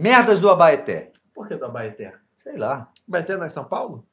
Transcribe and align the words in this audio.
Merdas 0.00 0.40
do 0.40 0.48
Abaeté. 0.48 1.12
Por 1.34 1.46
que 1.46 1.56
do 1.56 1.66
Abaeté? 1.66 2.14
Sei 2.38 2.56
lá. 2.56 2.90
Abaeté 3.06 3.36
não 3.36 3.44
é 3.44 3.50
São 3.50 3.64
Paulo? 3.64 4.06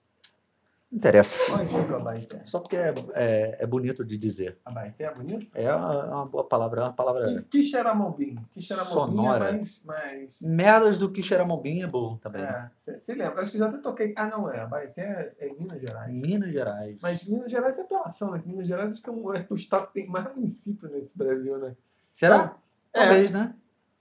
Não 0.92 0.98
interessa. 0.98 1.56
Onde 1.56 1.68
fica 1.68 1.94
o 1.94 1.96
Abaeté? 1.96 2.42
Só 2.44 2.60
porque 2.60 2.76
é, 2.76 2.94
é, 3.14 3.58
é 3.62 3.66
bonito 3.66 4.06
de 4.06 4.18
dizer. 4.18 4.58
Abaeté 4.66 5.06
é 5.06 5.14
bonito? 5.14 5.50
É 5.56 5.74
uma, 5.74 5.94
é 5.94 6.14
uma 6.14 6.26
boa 6.26 6.44
palavra. 6.44 6.82
É 6.82 6.84
uma 6.84 6.94
palavra. 6.94 7.32
E 7.32 7.42
Quixeramobim? 7.44 8.38
Quixeramobim 8.52 9.16
Sonora. 9.16 9.50
é 9.50 9.52
mais... 9.54 9.84
mais... 9.86 10.42
Merdas 10.42 10.98
do 10.98 11.10
Quixeramobim 11.10 11.82
é 11.82 11.88
bom 11.88 12.18
também. 12.18 12.44
É, 12.44 12.70
você 12.78 13.16
lembra? 13.16 13.42
Acho 13.42 13.52
que 13.52 13.58
já 13.58 13.68
até 13.68 13.78
toquei. 13.78 14.14
Ah, 14.18 14.28
não 14.28 14.52
é. 14.52 14.60
Abaeté 14.60 15.36
é, 15.40 15.46
é 15.46 15.48
em 15.48 15.58
Minas 15.58 15.80
Gerais. 15.80 16.12
Minas 16.12 16.52
Gerais. 16.52 16.98
Mas 17.02 17.24
Minas 17.24 17.50
Gerais 17.50 17.80
é 17.80 17.82
apelação, 17.82 18.32
né? 18.32 18.44
Minas 18.46 18.68
Gerais 18.68 18.92
acho 18.92 19.02
que 19.02 19.10
é, 19.10 19.14
um, 19.14 19.34
é 19.34 19.48
o 19.50 19.56
estado 19.56 19.88
que 19.88 19.94
tem 19.94 20.10
mais 20.10 20.36
município 20.36 20.90
nesse 20.90 21.18
Brasil, 21.18 21.58
né? 21.58 21.78
Será? 22.12 22.58
É. 22.94 23.00
Talvez, 23.00 23.32
né? 23.32 23.56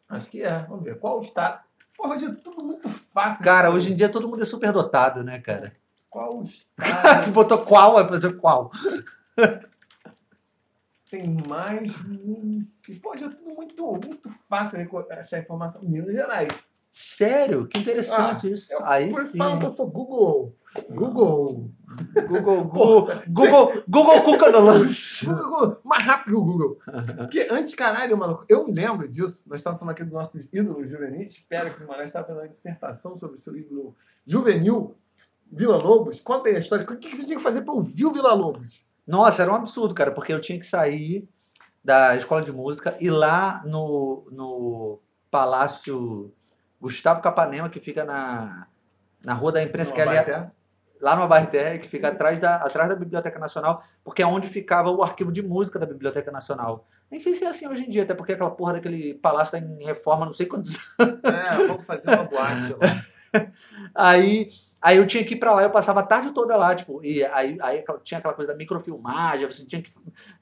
Acho 0.09 0.29
que 0.29 0.43
é. 0.43 0.65
Vamos 0.69 0.83
ver. 0.83 0.99
Qual 0.99 1.21
o 1.21 1.23
estado? 1.23 1.66
Porra, 1.97 2.15
hoje 2.15 2.27
é 2.27 2.33
tudo 2.33 2.63
muito 2.63 2.89
fácil. 2.89 3.45
Cara, 3.45 3.69
né? 3.69 3.75
hoje 3.75 3.93
em 3.93 3.97
dia 3.97 4.09
todo 4.09 4.29
mundo 4.29 4.43
é 4.43 4.47
super 4.47 4.73
dotado, 4.73 5.25
né, 5.25 5.41
cara? 5.41 5.73
Qual 6.11 6.43
estado 6.43 7.31
botou 7.33 7.59
qual, 7.65 7.95
vai 7.95 8.07
fazer 8.09 8.37
qual. 8.37 8.71
tem 11.11 11.29
mais 11.49 11.97
município? 12.03 13.01
Pô, 13.01 13.13
hoje 13.13 13.25
é 13.25 13.29
tudo 13.29 13.55
muito, 13.55 13.93
muito 13.93 14.31
fácil 14.49 14.79
achar 15.11 15.39
informação. 15.39 15.83
Minas 15.83 16.13
Gerais. 16.13 16.76
Sério? 16.99 17.69
Que 17.69 17.81
interessante 17.81 18.47
Ah, 18.47 18.51
isso. 18.51 18.73
Eu 18.73 18.85
Aí 18.87 19.11
por- 19.11 19.21
sim. 19.23 19.39
que 19.59 19.67
eu 19.67 19.69
sou 19.69 19.91
Google. 19.91 20.55
Google. 20.89 21.71
Google, 22.27 22.65
Google, 22.73 23.09
Google, 23.29 23.83
Google 23.87 24.23
Cuca 24.23 24.51
do 24.51 24.61
Lanche. 24.61 25.27
Mais 25.85 26.03
rápido 26.05 26.25
que 26.31 26.35
o 26.35 26.43
Google. 26.43 26.79
Porque 27.19 27.49
antes, 27.51 27.75
caralho, 27.75 28.17
maluco, 28.17 28.47
eu 28.49 28.65
me 28.65 28.73
lembro 28.73 29.07
disso. 29.07 29.47
Nós 29.51 29.61
estávamos 29.61 29.81
falando 29.81 29.93
aqui 29.93 30.05
dos 30.05 30.13
nossos 30.15 30.47
ídolos 30.51 30.89
juvenis. 30.89 31.33
Espero 31.33 31.69
que 31.71 31.77
o 31.77 31.81
Guimarães 31.81 32.07
estava 32.07 32.29
fazendo 32.29 32.43
uma 32.45 32.49
dissertação 32.49 33.15
sobre 33.15 33.37
o 33.37 33.39
seu 33.39 33.55
ídolo 33.55 33.95
juvenil, 34.27 34.97
Vila 35.53 35.77
Lobos. 35.77 36.19
Conta 36.21 36.49
aí 36.49 36.57
a 36.57 36.61
história. 36.61 36.83
O 36.83 36.89
que 36.97 37.11
que 37.11 37.15
você 37.17 37.27
tinha 37.27 37.37
que 37.37 37.43
fazer 37.45 37.61
para 37.61 37.75
ouvir 37.75 38.07
o 38.07 38.13
Vila 38.13 38.33
Lobos? 38.33 38.87
Nossa, 39.07 39.43
era 39.43 39.53
um 39.53 39.57
absurdo, 39.57 39.95
cara, 39.95 40.13
porque 40.13 40.33
eu 40.33 40.41
tinha 40.41 40.59
que 40.59 40.65
sair 40.67 41.29
da 41.85 42.17
escola 42.17 42.41
de 42.41 42.53
música 42.53 42.97
e 43.03 43.11
lá 43.11 43.63
no, 43.67 44.27
no 44.33 44.99
Palácio 45.31 46.33
Gustavo 46.87 47.21
Capanema, 47.21 47.69
que 47.69 47.81
fica 47.81 48.05
na, 48.05 48.67
na 49.25 49.35
Rua 49.35 49.53
da 49.53 49.63
Imprensa, 49.63 49.93
que 49.93 50.01
é 50.01 50.05
ali, 50.05 50.51
lá 51.01 51.17
no 51.17 51.23
Abaeté, 51.23 51.79
que 51.79 51.89
fica 51.89 52.09
atrás 52.09 52.41
da, 52.41 52.57
atrás 52.57 52.89
da 52.89 52.95
Biblioteca 52.95 53.39
Nacional, 53.39 53.83
porque 54.03 54.23
é 54.23 54.27
onde 54.27 54.49
ficava 54.49 54.91
o 54.91 55.03
arquivo 55.03 55.31
de 55.33 55.43
música 55.43 55.79
da 55.79 55.87
Biblioteca 55.87 56.31
Nacional. 56.31 56.87
Nem 57.11 57.21
sei 57.21 57.35
se 57.35 57.45
é 57.45 57.49
assim 57.49 57.69
hoje 57.69 57.85
em 57.85 57.91
dia, 57.91 58.03
até 58.03 58.15
porque 58.15 58.33
aquela 58.33 58.51
porra 58.51 58.75
daquele 58.75 59.15
palácio 59.15 59.57
está 59.57 59.67
em 59.67 59.85
reforma, 59.85 60.27
não 60.27 60.33
sei 60.33 60.47
quantos 60.47 60.77
É, 60.99 61.67
vamos 61.67 61.87
fazer 61.87 62.09
uma 62.09 62.25
boate 62.25 62.73
lá. 62.73 63.43
Aí, 63.95 64.47
aí 64.81 64.97
eu 64.97 65.07
tinha 65.07 65.23
que 65.23 65.35
ir 65.35 65.37
pra 65.37 65.53
lá, 65.53 65.63
eu 65.63 65.71
passava 65.71 66.01
a 66.01 66.03
tarde 66.03 66.33
toda 66.33 66.57
lá, 66.57 66.75
tipo, 66.75 67.05
e 67.05 67.23
aí, 67.25 67.59
aí 67.61 67.85
tinha 68.03 68.19
aquela 68.19 68.33
coisa 68.33 68.53
da 68.53 68.57
microfilmagem, 68.57 69.47
você 69.47 69.67
tinha 69.67 69.83
que. 69.83 69.93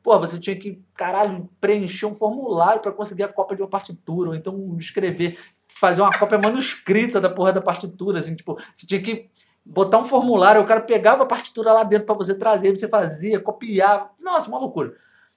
Pô, 0.02 0.18
você 0.18 0.38
tinha 0.38 0.54
que, 0.54 0.80
caralho, 0.94 1.48
preencher 1.60 2.06
um 2.06 2.14
formulário 2.14 2.80
pra 2.80 2.92
conseguir 2.92 3.24
a 3.24 3.28
cópia 3.28 3.56
de 3.56 3.62
uma 3.62 3.68
partitura, 3.68 4.30
ou 4.30 4.34
então 4.34 4.76
escrever, 4.78 5.38
fazer 5.78 6.02
uma 6.02 6.16
cópia 6.16 6.38
manuscrita 6.38 7.20
da 7.20 7.28
porra 7.28 7.52
da 7.52 7.60
partitura, 7.60 8.18
assim, 8.18 8.34
tipo, 8.34 8.58
você 8.74 8.86
tinha 8.86 9.02
que 9.02 9.28
botar 9.64 9.98
um 9.98 10.04
formulário, 10.04 10.60
o 10.60 10.66
cara 10.66 10.80
pegava 10.80 11.22
a 11.22 11.26
partitura 11.26 11.72
lá 11.72 11.84
dentro 11.84 12.06
pra 12.06 12.14
você 12.14 12.34
trazer, 12.34 12.76
você 12.76 12.88
fazia, 12.88 13.40
copiava. 13.40 14.10
Nossa, 14.20 14.48
uma 14.48 14.58
loucura. 14.58 14.94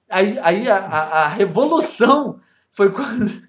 Aí, 0.08 0.38
aí 0.40 0.68
a, 0.68 0.78
a, 0.78 1.24
a 1.24 1.28
revolução 1.28 2.40
foi 2.72 2.90
quando. 2.90 3.48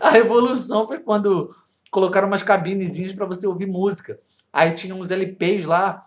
A 0.00 0.08
revolução 0.08 0.86
foi 0.86 0.98
quando 0.98 1.54
colocaram 1.90 2.26
umas 2.26 2.42
cabinezinhas 2.42 3.12
para 3.12 3.26
você 3.26 3.46
ouvir 3.46 3.66
música. 3.66 4.18
Aí 4.50 4.72
tinha 4.72 4.94
uns 4.94 5.10
LPs 5.10 5.66
lá 5.66 6.06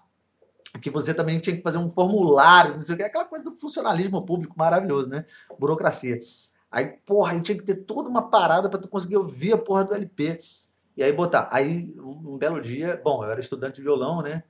que 0.81 0.89
você 0.89 1.13
também 1.13 1.37
tinha 1.37 1.55
que 1.55 1.61
fazer 1.61 1.77
um 1.77 1.91
formulário, 1.91 2.75
não 2.75 2.81
sei 2.81 2.95
o 2.95 2.97
que, 2.97 3.03
aquela 3.03 3.25
coisa 3.25 3.43
do 3.43 3.55
funcionalismo 3.57 4.25
público 4.25 4.55
maravilhoso, 4.57 5.09
né? 5.09 5.25
Burocracia. 5.59 6.19
Aí, 6.71 6.97
porra, 7.05 7.33
aí 7.33 7.41
tinha 7.41 7.57
que 7.57 7.63
ter 7.63 7.75
toda 7.75 8.09
uma 8.09 8.29
parada 8.29 8.69
para 8.69 8.79
tu 8.79 8.87
conseguir 8.87 9.17
ouvir 9.17 9.53
a 9.53 9.57
porra 9.57 9.83
do 9.83 9.93
LP. 9.93 10.39
E 10.95 11.03
aí 11.03 11.11
botar. 11.11 11.49
Aí, 11.51 11.93
um, 11.97 12.33
um 12.33 12.37
belo 12.37 12.61
dia, 12.61 12.99
bom, 13.03 13.23
eu 13.23 13.31
era 13.31 13.39
estudante 13.39 13.75
de 13.75 13.81
violão, 13.81 14.21
né? 14.21 14.43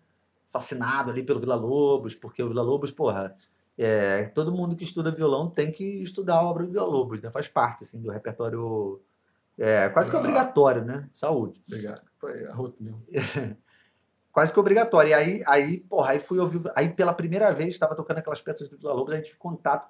Fascinado 0.50 1.10
ali 1.10 1.24
pelo 1.24 1.40
Vila 1.40 1.56
Lobos, 1.56 2.14
porque 2.14 2.44
o 2.44 2.50
Vila 2.50 2.62
Lobos, 2.62 2.92
porra, 2.92 3.36
é, 3.78 4.24
todo 4.26 4.52
mundo 4.52 4.76
que 4.76 4.84
estuda 4.84 5.12
violão 5.12 5.50
tem 5.50 5.72
que 5.72 6.04
estudar 6.04 6.36
a 6.36 6.44
obra 6.44 6.66
do 6.66 6.72
Vila 6.72 6.86
Lobos, 6.86 7.22
né? 7.22 7.32
Faz 7.32 7.48
parte, 7.48 7.84
assim, 7.84 8.02
do 8.02 8.12
repertório 8.12 9.02
é, 9.58 9.90
quase 9.90 10.10
que 10.10 10.18
obrigatório, 10.18 10.84
né? 10.84 11.08
Saúde 11.14 11.62
Obrigado. 11.68 12.02
Foi 12.20 12.46
a 12.48 12.54
rota 12.54 12.76
mesmo. 12.80 13.06
quase 14.32 14.52
que 14.52 14.60
obrigatório. 14.60 15.10
E 15.10 15.14
aí, 15.14 15.44
aí, 15.46 15.80
porra, 15.82 16.12
aí 16.12 16.20
fui 16.20 16.40
ouvir. 16.40 16.62
Aí 16.76 16.90
pela 16.90 17.14
primeira 17.14 17.54
vez 17.54 17.70
estava 17.70 17.96
tocando 17.96 18.18
aquelas 18.18 18.42
peças 18.42 18.70
do 18.70 18.78
Vila 18.78 18.94
Lobos, 18.94 19.14
a 19.14 19.18
gente 19.18 19.26
tive 19.26 19.38
contato 19.38 19.88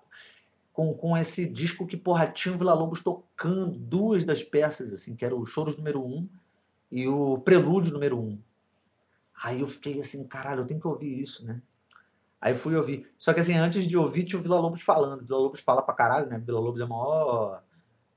com, 0.73 0.93
com 0.93 1.17
esse 1.17 1.45
disco 1.45 1.85
que, 1.85 1.97
porra, 1.97 2.27
tinha 2.27 2.53
o 2.53 2.57
Vila 2.57 2.73
Lobos 2.73 3.01
tocando 3.01 3.77
duas 3.77 4.23
das 4.23 4.43
peças, 4.43 4.93
assim, 4.93 5.15
que 5.15 5.25
era 5.25 5.35
o 5.35 5.45
Choros 5.45 5.77
número 5.77 6.03
um 6.03 6.27
e 6.91 7.07
o 7.07 7.37
Prelúdio 7.39 7.93
número 7.93 8.19
um. 8.19 8.39
Aí 9.43 9.61
eu 9.61 9.67
fiquei 9.67 9.99
assim, 9.99 10.27
caralho, 10.27 10.61
eu 10.61 10.67
tenho 10.67 10.79
que 10.79 10.87
ouvir 10.87 11.19
isso, 11.19 11.45
né? 11.45 11.61
Aí 12.39 12.55
fui 12.55 12.75
ouvir. 12.75 13.07
Só 13.17 13.33
que 13.33 13.39
assim, 13.39 13.55
antes 13.55 13.85
de 13.85 13.97
ouvir, 13.97 14.23
tinha 14.23 14.39
o 14.39 14.41
Vila 14.41 14.59
Lobos 14.59 14.81
falando. 14.81 15.21
O 15.21 15.25
Vila 15.25 15.39
Lobos 15.39 15.59
fala 15.59 15.81
pra 15.81 15.93
caralho, 15.93 16.27
né? 16.27 16.37
O 16.37 16.41
Vila 16.41 16.59
Lobos 16.59 16.81
é 16.81 16.85
o 16.85 16.89
maior 16.89 17.63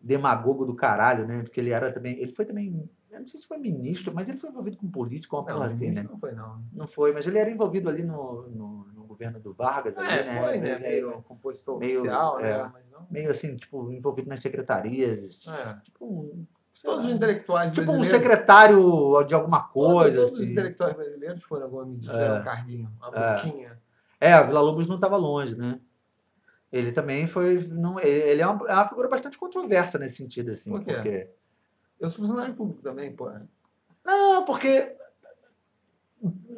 demagogo 0.00 0.64
do 0.64 0.74
caralho, 0.74 1.26
né? 1.26 1.42
Porque 1.42 1.60
ele 1.60 1.70
era 1.70 1.92
também. 1.92 2.18
Ele 2.18 2.32
foi 2.32 2.44
também. 2.44 2.88
Eu 3.10 3.20
não 3.20 3.26
sei 3.26 3.38
se 3.38 3.46
foi 3.46 3.58
ministro, 3.58 4.14
mas 4.14 4.28
ele 4.28 4.38
foi 4.38 4.50
envolvido 4.50 4.76
com 4.76 4.90
política, 4.90 5.36
uma 5.36 5.44
porra 5.44 5.66
assim, 5.66 5.92
né? 5.92 6.02
não 6.02 6.18
foi, 6.18 6.32
não. 6.32 6.62
Não 6.72 6.86
foi, 6.86 7.12
mas 7.12 7.26
ele 7.26 7.38
era 7.38 7.48
envolvido 7.48 7.88
ali 7.88 8.02
no, 8.02 8.48
no 8.48 8.86
governo 9.24 9.40
do 9.40 9.54
Vargas. 9.54 9.96
ali, 9.98 10.08
É, 10.08 10.24
né? 10.24 10.42
foi, 10.42 10.58
né? 10.58 10.70
É 10.70 10.78
Meio 10.78 11.22
compositor 11.22 11.78
meio, 11.78 11.98
oficial, 12.00 12.40
é. 12.40 12.42
né? 12.64 12.72
Não. 12.92 13.06
meio 13.10 13.30
assim, 13.30 13.56
tipo, 13.56 13.90
envolvido 13.90 14.28
nas 14.28 14.40
secretarias. 14.40 15.46
É. 15.48 15.74
Tipo, 15.82 16.06
um, 16.06 16.46
sei 16.72 16.90
Todos 16.90 17.06
os 17.06 17.12
intelectuais 17.12 17.72
tipo 17.72 17.90
um 17.92 18.04
secretário 18.04 19.22
de 19.24 19.34
alguma 19.34 19.64
coisa. 19.68 20.16
Todos, 20.16 20.30
todos 20.30 20.32
os 20.32 20.40
assim. 20.42 20.52
intelectuais 20.52 20.94
brasileiros 20.94 21.42
foram 21.42 21.64
alguma 21.64 21.86
medida, 21.86 22.12
É. 22.12 22.40
um 22.40 22.44
carguinho, 22.44 22.92
uma 22.98 23.08
É. 23.18 23.34
boquinha. 23.36 23.80
É, 24.20 24.32
a 24.32 24.42
Vila 24.42 24.60
Lobos 24.60 24.86
não 24.86 24.94
estava 24.96 25.16
longe, 25.16 25.56
né? 25.56 25.80
Ele 26.72 26.90
também 26.92 27.26
foi. 27.26 27.66
Não, 27.68 28.00
ele 28.00 28.10
ele 28.30 28.42
é 28.42 28.46
uma, 28.46 28.68
é 28.68 28.74
uma 28.74 28.88
figura 28.88 29.08
bastante 29.08 29.38
controversa 29.38 29.98
nesse 29.98 30.16
sentido, 30.16 30.50
assim. 30.50 30.70
Por 30.70 30.82
quê? 30.82 30.92
Porque, 30.94 31.30
Eu 32.00 32.08
sou 32.10 32.20
funcionário 32.20 32.54
público 32.54 32.82
também, 32.82 33.14
pô. 33.14 33.30
não, 34.04 34.44
porque. 34.44 34.96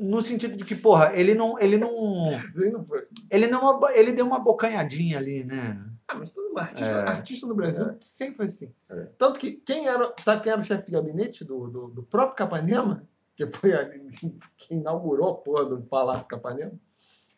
No 0.00 0.22
sentido 0.22 0.56
de 0.56 0.64
que, 0.64 0.74
porra, 0.76 1.12
ele 1.14 1.34
não. 1.34 1.58
Ele 1.58 1.76
não. 1.76 2.30
Ele 2.54 2.70
não. 2.70 2.86
Ele 3.30 3.46
não. 3.48 3.80
Ele 3.94 4.12
deu 4.12 4.26
uma 4.26 4.38
bocanhadinha 4.38 5.18
ali, 5.18 5.44
né? 5.44 5.82
Ah, 6.06 6.14
mas 6.14 6.30
todo 6.30 6.48
mundo, 6.48 6.58
artista, 6.58 6.84
É. 6.84 7.08
artista 7.08 7.46
no 7.48 7.54
Brasil 7.56 7.96
sempre 8.00 8.36
foi 8.36 8.46
assim. 8.46 8.72
É. 8.88 9.06
Tanto 9.18 9.40
que 9.40 9.52
quem 9.52 9.88
era, 9.88 10.14
sabe 10.20 10.42
quem 10.42 10.52
era 10.52 10.60
o 10.60 10.64
chefe 10.64 10.86
de 10.86 10.92
gabinete 10.92 11.44
do, 11.44 11.66
do, 11.66 11.88
do 11.88 12.02
próprio 12.04 12.36
Capanema? 12.36 13.08
Que 13.34 13.50
foi 13.50 13.72
ali, 13.72 14.06
quem 14.56 14.78
inaugurou 14.78 15.30
a 15.30 15.34
porra 15.34 15.64
do 15.64 15.82
Palácio 15.82 16.28
Capanema? 16.28 16.72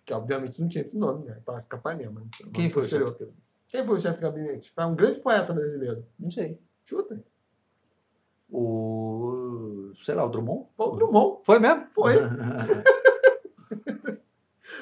Que 0.05 0.12
obviamente 0.12 0.61
não 0.61 0.69
tinha 0.69 0.83
esse 0.83 0.99
nome, 0.99 1.25
né? 1.25 1.41
Palácio 1.47 1.69
Capanema. 1.69 2.21
né? 2.21 2.27
É 2.47 2.50
Quem 2.50 2.69
foi? 2.71 2.83
Quem 3.69 3.87
foi 3.87 3.97
o 3.97 4.00
chefe 4.00 4.17
de 4.17 4.22
gabinete? 4.22 4.71
Foi 4.75 4.84
um 4.84 4.94
grande 4.94 5.19
poeta 5.21 5.53
brasileiro. 5.55 6.05
Não 6.19 6.31
sei. 6.31 6.61
Chuta. 6.84 7.23
O. 8.50 9.93
Sei 10.00 10.15
lá, 10.15 10.25
o 10.25 10.29
Drummond? 10.29 10.67
Foi 10.77 10.87
o 10.87 10.93
Drummond. 10.93 11.41
Foi 11.45 11.59
mesmo? 11.59 11.87
Foi. 11.93 12.15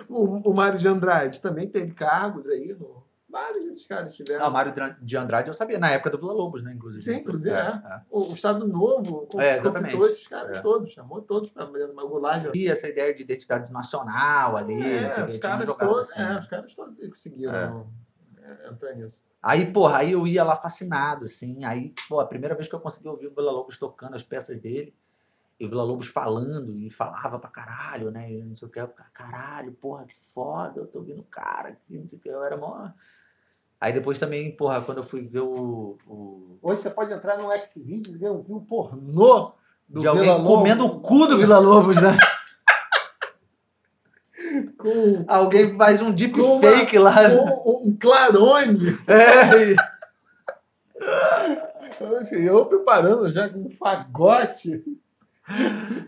O, 0.09 0.51
o 0.51 0.55
Mário 0.55 0.79
de 0.79 0.87
Andrade 0.87 1.41
também 1.41 1.69
teve 1.69 1.93
cargos 1.93 2.49
aí. 2.49 2.75
No, 2.79 3.05
vários 3.29 3.65
desses 3.65 3.87
caras 3.87 4.15
tiveram. 4.15 4.45
Ah, 4.45 4.49
o 4.49 4.53
Mário 4.53 4.73
de 5.01 5.17
Andrade 5.17 5.49
eu 5.49 5.55
sabia, 5.55 5.79
na 5.79 5.91
época 5.91 6.11
do 6.11 6.19
Vila 6.19 6.33
Lobos, 6.33 6.63
né? 6.63 6.73
Inclusive. 6.75 7.03
Sim, 7.03 7.21
inclusive, 7.21 7.55
é. 7.55 7.59
é. 7.59 8.01
O, 8.11 8.31
o 8.31 8.33
Estado 8.33 8.67
Novo 8.67 9.29
É, 9.39 9.59
esses 9.59 10.27
caras 10.27 10.59
É. 10.59 10.61
todos, 10.61 10.93
chamou 10.93 11.21
todos 11.23 11.51
para 11.51 11.65
o 11.67 12.09
Goulart. 12.09 12.55
E 12.55 12.69
essa 12.69 12.89
ideia 12.89 13.13
de 13.15 13.23
identidade 13.23 13.73
nacional 13.73 14.57
ali. 14.57 14.81
É, 14.81 15.25
os 15.25 15.37
caras 15.39 15.75
todos, 15.77 16.11
assim, 16.11 16.23
é, 16.23 16.25
né? 16.25 16.39
os 16.39 16.47
caras 16.47 16.75
todos 16.75 16.99
conseguiram 17.09 17.87
é, 18.39 18.69
entrar 18.69 18.95
nisso. 18.95 19.25
Aí, 19.46 19.70
porra, 19.70 19.98
aí 19.98 20.10
eu 20.10 20.26
ia 20.26 20.43
lá 20.43 20.56
fascinado, 20.56 21.25
assim. 21.25 21.64
Aí, 21.64 21.94
pô, 22.08 22.19
a 22.19 22.26
primeira 22.26 22.56
vez 22.56 22.66
que 22.66 22.75
eu 22.75 22.81
consegui 22.81 23.06
ouvir 23.08 23.28
o 23.28 23.34
Vila 23.34 23.52
Lobos 23.52 23.78
tocando 23.78 24.16
as 24.16 24.25
peças 24.25 24.58
dele, 24.58 24.93
e 25.60 25.64
o 25.64 25.69
Vila 25.69 25.84
Lobos 25.84 26.08
falando, 26.08 26.76
e 26.76 26.90
falava 26.90 27.38
pra 27.38 27.48
caralho, 27.48 28.10
né? 28.10 28.28
E 28.32 28.43
não 28.43 28.56
sei 28.56 28.66
o 28.66 28.70
que, 28.70 28.81
eu 28.81 28.88
ficava, 28.88 29.08
caralho, 29.14 29.70
porra, 29.75 30.04
que 30.04 30.16
foda, 30.34 30.81
eu 30.81 30.87
tô 30.88 30.98
ouvindo 30.98 31.20
o 31.20 31.25
cara, 31.26 31.69
aqui, 31.69 31.96
não 31.96 32.08
sei 32.08 32.19
o 32.19 32.20
que, 32.20 32.28
eu 32.28 32.43
era 32.43 32.56
mó. 32.56 32.88
Aí 33.81 33.93
depois 33.93 34.19
também, 34.19 34.50
porra, 34.56 34.81
quando 34.81 34.98
eu 34.98 35.04
fui 35.04 35.22
ver 35.22 35.43
o. 35.43 35.96
o- 36.08 36.58
Hoje 36.60 36.82
você 36.82 36.90
pode 36.90 37.12
entrar 37.12 37.38
no 37.38 37.48
Xvideos 37.66 38.16
e 38.16 38.19
ver 38.19 38.31
um 38.32 38.43
pornô 38.64 39.52
do 39.88 40.00
de 40.00 40.08
alguém 40.08 40.25
Vila 40.25 40.37
Lobos 40.38 40.50
comendo 40.56 40.87
o 40.87 41.00
cu 41.00 41.26
do 41.28 41.38
Vila 41.38 41.58
Lobos, 41.60 41.94
né? 42.02 42.10
com, 44.93 45.25
alguém 45.27 45.77
faz 45.77 46.00
um 46.00 46.06
Com 46.06 46.11
uma- 46.12 46.61
deepfake 46.61 46.99
lá. 46.99 47.15
com 47.31 47.83
um 47.87 47.97
clarone. 48.00 48.99
É, 49.06 49.75
Então, 51.88 52.17
assim, 52.17 52.43
eu 52.44 52.65
preparando 52.67 53.31
já 53.31 53.49
com 53.49 53.61
um 53.61 53.71
fagote. 53.71 54.83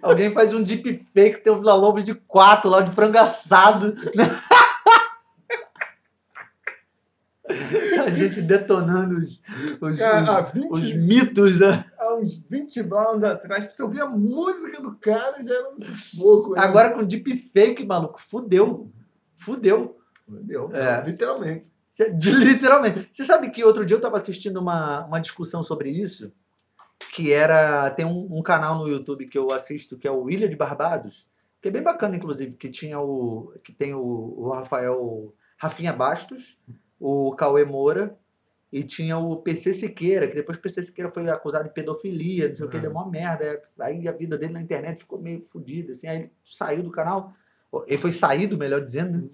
Alguém 0.03 0.33
faz 0.33 0.53
um 0.53 0.63
deepfake, 0.63 1.41
tem 1.43 1.53
o 1.53 1.59
Vila 1.61 1.75
Lobos 1.75 2.03
de 2.05 2.15
quatro 2.15 2.69
lá 2.69 2.81
de 2.81 2.91
frango 2.91 3.17
assado. 3.19 3.95
A 8.09 8.15
gente 8.15 8.43
detonando 8.43 9.17
os, 9.19 9.43
os, 9.81 9.99
Cara, 9.99 10.47
os- 10.49 10.53
20 10.53 10.73
os 10.73 10.95
mitos, 10.97 11.61
né? 11.61 11.85
Há 11.99 12.15
uns 12.17 12.37
20 12.51 12.81
anos 12.81 13.25
atrás, 13.25 13.75
você 13.75 13.83
ouvir 13.83 14.01
a 14.01 14.07
música 14.07 14.81
do 14.83 14.95
cara, 14.97 15.43
já 15.43 15.55
era 15.55 15.71
um 15.75 15.79
sufoco. 15.81 16.55
né? 16.55 16.61
Agora 16.61 16.91
com 16.93 17.05
deepfake, 17.05 17.85
maluco, 17.87 18.21
fudeu. 18.21 18.91
Fudeu. 19.37 19.97
Deu, 20.27 20.71
É. 20.75 21.03
literalmente. 21.07 21.73
Cê- 21.93 22.13
de- 22.13 22.31
Literalmente. 22.31 23.09
Você 23.11 23.25
sabe 23.25 23.51
que 23.51 23.65
outro 23.65 23.85
dia 23.85 23.97
eu 23.97 24.01
tava 24.01 24.17
assistindo 24.17 24.59
uma, 24.59 25.05
uma 25.07 25.19
discussão 25.21 25.63
sobre 25.63 25.91
isso, 25.91 26.33
que 27.15 27.33
era. 27.33 27.91
Tem 27.91 28.05
um, 28.05 28.29
um 28.31 28.43
canal 28.43 28.79
no 28.79 28.89
YouTube 28.89 29.27
que 29.27 29.39
eu 29.39 29.51
assisto, 29.53 29.97
que 29.99 30.07
é 30.07 30.11
o 30.11 30.29
Ilha 30.31 30.49
de 30.49 30.55
Barbados, 30.57 31.27
que 31.63 31.69
é 31.69 31.71
bem 31.71 31.83
bacana, 31.83 32.15
inclusive, 32.17 32.55
que 32.57 32.69
tinha 32.69 33.01
o. 33.01 33.53
que 33.65 33.73
tem 33.73 33.95
o, 33.95 34.01
o 34.01 34.51
Rafael 34.53 35.35
Rafinha 35.57 35.93
Bastos, 35.93 36.61
o 37.01 37.35
Cauê 37.35 37.65
Moura. 37.65 38.19
E 38.71 38.83
tinha 38.83 39.17
o 39.17 39.35
PC 39.39 39.73
Siqueira, 39.73 40.29
que 40.29 40.35
depois 40.35 40.59
o 40.59 40.61
PC 40.61 40.83
Siqueira 40.83 41.11
foi 41.11 41.27
acusado 41.31 41.65
de 41.65 41.73
pedofilia, 41.73 42.49
não 42.49 42.55
sei 42.55 42.67
o 42.67 42.69
que, 42.69 42.77
ele 42.77 42.85
é 42.85 42.91
uma 42.91 43.09
merda. 43.09 43.63
Aí 43.81 44.07
a 44.07 44.13
vida 44.13 44.37
dele 44.37 44.53
na 44.53 44.61
internet 44.61 44.99
ficou 44.99 45.19
meio 45.19 45.43
fodida, 45.43 45.93
assim. 45.93 46.07
Aí 46.07 46.19
ele 46.19 46.33
saiu 46.45 46.83
do 46.83 46.91
canal. 46.91 47.33
Ele 47.87 47.97
foi 47.97 48.13
saído, 48.13 48.59
melhor 48.59 48.83
dizendo, 48.83 49.23
né? 49.23 49.29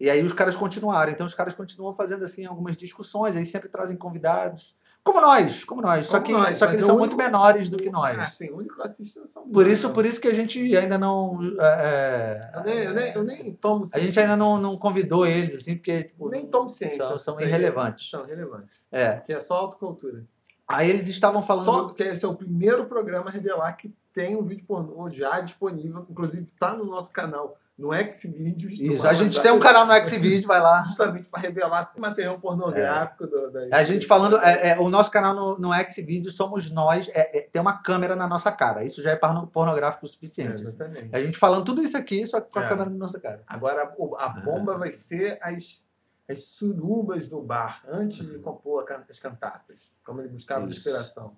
E 0.00 0.10
aí 0.10 0.24
os 0.24 0.32
caras 0.32 0.56
continuaram. 0.56 1.12
Então 1.12 1.26
os 1.26 1.34
caras 1.34 1.54
continuam 1.54 1.94
fazendo 1.94 2.24
assim 2.24 2.44
algumas 2.44 2.76
discussões, 2.76 3.36
aí 3.36 3.44
sempre 3.44 3.68
trazem 3.68 3.96
convidados. 3.96 4.76
Como 5.02 5.20
nós, 5.20 5.64
como 5.64 5.80
nós. 5.80 6.06
só 6.06 6.12
Como 6.20 6.26
que, 6.26 6.32
nós, 6.32 6.56
só 6.58 6.66
que 6.66 6.72
eles 6.74 6.82
é 6.84 6.86
são 6.86 6.96
o 6.96 6.98
muito 6.98 7.14
único- 7.14 7.22
menores 7.30 7.68
do 7.68 7.78
que 7.78 7.88
nós. 7.90 8.18
Ah, 8.18 8.26
sim, 8.26 8.50
o 8.50 8.58
único 8.58 8.82
assista 8.82 9.26
são 9.26 9.48
por 9.48 9.64
nós, 9.64 9.72
isso, 9.78 9.90
por 9.90 10.04
isso 10.04 10.20
que 10.20 10.28
a 10.28 10.34
gente 10.34 10.76
ainda 10.76 10.98
não. 10.98 11.38
é, 11.58 12.40
Eu 12.54 12.62
nem, 12.64 12.78
eu 12.84 12.94
nem, 12.94 13.14
eu 13.14 13.24
nem 13.24 13.52
tomo 13.54 13.84
a 13.92 13.98
gente 13.98 14.20
ainda 14.20 14.36
não, 14.36 14.58
não 14.58 14.76
convidou 14.76 15.26
eles, 15.26 15.54
assim, 15.54 15.76
porque 15.76 16.04
tipo, 16.04 16.28
Nem 16.28 16.46
tomo 16.46 16.68
ciência. 16.68 17.02
são, 17.04 17.18
são 17.18 17.40
irrelevantes. 17.40 18.10
São 18.10 18.26
irrelevantes. 18.26 18.76
É. 18.92 19.14
Que 19.20 19.32
é 19.32 19.40
só 19.40 19.54
autocultura. 19.54 20.24
Aí 20.68 20.88
eles 20.90 21.08
estavam 21.08 21.42
falando. 21.42 21.64
Só 21.64 21.88
que 21.88 22.02
esse 22.02 22.24
é 22.24 22.28
o 22.28 22.34
primeiro 22.36 22.84
programa 22.86 23.28
a 23.28 23.32
revelar 23.32 23.72
que 23.72 23.92
tem 24.12 24.36
um 24.36 24.44
vídeo 24.44 24.64
pornô 24.66 25.08
já 25.10 25.40
disponível. 25.40 26.04
Inclusive, 26.08 26.44
está 26.44 26.74
no 26.74 26.84
nosso 26.84 27.12
canal, 27.12 27.56
no 27.80 27.90
Xvideos. 28.14 28.78
Isso, 28.78 29.08
a 29.08 29.14
gente 29.14 29.40
tem 29.40 29.50
um 29.50 29.58
canal 29.58 29.86
no 29.86 29.94
Xvideo, 30.04 30.46
vai 30.46 30.60
lá. 30.60 30.82
Justamente 30.86 31.28
para 31.28 31.40
revelar 31.40 31.92
material 31.98 32.38
pornográfico 32.38 33.26
do, 33.26 33.50
das- 33.50 33.72
A 33.72 33.82
gente 33.82 34.06
falando, 34.06 34.36
é, 34.38 34.70
é, 34.72 34.78
o 34.78 34.90
nosso 34.90 35.10
canal 35.10 35.34
no, 35.34 35.58
no 35.58 35.70
Xvideo 35.88 36.30
somos 36.30 36.70
nós, 36.70 37.08
é, 37.14 37.38
é, 37.38 37.40
tem 37.42 37.60
uma 37.60 37.82
câmera 37.82 38.14
na 38.14 38.28
nossa 38.28 38.52
cara. 38.52 38.84
Isso 38.84 39.02
já 39.02 39.12
é 39.12 39.16
porno- 39.16 39.46
pornográfico 39.46 40.04
o 40.04 40.08
É, 40.08 40.12
suficiente. 40.12 40.54
assim. 40.54 40.62
exatamente. 40.64 41.08
A 41.16 41.20
gente 41.20 41.38
falando 41.38 41.64
tudo 41.64 41.82
isso 41.82 41.96
aqui, 41.96 42.26
só 42.26 42.40
que 42.40 42.52
com 42.52 42.58
a 42.60 42.64
É. 42.64 42.68
câmera 42.68 42.90
na 42.90 42.96
nossa 42.96 43.18
cara. 43.18 43.42
Agora, 43.46 43.94
o- 43.96 44.14
a 44.16 44.28
bomba 44.28 44.76
vai 44.76 44.92
ser 44.92 45.38
as, 45.42 45.88
as 46.28 46.40
surubas 46.44 47.26
do 47.28 47.40
bar, 47.40 47.82
antes 47.88 48.26
de 48.26 48.38
compor 48.40 48.84
a 48.90 49.04
as 49.08 49.18
cantatas. 49.18 49.90
Como 50.04 50.20
ele 50.20 50.28
buscava 50.28 50.66
Isso. 50.68 50.78
inspiração. 50.80 51.34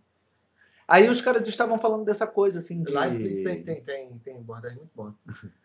Aí 0.89 1.09
os 1.09 1.21
caras 1.21 1.47
estavam 1.47 1.79
falando 1.79 2.05
dessa 2.05 2.27
coisa, 2.27 2.59
assim, 2.59 2.83
de... 2.83 2.93
Leipzig 2.93 3.43
tem, 3.45 3.63
tem, 3.63 3.83
tem, 3.83 4.19
tem 4.19 4.37
abordagem 4.39 4.79
muito 4.79 4.91
boa. 4.95 5.15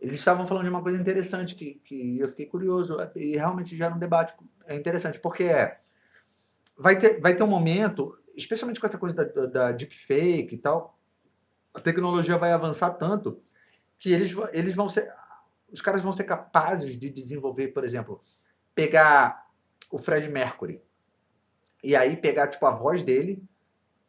Eles 0.00 0.14
estavam 0.14 0.46
falando 0.46 0.64
de 0.64 0.70
uma 0.70 0.82
coisa 0.82 1.00
interessante 1.00 1.54
que, 1.54 1.74
que 1.84 2.18
eu 2.18 2.28
fiquei 2.28 2.46
curioso 2.46 2.96
e 3.16 3.36
realmente 3.36 3.76
gera 3.76 3.94
um 3.94 3.98
debate 3.98 4.32
é 4.66 4.76
interessante, 4.76 5.18
porque 5.18 5.44
é, 5.44 5.80
vai, 6.76 6.98
ter, 6.98 7.20
vai 7.20 7.34
ter 7.34 7.42
um 7.42 7.48
momento, 7.48 8.16
especialmente 8.36 8.78
com 8.78 8.86
essa 8.86 8.98
coisa 8.98 9.24
da, 9.24 9.46
da, 9.46 9.72
deepfake 9.72 10.54
e 10.54 10.58
tal, 10.58 10.96
a 11.74 11.80
tecnologia 11.80 12.36
vai 12.36 12.52
avançar 12.52 12.90
tanto 12.90 13.42
que 13.98 14.12
eles, 14.12 14.34
eles 14.52 14.74
vão 14.74 14.88
ser... 14.88 15.12
Os 15.70 15.82
caras 15.82 16.00
vão 16.00 16.12
ser 16.12 16.24
capazes 16.24 16.98
de 16.98 17.10
desenvolver, 17.10 17.68
por 17.68 17.84
exemplo, 17.84 18.20
pegar 18.74 19.50
o 19.90 19.98
Fred 19.98 20.28
Mercury 20.28 20.80
e 21.82 21.94
aí 21.94 22.16
pegar, 22.16 22.48
tipo, 22.48 22.64
a 22.64 22.70
voz 22.70 23.02
dele 23.02 23.42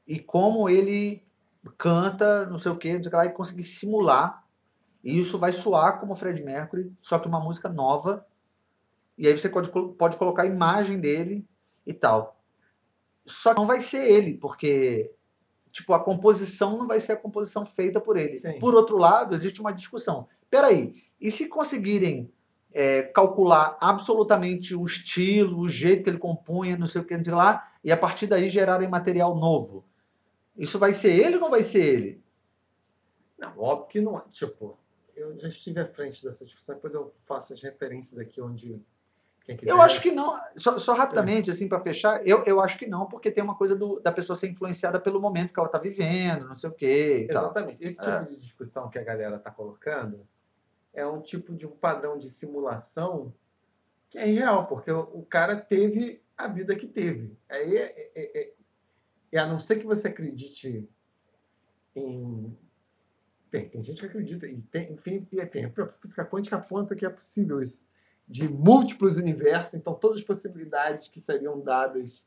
e 0.07 0.19
como 0.19 0.69
ele 0.69 1.23
canta, 1.77 2.45
não 2.45 2.57
sei 2.57 2.71
o 2.71 2.77
que, 2.77 2.93
não 2.93 3.03
sei 3.03 3.07
o 3.07 3.11
que 3.11 3.17
lá, 3.17 3.25
e 3.25 3.31
conseguir 3.31 3.63
simular 3.63 4.38
e 5.03 5.19
isso 5.19 5.37
vai 5.37 5.51
soar 5.51 5.99
como 5.99 6.15
Fred 6.15 6.43
Mercury, 6.43 6.91
só 7.01 7.19
que 7.19 7.27
uma 7.27 7.39
música 7.39 7.69
nova. 7.69 8.25
E 9.17 9.27
aí 9.27 9.37
você 9.37 9.49
pode, 9.49 9.69
pode 9.69 10.17
colocar 10.17 10.43
a 10.43 10.47
imagem 10.47 10.99
dele 10.99 11.47
e 11.85 11.93
tal. 11.93 12.41
Só 13.25 13.53
que 13.53 13.59
não 13.59 13.67
vai 13.67 13.81
ser 13.81 14.09
ele, 14.09 14.35
porque 14.35 15.13
tipo, 15.71 15.93
a 15.93 15.99
composição 15.99 16.77
não 16.77 16.87
vai 16.87 16.99
ser 16.99 17.13
a 17.13 17.17
composição 17.17 17.65
feita 17.65 17.99
por 17.99 18.17
ele. 18.17 18.39
Sim. 18.39 18.59
Por 18.59 18.73
outro 18.73 18.97
lado, 18.97 19.35
existe 19.35 19.61
uma 19.61 19.71
discussão. 19.71 20.27
Peraí, 20.49 20.95
e 21.19 21.29
se 21.29 21.47
conseguirem 21.47 22.31
é, 22.71 23.03
calcular 23.03 23.77
absolutamente 23.79 24.75
o 24.75 24.85
estilo, 24.85 25.59
o 25.59 25.69
jeito 25.69 26.03
que 26.03 26.09
ele 26.09 26.17
compunha, 26.17 26.77
não 26.77 26.87
sei 26.87 27.01
o 27.01 27.05
que, 27.05 27.15
não 27.15 27.23
sei 27.23 27.33
lá, 27.33 27.71
e 27.83 27.91
a 27.91 27.97
partir 27.97 28.27
daí 28.27 28.49
gerarem 28.49 28.89
material 28.89 29.35
novo? 29.35 29.85
Isso 30.57 30.79
vai 30.79 30.93
ser 30.93 31.11
ele 31.11 31.35
ou 31.35 31.41
não 31.41 31.49
vai 31.49 31.63
ser 31.63 31.83
ele? 31.83 32.23
Não, 33.37 33.57
óbvio 33.57 33.87
que 33.87 34.01
não 34.01 34.17
é. 34.17 34.23
Tipo, 34.31 34.77
eu 35.19 35.37
já 35.37 35.47
estive 35.47 35.79
à 35.79 35.85
frente 35.85 36.23
dessa 36.23 36.43
discussão, 36.45 36.75
depois 36.75 36.93
eu 36.93 37.13
faço 37.25 37.53
as 37.53 37.61
referências 37.61 38.17
aqui 38.19 38.39
onde 38.41 38.81
quem 39.45 39.57
quiser. 39.57 39.71
Eu 39.71 39.81
acho 39.81 40.01
que 40.01 40.11
não. 40.11 40.39
Só, 40.57 40.77
só 40.77 40.93
rapidamente, 40.93 41.49
assim, 41.51 41.67
para 41.67 41.79
fechar, 41.79 42.25
eu, 42.27 42.43
eu 42.45 42.61
acho 42.61 42.77
que 42.77 42.87
não, 42.87 43.05
porque 43.07 43.31
tem 43.31 43.43
uma 43.43 43.55
coisa 43.55 43.75
do- 43.75 43.99
da 43.99 44.11
pessoa 44.11 44.35
ser 44.35 44.49
influenciada 44.49 44.99
pelo 44.99 45.19
momento 45.19 45.53
que 45.53 45.59
ela 45.59 45.69
tá 45.69 45.77
vivendo, 45.79 46.47
não 46.47 46.57
sei 46.57 46.69
o 46.69 46.73
quê 46.73 47.21
e 47.23 47.27
tal. 47.33 47.43
Exatamente. 47.45 47.83
Esse 47.83 47.97
tipo 47.97 48.09
É. 48.09 48.23
de 48.25 48.37
discussão 48.37 48.89
que 48.89 48.97
a 48.99 49.03
galera 49.03 49.35
está 49.37 49.49
colocando 49.51 50.25
é 50.93 51.05
um 51.05 51.21
tipo 51.21 51.55
de 51.55 51.65
um 51.67 51.71
padrão 51.71 52.17
de 52.17 52.29
simulação 52.29 53.33
que 54.09 54.17
é 54.17 54.27
irreal, 54.27 54.65
porque 54.67 54.91
o, 54.91 55.01
o 55.13 55.23
cara 55.25 55.55
teve 55.55 56.21
a 56.37 56.47
vida 56.47 56.75
que 56.75 56.87
teve. 56.87 57.37
Aí 57.49 57.75
é, 57.77 57.81
é, 57.83 58.11
é- 58.15 58.41
é- 58.41 58.53
e 59.31 59.37
a 59.37 59.45
não 59.45 59.59
ser 59.59 59.75
que 59.77 59.85
você 59.85 60.07
acredite 60.07 60.89
em. 61.95 62.57
Bem, 63.51 63.67
tem 63.67 63.83
gente 63.83 63.99
que 63.99 64.05
acredita, 64.05 64.47
e 64.47 64.61
tem, 64.61 64.93
enfim, 64.93 65.27
e, 65.31 65.41
enfim, 65.41 65.63
a 65.63 65.69
própria 65.69 65.97
física 65.99 66.23
quântica 66.23 66.55
aponta 66.55 66.95
que 66.95 67.05
é 67.05 67.09
possível 67.09 67.61
isso. 67.61 67.85
De 68.27 68.47
múltiplos 68.47 69.17
universos, 69.17 69.73
então 69.73 69.95
todas 69.95 70.17
as 70.17 70.23
possibilidades 70.23 71.07
que 71.07 71.19
seriam 71.19 71.59
dadas 71.59 72.23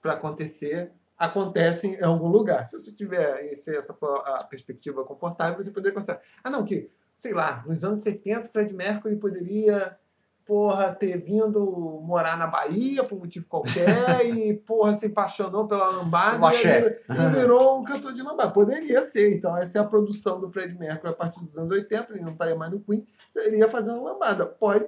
para 0.00 0.14
acontecer 0.14 0.92
acontecem 1.18 1.94
em 1.94 2.02
algum 2.02 2.28
lugar. 2.28 2.66
Se 2.66 2.72
você 2.78 2.90
tiver, 2.92 3.52
e 3.52 3.54
se 3.54 3.76
essa 3.76 3.96
a 4.02 4.44
perspectiva 4.44 5.04
confortável, 5.04 5.62
você 5.62 5.70
poderia 5.70 5.94
considerar. 5.94 6.22
Ah, 6.42 6.50
não, 6.50 6.64
que, 6.64 6.90
sei 7.16 7.34
lá, 7.34 7.62
nos 7.66 7.84
anos 7.84 8.00
70, 8.00 8.48
Fred 8.48 8.74
Mercury 8.74 9.16
poderia, 9.16 9.98
porra, 10.46 10.94
ter 10.94 11.18
vindo 11.18 11.60
morar 12.02 12.36
na 12.36 12.46
Bahia 12.46 13.02
por 13.02 13.16
um 13.16 13.20
motivo 13.20 13.46
qualquer 13.48 14.24
e, 14.26 14.54
porra, 14.58 14.94
se 14.94 15.06
apaixonou 15.06 15.66
pela 15.66 15.88
lambada 15.88 16.54
e, 16.54 16.58
e 16.58 17.28
virou 17.34 17.80
um 17.80 17.84
cantor 17.84 18.12
de 18.12 18.22
lambada. 18.22 18.50
Poderia 18.50 19.02
ser. 19.02 19.36
Então, 19.36 19.56
essa 19.56 19.78
é 19.78 19.80
a 19.80 19.86
produção 19.86 20.40
do 20.40 20.50
Fred 20.50 20.74
Mercury 20.78 21.12
a 21.12 21.16
partir 21.16 21.42
dos 21.44 21.56
anos 21.56 21.72
80, 21.72 22.12
ele 22.12 22.22
não 22.22 22.32
estaria 22.32 22.54
mais 22.54 22.70
no 22.70 22.80
Queen, 22.80 23.06
seria 23.30 23.68
fazendo 23.68 24.04
lambada. 24.04 24.44
Pode, 24.44 24.86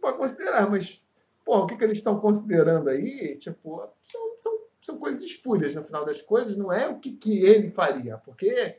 pode 0.00 0.16
considerar, 0.16 0.68
mas, 0.70 1.04
porra, 1.44 1.64
o 1.64 1.66
que, 1.66 1.76
que 1.76 1.84
eles 1.84 1.98
estão 1.98 2.18
considerando 2.18 2.88
aí, 2.88 3.36
tipo, 3.36 3.86
são, 4.10 4.36
são, 4.40 4.58
são 4.80 4.98
coisas 4.98 5.20
espúrias, 5.20 5.74
no 5.74 5.84
final 5.84 6.06
das 6.06 6.22
coisas, 6.22 6.56
não 6.56 6.72
é 6.72 6.88
o 6.88 6.98
que, 6.98 7.12
que 7.12 7.44
ele 7.44 7.70
faria, 7.70 8.16
porque 8.18 8.78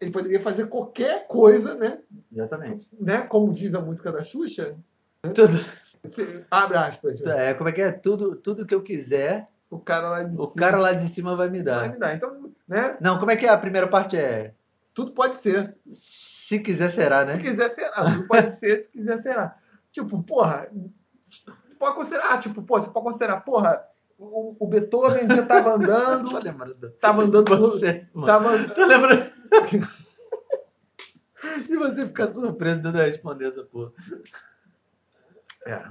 ele 0.00 0.10
poderia 0.10 0.40
fazer 0.40 0.68
qualquer 0.68 1.26
coisa, 1.26 1.74
né? 1.74 2.02
Exatamente. 2.32 2.88
né? 2.98 3.22
Como 3.22 3.52
diz 3.52 3.74
a 3.74 3.80
música 3.80 4.10
da 4.10 4.22
Xuxa, 4.22 4.78
Tudo, 5.32 5.64
se, 6.04 6.44
abre 6.50 6.76
aspas, 6.76 7.20
é, 7.22 7.54
como 7.54 7.68
é 7.68 7.72
que 7.72 7.82
é? 7.82 7.92
Tudo, 7.92 8.36
tudo 8.36 8.66
que 8.66 8.74
eu 8.74 8.82
quiser, 8.82 9.48
o 9.70 9.78
cara 9.78 10.08
lá 10.08 10.22
de 10.22 10.34
o 10.34 10.46
cima 10.46 10.54
cara 10.54 10.76
lá 10.78 10.92
de 10.92 11.08
cima 11.08 11.36
vai 11.36 11.48
me 11.50 11.62
vai 11.62 11.88
dar. 11.88 11.92
me 11.92 11.98
dar. 11.98 12.14
Então, 12.14 12.52
né? 12.68 12.96
Não, 13.00 13.18
como 13.18 13.30
é 13.30 13.36
que 13.36 13.46
é? 13.46 13.50
A 13.50 13.58
primeira 13.58 13.88
parte 13.88 14.16
é. 14.16 14.54
Tudo 14.94 15.12
pode 15.12 15.36
ser. 15.36 15.76
Se 15.88 16.60
quiser, 16.60 16.88
será, 16.88 17.26
Se 17.26 17.36
né? 17.36 17.42
quiser, 17.42 17.68
será. 17.68 18.04
Tudo 18.04 18.26
pode 18.26 18.48
ser, 18.50 18.76
se 18.78 18.90
quiser, 18.90 19.18
será. 19.18 19.56
Tipo, 19.92 20.22
porra, 20.22 20.68
pode 21.78 21.94
considerar, 21.94 22.38
tipo, 22.38 22.62
pô, 22.62 22.80
você 22.80 22.88
pode 22.90 23.04
considerar, 23.04 23.40
porra, 23.40 23.82
o, 24.18 24.56
o 24.58 24.66
Beethoven 24.66 25.26
já 25.28 25.44
tava 25.44 25.74
andando, 25.74 26.28
Tô 26.30 26.38
lembrando. 26.38 26.90
tava 27.00 27.22
andando 27.22 27.56
Você, 27.58 28.06
mano. 28.14 28.26
Tava, 28.26 28.68
Tô 28.68 28.86
lembrando. 28.86 29.26
E 31.68 31.76
você 31.76 32.04
ficar 32.06 32.26
surpreso 32.26 32.80
de 32.80 32.88
eu 32.88 32.92
responder 32.92 33.48
essa 33.48 33.62
porra. 33.62 33.92
É. 35.66 35.90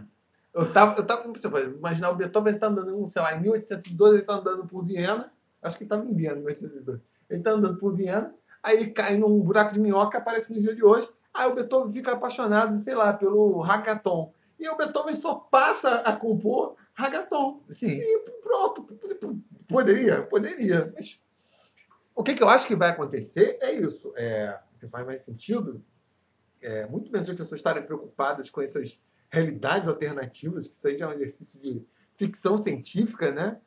Eu 0.53 0.71
tava, 0.71 0.97
eu 0.97 1.05
tava, 1.05 1.27
você 1.27 1.49
pode 1.49 1.65
imaginar 1.65 2.11
o 2.11 2.15
Beethoven 2.15 2.57
tá 2.57 2.67
andando, 2.67 3.11
sei 3.11 3.21
lá, 3.21 3.35
em 3.35 3.41
1812 3.41 4.15
ele 4.15 4.23
tá 4.23 4.33
andando 4.35 4.65
por 4.65 4.85
Viena, 4.85 5.31
acho 5.61 5.77
que 5.77 5.83
ele 5.83 5.89
tava 5.89 6.05
em 6.05 6.15
Viena 6.15 6.37
em 6.37 6.43
1812. 6.43 7.01
Ele 7.29 7.43
tá 7.43 7.51
andando 7.51 7.77
por 7.77 7.93
Viena, 7.93 8.33
aí 8.63 8.77
ele 8.77 8.91
cai 8.91 9.17
num 9.17 9.41
buraco 9.41 9.73
de 9.73 9.81
minhoca, 9.81 10.17
aparece 10.17 10.53
no 10.53 10.61
dia 10.61 10.73
de 10.73 10.81
hoje, 10.81 11.09
aí 11.33 11.49
o 11.49 11.55
Beethoven 11.55 11.91
fica 11.91 12.13
apaixonado, 12.13 12.73
sei 12.77 12.95
lá, 12.95 13.11
pelo 13.11 13.59
ragaton. 13.59 14.33
E 14.57 14.69
o 14.69 14.77
Beethoven 14.77 15.13
só 15.13 15.35
passa 15.35 15.97
a 15.97 16.15
compor 16.15 16.75
ragaton. 16.93 17.61
Sim. 17.69 17.99
E 17.99 18.29
pronto. 18.41 18.87
Poderia, 19.67 20.21
poderia. 20.21 20.93
Mas 20.95 21.21
o 22.15 22.23
que, 22.23 22.33
que 22.33 22.41
eu 22.41 22.47
acho 22.47 22.65
que 22.65 22.75
vai 22.75 22.91
acontecer 22.91 23.57
é 23.61 23.73
isso. 23.73 24.13
É, 24.15 24.57
faz 24.89 25.05
mais 25.05 25.21
sentido. 25.21 25.83
É, 26.61 26.87
muito 26.87 27.11
menos 27.11 27.29
as 27.29 27.35
pessoas 27.35 27.59
estarem 27.59 27.83
preocupadas 27.83 28.49
com 28.49 28.61
essas 28.61 29.01
realidades 29.29 29.87
alternativas, 29.87 30.67
que 30.67 30.75
seja 30.75 31.07
um 31.07 31.11
exercício 31.11 31.61
de 31.61 31.83
ficção 32.17 32.57
científica, 32.57 33.31
né? 33.31 33.57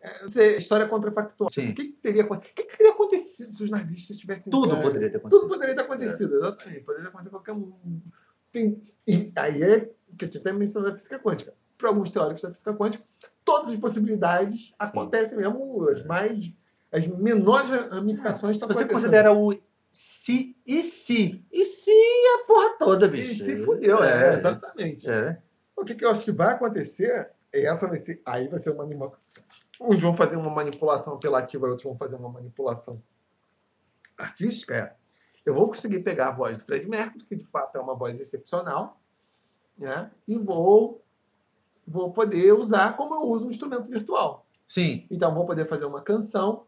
É, 0.00 0.24
isso 0.26 0.40
é 0.40 0.46
história 0.56 0.88
contrafactual. 0.88 1.50
Sim. 1.50 1.70
O 1.70 1.74
que, 1.74 1.84
que 1.88 1.92
teria, 1.92 2.22
acon- 2.22 2.36
o 2.36 2.40
que, 2.40 2.62
que 2.64 2.76
teria 2.76 2.92
acontecido 2.92 3.54
se 3.54 3.64
os 3.64 3.70
nazistas 3.70 4.16
tivessem 4.16 4.50
Tudo 4.50 4.68
ganho? 4.70 4.82
poderia 4.82 5.10
ter 5.10 5.16
acontecido. 5.18 5.40
Tudo 5.42 5.50
poderia 5.52 5.74
ter 5.74 5.80
acontecido, 5.82 6.34
exatamente. 6.36 6.80
Poderia 6.80 7.08
acontecer 7.08 7.30
qualquer 7.30 7.52
um. 7.52 8.00
Tem, 8.50 8.82
e 9.06 9.30
aí 9.36 9.62
é 9.62 9.90
que 10.16 10.24
eu 10.24 10.30
tinha 10.30 10.40
até 10.40 10.52
mencionado 10.52 10.94
a 10.94 10.96
física 10.96 11.18
quântica. 11.18 11.52
Para 11.76 11.88
alguns 11.90 12.10
teóricos 12.10 12.42
da 12.42 12.50
física 12.50 12.72
quântica, 12.74 13.04
todas 13.44 13.68
as 13.68 13.76
possibilidades 13.76 14.74
acontecem 14.78 15.36
mesmo, 15.38 15.86
as 15.88 16.04
mais. 16.06 16.50
as 16.90 17.06
menores 17.06 17.68
ramificações 17.90 18.56
Se 18.56 18.62
estão 18.62 18.68
você 18.68 18.84
acontecendo. 18.84 18.92
considera 18.92 19.32
o 19.32 19.52
se 19.90 20.56
e 20.66 20.82
se. 20.82 21.44
E 21.50 21.64
se 21.64 21.90
a 21.90 22.46
porra 22.46 22.76
toda, 22.78 23.06
E 23.06 23.10
bicho. 23.10 23.44
se 23.44 23.56
fudeu, 23.64 24.02
é, 24.02 24.34
exatamente. 24.34 25.10
É. 25.10 25.40
O 25.76 25.84
que, 25.84 25.94
que 25.94 26.04
eu 26.04 26.10
acho 26.10 26.24
que 26.24 26.32
vai 26.32 26.54
acontecer, 26.54 27.32
é 27.52 27.64
essa 27.64 27.88
vai 27.88 27.98
ser. 27.98 28.22
Aí 28.24 28.48
vai 28.48 28.58
ser 28.58 28.70
uma 28.70 28.84
anima... 28.84 29.12
Uns 29.80 30.00
vão 30.00 30.14
fazer 30.14 30.36
uma 30.36 30.50
manipulação 30.50 31.14
apelativa, 31.14 31.66
outros 31.66 31.84
vão 31.84 31.96
fazer 31.96 32.16
uma 32.16 32.28
manipulação 32.28 33.02
artística. 34.16 34.74
É. 34.74 34.94
Eu 35.44 35.54
vou 35.54 35.66
conseguir 35.68 36.00
pegar 36.00 36.28
a 36.28 36.32
voz 36.32 36.58
do 36.58 36.64
Fred 36.64 36.86
Mercury, 36.86 37.24
que 37.24 37.34
de 37.34 37.44
fato 37.46 37.76
é 37.76 37.80
uma 37.80 37.94
voz 37.94 38.20
excepcional, 38.20 39.00
né? 39.78 40.10
E 40.28 40.38
vou, 40.38 41.02
vou 41.86 42.12
poder 42.12 42.52
usar 42.52 42.94
como 42.94 43.14
eu 43.14 43.22
uso 43.22 43.46
um 43.46 43.50
instrumento 43.50 43.88
virtual. 43.88 44.46
Sim. 44.66 45.06
Então, 45.10 45.34
vou 45.34 45.46
poder 45.46 45.64
fazer 45.64 45.86
uma 45.86 46.02
canção 46.02 46.66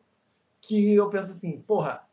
que 0.60 0.94
eu 0.94 1.10
penso 1.10 1.32
assim, 1.32 1.60
porra, 1.60 2.08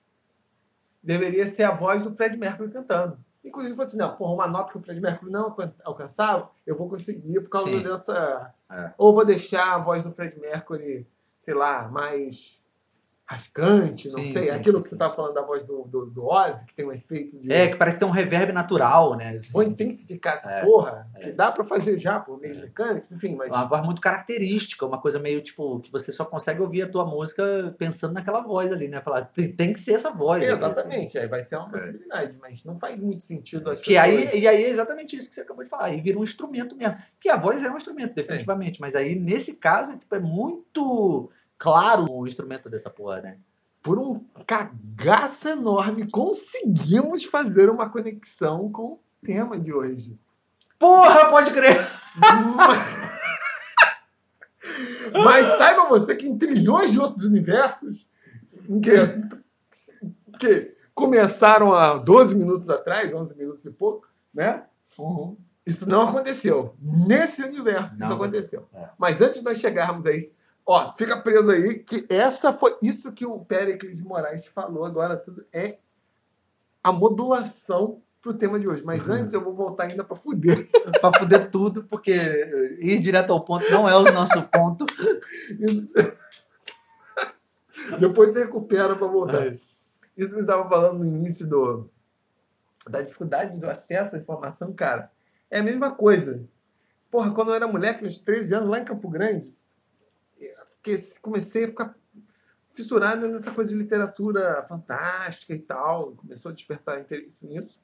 deveria 1.02 1.48
ser 1.48 1.64
a 1.64 1.72
voz 1.72 2.04
do 2.04 2.16
Fred 2.16 2.38
Mercury 2.38 2.72
cantando. 2.72 3.18
Inclusive, 3.44 3.72
eu 3.72 3.76
falei 3.78 3.88
assim, 3.88 3.98
não, 3.98 4.16
porra, 4.16 4.34
uma 4.34 4.48
nota 4.48 4.72
que 4.74 4.78
o 4.78 4.82
Fred 4.82 5.00
Mercury 5.00 5.32
não 5.32 5.46
alcan- 5.46 5.74
alcançava, 5.84 6.50
eu 6.68 6.78
vou 6.78 6.90
conseguir 6.90 7.40
por 7.42 7.50
causa 7.50 7.72
Sim. 7.72 7.82
dessa... 7.82 8.54
É. 8.70 8.92
Ou 8.98 9.14
vou 9.14 9.26
deixar 9.26 9.74
a 9.76 9.78
voz 9.80 10.04
do 10.04 10.12
Fred 10.12 10.38
Mercury, 10.40 11.08
sei 11.40 11.54
lá, 11.54 11.88
mais 11.88 12.59
rascante, 13.30 14.10
não 14.10 14.26
Sim, 14.26 14.34
sei. 14.34 14.44
sim, 14.46 14.50
Aquilo 14.50 14.78
sim, 14.78 14.84
que 14.84 14.90
você 14.90 14.96
estava 14.96 15.16
falando 15.16 15.36
da 15.36 15.44
voz 15.44 15.64
do, 15.64 15.84
do, 15.84 16.08
do 16.08 16.26
Ozzy, 16.26 16.66
que 16.66 16.74
tem 16.74 16.84
um 16.84 16.92
efeito 16.92 17.40
de... 17.40 17.54
É, 17.54 17.68
que 17.68 17.76
parece 17.76 17.96
que 17.96 18.00
tem 18.00 18.08
um 18.10 18.12
reverb 18.12 18.52
natural, 18.52 19.16
né? 19.16 19.38
assim. 19.38 19.52
Vou 19.54 19.62
intensificar 19.62 20.34
essa 20.34 20.50
É, 20.50 20.66
porra, 20.66 21.08
é. 21.14 21.20
que 21.20 21.32
dá 21.32 21.52
pra 21.52 21.64
fazer 21.64 22.00
já 22.00 22.20
por 22.20 22.40
meios 22.40 22.58
mecânicos, 22.58 23.12
enfim, 23.12 23.36
mas... 23.36 23.50
Uma 23.52 23.66
voz 23.66 23.86
muito 23.86 24.02
característica, 24.02 24.84
uma 24.84 25.00
coisa 25.00 25.20
meio 25.20 25.42
tipo 25.42 25.80
que 25.80 25.92
você 25.92 26.12
só 26.12 26.26
consegue 26.26 26.60
ouvir 26.60 26.82
a 26.82 26.90
tua 26.90 27.06
música 27.06 27.76
pensando 27.78 28.14
naquela 28.14 28.42
voz 28.42 28.72
ali, 28.72 28.88
né? 28.88 29.00
Falar, 29.00 29.26
tem, 29.26 29.52
tem 29.52 29.74
que 29.74 29.80
ser 29.80 29.94
essa 29.94 30.10
voz. 30.10 30.44
Exatamente, 30.44 31.18
aí 31.20 31.28
vai 31.28 31.44
ser 31.44 31.58
uma 31.58 31.70
possibilidade, 31.70 32.36
mas 32.42 32.66
não 32.66 32.80
faz 32.80 33.00
muito 33.00 33.22
sentido 33.24 33.70
as 33.70 33.80
Que 33.80 33.94
pessoas... 33.94 34.34
aí, 34.34 34.40
e 34.40 34.48
aí 34.48 34.64
é 34.64 34.70
exatamente 34.70 35.16
isso 35.16 35.30
que 35.30 35.36
você 35.36 35.42
acabou 35.42 35.64
de 35.64 35.70
falar. 35.70 35.86
Aí 35.86 36.02
vira 36.02 36.18
um 36.18 36.24
instrumento 36.24 36.76
mesmo. 36.76 36.98
Que 37.22 37.30
a 37.30 37.36
voz 37.38 37.64
é 37.64 37.70
um 37.70 37.78
instrumento, 37.78 38.16
definitivamente. 38.16 38.82
Mas 38.82 38.96
aí, 38.96 39.14
nesse 39.14 39.58
caso, 39.58 39.92
é, 39.92 39.98
tipo, 39.98 40.16
é 40.16 40.20
muito 40.20 41.30
claro 41.60 42.12
o 42.12 42.26
instrumento 42.26 42.70
dessa 42.70 42.90
porra, 42.90 43.22
né? 43.22 43.38
por 43.82 43.98
um 43.98 44.24
cagaço 44.46 45.50
enorme, 45.50 46.10
conseguimos 46.10 47.24
fazer 47.24 47.70
uma 47.70 47.90
conexão 47.90 48.70
com 48.72 48.94
o 48.94 49.00
tema 49.26 49.60
de 49.60 49.74
hoje. 49.74 50.20
Porra, 50.78 51.30
pode 51.30 51.52
crer! 51.52 51.78
Mas, 52.56 52.78
mas 55.24 55.48
saiba 55.48 55.88
você 55.88 56.16
que 56.16 56.28
em 56.28 56.38
trilhões 56.38 56.92
de 56.92 57.00
outros 57.00 57.26
universos 57.26 58.08
que, 58.84 60.38
que 60.38 60.76
começaram 60.94 61.74
há 61.74 61.98
12 61.98 62.36
minutos 62.36 62.70
atrás, 62.70 63.14
11 63.14 63.36
minutos 63.38 63.66
e 63.66 63.72
pouco, 63.72 64.08
né? 64.34 64.64
Isso 65.66 65.88
não 65.88 66.10
aconteceu. 66.10 66.76
Nesse 66.82 67.44
universo 67.44 67.98
Não 67.98 68.08
isso 68.08 68.16
aconteceu. 68.16 68.68
É. 68.74 68.90
Mas 68.98 69.22
antes 69.22 69.40
de 69.40 69.46
nós 69.46 69.60
chegarmos 69.60 70.06
a 70.06 70.12
isso, 70.12 70.36
ó, 70.70 70.94
fica 70.96 71.20
preso 71.20 71.50
aí 71.50 71.80
que 71.80 72.06
essa 72.10 72.54
foi 72.54 72.78
isso 72.84 73.12
que 73.12 73.26
o 73.26 73.40
Péricles 73.40 73.98
de 73.98 74.04
Moraes 74.04 74.46
falou 74.46 74.86
agora 74.86 75.18
tudo 75.18 75.44
é 75.52 75.80
a 76.84 76.92
modulação 76.92 78.04
pro 78.22 78.36
tema 78.36 78.60
de 78.60 78.68
hoje. 78.68 78.84
Mas 78.86 79.08
antes 79.10 79.34
eu 79.34 79.44
vou 79.44 79.56
voltar 79.56 79.86
ainda 79.86 80.04
para 80.04 80.16
fuder. 80.16 80.70
pra 81.02 81.18
fuder 81.18 81.50
tudo, 81.50 81.84
porque 81.86 82.12
ir 82.80 83.00
direto 83.00 83.34
ao 83.34 83.44
ponto 83.44 83.70
não 83.72 83.90
é 83.90 83.96
o 83.96 84.12
nosso 84.12 84.42
ponto. 84.44 84.86
Você... 85.60 86.18
Depois 88.00 88.34
você 88.34 88.44
recupera 88.44 88.96
para 88.96 89.08
voltar. 89.08 89.48
Isso 89.52 89.74
que 90.16 90.26
você 90.28 90.40
estava 90.42 90.70
falando 90.70 91.00
no 91.00 91.06
início 91.06 91.48
do, 91.48 91.90
da 92.88 93.02
dificuldade 93.02 93.58
do 93.58 93.68
acesso 93.68 94.16
à 94.16 94.20
informação, 94.20 94.72
cara, 94.74 95.10
é 95.50 95.60
a 95.60 95.64
mesma 95.64 95.90
coisa. 95.90 96.44
Porra, 97.10 97.32
quando 97.32 97.48
eu 97.48 97.56
era 97.56 97.68
moleque, 97.68 98.04
nos 98.04 98.20
13 98.20 98.54
anos, 98.54 98.70
lá 98.70 98.80
em 98.80 98.86
Campo 98.86 99.10
Grande, 99.10 99.56
eu 100.86 100.98
fiquei- 100.98 101.20
comecei 101.22 101.66
a 101.66 101.68
ficar 101.68 101.96
fissurado 102.74 103.28
nessa 103.28 103.52
coisa 103.52 103.72
de 103.72 103.76
literatura 103.76 104.66
fantástica 104.68 105.54
e 105.54 105.60
tal. 105.60 106.14
Começou 106.14 106.52
a 106.52 106.54
despertar 106.54 107.00
interesse 107.00 107.46
nisso. 107.46 107.78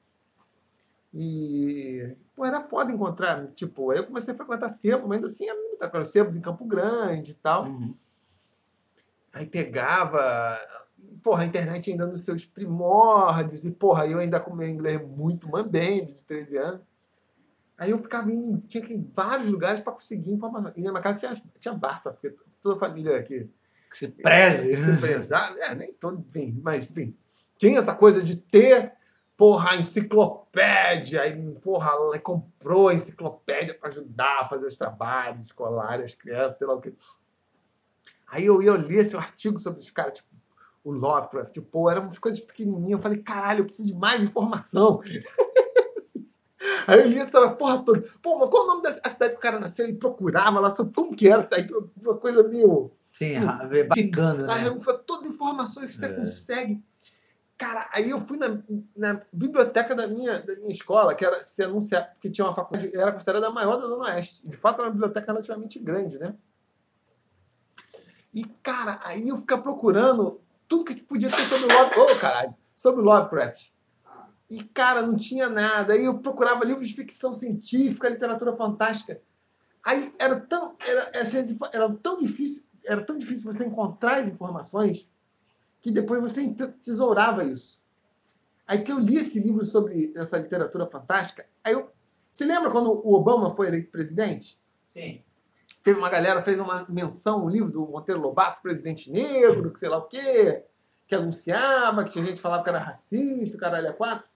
E, 1.18 2.14
pô, 2.34 2.44
era 2.44 2.60
foda 2.60 2.92
encontrar, 2.92 3.46
tipo, 3.52 3.90
aí 3.90 3.98
eu 3.98 4.06
comecei 4.06 4.34
a 4.34 4.36
frequentar 4.36 4.68
sebo, 4.68 5.08
mas 5.08 5.24
assim, 5.24 5.46
era 5.48 5.88
coisa, 5.90 6.10
sebos 6.10 6.36
em 6.36 6.42
Campo 6.42 6.64
Grande 6.66 7.30
e 7.30 7.34
tal. 7.34 7.66
Uhum. 7.66 7.94
Aí 9.32 9.46
pegava, 9.46 10.58
porra, 11.22 11.42
a 11.42 11.46
internet 11.46 11.90
ainda 11.90 12.06
nos 12.06 12.22
seus 12.24 12.44
primórdios, 12.44 13.64
e 13.64 13.70
porra, 13.70 14.06
eu 14.06 14.18
ainda 14.18 14.40
com 14.40 14.54
meu 14.54 14.68
inglês 14.68 15.06
muito 15.06 15.48
mambembe, 15.48 16.12
de 16.12 16.24
13 16.24 16.58
anos. 16.58 16.80
Aí 17.78 17.90
eu 17.90 17.98
ficava 17.98 18.30
em, 18.32 18.58
tinha 18.60 18.82
que 18.82 18.92
ir 18.92 18.96
em 18.96 19.10
vários 19.14 19.50
lugares 19.50 19.80
para 19.80 19.92
conseguir 19.92 20.32
informação. 20.32 20.72
E 20.76 20.82
na 20.82 20.90
minha 20.90 21.02
casa 21.02 21.18
tinha, 21.18 21.50
tinha 21.58 21.74
Barça, 21.74 22.12
porque 22.12 22.34
toda 22.66 22.76
a 22.76 22.88
família 22.88 23.16
aqui 23.16 23.50
Que 23.90 23.96
se 23.98 24.08
preze. 24.08 24.76
se 24.84 24.96
prezava, 25.00 25.56
é, 25.60 25.74
nem 25.74 25.92
todo, 25.94 26.24
enfim, 26.28 26.60
mas 26.62 26.90
enfim. 26.90 27.16
Tinha 27.56 27.78
essa 27.78 27.94
coisa 27.94 28.22
de 28.22 28.36
ter, 28.36 28.92
porra, 29.36 29.70
a 29.70 29.76
enciclopédia, 29.76 31.22
aí, 31.22 31.54
porra, 31.62 31.90
ela 31.92 32.18
comprou 32.18 32.88
a 32.88 32.94
enciclopédia 32.94 33.74
para 33.74 33.88
ajudar 33.88 34.40
a 34.40 34.48
fazer 34.48 34.66
os 34.66 34.76
trabalhos 34.76 35.44
escolares, 35.44 36.06
as 36.06 36.14
crianças, 36.14 36.58
sei 36.58 36.66
lá 36.66 36.74
o 36.74 36.80
que. 36.80 36.92
Aí 38.28 38.44
eu 38.44 38.60
ia 38.60 38.72
ler 38.74 38.98
esse 38.98 39.16
artigo 39.16 39.58
sobre 39.58 39.78
os 39.80 39.90
caras, 39.90 40.14
tipo, 40.14 40.28
o 40.82 40.90
Lovecraft, 40.90 41.52
tipo, 41.52 41.66
pô, 41.68 41.90
eram 41.90 42.02
umas 42.02 42.18
coisas 42.18 42.40
pequenininhas. 42.40 42.92
Eu 42.92 43.02
falei, 43.02 43.18
caralho, 43.18 43.60
eu 43.60 43.64
preciso 43.64 43.88
de 43.88 43.94
mais 43.94 44.22
informação. 44.22 45.00
Aí 46.86 47.00
eu 47.00 47.08
lia 47.08 47.22
essa 47.24 47.50
porra 47.50 47.82
toda. 47.84 48.00
Pô, 48.22 48.38
mas 48.38 48.48
qual 48.48 48.64
o 48.64 48.66
nome 48.68 48.82
da 48.82 48.92
cidade 48.92 49.32
que 49.32 49.38
o 49.38 49.42
cara 49.42 49.58
nasceu? 49.60 49.86
E 49.88 49.94
procurava 49.94 50.58
lá 50.60 50.70
sobre 50.70 50.94
como 50.94 51.14
que 51.14 51.28
era. 51.28 51.46
Aí 51.52 51.66
uma 52.02 52.16
coisa 52.16 52.42
meio. 52.48 52.90
Sim, 53.12 53.34
ficando, 53.94 54.50
Aí 54.50 54.62
né? 54.64 54.68
eu 54.68 54.80
falei, 54.80 55.00
todas 55.06 55.26
as 55.26 55.34
informações 55.34 55.86
que 55.90 55.96
você 55.96 56.06
É. 56.06 56.12
consegue. 56.12 56.82
Cara, 57.56 57.88
aí 57.92 58.10
eu 58.10 58.20
fui 58.20 58.36
na, 58.36 58.58
na 58.94 59.22
biblioteca 59.32 59.94
da 59.94 60.06
minha, 60.06 60.38
da 60.40 60.54
minha 60.56 60.70
escola, 60.72 61.14
que 61.14 61.24
era 61.24 61.42
se 61.42 61.62
anunciar, 61.62 62.14
que 62.20 62.28
tinha 62.28 62.46
uma 62.46 62.54
faculdade, 62.54 62.94
era 62.94 63.10
considerada 63.12 63.46
a 63.46 63.50
maior 63.50 63.76
da 63.76 63.86
Zona 63.86 64.04
Oeste. 64.04 64.46
De 64.46 64.54
fato, 64.56 64.80
era 64.80 64.88
uma 64.88 64.92
biblioteca 64.92 65.26
relativamente 65.32 65.78
grande, 65.78 66.18
né? 66.18 66.34
E, 68.34 68.44
cara, 68.62 69.00
aí 69.02 69.28
eu 69.28 69.36
ficava 69.38 69.62
procurando 69.62 70.38
tudo 70.68 70.84
que 70.84 70.94
podia 71.02 71.30
ter 71.30 71.42
sobre 71.44 71.64
o 71.64 71.78
Lovecraft. 71.78 72.10
Ô, 72.16 72.20
caralho! 72.20 72.54
Sobre 72.76 73.00
o 73.00 73.04
Lovecraft. 73.04 73.70
E, 74.48 74.62
cara, 74.62 75.02
não 75.02 75.16
tinha 75.16 75.48
nada. 75.48 75.94
Aí 75.94 76.04
eu 76.04 76.18
procurava 76.18 76.64
livros 76.64 76.88
de 76.88 76.94
ficção 76.94 77.34
científica, 77.34 78.08
literatura 78.08 78.56
fantástica. 78.56 79.20
Aí 79.84 80.12
era 80.18 80.40
tão, 80.40 80.76
era, 80.80 81.12
era 81.72 81.92
tão 81.94 82.20
difícil, 82.20 82.64
era 82.84 83.04
tão 83.04 83.18
difícil 83.18 83.52
você 83.52 83.64
encontrar 83.64 84.16
as 84.16 84.28
informações 84.28 85.10
que 85.80 85.90
depois 85.90 86.20
você 86.20 86.52
tesourava 86.82 87.44
isso. 87.44 87.80
Aí 88.66 88.82
que 88.82 88.90
eu 88.90 88.98
li 88.98 89.16
esse 89.16 89.38
livro 89.38 89.64
sobre 89.64 90.12
essa 90.16 90.38
literatura 90.38 90.86
fantástica, 90.86 91.46
aí 91.62 91.72
eu. 91.72 91.92
Você 92.32 92.44
lembra 92.44 92.70
quando 92.70 92.90
o 92.90 93.14
Obama 93.14 93.54
foi 93.54 93.68
eleito 93.68 93.90
presidente? 93.90 94.60
Sim. 94.90 95.22
Teve 95.82 95.98
uma 95.98 96.10
galera 96.10 96.42
fez 96.42 96.58
uma 96.58 96.84
menção 96.88 97.44
no 97.44 97.48
livro 97.48 97.70
do 97.70 97.86
Monteiro 97.86 98.20
Lobato, 98.20 98.60
presidente 98.60 99.10
negro, 99.10 99.72
que 99.72 99.78
sei 99.78 99.88
lá 99.88 99.98
o 99.98 100.08
quê, 100.08 100.64
que 101.06 101.14
anunciava, 101.14 102.04
que 102.04 102.10
tinha 102.10 102.24
gente 102.24 102.36
que 102.36 102.42
falava 102.42 102.64
que 102.64 102.68
era 102.68 102.78
racista, 102.78 103.56
caralho, 103.56 103.86
é 103.86 103.92
quatro. 103.92 104.28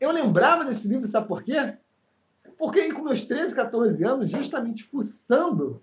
Eu 0.00 0.10
lembrava 0.10 0.64
desse 0.64 0.88
livro, 0.88 1.06
sabe 1.06 1.28
por 1.28 1.42
quê? 1.42 1.76
Porque 2.58 2.80
aí, 2.80 2.92
com 2.92 3.02
meus 3.02 3.22
13, 3.22 3.54
14 3.54 4.04
anos, 4.04 4.30
justamente 4.30 4.84
fuçando 4.84 5.82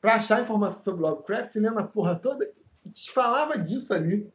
pra 0.00 0.16
achar 0.16 0.42
informação 0.42 0.82
sobre 0.82 1.02
Lovecraft, 1.02 1.54
lendo 1.56 1.78
a 1.78 1.86
porra 1.86 2.16
toda, 2.16 2.44
e 2.84 2.90
te 2.90 3.10
falava 3.12 3.56
disso 3.58 3.94
ali. 3.94 4.32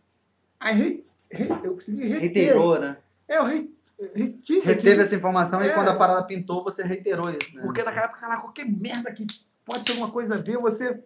Aí 0.59 0.73
re- 0.75 1.03
re- 1.31 1.59
eu 1.63 1.73
consegui 1.75 2.07
reter. 2.07 2.19
Reiterou, 2.21 2.79
né? 2.79 2.97
É, 3.27 3.37
eu 3.37 3.43
re, 3.45 3.73
retive 4.15 4.61
Reteve 4.61 4.89
aquilo. 4.89 5.01
essa 5.01 5.15
informação 5.15 5.61
É. 5.61 5.67
e 5.67 5.73
quando 5.73 5.89
a 5.89 5.95
parada 5.95 6.23
pintou, 6.23 6.63
você 6.63 6.83
reiterou 6.83 7.29
isso, 7.29 7.55
né? 7.55 7.61
Porque 7.63 7.83
naquela 7.83 8.05
época, 8.05 8.37
qualquer 8.41 8.65
merda 8.65 9.11
que 9.13 9.25
pode 9.65 9.83
ter 9.83 9.91
alguma 9.91 10.09
coisa 10.11 10.35
a 10.35 10.37
ver, 10.37 10.57
você 10.57 11.03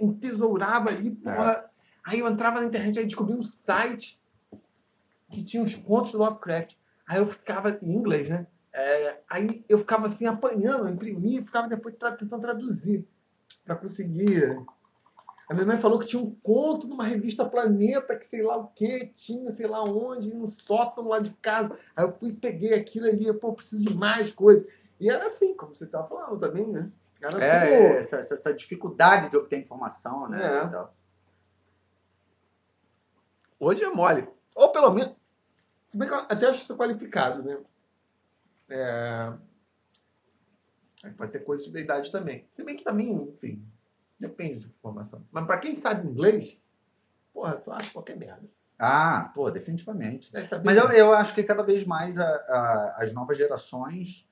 entesourava 0.00 0.90
ali, 0.90 1.12
porra. 1.12 1.70
Aí 2.04 2.18
eu 2.20 2.28
entrava 2.28 2.60
na 2.60 2.66
internet 2.66 2.98
e 3.00 3.04
descobri 3.06 3.34
um 3.34 3.42
site 3.42 4.20
que 5.30 5.44
tinha 5.44 5.62
os 5.62 5.74
contos 5.74 6.12
do 6.12 6.18
Lovecraft. 6.18 6.74
Aí 7.06 7.18
eu 7.18 7.26
ficava 7.26 7.78
em 7.82 7.94
inglês, 7.94 8.28
né? 8.28 8.46
É, 8.72 9.20
aí 9.28 9.64
eu 9.68 9.78
ficava 9.78 10.06
assim 10.06 10.26
apanhando, 10.26 10.88
imprimia 10.88 11.40
e 11.40 11.44
ficava 11.44 11.68
depois 11.68 11.94
tra 11.96 12.12
tentando 12.12 12.40
traduzir 12.42 13.06
para 13.64 13.74
conseguir. 13.76 14.62
A 15.48 15.54
minha 15.54 15.64
mãe 15.66 15.78
falou 15.78 15.98
que 15.98 16.06
tinha 16.06 16.22
um 16.22 16.34
conto 16.42 16.86
numa 16.86 17.04
revista 17.04 17.44
Planeta, 17.44 18.14
que 18.14 18.26
sei 18.26 18.42
lá 18.42 18.56
o 18.58 18.66
que, 18.68 19.06
tinha 19.16 19.50
sei 19.50 19.66
lá 19.66 19.82
onde, 19.82 20.34
no 20.34 20.46
sótão 20.46 21.08
lá 21.08 21.18
de 21.18 21.30
casa. 21.40 21.76
Aí 21.96 22.04
eu 22.04 22.12
fui 22.18 22.32
peguei 22.34 22.74
aquilo 22.74 23.06
ali, 23.06 23.32
pô, 23.32 23.54
preciso 23.54 23.84
de 23.86 23.94
mais 23.94 24.30
coisas. 24.30 24.66
E 25.00 25.08
era 25.10 25.26
assim, 25.26 25.56
como 25.56 25.74
você 25.74 25.84
estava 25.84 26.06
falando 26.06 26.38
também, 26.38 26.70
né? 26.70 26.90
Era 27.22 27.42
É, 27.42 27.60
tudo- 27.88 27.98
essa, 27.98 28.16
essa- 28.18 28.54
dificuldade 28.54 29.30
de 29.30 29.36
obter 29.36 29.58
informação, 29.58 30.28
né? 30.28 30.44
É. 30.44 30.84
Hoje 33.58 33.82
é 33.82 33.90
mole. 33.90 34.28
Ou 34.54 34.70
pelo 34.70 34.90
menos. 34.92 35.16
Se 35.88 35.96
bem 35.98 36.06
que 36.08 36.14
eu 36.14 36.18
até 36.18 36.46
acho 36.46 36.62
isso 36.62 36.76
qualificado, 36.76 37.42
né? 37.42 37.58
É... 38.68 39.32
Pode 41.16 41.32
ter 41.32 41.44
coisas 41.44 41.64
de 41.64 41.70
verdade 41.72 42.10
também. 42.10 42.46
Se 42.50 42.64
bem 42.64 42.76
que 42.76 42.84
também, 42.84 43.10
enfim, 43.12 43.64
depende 44.18 44.60
da 44.60 44.66
informação. 44.68 45.24
Mas 45.30 45.46
pra 45.46 45.58
quem 45.58 45.74
sabe 45.74 46.06
inglês, 46.06 46.62
porra, 47.32 47.56
tu 47.56 47.70
acha 47.70 47.90
qualquer 47.92 48.16
merda. 48.16 48.48
Ah, 48.78 49.30
pô, 49.34 49.50
definitivamente. 49.50 50.30
Mas 50.64 50.76
eu, 50.76 50.88
eu 50.90 51.12
acho 51.12 51.34
que 51.34 51.42
cada 51.42 51.62
vez 51.62 51.84
mais 51.84 52.18
a- 52.18 52.28
a- 52.28 52.96
as 52.98 53.12
novas 53.12 53.38
gerações, 53.38 54.28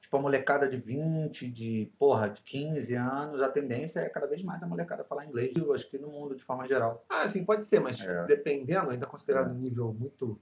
tipo 0.00 0.16
a 0.16 0.20
molecada 0.20 0.68
de 0.68 0.76
20, 0.78 1.48
de, 1.50 1.90
porra, 1.98 2.28
de 2.30 2.40
15 2.42 2.94
anos, 2.94 3.40
a 3.42 3.48
tendência 3.48 4.00
é 4.00 4.08
cada 4.08 4.26
vez 4.26 4.42
mais 4.42 4.62
a 4.62 4.66
molecada 4.66 5.04
falar 5.04 5.24
inglês. 5.26 5.52
Eu 5.56 5.72
acho 5.74 5.88
que 5.90 5.98
no 5.98 6.08
mundo, 6.08 6.34
de 6.34 6.42
forma 6.42 6.66
geral. 6.66 7.04
Ah, 7.08 7.26
sim, 7.28 7.44
pode 7.44 7.64
ser, 7.64 7.80
mas 7.80 8.00
É. 8.00 8.24
dependendo, 8.26 8.90
ainda 8.90 9.06
considerado 9.06 9.50
um 9.52 9.58
nível 9.58 9.92
muito 9.94 10.38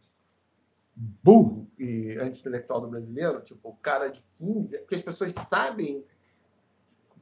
burro 0.97 1.71
e 1.79 2.17
anti-intelectual 2.19 2.81
do 2.81 2.89
brasileiro, 2.89 3.41
tipo, 3.43 3.69
o 3.69 3.77
cara 3.77 4.09
de 4.09 4.25
15, 4.39 4.79
porque 4.79 4.95
as 4.95 5.03
pessoas 5.03 5.35
sabem 5.35 6.03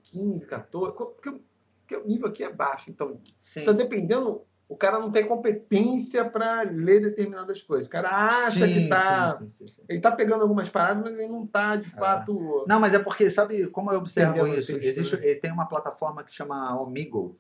15, 0.05 0.47
14, 0.47 0.95
porque, 0.95 1.41
porque 1.81 1.97
o 1.97 2.07
nível 2.07 2.29
aqui 2.29 2.45
é 2.45 2.53
baixo, 2.53 2.91
então 2.91 3.21
Sim. 3.43 3.63
Então, 3.63 3.75
dependendo, 3.75 4.45
o 4.69 4.77
cara 4.77 5.01
não 5.01 5.11
tem 5.11 5.27
competência 5.27 6.25
para 6.25 6.63
ler 6.63 7.01
determinadas 7.01 7.61
coisas. 7.63 7.89
O 7.89 7.91
cara 7.91 8.09
acha 8.09 8.67
Sim, 8.67 8.73
que 8.73 8.89
tá. 8.89 9.33
sim, 9.33 9.51
sim, 9.51 9.51
sim, 9.51 9.69
sim. 9.69 9.83
Ele 9.89 10.01
tá 10.01 10.13
pegando 10.13 10.43
algumas 10.43 10.69
paradas, 10.69 11.03
mas 11.03 11.13
ele 11.13 11.29
não 11.29 11.47
tá, 11.47 11.77
de 11.77 11.91
fato. 11.91 12.65
Não, 12.69 12.79
mas 12.79 12.95
é 12.95 12.99
porque, 12.99 13.29
sabe 13.29 13.67
como 13.69 13.93
eu 13.93 13.99
observo 13.99 14.47
isso? 14.47 14.73
Existe, 14.73 15.17
né? 15.17 15.35
Tem 15.35 15.51
uma 15.51 15.67
plataforma 15.67 16.23
que 16.23 16.33
chama 16.33 16.81
Omigo, 16.81 17.39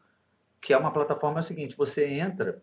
que 0.60 0.72
é 0.72 0.76
uma 0.76 0.92
plataforma 0.92 1.38
é 1.38 1.40
o 1.40 1.44
seguinte, 1.44 1.76
você 1.76 2.06
entra 2.06 2.62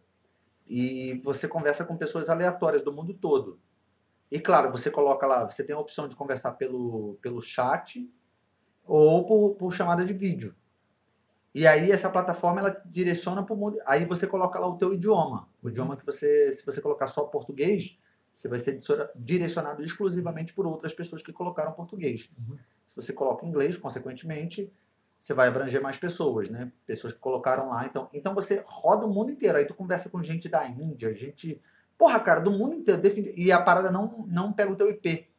e 0.71 1.21
você 1.21 1.49
conversa 1.49 1.83
com 1.83 1.97
pessoas 1.97 2.29
aleatórias 2.29 2.81
do 2.81 2.93
mundo 2.93 3.13
todo. 3.13 3.59
E 4.31 4.39
claro, 4.39 4.71
você 4.71 4.89
coloca 4.89 5.27
lá, 5.27 5.43
você 5.43 5.65
tem 5.65 5.75
a 5.75 5.79
opção 5.79 6.07
de 6.07 6.15
conversar 6.15 6.53
pelo, 6.53 7.17
pelo 7.21 7.41
chat 7.41 8.09
ou 8.85 9.25
por, 9.25 9.55
por 9.55 9.73
chamada 9.73 10.05
de 10.05 10.13
vídeo. 10.13 10.55
E 11.53 11.67
aí 11.67 11.91
essa 11.91 12.09
plataforma 12.09 12.61
ela 12.61 12.81
direciona 12.85 13.43
para 13.43 13.53
o 13.53 13.57
mundo. 13.57 13.79
Aí 13.85 14.05
você 14.05 14.25
coloca 14.25 14.57
lá 14.57 14.65
o 14.65 14.77
teu 14.77 14.93
idioma. 14.93 15.49
O 15.61 15.67
idioma 15.67 15.97
que 15.97 16.05
você, 16.05 16.53
se 16.53 16.65
você 16.65 16.79
colocar 16.79 17.07
só 17.07 17.25
português, 17.25 17.99
você 18.33 18.47
vai 18.47 18.57
ser 18.57 18.77
direcionado 19.13 19.83
exclusivamente 19.83 20.53
por 20.53 20.65
outras 20.65 20.93
pessoas 20.93 21.21
que 21.21 21.33
colocaram 21.33 21.73
português. 21.73 22.31
Uhum. 22.39 22.57
Se 22.87 22.95
você 22.95 23.11
coloca 23.11 23.45
inglês, 23.45 23.75
consequentemente, 23.75 24.71
você 25.21 25.35
vai 25.35 25.47
abranger 25.49 25.79
mais 25.83 25.97
pessoas, 25.97 26.49
né? 26.49 26.71
Pessoas 26.87 27.13
que 27.13 27.19
colocaram 27.19 27.69
lá. 27.69 27.85
Então, 27.85 28.09
então 28.11 28.33
você 28.33 28.63
roda 28.65 29.05
o 29.05 29.13
mundo 29.13 29.31
inteiro. 29.31 29.55
Aí 29.59 29.65
tu 29.65 29.75
conversa 29.75 30.09
com 30.09 30.23
gente 30.23 30.49
da 30.49 30.65
Índia, 30.67 31.15
gente. 31.15 31.61
Porra, 31.95 32.19
cara, 32.19 32.39
do 32.39 32.49
mundo 32.49 32.75
inteiro. 32.75 32.99
E 33.37 33.51
a 33.51 33.61
parada 33.61 33.91
não, 33.91 34.25
não 34.27 34.51
pega 34.51 34.71
o 34.71 34.75
teu 34.75 34.89
IP. 34.89 35.29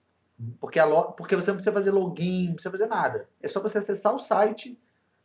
Porque, 0.60 0.78
a 0.78 0.84
lo... 0.84 1.12
Porque 1.14 1.34
você 1.34 1.50
não 1.50 1.56
precisa 1.56 1.74
fazer 1.74 1.90
login, 1.90 2.46
não 2.46 2.54
precisa 2.54 2.70
fazer 2.70 2.86
nada. 2.86 3.28
É 3.40 3.48
só 3.48 3.60
você 3.60 3.78
acessar 3.78 4.14
o 4.14 4.20
site, 4.20 4.80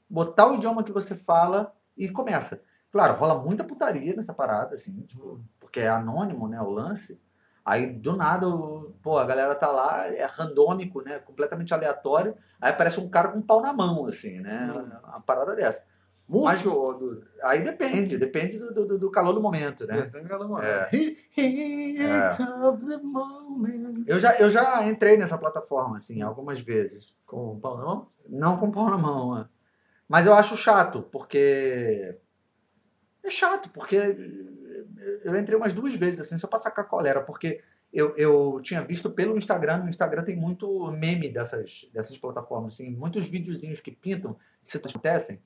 botar 0.09 0.47
o 0.47 0.55
idioma 0.55 0.83
que 0.83 0.91
você 0.91 1.15
fala 1.15 1.71
e 1.95 2.09
começa. 2.09 2.63
Claro, 2.91 3.13
rola 3.13 3.35
muita 3.35 3.63
putaria 3.63 4.15
nessa 4.15 4.33
parada, 4.33 4.73
assim, 4.73 5.01
tipo, 5.01 5.39
porque 5.59 5.81
é 5.81 5.87
anônimo, 5.89 6.47
né, 6.47 6.59
o 6.59 6.69
lance. 6.71 7.21
Aí, 7.63 7.85
do 7.85 8.15
nada, 8.15 8.47
o- 8.47 8.95
pô, 9.03 9.19
a 9.19 9.25
galera 9.25 9.53
tá 9.53 9.67
lá, 9.67 10.07
é 10.07 10.25
randômico, 10.25 11.01
né, 11.01 11.19
completamente 11.19 11.73
aleatório. 11.75 12.35
Aí 12.61 12.71
aparece 12.71 12.99
um 12.99 13.09
cara 13.09 13.29
com 13.29 13.39
um 13.39 13.41
pau 13.41 13.61
na 13.61 13.71
mão, 13.71 14.05
assim, 14.07 14.39
né, 14.39 14.71
uma 15.03 15.21
parada 15.21 15.55
dessa. 15.55 15.85
Murcho 16.27 16.73
ou 16.73 16.97
do. 16.97 17.23
Aí 17.41 17.63
depende, 17.63 18.17
depende 18.17 18.59
do, 18.59 18.73
do, 18.85 18.97
do 18.97 19.09
calor 19.09 19.33
do 19.33 19.41
momento, 19.41 19.87
né. 19.87 19.97
É. 20.61 20.89
Heat 21.37 22.41
of 22.63 22.85
the 22.85 22.97
moment. 22.97 24.03
Eu 24.05 24.19
já, 24.19 24.35
eu 24.37 24.49
já 24.49 24.85
entrei 24.85 25.15
nessa 25.15 25.37
plataforma, 25.37 25.95
assim, 25.95 26.21
algumas 26.21 26.59
vezes. 26.59 27.15
Com 27.25 27.53
o 27.53 27.59
pau 27.59 27.77
na 27.77 27.85
mão? 27.85 28.07
Não 28.27 28.57
com 28.57 28.69
pau 28.69 28.89
na 28.89 28.97
mão, 28.97 29.39
é. 29.39 29.45
Mas 30.07 30.25
eu 30.25 30.33
acho 30.33 30.57
chato, 30.57 31.01
porque. 31.01 32.17
É 33.23 33.29
chato, 33.29 33.69
porque 33.69 33.95
eu 35.23 35.37
entrei 35.37 35.57
umas 35.57 35.73
duas 35.73 35.93
vezes, 35.95 36.19
assim, 36.19 36.37
só 36.37 36.47
pra 36.47 36.59
sacar 36.59 36.87
qual 36.87 37.05
era, 37.05 37.21
porque 37.21 37.61
eu, 37.91 38.15
eu 38.17 38.59
tinha 38.61 38.81
visto 38.83 39.09
pelo 39.09 39.37
Instagram, 39.37 39.79
no 39.79 39.89
Instagram 39.89 40.23
tem 40.23 40.35
muito 40.35 40.91
meme 40.91 41.29
dessas, 41.29 41.89
dessas 41.93 42.17
plataformas, 42.17 42.73
assim, 42.73 42.91
muitos 42.91 43.27
videozinhos 43.27 43.79
que 43.79 43.91
pintam 43.91 44.37
que 44.63 44.77
acontecem, 44.77 45.41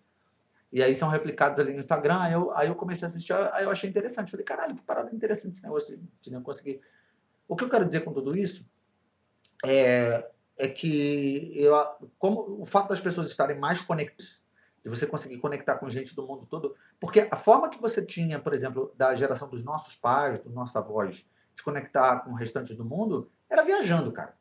e 0.72 0.82
aí 0.82 0.96
são 0.96 1.10
replicados 1.10 1.60
ali 1.60 1.74
no 1.74 1.80
Instagram, 1.80 2.20
aí 2.20 2.34
eu, 2.34 2.52
aí 2.56 2.68
eu 2.68 2.76
comecei 2.76 3.06
a 3.06 3.10
assistir, 3.10 3.34
aí 3.34 3.64
eu 3.64 3.70
achei 3.70 3.90
interessante, 3.90 4.32
falei, 4.32 4.46
caralho, 4.46 4.76
que 4.76 4.82
parada 4.82 5.14
interessante 5.14 5.54
esse 5.54 5.64
negócio 5.64 6.00
de 6.22 6.32
não 6.32 6.42
conseguir. 6.42 6.82
O 7.48 7.56
que 7.56 7.64
eu 7.64 7.70
quero 7.70 7.86
dizer 7.86 8.02
com 8.02 8.14
tudo 8.14 8.36
isso 8.36 8.70
é, 9.66 10.32
é 10.58 10.68
que 10.70 11.52
eu, 11.56 11.76
como 12.18 12.62
o 12.62 12.66
fato 12.66 12.90
das 12.90 13.02
pessoas 13.02 13.28
estarem 13.28 13.60
mais 13.60 13.82
conectadas, 13.82 14.42
de 14.84 14.90
você 14.90 15.06
conseguir 15.06 15.38
conectar 15.38 15.76
com 15.76 15.90
gente 15.90 16.16
do 16.16 16.26
mundo 16.26 16.48
todo, 16.50 16.76
porque 17.00 17.28
a 17.30 17.36
forma 17.36 17.70
que 17.70 17.80
você 17.80 18.04
tinha, 18.04 18.40
por 18.40 18.54
exemplo, 18.54 18.92
da 18.98 19.14
geração 19.14 19.48
dos 19.50 19.64
nossos 19.64 19.96
pais, 19.96 20.40
dos 20.40 20.54
nossos 20.54 20.76
avós, 20.76 21.30
de 21.62 21.64
conectar 21.64 22.22
com 22.22 22.32
o 22.32 22.36
restante 22.36 22.74
do 22.74 22.84
mundo, 22.84 23.30
era 23.50 23.64
viajando, 23.64 24.12
cara. 24.12 24.34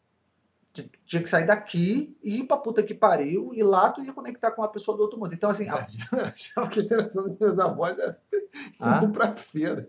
Tinha 1.04 1.22
que 1.22 1.28
sair 1.28 1.46
daqui 1.46 2.16
e 2.22 2.38
ir 2.40 2.44
pra 2.44 2.56
puta 2.56 2.82
que 2.82 2.94
pariu, 2.94 3.50
e 3.52 3.62
lá 3.62 3.90
tu 3.90 4.00
ia 4.02 4.12
conectar 4.12 4.52
com 4.52 4.62
uma 4.62 4.68
pessoa 4.70 4.96
do 4.96 5.02
outro 5.02 5.18
mundo. 5.18 5.34
Então, 5.34 5.50
assim, 5.50 5.68
a- 5.68 5.84
Achava 6.32 6.68
que 6.68 6.80
a 6.80 6.82
geração 6.82 7.28
dos 7.28 7.38
meus 7.38 7.58
avós 7.58 7.98
era 7.98 8.18
Ah? 8.80 9.00
pra 9.12 9.34
feira. 9.34 9.86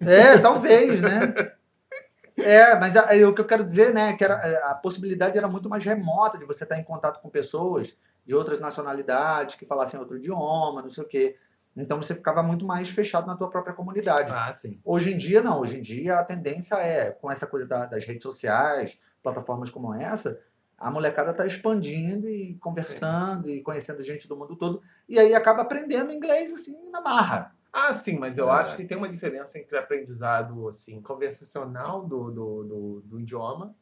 É, 0.00 0.36
talvez, 0.38 1.00
né? 1.00 1.52
É, 2.36 2.74
mas 2.78 2.96
a- 2.96 3.08
aí 3.10 3.24
o 3.24 3.32
que 3.34 3.40
eu 3.40 3.46
quero 3.46 3.64
dizer, 3.64 3.94
né, 3.94 4.12
que 4.14 4.24
era, 4.24 4.34
é, 4.34 4.64
a 4.64 4.74
possibilidade 4.74 5.38
era 5.38 5.46
muito 5.48 5.68
mais 5.68 5.84
remota 5.84 6.36
de 6.36 6.44
você 6.44 6.64
estar 6.64 6.76
em 6.78 6.84
contato 6.84 7.20
com 7.22 7.30
pessoas 7.30 7.96
de 8.26 8.34
outras 8.34 8.58
nacionalidades 8.58 9.54
que 9.54 9.64
falassem 9.64 9.98
outro 10.00 10.16
idioma, 10.16 10.82
não 10.82 10.90
sei 10.90 11.04
o 11.04 11.08
quê. 11.08 11.36
Então 11.76 12.00
você 12.00 12.14
ficava 12.14 12.42
muito 12.42 12.64
mais 12.64 12.88
fechado 12.88 13.26
na 13.26 13.36
tua 13.36 13.50
própria 13.50 13.74
comunidade. 13.74 14.30
Ah, 14.32 14.52
sim. 14.52 14.80
Hoje 14.84 15.12
em 15.12 15.16
dia, 15.18 15.42
não. 15.42 15.60
Hoje 15.60 15.78
em 15.78 15.82
dia, 15.82 16.18
a 16.18 16.24
tendência 16.24 16.76
é, 16.76 17.10
com 17.10 17.30
essa 17.30 17.46
coisa 17.46 17.66
da- 17.66 17.86
das 17.86 18.04
redes 18.04 18.22
sociais, 18.22 19.00
plataformas 19.22 19.70
como 19.70 19.92
essa, 19.92 20.40
a 20.78 20.90
molecada 20.90 21.30
está 21.32 21.46
expandindo 21.46 22.28
e 22.28 22.54
conversando 22.58 23.48
e 23.50 23.60
conhecendo 23.62 24.02
gente 24.02 24.28
do 24.28 24.36
mundo 24.36 24.54
todo. 24.56 24.82
E 25.08 25.18
aí 25.18 25.34
acaba 25.34 25.62
aprendendo 25.62 26.12
inglês, 26.12 26.52
assim, 26.52 26.90
na 26.90 27.00
marra. 27.00 27.52
Ah, 27.72 27.92
sim, 27.92 28.18
mas 28.18 28.38
eu 28.38 28.48
É. 28.48 28.52
acho 28.60 28.76
que 28.76 28.84
tem 28.84 28.96
uma 28.96 29.08
diferença 29.08 29.58
entre 29.58 29.76
aprendizado 29.76 30.68
assim, 30.68 31.00
conversacional 31.02 32.06
do, 32.06 32.30
do, 32.30 32.64
do, 32.64 33.00
do 33.04 33.20
idioma, 33.20 33.74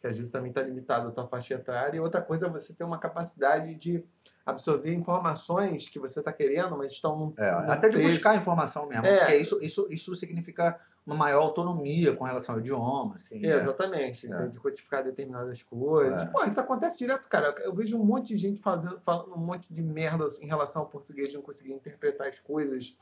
que 0.00 0.08
às 0.08 0.16
vezes 0.16 0.32
também 0.32 0.50
está 0.50 0.60
limitado 0.62 1.06
à 1.08 1.12
tua 1.12 1.28
faixa 1.28 1.54
etária, 1.54 1.96
e 1.96 2.00
outra 2.00 2.20
coisa 2.20 2.46
é 2.46 2.50
você 2.50 2.74
ter 2.74 2.82
uma 2.82 2.98
capacidade 2.98 3.76
de 3.76 4.04
absorver 4.44 4.92
informações 4.94 5.88
que 5.88 5.98
você 5.98 6.18
está 6.18 6.32
querendo, 6.32 6.76
mas 6.76 6.90
estão 6.90 7.16
num, 7.18 7.34
É, 7.36 7.50
num 7.52 7.70
até 7.70 7.88
de 7.88 7.96
texto. 7.98 8.10
buscar 8.10 8.36
informação 8.36 8.86
mesmo. 8.88 9.06
É. 9.06 9.18
Porque 9.18 9.36
isso, 9.36 9.62
isso, 9.62 9.86
isso 9.90 10.14
significa 10.16 10.80
uma 11.06 11.16
maior 11.16 11.42
autonomia 11.42 12.14
com 12.14 12.24
relação 12.24 12.54
ao 12.54 12.60
idioma. 12.60 13.14
Assim, 13.16 13.38
É, 13.38 13.48
né? 13.48 13.56
Exatamente, 13.56 14.32
É. 14.32 14.46
de 14.48 14.58
codificar 14.60 15.02
determinadas 15.04 15.62
coisas. 15.62 16.22
É. 16.22 16.26
Pô, 16.26 16.44
isso 16.44 16.60
acontece 16.60 16.98
direto, 16.98 17.28
cara. 17.28 17.54
Eu 17.64 17.74
vejo 17.74 17.96
um 18.00 18.04
monte 18.04 18.28
de 18.28 18.36
gente 18.36 18.60
fazendo, 18.60 19.00
falando 19.02 19.32
um 19.34 19.38
monte 19.38 19.66
de 19.72 19.82
merda 19.82 20.26
assim, 20.26 20.44
em 20.44 20.48
relação 20.48 20.82
ao 20.82 20.88
português, 20.88 21.30
de 21.30 21.36
não 21.36 21.42
conseguir 21.42 21.72
interpretar 21.72 22.28
as 22.28 22.38
coisas 22.38 22.96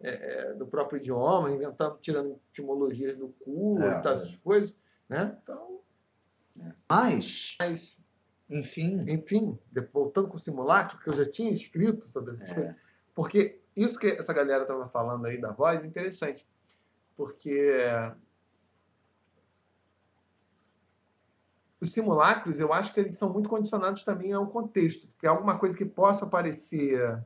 é, 0.00 0.10
é, 0.50 0.54
do 0.54 0.66
próprio 0.66 0.98
idioma, 0.98 1.50
inventando, 1.50 1.96
tirando 2.00 2.38
etimologias 2.50 3.16
do 3.16 3.28
cu 3.44 3.78
e 3.78 4.02
tal, 4.02 4.12
essas 4.12 4.34
coisas, 4.36 4.74
né? 5.08 5.38
Então, 5.42 5.78
Mas, 6.88 7.56
mas, 7.58 7.98
enfim, 8.58 9.00
enfim, 9.08 9.58
voltando 9.92 10.28
com 10.28 10.36
o 10.36 10.40
simulacro, 10.40 10.98
que 10.98 11.08
eu 11.08 11.14
já 11.14 11.28
tinha 11.28 11.50
escrito 11.50 12.10
sobre 12.10 12.32
essas 12.32 12.50
É. 12.50 12.54
coisas, 12.54 12.76
porque 13.14 13.60
isso 13.74 13.98
que 13.98 14.06
essa 14.06 14.32
galera 14.32 14.64
tava 14.64 14.88
falando 14.88 15.26
aí 15.26 15.40
da 15.40 15.50
voz 15.50 15.82
é 15.82 15.86
interessante, 15.86 16.46
porque 17.16 17.70
os 21.80 21.92
simulacros, 21.92 22.60
eu 22.60 22.72
acho 22.72 22.94
que 22.94 23.00
eles 23.00 23.16
são 23.16 23.32
muito 23.32 23.48
condicionados 23.48 24.04
também 24.04 24.32
ao 24.32 24.46
contexto. 24.46 25.08
Porque 25.08 25.26
alguma 25.26 25.58
coisa 25.58 25.76
que 25.76 25.84
possa 25.84 26.26
parecer 26.26 27.20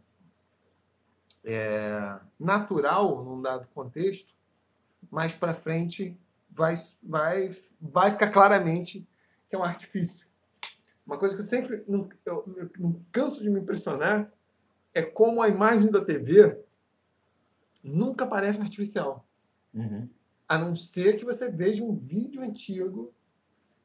é, 1.45 2.19
natural 2.41 3.23
num 3.23 3.43
dado 3.43 3.69
contexto, 3.69 4.35
mais 5.11 5.35
para 5.35 5.53
frente 5.53 6.19
vai, 6.51 6.75
vai, 7.03 7.55
vai 7.79 8.11
ficar 8.13 8.31
claramente 8.31 9.07
que 9.47 9.55
é 9.55 9.59
um 9.59 9.63
artifício. 9.63 10.26
Uma 11.07 11.19
coisa 11.19 11.37
que 11.37 11.43
eu 11.43 11.47
sempre 11.47 11.85
não, 11.87 12.09
eu, 12.25 12.45
eu 12.57 12.71
não 12.79 13.01
canso 13.13 13.43
de 13.43 13.49
me 13.49 13.61
impressionar 13.61 14.33
é 14.93 15.03
como 15.03 15.41
a 15.41 15.49
imagem 15.49 15.91
da 15.91 16.05
TV 16.05 16.59
nunca 17.83 18.27
parece 18.27 18.61
artificial. 18.61 19.27
Uhum. 19.73 20.09
A 20.49 20.59
não 20.59 20.75
ser 20.75 21.17
que 21.17 21.25
você 21.25 21.51
veja 21.51 21.85
um 21.85 21.95
vídeo 21.95 22.43
antigo 22.43 23.13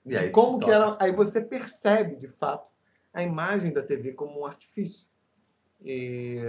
E 0.06 0.18
aí, 0.18 0.32
como 0.32 0.60
que 0.60 0.70
era. 0.70 0.98
Aí 1.00 1.12
você 1.12 1.42
percebe, 1.42 2.16
de 2.16 2.28
fato, 2.28 2.68
a 3.14 3.22
imagem 3.22 3.72
da 3.72 3.84
TV 3.84 4.14
como 4.14 4.40
um 4.42 4.46
artifício. 4.46 5.08
E- 5.84 6.40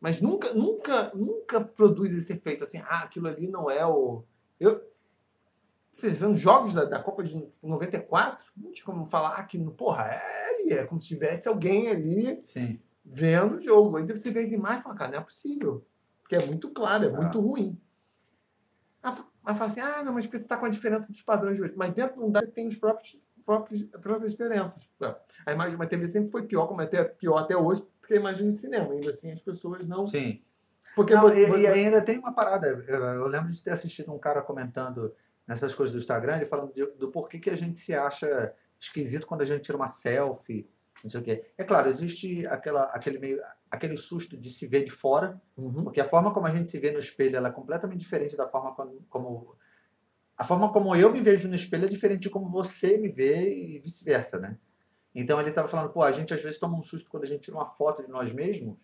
Mas 0.00 0.20
nunca, 0.20 0.52
nunca, 0.54 1.12
nunca 1.14 1.60
produz 1.60 2.12
esse 2.12 2.32
efeito 2.32 2.64
assim, 2.64 2.78
ah, 2.78 3.04
aquilo 3.04 3.28
ali 3.28 3.46
não 3.48 3.70
é 3.70 3.86
o. 3.86 4.24
Eu. 4.58 4.91
Vocês 5.92 6.18
vendo 6.18 6.34
jogos 6.36 6.74
da, 6.74 6.84
da 6.84 6.98
Copa 7.02 7.22
de 7.22 7.46
94, 7.62 8.46
não 8.56 8.72
tinha 8.72 8.84
como 8.84 9.04
falar 9.06 9.34
ah, 9.36 9.42
que, 9.44 9.58
porra, 9.72 10.04
é 10.04 10.50
ali, 10.54 10.72
é 10.72 10.86
como 10.86 11.00
se 11.00 11.08
tivesse 11.08 11.46
alguém 11.48 11.88
ali 11.88 12.42
Sim. 12.46 12.80
vendo 13.04 13.56
o 13.56 13.62
jogo. 13.62 13.96
Aí 13.98 14.06
você 14.06 14.30
vê 14.30 14.40
as 14.40 14.52
imagens 14.52 14.80
e 14.80 14.82
fala, 14.84 14.94
cara, 14.96 15.10
não 15.12 15.18
é 15.18 15.22
possível. 15.22 15.84
Porque 16.22 16.34
é 16.36 16.46
muito 16.46 16.70
claro, 16.70 17.04
é 17.04 17.08
Ah. 17.08 17.12
muito 17.12 17.40
ruim. 17.40 17.78
Aí 19.02 19.14
fa- 19.14 19.26
aí 19.44 19.54
fala 19.54 19.70
assim, 19.70 19.80
ah, 19.80 20.02
não, 20.04 20.12
mas 20.14 20.24
você 20.26 20.36
está 20.36 20.56
com 20.56 20.66
a 20.66 20.70
diferença 20.70 21.12
dos 21.12 21.20
padrões 21.22 21.56
de 21.56 21.62
hoje. 21.62 21.74
Mas 21.76 21.92
dentro 21.92 22.16
de 22.16 22.22
um 22.24 22.30
dado 22.30 22.46
você 22.46 22.52
tem 22.52 22.66
os 22.68 22.76
próprios, 22.76 23.20
próprios, 23.44 23.82
as 23.94 24.00
próprias 24.00 24.32
diferenças. 24.32 24.88
A 25.44 25.52
imagem 25.52 25.70
de 25.70 25.76
uma 25.76 25.86
TV 25.86 26.08
sempre 26.08 26.30
foi 26.30 26.42
pior, 26.46 26.66
como 26.66 26.80
é 26.80 26.84
até 26.84 27.04
pior 27.04 27.36
até 27.38 27.56
hoje, 27.56 27.86
porque 28.00 28.14
a 28.14 28.16
imagem 28.16 28.46
do 28.48 28.54
cinema. 28.54 28.92
Ainda 28.92 29.10
assim, 29.10 29.30
as 29.30 29.40
pessoas 29.42 29.86
não... 29.86 30.06
Sim. 30.08 30.40
Porque 30.94 31.14
Não, 31.14 31.22
vo- 31.22 31.32
e, 31.34 31.60
e 31.62 31.66
ainda 31.66 32.02
tem 32.02 32.18
uma 32.18 32.32
parada. 32.34 32.66
Eu, 32.68 32.82
eu 33.04 33.26
lembro 33.26 33.50
de 33.50 33.62
ter 33.62 33.70
assistido 33.70 34.12
um 34.12 34.18
cara 34.18 34.42
comentando 34.42 35.14
nessas 35.52 35.74
coisas 35.74 35.92
do 35.92 35.98
Instagram, 35.98 36.36
ele 36.36 36.46
falando 36.46 36.72
de- 36.72 36.86
do 36.96 37.10
porquê 37.10 37.38
que 37.38 37.50
a 37.50 37.54
gente 37.54 37.78
se 37.78 37.94
acha 37.94 38.54
esquisito 38.80 39.26
quando 39.26 39.42
a 39.42 39.44
gente 39.44 39.60
tira 39.62 39.76
uma 39.76 39.86
selfie, 39.86 40.66
não 41.04 41.10
sei 41.10 41.20
o 41.20 41.22
quê. 41.22 41.44
É 41.58 41.62
claro, 41.62 41.88
existe 41.90 42.46
aquela, 42.46 42.84
aquele, 42.84 43.18
meio, 43.18 43.38
aquele 43.70 43.96
susto 43.96 44.34
de 44.36 44.48
se 44.50 44.66
ver 44.66 44.82
de 44.84 44.90
fora, 44.90 45.40
Uhum. 45.56 45.84
porque 45.84 46.00
a 46.00 46.04
forma 46.06 46.32
como 46.32 46.46
a 46.46 46.50
gente 46.50 46.70
se 46.70 46.78
vê 46.78 46.90
no 46.90 46.98
espelho 46.98 47.36
ela 47.36 47.48
é 47.48 47.52
completamente 47.52 48.00
diferente 48.00 48.34
da 48.36 48.46
forma 48.48 48.74
como, 48.74 48.98
como. 49.10 49.56
A 50.36 50.44
forma 50.44 50.72
como 50.72 50.96
eu 50.96 51.12
me 51.12 51.20
vejo 51.20 51.46
no 51.48 51.54
espelho 51.54 51.84
é 51.84 51.88
diferente 51.88 52.22
de 52.22 52.30
como 52.30 52.48
você 52.48 52.96
me 52.96 53.08
vê 53.08 53.54
e 53.54 53.78
vice-versa, 53.78 54.38
né? 54.40 54.56
Então 55.14 55.38
ele 55.38 55.50
estava 55.50 55.68
falando, 55.68 55.90
pô, 55.92 56.02
a 56.02 56.10
gente 56.10 56.32
às 56.32 56.40
vezes 56.42 56.58
toma 56.58 56.78
um 56.78 56.82
susto 56.82 57.10
quando 57.10 57.24
a 57.24 57.26
gente 57.26 57.42
tira 57.42 57.56
uma 57.58 57.66
foto 57.66 58.02
de 58.02 58.10
nós 58.10 58.32
mesmos, 58.32 58.78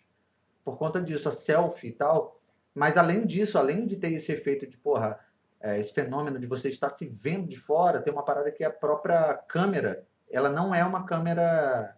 por 0.62 0.76
conta 0.76 1.00
disso, 1.00 1.28
a 1.28 1.32
selfie 1.32 1.88
e 1.88 1.92
tal. 1.92 2.38
Mas 2.74 2.98
além 2.98 3.24
disso, 3.24 3.56
além 3.58 3.86
de 3.86 3.96
ter 3.96 4.12
esse 4.12 4.30
efeito 4.30 4.66
de, 4.66 4.76
porra, 4.76 5.18
é, 5.60 5.78
esse 5.78 5.92
fenômeno 5.92 6.38
de 6.38 6.46
você 6.46 6.68
estar 6.68 6.88
se 6.88 7.08
vendo 7.08 7.48
de 7.48 7.56
fora, 7.56 8.00
tem 8.00 8.12
uma 8.12 8.24
parada 8.24 8.50
que 8.50 8.62
a 8.62 8.70
própria 8.70 9.34
câmera, 9.48 10.04
ela 10.30 10.48
não 10.48 10.74
é 10.74 10.84
uma 10.84 11.04
câmera. 11.04 11.96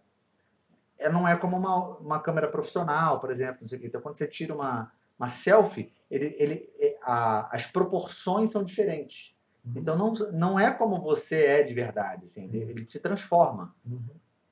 Ela 0.97 1.13
não 1.13 1.27
é 1.27 1.35
como 1.35 1.57
uma, 1.57 1.97
uma 1.97 2.19
câmera 2.19 2.47
profissional, 2.47 3.19
por 3.19 3.31
exemplo. 3.31 3.65
Então, 3.83 4.01
quando 4.01 4.17
você 4.17 4.27
tira 4.27 4.53
uma, 4.53 4.91
uma 5.17 5.27
selfie, 5.27 5.91
ele, 6.09 6.35
ele, 6.37 6.69
é, 6.79 6.97
a- 7.01 7.49
as 7.55 7.65
proporções 7.65 8.51
são 8.51 8.63
diferentes. 8.63 9.35
Uhum. 9.65 9.73
Então, 9.75 9.97
não, 9.97 10.13
não 10.31 10.59
é 10.59 10.71
como 10.71 11.01
você 11.01 11.45
é 11.45 11.63
de 11.63 11.73
verdade. 11.73 12.25
Assim, 12.25 12.45
ele, 12.45 12.71
ele 12.71 12.89
se 12.89 12.99
transforma. 12.99 13.75
Uhum. 13.85 14.01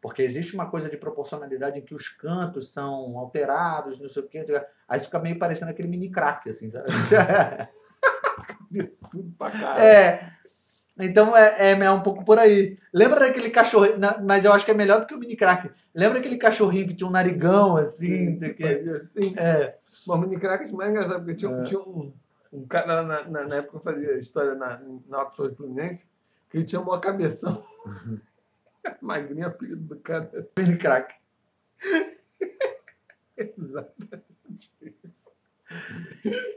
Porque 0.01 0.21
existe 0.21 0.53
uma 0.55 0.69
coisa 0.69 0.89
de 0.89 0.97
proporcionalidade 0.97 1.79
em 1.79 1.85
que 1.85 1.93
os 1.93 2.07
cantos 2.09 2.71
são 2.71 3.17
alterados, 3.17 3.99
não 3.99 4.09
sei 4.09 4.23
o 4.23 4.27
quê. 4.27 4.39
não 4.39 4.45
sei 4.45 4.55
o 4.55 4.59
quê. 4.59 4.65
Aí 4.87 4.99
fica 4.99 5.19
meio 5.19 5.37
parecendo 5.37 5.71
aquele 5.71 5.87
mini 5.87 6.09
crack, 6.09 6.49
assim, 6.49 6.69
sabe? 6.69 6.87
Absurdo 8.77 9.33
pra 9.37 9.51
caralho. 9.51 9.81
é. 9.81 10.33
Então 11.01 11.35
é, 11.35 11.71
é, 11.71 11.71
é 11.71 11.91
um 11.91 12.01
pouco 12.01 12.25
por 12.25 12.37
aí. 12.37 12.77
Lembra 12.93 13.21
daquele 13.21 13.49
cachorrinho. 13.49 13.95
Mas 14.25 14.43
eu 14.43 14.51
acho 14.51 14.65
que 14.65 14.71
é 14.71 14.73
melhor 14.73 14.99
do 14.99 15.07
que 15.07 15.13
o 15.15 15.17
mini 15.17 15.35
crack. 15.35 15.71
Lembra 15.95 16.19
aquele 16.19 16.37
cachorrinho 16.37 16.87
que 16.89 16.93
tinha 16.93 17.07
um 17.07 17.11
narigão 17.11 17.77
assim, 17.77 18.37
quê? 18.37 18.55
Fazia 18.59 18.95
assim. 18.97 19.33
É. 19.37 19.77
Bom, 20.05 20.15
o 20.15 20.17
mini 20.17 20.37
crack 20.37 20.67
é 20.67 20.71
mais 20.73 20.91
engraçado, 20.91 21.19
porque 21.19 21.35
tinha, 21.35 21.51
É. 21.51 21.63
tinha 21.63 21.79
um, 21.79 22.11
um 22.51 22.67
cara 22.67 23.01
na, 23.03 23.23
na, 23.23 23.47
na 23.47 23.55
época 23.55 23.71
que 23.79 23.87
eu 23.87 23.93
fazia 23.93 24.19
história 24.19 24.55
na, 24.55 24.81
na 25.07 25.21
Oxford 25.21 25.55
Fluminense, 25.55 26.09
que 26.49 26.57
ele 26.57 26.65
tinha 26.65 26.81
uma 26.81 26.99
cabeção. 26.99 27.63
Magrinho, 29.01 29.47
apelido 29.47 29.81
do 29.81 29.95
cara. 29.97 30.29
Mini 30.57 30.77
crack. 30.77 31.13
Exatamente. 33.37 34.95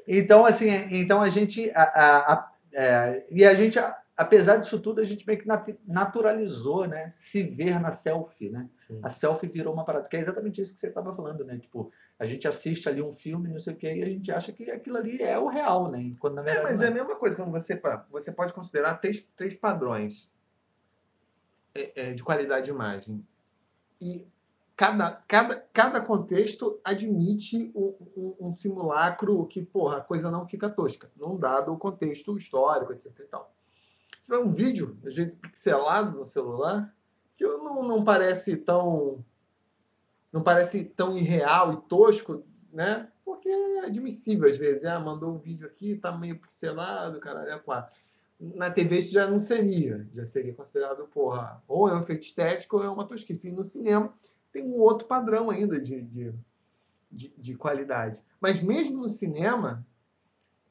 Então, 0.06 0.44
assim, 0.44 0.68
então 0.90 1.20
a 1.20 1.28
gente. 1.28 1.70
a- 1.74 1.82
a- 1.82 2.32
a- 2.32 2.52
é, 2.74 3.26
e 3.30 3.44
a 3.44 3.54
gente, 3.54 3.78
apesar 4.16 4.56
disso 4.56 4.80
tudo, 4.80 5.00
a 5.00 5.04
gente 5.04 5.26
meio 5.26 5.38
que 5.38 5.46
nat- 5.46 5.76
naturalizou, 5.86 6.86
né? 6.86 7.08
Se 7.10 7.42
ver 7.42 7.78
na 7.80 7.90
selfie, 7.90 8.48
né? 8.50 8.68
Sim. 8.88 9.00
A 9.02 9.08
selfie 9.08 9.46
virou 9.48 9.72
uma 9.74 9.84
parada, 9.84 10.08
que 10.08 10.16
é 10.16 10.20
exatamente 10.20 10.60
isso 10.60 10.72
que 10.74 10.80
você 10.80 10.88
estava 10.88 11.14
falando, 11.14 11.44
né? 11.44 11.58
Tipo, 11.58 11.92
a 12.18 12.24
gente 12.24 12.48
assiste 12.48 12.88
ali 12.88 13.02
um 13.02 13.12
filme, 13.12 13.48
não 13.48 13.58
sei 13.58 13.74
o 13.74 13.76
quê, 13.76 13.94
e 13.94 14.02
a 14.02 14.06
gente 14.08 14.30
acha 14.32 14.52
que 14.52 14.70
aquilo 14.70 14.96
ali 14.96 15.20
é 15.22 15.38
o 15.38 15.48
real, 15.48 15.90
né? 15.90 16.10
Quando 16.18 16.36
na 16.36 16.42
É, 16.42 16.44
verdade. 16.46 16.64
mas 16.64 16.78
não 16.80 16.86
é 16.86 16.90
a 16.90 16.94
mesma 16.94 17.16
coisa 17.16 17.36
quando 17.36 17.50
você. 17.50 17.80
Você 18.10 18.32
pode 18.32 18.52
considerar 18.52 18.94
três, 18.94 19.20
três 19.36 19.54
padrões 19.54 20.30
é, 21.74 22.10
é, 22.10 22.12
de 22.14 22.22
qualidade 22.22 22.64
de 22.66 22.70
imagem. 22.70 23.26
E 24.00 24.26
cada, 24.82 25.12
cada, 25.28 25.54
cada 25.72 26.00
contexto 26.00 26.80
admite 26.82 27.70
um, 27.72 27.94
um- 28.16 28.48
um 28.48 28.52
simulacro 28.52 29.46
que, 29.46 29.62
porra, 29.62 29.98
a 29.98 30.00
coisa 30.00 30.28
não 30.28 30.44
fica 30.44 30.68
tosca. 30.68 31.08
Não 31.16 31.36
dado 31.36 31.72
o 31.72 31.78
contexto 31.78 32.36
histórico, 32.36 32.92
etc. 32.92 33.16
E 33.20 33.22
tal. 33.22 33.54
Você 34.20 34.36
vê 34.36 34.42
um 34.42 34.50
vídeo, 34.50 34.98
às 35.06 35.14
vezes 35.14 35.36
pixelado 35.36 36.18
no 36.18 36.26
celular, 36.26 36.92
que 37.36 37.44
não, 37.46 37.86
não 37.86 38.02
parece 38.02 38.56
tão. 38.56 39.24
Não 40.32 40.42
parece 40.42 40.84
tão 40.84 41.16
irreal 41.16 41.74
e 41.74 41.76
tosco, 41.88 42.42
né? 42.72 43.08
Porque 43.24 43.48
é 43.48 43.86
admissível 43.86 44.48
às 44.48 44.56
vezes. 44.56 44.84
Ah, 44.84 44.98
mandou 44.98 45.32
um 45.32 45.38
vídeo 45.38 45.64
aqui, 45.68 45.94
tá 45.94 46.10
meio 46.10 46.40
pixelado, 46.40 47.20
caralho, 47.20 47.50
é 47.50 47.58
quatro. 47.60 47.94
Na 48.40 48.68
TV 48.68 48.98
isso 48.98 49.12
já 49.12 49.28
não 49.28 49.38
seria. 49.38 50.08
Já 50.12 50.24
seria 50.24 50.52
considerado, 50.52 51.06
porra, 51.06 51.62
ou 51.68 51.88
é 51.88 51.94
um 51.94 52.00
efeito 52.00 52.24
estético 52.24 52.78
ou 52.78 52.82
é 52.82 52.88
uma 52.90 53.06
tosquice. 53.06 53.50
E 53.50 53.52
no 53.52 53.62
cinema 53.62 54.12
tem 54.52 54.64
um 54.64 54.78
outro 54.78 55.06
padrão 55.06 55.50
ainda 55.50 55.80
de, 55.80 56.02
de, 56.02 56.34
de, 57.10 57.34
de 57.36 57.54
qualidade. 57.54 58.22
Mas 58.40 58.62
mesmo 58.62 59.02
no 59.02 59.08
cinema, 59.08 59.86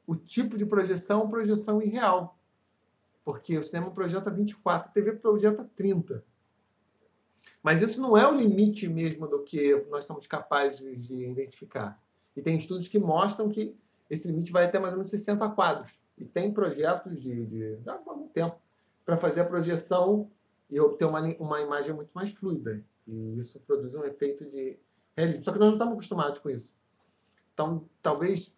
o 0.06 0.15
tipo 0.15 0.58
de 0.58 0.65
projeção 0.65 1.26
é 1.26 1.30
projeção 1.30 1.82
irreal. 1.82 2.38
Porque 3.24 3.58
o 3.58 3.63
cinema 3.63 3.91
projeta 3.91 4.30
24, 4.30 4.89
a 4.89 4.94
TV 4.94 5.13
projeta 5.13 5.70
30. 5.76 6.24
Mas 7.63 7.82
isso 7.82 8.02
não 8.02 8.17
é 8.17 8.28
o 8.28 8.36
limite 8.36 8.88
mesmo 8.88 9.28
do 9.28 9.44
que 9.44 9.76
nós 9.89 10.06
somos 10.06 10.28
capazes 10.28 11.08
de 11.08 11.30
identificar. 11.30 12.02
E 12.36 12.41
tem 12.41 12.58
estudos 12.58 12.88
que 12.88 13.00
mostram 13.00 13.50
que 13.50 13.76
esse 14.10 14.28
limite 14.28 14.52
vai 14.52 14.65
até 14.65 14.80
mais 14.80 14.94
ou 14.94 14.98
menos 14.98 15.10
60 15.10 15.48
quadros. 15.50 16.02
E 16.17 16.26
tem 16.26 16.54
projetos 16.54 17.22
de, 17.22 17.46
de 17.46 17.89
há 17.89 17.94
algum 17.94 18.28
tempo 18.28 18.60
para 19.06 19.17
fazer 19.17 19.41
a 19.41 19.46
projeção 19.46 20.30
e 20.70 20.80
obter 20.80 21.06
uma, 21.06 21.22
uma 21.39 21.62
imagem 21.62 21.94
muito 21.94 22.12
mais 22.13 22.32
fluida. 22.32 22.84
E 23.12 23.38
isso 23.38 23.60
produz 23.67 23.93
um 23.93 24.04
efeito 24.06 24.45
de 24.45 24.80
realismo. 25.15 25.43
Só 25.43 25.52
que 25.52 25.60
nós 25.60 25.67
não 25.67 25.76
estamos 25.76 25.93
acostumados 25.93 26.39
com 26.39 26.50
isso. 26.50 26.74
Então, 27.54 27.84
talvez, 28.02 28.56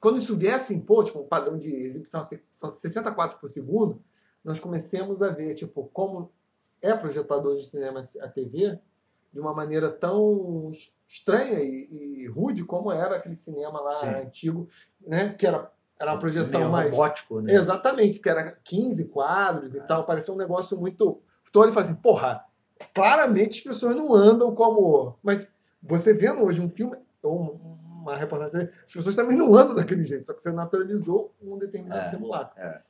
quando 0.00 0.18
isso 0.18 0.36
viesse 0.36 0.74
impor, 0.74 1.04
tipo, 1.04 1.20
um 1.20 1.26
padrão 1.26 1.56
de 1.56 1.72
exibição 1.72 2.20
assim, 2.20 2.40
60 2.72 3.12
quadros 3.12 3.38
por 3.38 3.48
segundo, 3.48 4.02
nós 4.44 4.58
comecemos 4.58 5.22
a 5.22 5.28
ver, 5.28 5.54
tipo, 5.54 5.88
como 5.92 6.32
é 6.80 6.92
projetador 6.94 7.56
de 7.56 7.64
cinema 7.64 8.00
a 8.20 8.28
TV 8.28 8.78
de 9.32 9.40
uma 9.40 9.54
maneira 9.54 9.88
tão 9.88 10.68
es- 10.70 10.92
estranha 11.06 11.60
e, 11.60 11.88
e 12.22 12.26
rude 12.26 12.64
como 12.64 12.90
era 12.90 13.16
aquele 13.16 13.36
cinema 13.36 13.80
lá 13.80 13.94
Sim. 13.96 14.06
antigo, 14.26 14.68
né? 15.00 15.32
Que 15.34 15.46
era, 15.46 15.72
era 15.98 16.12
uma 16.12 16.18
projeção 16.18 16.60
meio 16.60 16.72
mais... 16.72 16.90
robótico, 16.90 17.40
né? 17.40 17.54
Exatamente, 17.54 18.18
porque 18.18 18.28
era 18.28 18.50
15 18.64 19.06
quadros 19.08 19.74
e 19.76 19.80
tal, 19.86 20.04
parecia 20.04 20.34
um 20.34 20.36
negócio 20.36 20.76
muito. 20.76 21.22
Então 21.48 21.62
ele 21.62 21.72
fala 21.72 21.86
assim, 21.86 21.94
porra, 21.94 22.44
claramente 22.94 23.58
as 23.58 23.64
pessoas 23.64 23.94
não 23.96 24.14
andam 24.14 24.54
como. 24.54 25.16
Mas 25.22 25.48
você 25.82 26.12
vendo 26.14 26.42
hoje 26.44 26.60
um 26.60 26.68
filme, 26.70 26.96
ou 27.22 27.40
um- 27.42 27.72
uma 28.02 28.16
reportagem, 28.16 28.68
as 28.84 28.92
pessoas 28.92 29.14
também 29.14 29.36
não 29.36 29.54
andam 29.54 29.74
daquele 29.74 30.04
jeito, 30.04 30.26
só 30.26 30.32
que 30.34 30.42
você 30.42 30.50
naturalizou 30.52 31.32
um 31.40 31.56
determinado 31.56 32.02
É, 32.02 32.10
simulacro. 32.10 32.60
é. 32.60 32.80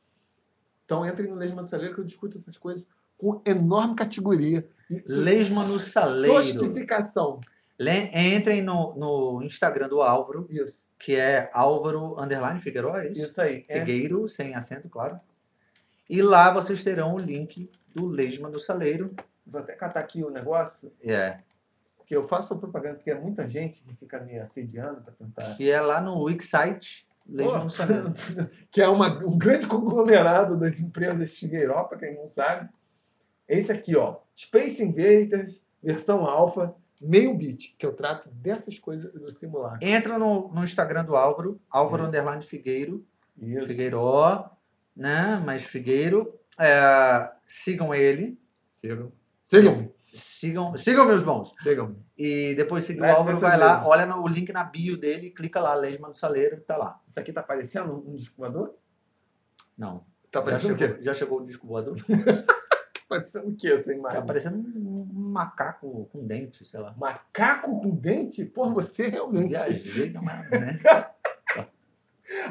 Então 0.85 1.05
entre 1.07 1.27
no 1.27 1.35
Leisman 1.37 1.65
Saleiro 1.65 1.95
que 1.95 2.01
eu 2.01 2.05
discuto 2.05 2.37
essas 2.39 2.57
coisas 2.59 2.87
com 3.19 3.41
enorme 3.47 3.95
categoria. 3.95 4.67
Lesma 5.09 5.63
no 5.65 5.79
Saleiro. 5.81 6.35
Sostificação. 6.43 7.41
Le- 7.79 8.11
Entrem 8.37 8.61
no, 8.63 8.95
no 8.97 9.43
Instagram 9.43 9.89
do 9.89 10.03
Álvaro, 10.03 10.47
Isso. 10.51 10.87
que 10.99 11.15
é 11.17 11.51
Álvaro 11.53 12.21
Underline 12.21 12.61
Figueiredo, 12.61 12.97
é 12.97 13.09
isso? 13.11 13.25
Isso 13.25 13.41
aí. 13.41 13.63
É. 13.69 13.81
Figueiro, 13.81 14.29
sem 14.29 14.55
acento, 14.55 14.89
claro. 14.89 15.17
E 16.11 16.21
lá 16.21 16.53
vocês 16.53 16.83
terão 16.85 17.15
o 17.15 17.19
link 17.19 17.71
do 17.95 18.07
Leisman 18.07 18.51
do 18.51 18.61
Saleiro. 18.61 19.15
Vou 19.47 19.61
até 19.61 19.75
catar 19.75 20.01
aqui 20.01 20.23
o 20.23 20.31
negócio, 20.31 20.93
É. 21.03 21.37
que 22.07 22.15
eu 22.17 22.25
faço 22.25 22.59
propaganda, 22.59 22.97
porque 22.97 23.11
é 23.11 23.19
muita 23.19 23.49
gente 23.49 23.83
que 23.83 23.95
fica 23.97 24.21
me 24.21 24.39
assediando 24.39 25.01
para 25.03 25.13
tentar. 25.13 25.57
Que 25.57 25.71
é 25.71 25.81
lá 25.81 26.01
no 26.01 26.23
Wixsite, 26.25 27.07
Saleiro. 27.19 28.13
que 28.71 28.81
é 28.83 28.89
uma, 28.89 29.09
um 29.25 29.39
grande 29.39 29.67
conglomerado 29.67 30.59
das 30.59 30.81
empresas 30.81 31.37
Figueiró, 31.37 31.85
para 31.85 31.99
quem 31.99 32.15
não 32.17 32.29
sabe. 32.29 32.69
Esse 33.49 33.73
aqui, 33.73 33.97
ó, 33.97 34.19
Space 34.37 34.83
Invaders, 34.83 35.65
versão 35.83 36.25
alfa, 36.27 36.75
meio 37.01 37.37
bit, 37.37 37.75
que 37.79 37.85
eu 37.85 37.93
trato 37.93 38.29
dessas 38.31 38.79
coisas 38.79 39.13
do 39.13 39.31
simulacro. 39.31 39.87
Entra 39.87 40.19
no, 40.19 40.49
no 40.53 40.63
Instagram 40.65 41.05
do 41.05 41.17
Álvaro, 41.17 41.61
Álvaro 41.69 42.05
Isso. 42.05 42.09
Underline 42.11 42.43
Figueiro, 42.45 43.05
Isso. 43.37 43.67
Figueiró, 43.67 44.51
né? 44.97 45.43
Mas 45.45 45.65
Figueiro. 45.65 46.39
É, 46.59 47.31
sigam 47.47 47.95
ele. 47.95 48.39
Sigam. 48.71 49.11
Sigam-me. 49.47 49.91
Sigam, 50.15 50.77
sigam 50.77 51.07
meus 51.07 51.23
bons. 51.23 51.53
Sigam-me. 51.63 51.97
E 52.19 52.55
depois 52.55 52.85
siga 52.85 53.03
o 53.03 53.17
Álvaro, 53.17 53.39
vai 53.39 53.57
lá, 53.59 53.87
olha 53.87 54.05
no 54.05 54.23
o 54.23 54.29
link 54.29 54.53
na 54.53 54.63
bio 54.63 54.97
dele, 54.99 55.31
clica 55.31 55.59
lá, 55.61 55.75
Lesma 55.75 56.11
do 56.11 56.19
Saleiro, 56.19 56.61
tá 56.61 56.77
lá. 56.77 57.01
Isso 57.07 57.19
aqui 57.19 57.33
tá 57.33 57.43
parecendo 57.43 57.97
um 58.07 58.15
disco 58.15 58.37
voador? 58.37 58.75
Não. 59.77 60.05
Tá 60.31 60.41
Já 60.41 60.45
parecendo 60.45 60.75
o 60.75 60.79
chegou, 60.79 60.97
quê? 60.97 61.03
já 61.03 61.15
chegou 61.15 61.41
o 61.41 61.45
disco 61.45 61.67
voador? 61.67 61.97
Tá 61.97 63.17
parecendo 63.19 63.49
o 63.49 63.57
quê 63.57 63.69
essa 63.69 63.87
Tá 63.91 63.93
imagem? 63.95 64.27
parecendo 64.27 64.57
um, 64.59 65.09
macaco 65.13 66.09
com 66.13 66.27
dente, 66.27 66.65
sei 66.65 66.81
lá. 66.81 66.95
Macaco 66.97 67.81
com 67.81 67.91
dente? 67.95 68.45
Pô, 68.47 68.71
você 68.73 69.09
realmente. 69.09 69.49
Viajei, 69.49 70.11
não 70.13 70.23
é, 70.23 70.49
né? 70.59 70.79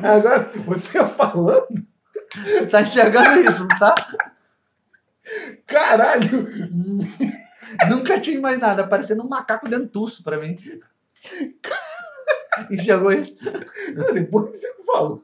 Agora, 0.03 0.39
você 0.39 1.03
falando, 1.05 1.67
Tu 2.31 2.69
tá 2.69 2.81
enxergando 2.81 3.39
isso, 3.41 3.67
não 3.67 3.79
tá? 3.79 3.95
Caralho! 5.71 6.47
Nunca 7.89 8.19
tinha 8.19 8.39
mais 8.39 8.59
nada, 8.59 8.85
parecendo 8.87 9.23
um 9.23 9.29
macaco 9.29 9.69
dentuço 9.69 10.23
pra 10.23 10.37
mim. 10.37 10.57
Enxergou 12.69 13.11
isso? 13.11 13.37
Depois 14.13 14.49
que 14.51 14.57
você 14.57 14.83
falou. 14.85 15.23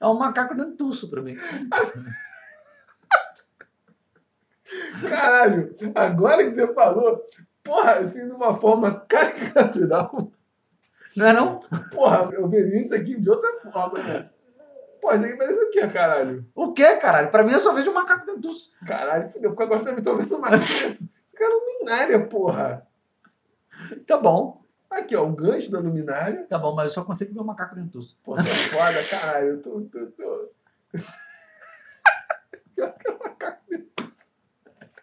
É 0.00 0.06
um 0.06 0.14
macaco 0.14 0.56
dentuço 0.56 1.08
pra 1.10 1.20
mim. 1.22 1.36
Caralho, 5.08 5.74
agora 5.94 6.44
que 6.44 6.50
você 6.54 6.72
falou, 6.72 7.22
porra, 7.62 7.92
assim, 7.98 8.26
de 8.26 8.32
uma 8.32 8.58
forma 8.58 9.00
caricatural, 9.06 10.32
Não 11.14 11.26
é 11.26 11.32
não? 11.32 11.60
porra, 11.92 12.30
eu 12.32 12.48
veria 12.48 12.80
isso 12.80 12.94
aqui 12.94 13.20
de 13.20 13.28
outra 13.28 13.70
forma, 13.70 13.98
né? 14.02 14.30
Pô, 15.02 15.12
isso 15.12 15.24
aqui 15.24 15.36
parece 15.36 15.64
o 15.64 15.70
quê, 15.72 15.88
caralho? 15.88 16.46
O 16.54 16.72
quê, 16.72 16.96
caralho? 16.98 17.28
Pra 17.28 17.42
mim 17.42 17.52
eu 17.52 17.58
só 17.58 17.74
vejo 17.74 17.90
um 17.90 17.94
macaco 17.94 18.24
dentuço. 18.24 18.70
Caralho, 18.86 19.28
fudeu, 19.30 19.50
porque 19.50 19.64
agora 19.64 19.84
também 19.84 20.04
tô 20.04 20.16
vendo 20.16 20.36
uma 20.36 20.48
cabeça. 20.48 20.86
Isso 20.86 21.12
aqui 21.34 21.42
é 21.42 21.48
luminária, 21.48 22.24
porra. 22.28 22.86
Tá 24.06 24.16
bom. 24.16 24.62
Aqui, 24.88 25.16
ó, 25.16 25.26
o 25.26 25.34
gancho 25.34 25.72
da 25.72 25.80
luminária. 25.80 26.46
Tá 26.48 26.56
bom, 26.56 26.72
mas 26.72 26.86
eu 26.86 26.92
só 26.92 27.02
consigo 27.02 27.34
ver 27.34 27.40
um 27.40 27.44
macaco 27.44 27.74
dentuço. 27.74 28.16
Pô, 28.22 28.36
tá 28.36 28.44
foda, 28.44 29.02
caralho. 29.10 29.48
Eu 29.48 29.60
tô. 29.60 29.80
tô, 29.80 30.06
tô... 30.12 30.52
Pior 32.76 32.96
que 32.96 33.08
é 33.08 33.12
um 33.12 33.18
macaco 33.18 33.60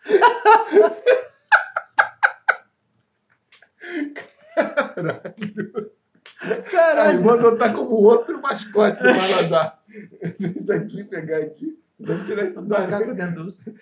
Caralho. 4.55 5.91
Caralho. 6.71 7.21
vou 7.21 7.33
adotar 7.33 7.73
como 7.73 7.95
outro 7.95 8.41
mascote 8.41 9.01
do 9.01 9.13
Maladar. 9.13 9.75
Isso 10.39 10.71
aqui, 10.71 11.03
pegar 11.03 11.37
aqui. 11.37 11.77
Vamos 11.99 12.25
tirar 12.25 12.45
isso 12.45 12.61
da 12.61 12.79
Macaco 12.79 13.13
dentuço. 13.13 13.75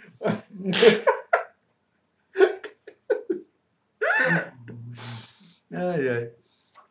Ai, 5.71 6.09
ai. 6.09 6.31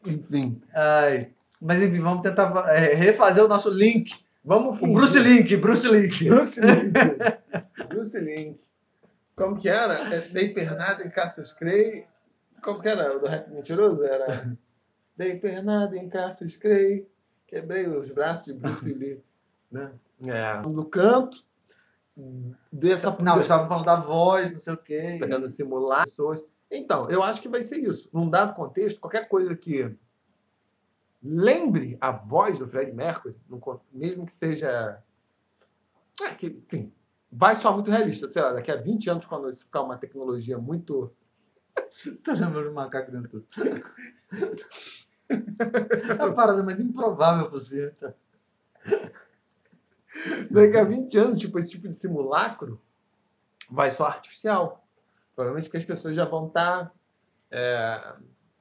Enfim. 0.07 0.62
Ai. 0.72 1.31
Mas 1.61 1.83
enfim, 1.83 2.00
vamos 2.00 2.22
tentar 2.22 2.52
é, 2.68 2.94
refazer 2.94 3.44
o 3.44 3.48
nosso 3.48 3.70
link. 3.70 4.14
Vamos 4.44 4.79
fingir. 4.79 4.94
Bruce 4.94 5.18
Link, 5.18 5.57
Bruce 5.57 5.88
Link. 5.88 6.29
Bruce 6.29 6.61
Link. 6.61 6.92
Bruce 7.88 8.20
Link. 8.20 8.61
Como 9.35 9.57
que 9.57 9.68
era? 9.68 9.94
É, 10.14 10.20
Dei 10.20 10.52
pernada 10.52 11.02
em 11.02 11.11
Cassius 11.11 11.52
Clay. 11.52 12.05
Como 12.62 12.81
que 12.81 12.88
era? 12.88 13.16
O 13.16 13.18
do 13.18 13.26
rap 13.26 13.50
mentiroso? 13.50 14.05
Era. 14.05 14.57
Dei 15.16 15.38
pernada 15.38 15.96
em 15.96 16.09
Cassius 16.09 16.57
Clay. 16.57 17.09
Quebrei 17.46 17.87
os 17.87 18.11
braços 18.11 18.46
de 18.46 18.55
Bruce 18.55 18.92
Lee. 18.92 19.22
Né? 19.68 19.92
É. 20.24 20.62
Do 20.62 20.85
canto. 20.85 21.44
Dessa 22.72 23.11
Não, 23.20 23.35
eu 23.35 23.42
estava 23.42 23.66
falando 23.66 23.85
da 23.85 23.96
voz, 23.96 24.52
não 24.52 24.61
sei 24.61 24.72
o 24.74 24.76
quê. 24.76 25.16
pegando 25.18 25.48
simular 25.48 26.05
pessoas. 26.05 26.46
Então, 26.70 27.11
eu 27.11 27.22
acho 27.22 27.42
que 27.42 27.48
vai 27.48 27.62
ser 27.62 27.79
isso. 27.79 28.09
Num 28.12 28.31
dado 28.31 28.55
contexto, 28.55 29.00
qualquer 29.00 29.29
coisa 29.29 29.57
que 29.57 29.94
lembre 31.22 31.98
a 32.00 32.11
voz 32.11 32.59
do 32.59 32.66
Fred 32.66 32.92
Mercury, 32.92 33.37
no 33.48 33.61
mesmo 33.92 34.24
que 34.24 34.33
seja. 34.33 35.02
É, 36.22 36.35
que, 36.35 36.46
enfim, 36.46 36.92
vai 37.31 37.55
soar 37.57 37.74
muito 37.74 37.90
realista. 37.90 38.29
Sei 38.31 38.40
lá, 38.40 38.52
daqui 38.52 38.70
a 38.70 38.76
20 38.76 39.11
anos, 39.11 39.26
quando 39.26 39.50
isso 39.50 39.66
ficar 39.66 39.83
uma 39.83 39.98
tecnologia 39.98 40.59
muito. 40.59 41.12
Tô 42.24 42.33
lembrando 42.33 42.68
do 42.68 42.72
macaco 42.72 43.12
dentuço. 43.12 43.48
É 45.28 46.12
a 46.22 46.32
parada 46.32 46.62
mais 46.62 46.80
improvável 46.80 47.50
possível. 47.50 47.92
Daqui 50.50 50.76
a 50.76 50.84
20 50.84 51.18
anos, 51.18 51.38
tipo, 51.38 51.58
esse 51.58 51.70
tipo 51.70 51.88
de 51.88 51.96
simulacro 51.96 52.80
vai 53.70 53.90
soar 53.90 54.12
artificial. 54.12 54.86
Provavelmente 55.34 55.64
porque 55.64 55.78
as 55.78 55.84
pessoas 55.84 56.16
já 56.16 56.24
vão 56.24 56.46
estar 56.46 56.92
é, 57.50 58.14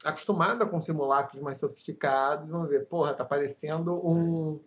acostumadas 0.03 0.69
com 0.69 0.81
simulacros 0.81 1.41
mais 1.41 1.57
sofisticados 1.57 2.47
e 2.47 2.51
vão 2.51 2.67
ver, 2.67 2.85
porra, 2.87 3.13
tá 3.13 3.23
parecendo 3.23 3.95
um, 4.05 4.59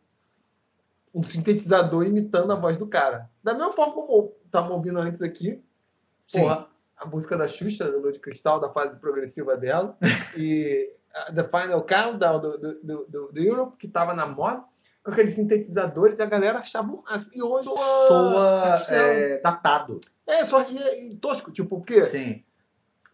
um 1.14 1.22
sintetizador 1.22 2.06
imitando 2.06 2.52
a 2.52 2.56
voz 2.56 2.76
do 2.76 2.87
cara. 2.87 3.30
Da 3.42 3.52
mesma 3.52 3.72
forma 3.72 3.94
como 3.94 4.32
estavam 4.44 4.76
ouvindo 4.76 4.98
antes 4.98 5.20
aqui, 5.20 5.62
Sim. 6.26 6.40
porra, 6.40 6.68
a 6.96 7.06
música 7.06 7.37
da 7.37 7.46
Xuxa, 7.46 7.90
da 7.90 7.98
Lua 7.98 8.12
de 8.12 8.18
Cristal, 8.18 8.58
da 8.58 8.72
fase 8.72 8.96
progressiva 8.96 9.56
dela, 9.56 9.96
e 10.37 10.97
The 11.35 11.44
Final 11.44 11.83
Countdown 11.83 12.40
do, 12.40 12.59
do, 12.59 12.83
do, 12.83 13.07
do, 13.09 13.33
do 13.33 13.40
Europe, 13.40 13.76
que 13.78 13.88
tava 13.88 14.14
na 14.14 14.26
moda, 14.26 14.64
com 15.04 15.11
aqueles 15.12 15.35
sintetizadores, 15.35 16.18
e 16.18 16.22
a 16.22 16.26
galera 16.26 16.59
achava 16.59 16.90
um 16.92 17.02
máximo. 17.02 17.31
E 17.35 17.42
hoje 17.42 17.68
Soa 18.07 18.62
artificial. 18.72 19.00
é, 19.04 19.40
datado. 19.40 20.00
É, 20.26 20.44
só 20.44 20.62
e, 20.62 20.78
é- 20.78 21.07
e 21.07 21.16
tosco, 21.16 21.50
tipo, 21.50 21.68
porque 21.68 22.04
Sim. 22.04 22.42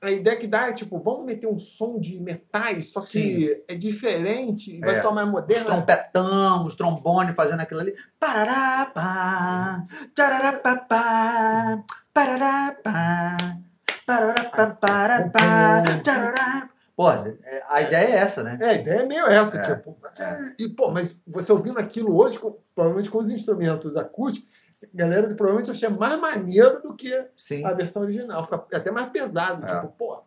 a 0.02 0.10
ideia 0.10 0.36
que 0.36 0.46
dá 0.48 0.68
é, 0.68 0.72
tipo, 0.72 0.98
vamos 1.00 1.24
meter 1.24 1.46
um 1.46 1.58
som 1.58 1.98
de 2.00 2.18
metais, 2.20 2.90
só 2.92 3.00
que 3.00 3.64
é 3.68 3.74
diferente, 3.76 4.80
vai 4.80 4.96
É. 4.96 5.00
soar 5.00 5.14
mais 5.14 5.26
Os 5.28 5.32
moderno. 5.32 5.64
trompetão, 5.66 6.66
os 6.66 6.74
trombones 6.74 7.34
fazendo 7.36 7.60
aquilo 7.60 7.80
ali. 7.80 7.94
Parará, 8.18 8.90
pá, 8.92 9.86
tarará, 10.14 10.52
pá, 10.58 10.76
pá, 10.76 11.84
parará, 12.12 12.76
pá, 12.82 13.36
parará, 14.04 14.44
pá, 14.50 14.66
pará, 14.80 15.28
pá, 15.30 15.82
tarará. 16.02 16.68
Pô, 16.96 17.10
é, 17.10 17.62
a 17.68 17.82
ideia 17.82 18.06
é 18.06 18.16
essa, 18.16 18.42
né? 18.44 18.56
É, 18.60 18.68
a 18.68 18.74
ideia 18.74 19.00
é 19.00 19.04
meio 19.06 19.26
essa, 19.26 19.58
É. 19.58 19.74
tipo. 19.74 19.96
E, 20.58 20.68
pô, 20.70 20.90
mas 20.90 21.20
você 21.26 21.50
ouvindo 21.52 21.78
aquilo 21.78 22.16
hoje, 22.16 22.38
com- 22.38 22.56
provavelmente 22.74 23.10
com 23.10 23.18
os 23.18 23.30
instrumentos 23.30 23.96
acústicos, 23.96 24.48
a 24.82 24.96
galera 24.96 25.26
provavelmente 25.34 25.70
achei 25.70 25.88
mais 25.88 26.18
maneiro 26.20 26.80
do 26.82 26.94
que 26.94 27.10
Sim. 27.36 27.64
a 27.64 27.72
versão 27.72 28.02
original. 28.02 28.44
Fica 28.44 28.64
até 28.74 28.90
mais 28.90 29.08
pesado. 29.10 29.64
É. 29.64 29.74
Tipo, 29.80 29.88
pô. 29.98 30.22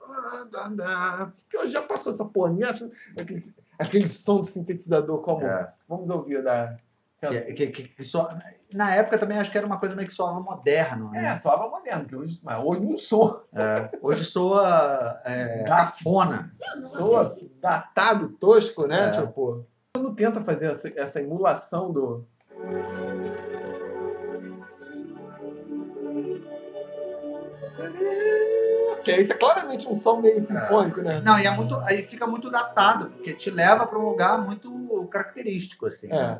Porque 1.36 1.58
hoje 1.58 1.74
já 1.74 1.82
passou 1.82 2.12
essa 2.12 2.26
porra. 2.26 2.52
ninguém 2.52 2.68
acha 2.70 2.90
Aquele, 3.18 3.56
aquele 3.80 4.08
som 4.08 4.42
de 4.42 4.48
sintetizador 4.48 5.22
como. 5.22 5.46
É. 5.46 5.72
Vamos 5.88 6.10
ouvir 6.10 6.44
da. 6.44 6.76
Que, 7.20 7.54
que, 7.54 7.68
que, 7.68 7.84
que 7.90 8.04
só, 8.04 8.30
na 8.74 8.94
época 8.96 9.18
também 9.18 9.40
acho 9.40 9.52
que 9.52 9.58
era 9.58 9.66
uma 9.66 9.80
coisa 9.80 9.96
meio 9.96 10.08
que 10.08 10.14
soava 10.14 10.40
moderno. 10.40 11.12
É, 11.16 11.22
Né? 11.22 11.36
soava 11.38 11.70
moderno, 11.70 12.06
que 12.06 12.16
hoje, 12.16 12.42
hoje 12.64 12.82
não 12.82 12.98
soa. 12.98 13.46
É. 13.54 13.90
Hoje 14.02 14.26
soa 14.26 15.22
é, 15.26 15.64
cafona. 15.66 16.52
Soa 16.92 17.34
datado, 17.62 18.30
tosco, 18.30 18.86
né? 18.88 19.10
É. 19.10 19.22
Tipo. 19.22 19.66
Quando 19.94 20.14
tenta 20.14 20.44
fazer 20.44 20.72
essa, 20.72 20.88
essa 21.00 21.22
emulação 21.22 21.92
do. 21.92 22.26
Que 29.04 29.16
isso 29.16 29.32
é 29.32 29.38
claramente 29.38 29.88
um 29.88 29.98
som 29.98 30.18
meio 30.20 30.40
sinfônico, 30.40 31.02
né? 31.02 31.22
Não, 31.24 31.40
e 31.40 31.46
é 31.46 31.52
muito, 31.52 31.76
aí 31.86 32.04
fica 32.04 32.28
muito 32.28 32.52
datado, 32.52 33.10
porque 33.12 33.34
te 33.34 33.50
leva 33.50 33.88
para 33.88 33.98
um 33.98 34.10
lugar 34.10 34.42
muito 34.42 35.08
característico, 35.10 35.86
assim. 35.86 36.12
É. 36.12 36.40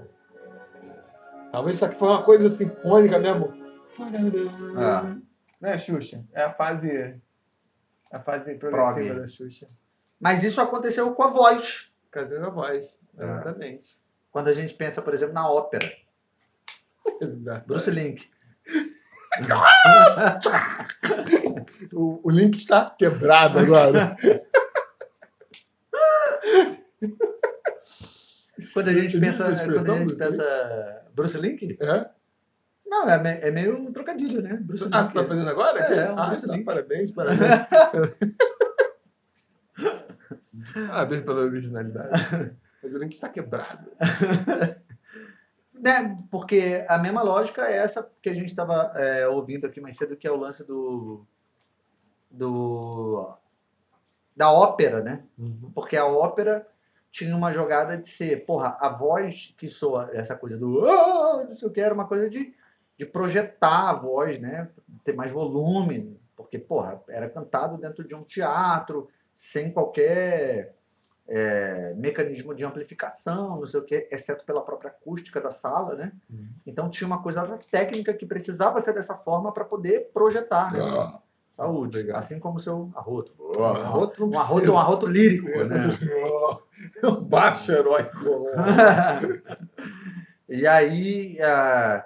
Talvez 1.52 1.76
isso 1.76 1.86
aqui 1.86 1.96
foi 1.96 2.10
uma 2.10 2.24
coisa 2.24 2.50
sinfônica 2.50 3.20
mesmo. 3.20 3.54
Ah. 4.78 5.16
Né, 5.62 5.78
Xuxa? 5.78 6.26
É 6.34 6.44
a 6.44 6.54
fase. 6.54 7.20
A 8.12 8.20
fase 8.20 8.56
progressiva 8.56 9.08
Prog. 9.08 9.22
da 9.22 9.28
Xuxa. 9.28 9.68
Mas 10.20 10.44
isso 10.44 10.60
aconteceu 10.62 11.14
com 11.14 11.24
a 11.24 11.30
voz. 11.30 11.94
Casei 12.12 12.40
na 12.40 12.50
voz. 12.50 13.00
É. 13.18 13.24
Exatamente. 13.24 13.98
Quando 14.32 14.50
a 14.50 14.54
gente 14.54 14.74
pensa, 14.74 15.02
por 15.02 15.14
exemplo, 15.14 15.34
na 15.34 15.50
ópera. 15.50 15.88
Bruce 17.66 17.90
Link. 17.92 18.30
o, 21.94 22.28
o 22.28 22.32
link 22.32 22.56
está 22.56 22.90
quebrado 22.90 23.60
agora. 23.60 24.18
Quando 28.74 28.90
a 28.90 28.94
gente 28.94 29.18
Existe 29.18 29.20
pensa, 29.20 29.66
quando 29.66 29.92
a 29.92 30.00
gente 30.00 30.18
pensa 30.18 31.07
Bruce 31.18 31.38
Link? 31.40 31.78
É? 31.82 32.10
Não, 32.86 33.10
é, 33.10 33.48
é 33.48 33.50
meio 33.50 33.76
um 33.76 33.92
trocadilho, 33.92 34.40
né? 34.40 34.54
Bruce 34.62 34.88
Ah, 34.92 35.02
Link. 35.02 35.14
tu 35.14 35.20
tá 35.20 35.26
fazendo 35.28 35.50
agora? 35.50 35.80
É, 35.80 36.12
um 36.12 36.20
ah, 36.20 36.28
Bruce 36.28 36.46
tá, 36.46 36.54
Lee. 36.54 36.64
parabéns, 36.64 37.10
parabéns. 37.12 37.40
parabéns 40.88 41.22
pela 41.24 41.42
originalidade. 41.42 42.56
Mas 42.84 42.94
o 42.94 43.00
link 43.00 43.12
está 43.12 43.30
quebrado. 43.30 43.90
Né, 45.80 46.18
porque 46.32 46.84
a 46.90 46.98
mesma 46.98 47.22
lógica 47.22 47.62
é 47.68 47.78
essa 47.78 48.12
que 48.20 48.32
a 48.32 48.34
gente 48.34 48.48
estava 48.48 48.92
ouvindo 49.30 49.68
aqui 49.68 49.80
mais 49.80 49.96
cedo, 49.96 50.18
que 50.18 50.28
é 50.28 50.32
o 50.32 50.36
lance 50.36 50.66
do, 50.66 51.24
do 52.32 53.32
da 54.36 54.52
ópera, 54.52 55.04
né? 55.04 55.24
Porque 55.76 55.96
a 55.96 56.08
ópera 56.08 56.68
tinha 57.18 57.36
uma 57.36 57.52
jogada 57.52 57.98
de 57.98 58.08
ser, 58.08 58.46
porra, 58.46 58.78
a 58.80 58.90
voz 58.90 59.56
que 59.58 59.68
soa, 59.68 60.08
essa 60.14 60.36
coisa 60.36 60.56
do 60.56 60.88
"Ah", 60.88 61.46
não 61.46 61.54
sei 61.54 61.68
o 61.68 61.72
que, 61.72 61.82
era 61.82 61.92
uma 61.92 62.08
coisa 62.08 62.30
de, 62.30 62.54
de 62.96 63.08
projetar 63.08 63.90
a 63.90 63.94
voz, 63.94 64.38
né? 64.38 64.70
Ter 65.04 65.14
mais 65.16 65.32
volume, 65.32 66.16
porque, 66.36 66.60
porra, 66.60 67.02
era 67.10 67.28
cantado 67.28 67.76
dentro 67.76 68.08
de 68.08 68.14
um 68.14 68.24
teatro, 68.24 69.08
sem 69.36 69.72
qualquer 69.72 70.76
é, 71.28 71.96
mecanismo 71.96 72.54
de 72.54 72.64
amplificação, 72.64 73.58
não 73.58 73.66
sei 73.66 73.80
o 73.80 73.84
que, 73.84 74.08
exceto 74.12 74.46
pela 74.46 74.64
própria 74.64 74.92
acústica 74.92 75.42
da 75.42 75.50
sala, 75.50 75.96
né? 75.96 76.12
Uhum. 76.30 76.50
Então 76.68 76.88
tinha 76.88 77.08
uma 77.08 77.24
coisa 77.24 77.44
da 77.48 77.58
técnica 77.58 78.14
que 78.14 78.28
precisava 78.28 78.80
ser 78.80 78.94
dessa 78.94 79.16
forma 79.16 79.52
para 79.52 79.66
poder 79.66 80.12
projetar, 80.14 80.72
né? 80.72 80.80
Saúde, 81.58 81.98
Obrigado. 81.98 82.20
assim 82.20 82.40
como 82.40 82.58
o 82.58 82.60
seu 82.60 82.92
arroto. 82.96 83.34
Um 83.40 83.64
arroto 83.64 84.26
Um 84.30 84.40
arroto, 84.40 84.72
um 84.72 84.78
arroto 84.78 85.08
lírico, 85.08 85.50
né? 85.64 85.90
É 87.02 87.08
um 87.08 87.24
baixo 87.24 87.72
heróico. 87.72 88.46
e 90.48 90.68
aí. 90.68 91.42
ah, 91.42 92.06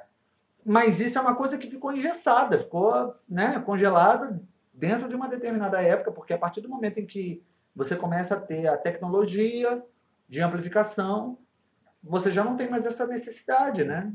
mas 0.65 1.01
isso 1.01 1.17
é 1.17 1.21
uma 1.21 1.35
coisa 1.35 1.57
que 1.57 1.69
ficou 1.69 1.91
engessada, 1.91 2.57
ficou 2.57 3.13
né, 3.27 3.59
congelada 3.65 4.41
dentro 4.73 5.09
de 5.09 5.15
uma 5.15 5.27
determinada 5.27 5.81
época, 5.81 6.13
porque 6.13 6.33
a 6.33 6.37
partir 6.37 6.61
do 6.61 6.69
momento 6.69 6.99
em 7.01 7.05
que 7.05 7.43
você 7.75 7.97
começa 7.97 8.35
a 8.35 8.39
ter 8.39 8.67
a 8.67 8.77
tecnologia 8.77 9.83
de 10.29 10.41
amplificação, 10.41 11.37
você 12.01 12.31
já 12.31 12.41
não 12.41 12.55
tem 12.55 12.69
mais 12.69 12.85
essa 12.85 13.05
necessidade, 13.05 13.83
né? 13.83 14.13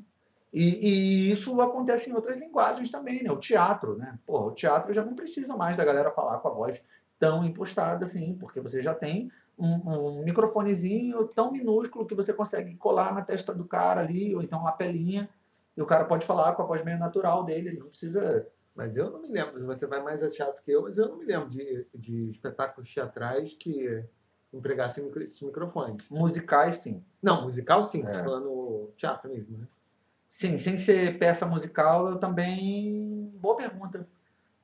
E, 0.59 0.89
e 0.89 1.31
isso 1.31 1.61
acontece 1.61 2.09
em 2.09 2.15
outras 2.15 2.39
linguagens 2.39 2.91
também, 2.91 3.23
né? 3.23 3.31
O 3.31 3.37
teatro, 3.37 3.99
né? 3.99 4.19
Porra, 4.25 4.47
o 4.47 4.53
teatro 4.53 4.95
já 4.95 5.05
não 5.05 5.15
precisa 5.15 5.55
mais 5.55 5.77
da 5.77 5.85
galera 5.85 6.11
falar 6.11 6.39
com 6.39 6.49
a 6.49 6.51
voz 6.51 6.83
tão 7.19 7.45
impostada 7.45 8.05
assim, 8.05 8.35
porque 8.41 8.59
você 8.59 8.81
já 8.81 8.95
tem 8.95 9.31
um, 9.59 10.19
um 10.19 10.25
microfonezinho 10.25 11.29
tão 11.29 11.53
minúsculo 11.53 12.07
que 12.07 12.15
você 12.15 12.33
consegue 12.33 12.75
colar 12.77 13.15
na 13.15 13.21
testa 13.21 13.53
do 13.53 13.67
cara 13.67 14.01
ali, 14.01 14.35
ou 14.35 14.41
então 14.43 14.59
uma 14.59 14.73
pelinha, 14.73 15.29
e 15.77 15.83
o 15.83 15.87
cara 15.87 16.07
pode 16.07 16.25
falar 16.25 16.55
com 16.55 16.63
a 16.63 16.67
voz 16.67 16.83
meio 16.83 16.99
natural 16.99 17.45
dele, 17.45 17.69
ele 17.69 17.81
não 17.81 17.89
precisa. 17.89 18.47
Mas 18.75 18.97
eu 18.97 19.11
não 19.11 19.21
me 19.21 19.29
lembro, 19.29 19.63
você 19.67 19.87
vai 19.87 20.03
mais 20.03 20.23
a 20.23 20.31
teatro 20.31 20.63
que 20.65 20.71
eu, 20.71 20.85
mas 20.85 20.97
eu 20.97 21.07
não 21.07 21.19
me 21.19 21.27
lembro 21.27 21.51
de, 21.51 21.87
de 21.95 22.31
espetáculos 22.31 22.93
teatrais 22.95 23.53
que 23.53 24.03
empregassem 24.51 25.13
esses 25.21 25.43
microfones. 25.43 26.09
Musicais, 26.09 26.79
sim. 26.79 27.05
Não, 27.23 27.43
musical 27.43 27.83
sim, 27.83 28.07
É. 28.07 28.13
falando 28.23 28.91
teatro 28.97 29.31
mesmo, 29.31 29.59
né? 29.59 29.67
Sim, 30.37 30.59
sem 30.59 30.77
ser 30.77 31.19
peça 31.19 31.47
musical, 31.47 32.11
eu 32.11 32.19
também. 32.19 33.31
Boa 33.37 33.57
pergunta. 33.57 34.07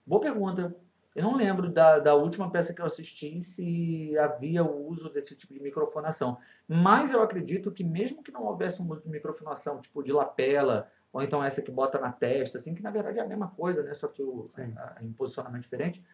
Boa 0.07 0.21
pergunta. 0.21 0.77
Eu 1.17 1.23
não 1.25 1.35
lembro 1.35 1.71
da, 1.71 1.99
da 1.99 2.15
última 2.15 2.51
peça 2.51 2.75
que 2.75 2.83
eu 2.83 2.85
assisti 2.85 3.41
se 3.41 4.15
havia 4.19 4.63
o 4.63 4.87
uso 4.87 5.11
desse 5.11 5.35
tipo 5.35 5.55
de 5.55 5.63
microfonação. 5.63 6.37
Mas 6.69 7.11
eu 7.11 7.23
acredito 7.23 7.73
que, 7.73 7.83
mesmo 7.83 8.23
que 8.23 8.31
não 8.31 8.45
houvesse 8.45 8.83
um 8.83 8.93
uso 8.93 9.01
de 9.01 9.09
microfonação, 9.09 9.81
tipo 9.81 10.03
de 10.03 10.13
lapela, 10.13 10.93
ou 11.11 11.23
então 11.23 11.43
essa 11.43 11.63
que 11.63 11.71
bota 11.71 11.99
na 11.99 12.13
testa, 12.13 12.59
assim, 12.59 12.75
que 12.75 12.83
na 12.83 12.91
verdade 12.91 13.19
é 13.19 13.23
a 13.23 13.27
mesma 13.27 13.49
coisa, 13.49 13.83
né? 13.83 13.95
Só 13.95 14.09
que 14.09 14.23
o, 14.23 14.49
Sim. 14.51 14.75
a- 14.77 14.99
em 15.01 15.11
posicionamento 15.11 15.63
diferente. 15.63 16.05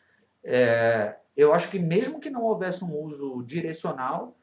É, 0.44 1.16
eu 1.36 1.52
acho 1.52 1.68
que 1.68 1.80
mesmo 1.80 2.20
que 2.20 2.30
não 2.30 2.44
houvesse 2.44 2.84
um 2.84 2.96
uso 2.96 3.42
direcional, 3.42 4.37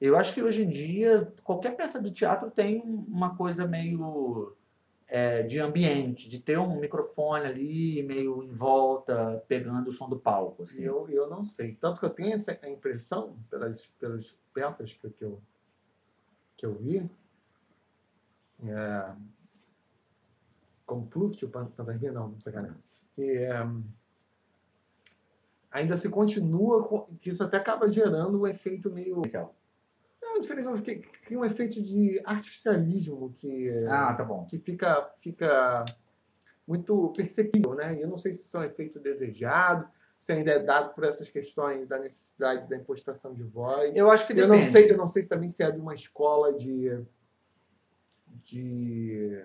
eu 0.00 0.16
acho 0.16 0.34
que 0.34 0.42
hoje 0.42 0.62
em 0.62 0.68
dia 0.68 1.32
qualquer 1.42 1.76
peça 1.76 2.02
de 2.02 2.12
teatro 2.12 2.50
tem 2.50 2.80
um- 2.82 3.04
uma 3.08 3.36
coisa 3.36 3.66
meio 3.66 4.54
é, 5.08 5.42
de 5.44 5.60
ambiente, 5.60 6.28
de 6.28 6.40
ter 6.40 6.58
um 6.58 6.80
microfone 6.80 7.46
ali 7.46 8.02
meio 8.02 8.42
em 8.42 8.52
volta, 8.52 9.42
pegando 9.46 9.88
o 9.88 9.92
som 9.92 10.08
do 10.08 10.18
palco. 10.18 10.64
Assim. 10.64 10.82
eu, 10.82 11.08
eu 11.08 11.30
não 11.30 11.44
sei. 11.44 11.74
Tanto 11.76 12.00
que 12.00 12.06
eu 12.06 12.10
tenho 12.10 12.34
essa 12.34 12.58
impressão, 12.68 13.36
pelas, 13.48 13.86
pelas 14.00 14.36
peças 14.52 14.92
que, 14.92 15.06
eu, 15.20 15.40
que 16.56 16.66
eu 16.66 16.74
vi, 16.74 17.08
é, 18.64 19.12
como 20.84 21.06
Pluft, 21.06 21.44
o 21.44 21.48
Pantanarina, 21.50 22.12
não, 22.12 22.40
sacanagem, 22.40 22.76
que 23.14 23.22
é, 23.38 23.66
ainda 25.70 25.96
se 25.96 26.08
continua, 26.08 27.06
que 27.20 27.30
isso 27.30 27.44
até 27.44 27.58
acaba 27.58 27.88
gerando 27.88 28.40
um 28.40 28.46
efeito 28.46 28.90
meio... 28.90 29.22
Não, 30.34 30.40
diferença 30.40 30.80
que 30.82 30.96
cria 30.96 31.38
um 31.38 31.44
efeito 31.44 31.82
de 31.82 32.20
artificialismo 32.24 33.32
que, 33.34 33.70
Ah, 33.88 34.12
tá 34.14 34.24
bom. 34.24 34.44
que 34.44 34.58
fica, 34.58 35.10
fica 35.18 35.84
muito 36.66 37.12
perceptível, 37.16 37.74
né? 37.74 37.96
E 37.96 38.02
eu 38.02 38.08
não 38.08 38.18
sei 38.18 38.32
se 38.32 38.44
isso 38.44 38.56
é 38.56 38.60
um 38.60 38.64
efeito 38.64 38.98
desejado, 38.98 39.88
se 40.18 40.32
ainda 40.32 40.50
é 40.52 40.58
dado 40.58 40.94
por 40.94 41.04
essas 41.04 41.28
questões 41.28 41.86
da 41.86 41.98
necessidade 41.98 42.68
da 42.68 42.76
impostação 42.76 43.32
de 43.32 43.42
voz. 43.42 43.94
Eu 43.94 44.10
acho 44.10 44.26
que 44.26 44.32
Eu 44.38 44.48
não 44.48 44.60
sei, 44.70 44.90
eu 44.90 44.96
não 44.96 45.08
sei 45.08 45.22
se 45.22 45.28
também 45.28 45.48
se 45.48 45.62
é 45.62 45.70
de 45.70 45.78
uma 45.80 45.94
escola 45.94 46.52
de 46.52 47.00
de, 48.44 49.44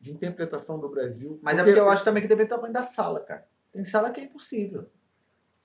de 0.00 0.12
interpretação 0.12 0.78
do 0.78 0.88
Brasil. 0.88 1.38
Mas 1.42 1.58
é 1.58 1.64
porque 1.64 1.80
eu 1.80 1.88
acho 1.88 2.04
também 2.04 2.22
que 2.22 2.28
depende 2.28 2.48
do 2.48 2.54
tamanho 2.54 2.72
da 2.72 2.82
sala, 2.82 3.20
cara. 3.20 3.46
Tem 3.72 3.84
sala 3.84 4.10
que 4.10 4.20
é 4.20 4.24
impossível. 4.24 4.90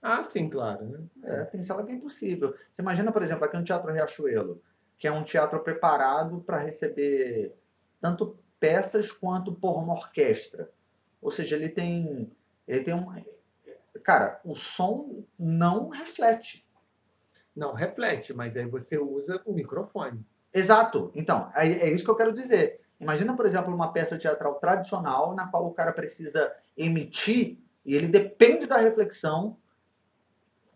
Ah, 0.02 0.24
sim, 0.24 0.50
claro. 0.50 0.86
Né? 0.86 1.00
É, 1.24 1.46
tem 1.46 1.62
sala 1.64 1.86
que 1.86 1.92
é 1.92 1.96
impossível. 1.96 2.56
Você 2.72 2.82
imagina, 2.82 3.12
por 3.12 3.22
exemplo, 3.22 3.46
aqui 3.46 3.58
no 3.58 3.64
Teatro 3.64 3.92
Riachuelo, 3.92 4.62
que 4.98 5.08
é 5.08 5.12
um 5.12 5.24
teatro 5.24 5.60
preparado 5.60 6.42
para 6.42 6.58
receber 6.58 7.56
tanto 8.00 8.38
peças 8.60 9.12
quanto 9.12 9.54
por 9.54 9.78
uma 9.78 9.94
orquestra. 9.94 10.72
Ou 11.22 11.30
seja, 11.30 11.56
ele 11.56 11.70
tem, 11.70 12.32
ele 12.68 12.84
tem 12.84 12.94
um, 12.94 13.06
cara, 14.04 14.42
o 14.44 14.56
som 14.56 15.24
não 15.38 15.90
reflete. 15.90 16.68
Não, 17.56 17.74
reflete, 17.74 18.34
mas 18.34 18.58
aí 18.58 18.66
você 18.66 18.98
usa 18.98 19.42
o 19.46 19.54
microfone. 19.54 20.26
Exato. 20.54 21.12
Então, 21.14 21.52
é, 21.56 21.68
é 21.68 21.90
isso 21.90 22.04
que 22.04 22.10
eu 22.10 22.16
quero 22.16 22.34
dizer. 22.34 22.82
Imagina, 23.00 23.36
por 23.36 23.46
exemplo, 23.46 23.74
uma 23.74 23.92
peça 23.92 24.18
teatral 24.18 24.56
tradicional 24.56 25.36
na 25.36 25.48
qual 25.48 25.68
o 25.68 25.74
cara 25.74 25.92
precisa 25.92 26.54
emitir 26.78 27.58
e 27.86 27.96
ele 27.96 28.08
depende 28.08 28.68
da 28.68 28.78
reflexão, 28.78 29.58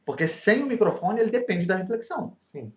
porque 0.05 0.27
sem 0.27 0.63
o 0.63 0.67
microfone 0.67 1.19
ele 1.19 1.31
depende 1.31 1.65
da 1.65 1.75
reflexão. 1.75 2.35
Sim. 2.39 2.71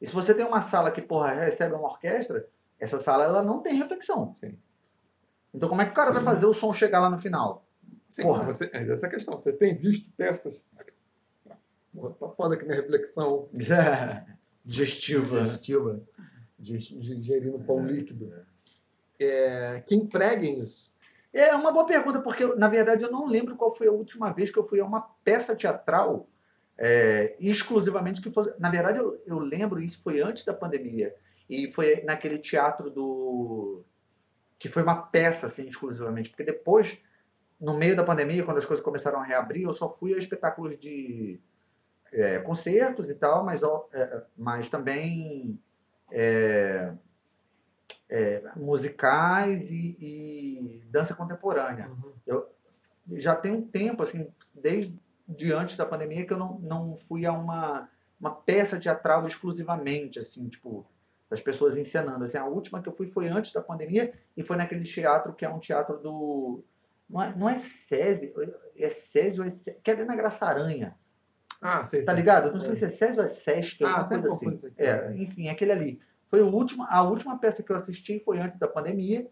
E 0.00 0.06
se 0.06 0.12
você 0.14 0.32
tem 0.34 0.44
uma 0.46 0.60
sala 0.62 0.90
que, 0.90 1.02
porra, 1.02 1.32
recebe 1.34 1.74
uma 1.74 1.88
orquestra, 1.88 2.46
essa 2.78 2.98
sala 2.98 3.24
ela 3.24 3.42
não 3.42 3.60
tem 3.60 3.74
reflexão. 3.74 4.34
Sim. 4.36 4.56
Então 5.52 5.68
como 5.68 5.82
é 5.82 5.84
que 5.84 5.90
o 5.90 5.94
cara 5.94 6.10
vai 6.10 6.22
fazer 6.22 6.46
o 6.46 6.54
som 6.54 6.72
chegar 6.72 7.00
lá 7.00 7.10
no 7.10 7.18
final? 7.18 7.66
Sim, 8.08 8.22
Porra. 8.22 8.44
Você, 8.44 8.70
é 8.72 8.90
essa 8.90 9.06
a 9.06 9.10
questão. 9.10 9.36
Você 9.36 9.52
tem 9.52 9.76
visto 9.76 10.10
peças. 10.16 10.64
Porra, 11.94 12.14
tá 12.18 12.28
foda 12.30 12.56
que 12.56 12.64
minha 12.64 12.76
reflexão 12.76 13.48
Digestiva. 14.64 15.40
digestiva, 15.42 16.00
dig- 16.58 16.98
digerindo 17.00 17.58
pão 17.60 17.84
líquido. 17.84 18.32
É, 19.18 19.82
que 19.86 19.94
empreguem 19.94 20.60
isso. 20.60 20.90
É 21.32 21.54
uma 21.54 21.70
boa 21.72 21.86
pergunta, 21.86 22.20
porque 22.20 22.44
na 22.56 22.68
verdade 22.68 23.04
eu 23.04 23.10
não 23.10 23.26
lembro 23.26 23.54
qual 23.56 23.74
foi 23.74 23.86
a 23.86 23.92
última 23.92 24.32
vez 24.32 24.50
que 24.50 24.58
eu 24.58 24.64
fui 24.64 24.80
a 24.80 24.84
uma 24.84 25.00
peça 25.22 25.54
teatral 25.54 26.26
é, 26.82 27.36
exclusivamente 27.38 28.22
que 28.22 28.30
fosse. 28.30 28.58
Na 28.58 28.70
verdade, 28.70 28.98
eu, 28.98 29.22
eu 29.26 29.38
lembro, 29.38 29.82
isso 29.82 30.02
foi 30.02 30.22
antes 30.22 30.44
da 30.44 30.54
pandemia. 30.54 31.14
E 31.48 31.70
foi 31.70 32.02
naquele 32.04 32.38
teatro 32.38 32.88
do. 32.88 33.84
que 34.58 34.68
foi 34.68 34.82
uma 34.82 35.02
peça, 35.02 35.46
assim, 35.46 35.68
exclusivamente. 35.68 36.30
Porque 36.30 36.42
depois, 36.42 36.98
no 37.60 37.76
meio 37.76 37.94
da 37.94 38.02
pandemia, 38.02 38.44
quando 38.44 38.56
as 38.56 38.64
coisas 38.64 38.82
começaram 38.82 39.20
a 39.20 39.24
reabrir, 39.24 39.64
eu 39.64 39.72
só 39.74 39.88
fui 39.88 40.14
a 40.14 40.18
espetáculos 40.18 40.78
de 40.78 41.38
é, 42.12 42.38
concertos 42.38 43.10
e 43.10 43.18
tal, 43.18 43.44
mas, 43.44 43.62
é, 43.92 44.22
mas 44.34 44.70
também 44.70 45.60
é, 46.10 46.92
é, 48.08 48.42
musicais 48.56 49.70
e, 49.70 49.96
e 50.00 50.82
dança 50.90 51.14
contemporânea 51.14 51.90
já 53.12 53.34
tem 53.34 53.52
um 53.52 53.62
tempo, 53.62 54.02
assim, 54.02 54.32
desde 54.54 54.98
de 55.36 55.52
antes 55.52 55.76
da 55.76 55.86
pandemia, 55.86 56.26
que 56.26 56.32
eu 56.32 56.38
não, 56.38 56.58
não 56.58 56.96
fui 56.96 57.24
a 57.26 57.32
uma, 57.32 57.88
uma 58.20 58.30
peça 58.34 58.78
teatral 58.80 59.26
exclusivamente, 59.26 60.18
assim, 60.18 60.48
tipo, 60.48 60.86
das 61.28 61.40
pessoas 61.40 61.76
encenando. 61.76 62.24
Assim, 62.24 62.36
a 62.38 62.44
última 62.46 62.82
que 62.82 62.88
eu 62.88 62.92
fui 62.92 63.08
foi 63.08 63.28
antes 63.28 63.52
da 63.52 63.62
pandemia 63.62 64.12
e 64.36 64.42
foi 64.42 64.56
naquele 64.56 64.84
teatro 64.84 65.32
que 65.32 65.44
é 65.44 65.48
um 65.48 65.58
teatro 65.60 65.98
do. 65.98 66.62
Não 67.08 67.22
é, 67.22 67.34
não 67.36 67.48
é 67.48 67.58
SESI, 67.58 68.32
é 68.76 68.88
SESI 68.88 69.40
ou 69.40 69.46
é 69.46 69.50
SESI, 69.50 69.80
que 69.82 69.90
é 69.90 69.94
ali 69.94 70.04
na 70.04 70.14
Graça 70.16 70.46
Aranha. 70.46 70.96
Ah, 71.62 71.84
sei, 71.84 72.00
Tá 72.02 72.12
sei. 72.12 72.20
ligado? 72.20 72.52
Não 72.52 72.60
sei 72.60 72.72
É. 72.72 72.74
se 72.76 72.84
é 72.84 72.88
SESI 72.88 73.18
ou 73.18 73.24
é 73.24 73.28
SESC, 73.28 73.84
Ah, 73.84 73.98
alguma 73.98 74.22
coisa 74.22 74.34
assim. 74.34 74.66
aqui. 74.68 74.74
É, 74.82 75.14
enfim, 75.16 75.48
aquele 75.48 75.72
ali. 75.72 76.00
Foi 76.28 76.40
o 76.40 76.48
último, 76.48 76.84
a 76.88 77.02
última 77.02 77.36
peça 77.38 77.62
que 77.62 77.70
eu 77.72 77.76
assisti 77.76 78.20
foi 78.24 78.38
antes 78.38 78.58
da 78.58 78.68
pandemia. 78.68 79.28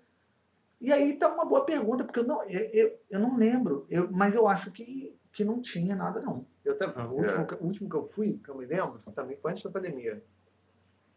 E 0.81 0.93
aí 0.93 1.17
tá 1.17 1.29
uma 1.29 1.45
boa 1.45 1.65
pergunta, 1.65 2.05
porque 2.05 2.21
eu 2.21 2.25
não, 2.27 2.43
eu, 2.45 2.61
eu, 2.73 2.99
eu 3.11 3.21
não 3.21 3.37
lembro, 3.37 3.87
eu, 3.91 4.09
mas 4.13 4.35
eu 4.35 4.47
acho 4.47 4.71
que, 4.73 5.17
que 5.39 5.45
não 5.45 5.61
tinha 5.63 5.95
nada, 5.95 6.21
não. 6.21 6.45
Eu 6.65 6.77
também. 6.77 7.07
O 7.07 7.11
último, 7.13 7.47
que- 7.47 7.55
o 7.55 7.65
último 7.65 7.89
que 7.89 7.95
eu 7.95 8.05
fui, 8.05 8.39
que 8.39 8.49
eu 8.49 8.57
me 8.57 8.67
lembro, 8.67 8.99
também 9.15 9.37
foi 9.37 9.53
antes 9.53 9.63
da 9.63 9.71
pandemia. 9.71 10.21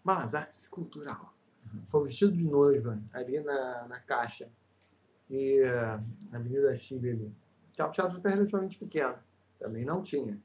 Mas 0.03 0.35
Artes 0.35 0.67
Cultural. 0.67 1.33
Foi 1.89 2.03
vestido 2.03 2.31
de 2.33 2.43
noiva, 2.43 3.01
ali 3.11 3.39
na, 3.39 3.87
na 3.87 3.99
Caixa. 3.99 4.47
E 5.27 5.57
eh, 5.59 5.99
na 6.29 6.37
Avenida 6.37 6.75
Chile 6.75 7.09
ali. 7.09 7.35
Que 7.73 7.81
é 7.81 7.89
teatro 7.89 8.15
até 8.17 8.29
relativamente 8.29 8.77
pequeno. 8.77 9.17
Também 9.57 9.83
não 9.83 10.03
tinha. 10.03 10.39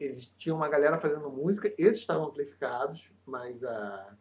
Existia 0.00 0.52
uma 0.52 0.68
galera 0.68 0.98
fazendo 0.98 1.30
música, 1.30 1.72
esses 1.78 2.00
estavam 2.00 2.26
amplificados, 2.26 3.12
mas 3.24 3.62
a, 3.62 4.16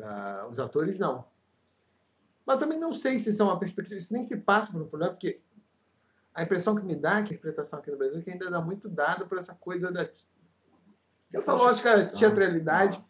a- 0.00 0.46
os 0.48 0.60
atores 0.60 0.96
não. 0.96 1.24
Mas 2.46 2.58
também 2.60 2.78
não 2.78 2.92
sei 2.94 3.18
se 3.18 3.30
isso 3.30 3.42
é 3.42 3.44
uma 3.44 3.58
perspectiva, 3.58 3.98
isso 3.98 4.12
nem 4.12 4.22
se 4.22 4.42
passa 4.42 4.70
por 4.72 4.80
um 4.82 4.86
problema, 4.86 5.12
porque 5.12 5.40
a 6.34 6.42
impressão 6.42 6.74
que 6.74 6.84
me 6.84 6.96
dá, 6.96 7.22
que 7.22 7.32
a 7.32 7.36
interpretação 7.36 7.78
aqui 7.78 7.90
no 7.90 7.98
Brasil, 7.98 8.18
é 8.18 8.22
que 8.22 8.30
ainda 8.30 8.50
dá 8.50 8.60
muito 8.60 8.88
dado 8.88 9.26
por 9.26 9.38
essa 9.38 9.54
coisa 9.54 9.92
da. 9.92 10.08
Essa 11.32 11.54
lógica 11.54 12.02
de 12.02 12.18
teatralidade, 12.18 13.02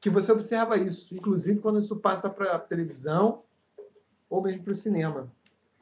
que 0.00 0.08
você 0.08 0.32
observa 0.32 0.76
isso, 0.76 1.14
inclusive 1.14 1.60
quando 1.60 1.78
isso 1.78 1.96
passa 1.96 2.30
para 2.30 2.58
televisão 2.58 3.44
ou 4.28 4.42
mesmo 4.42 4.62
para 4.62 4.72
o 4.72 4.74
cinema. 4.74 5.30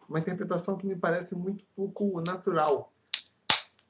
Uma 0.08 0.18
interpretação 0.18 0.76
que 0.76 0.86
me 0.86 0.96
parece 0.96 1.36
muito 1.36 1.64
pouco 1.76 2.20
natural. 2.20 2.92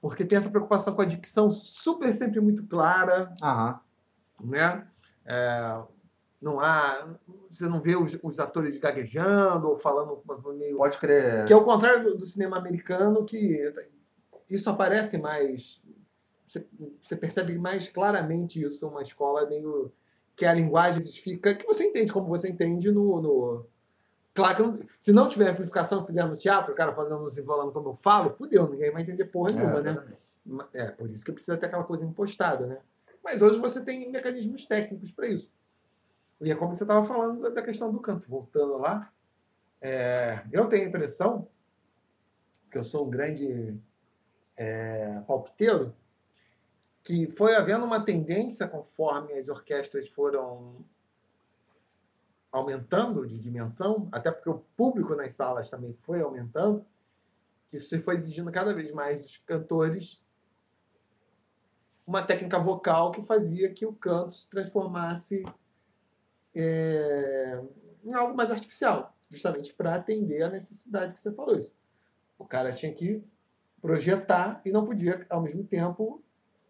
Porque 0.00 0.24
tem 0.24 0.36
essa 0.36 0.50
preocupação 0.50 0.94
com 0.94 1.02
a 1.02 1.06
dicção 1.06 1.50
super 1.50 2.12
sempre 2.12 2.40
muito 2.40 2.66
clara, 2.66 3.34
Aham. 3.42 3.80
né? 4.42 4.86
É, 5.24 5.82
não 6.41 6.59
há. 6.61 7.16
Você 7.51 7.66
não 7.66 7.80
vê 7.80 7.97
os, 7.97 8.18
os 8.22 8.38
atores 8.41 8.78
gaguejando 8.78 9.68
ou 9.68 9.76
falando 9.76 10.22
meio 10.55 10.76
Pode 10.76 10.99
crer. 10.99 11.47
que 11.47 11.53
é 11.53 11.57
o 11.57 11.64
contrário 11.64 12.03
do, 12.03 12.18
do 12.18 12.26
cinema 12.26 12.57
americano, 12.57 13.24
que 13.24 13.72
isso 14.49 14.68
aparece 14.70 15.18
mais. 15.18 15.82
Você, 16.47 16.66
você 17.03 17.14
percebe 17.16 17.57
mais 17.59 17.88
claramente 17.88 18.62
isso, 18.64 18.88
uma 18.88 19.03
escola 19.03 19.47
meio. 19.47 19.93
que 20.34 20.45
a 20.47 20.53
linguagem 20.55 21.01
fica. 21.12 21.55
que 21.55 21.66
você 21.66 21.84
entende 21.84 22.12
como 22.12 22.26
você 22.28 22.49
entende 22.49 22.91
no. 22.91 23.20
no- 23.20 23.66
claro 24.34 24.57
que 24.57 24.62
não- 24.62 24.78
se 24.99 25.12
não 25.12 25.28
tiver 25.28 25.51
amplificação 25.51 26.07
fizer 26.07 26.24
no 26.26 26.36
teatro, 26.36 26.72
o 26.72 26.76
cara 26.76 26.95
fazendo 26.95 27.28
se 27.28 27.41
enrolando 27.41 27.72
como 27.72 27.91
eu 27.91 27.95
falo, 27.97 28.34
fudeu, 28.36 28.68
ninguém 28.68 28.91
vai 28.91 29.03
entender 29.03 29.24
porra 29.26 29.51
nenhuma, 29.53 29.80
né? 29.82 30.03
Ma- 30.47 30.68
É, 30.72 30.86
por 30.91 31.11
isso 31.11 31.24
que 31.24 31.32
precisa 31.32 31.57
ter 31.59 31.66
aquela 31.66 31.84
coisa 31.84 32.05
impostada, 32.05 32.66
né? 32.66 32.78
Mas 33.22 33.43
hoje 33.43 33.59
você 33.59 33.84
tem 33.84 34.11
mecanismos 34.11 34.64
técnicos 34.64 35.12
para 35.12 35.28
isso. 35.28 35.51
E 36.41 36.51
é 36.51 36.55
como 36.55 36.74
você 36.74 36.84
estava 36.84 37.05
falando 37.07 37.53
da, 37.53 37.62
questão 37.62 37.93
do 37.93 38.01
canto. 38.01 38.28
Voltando 38.28 38.78
lá, 38.78 39.12
é, 39.80 40.43
eu 40.53 40.68
tenho 40.68 40.84
a 40.84 40.88
impressão 40.88 41.49
que 42.70 42.78
eu 42.78 42.84
sou 42.84 43.07
um 43.07 43.11
grande 43.11 43.78
é, 44.57 45.20
palpiteiro, 45.26 45.95
que 47.03 47.26
foi 47.26 47.57
havendo 47.57 47.84
uma 47.84 48.05
tendência 48.05 48.68
conforme 48.68 49.32
as 49.34 49.49
orquestras 49.49 50.09
foram 50.09 50.84
aumentando 52.53 53.26
de 53.26 53.38
dimensão, 53.38 54.09
até 54.11 54.30
porque 54.30 54.51
o 54.51 54.62
público 54.76 55.14
nas 55.14 55.32
salas 55.32 55.70
também 55.70 55.95
foi 55.95 56.20
aumentando, 56.20 56.84
que 57.68 57.78
se 57.78 57.99
foi 57.99 58.16
exigindo 58.16 58.51
cada 58.51 58.74
vez 58.74 58.91
mais 58.93 59.22
dos 59.22 59.36
cantores 59.38 60.20
uma 62.07 62.22
técnica 62.22 62.59
vocal 62.59 63.12
que 63.12 63.22
fazia 63.22 63.72
que 63.72 63.86
o 63.86 63.93
canto 63.93 64.34
se 64.34 64.51
transformasse 64.51 65.45
é, 66.55 67.61
em 68.05 68.12
algo 68.12 68.36
mais 68.36 68.51
artificial, 68.51 69.16
justamente 69.28 69.72
para 69.74 69.94
atender 69.94 70.42
a 70.42 70.51
necessidade 70.51 71.12
que 71.12 71.20
você 71.20 71.32
falou 71.32 71.57
isso. 71.57 71.74
O 72.38 72.44
cara 72.44 72.72
tinha 72.72 72.92
que 72.92 73.22
projetar 73.80 74.61
e 74.64 74.70
não 74.70 74.84
podia, 74.84 75.26
ao 75.28 75.42
mesmo 75.42 75.64
tempo, 75.64 76.22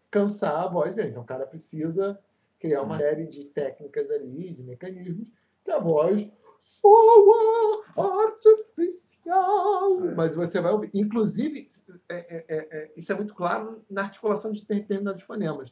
cansar 0.09 0.63
a 0.63 0.67
voz 0.67 0.95
dele. 0.95 1.09
Então, 1.09 1.23
o 1.23 1.25
cara 1.25 1.45
precisa 1.45 2.19
criar 2.59 2.83
uma 2.83 2.97
série 2.97 3.25
de 3.25 3.45
técnicas 3.45 4.09
ali, 4.11 4.53
de 4.53 4.63
mecanismos, 4.63 5.31
que 5.63 5.71
a 5.71 5.79
voz 5.79 6.31
soa 6.59 7.83
artificial. 8.27 9.99
Mas 10.15 10.35
você 10.35 10.61
vai 10.61 10.71
ouvir. 10.71 10.91
Inclusive, 10.93 11.67
é, 12.07 12.15
é, 12.15 12.45
é, 12.47 12.77
é, 12.77 12.91
isso 12.95 13.11
é 13.11 13.15
muito 13.15 13.33
claro 13.33 13.83
na 13.89 14.03
articulação 14.03 14.51
de 14.51 14.63
determinados 14.65 15.23
fonemas. 15.23 15.71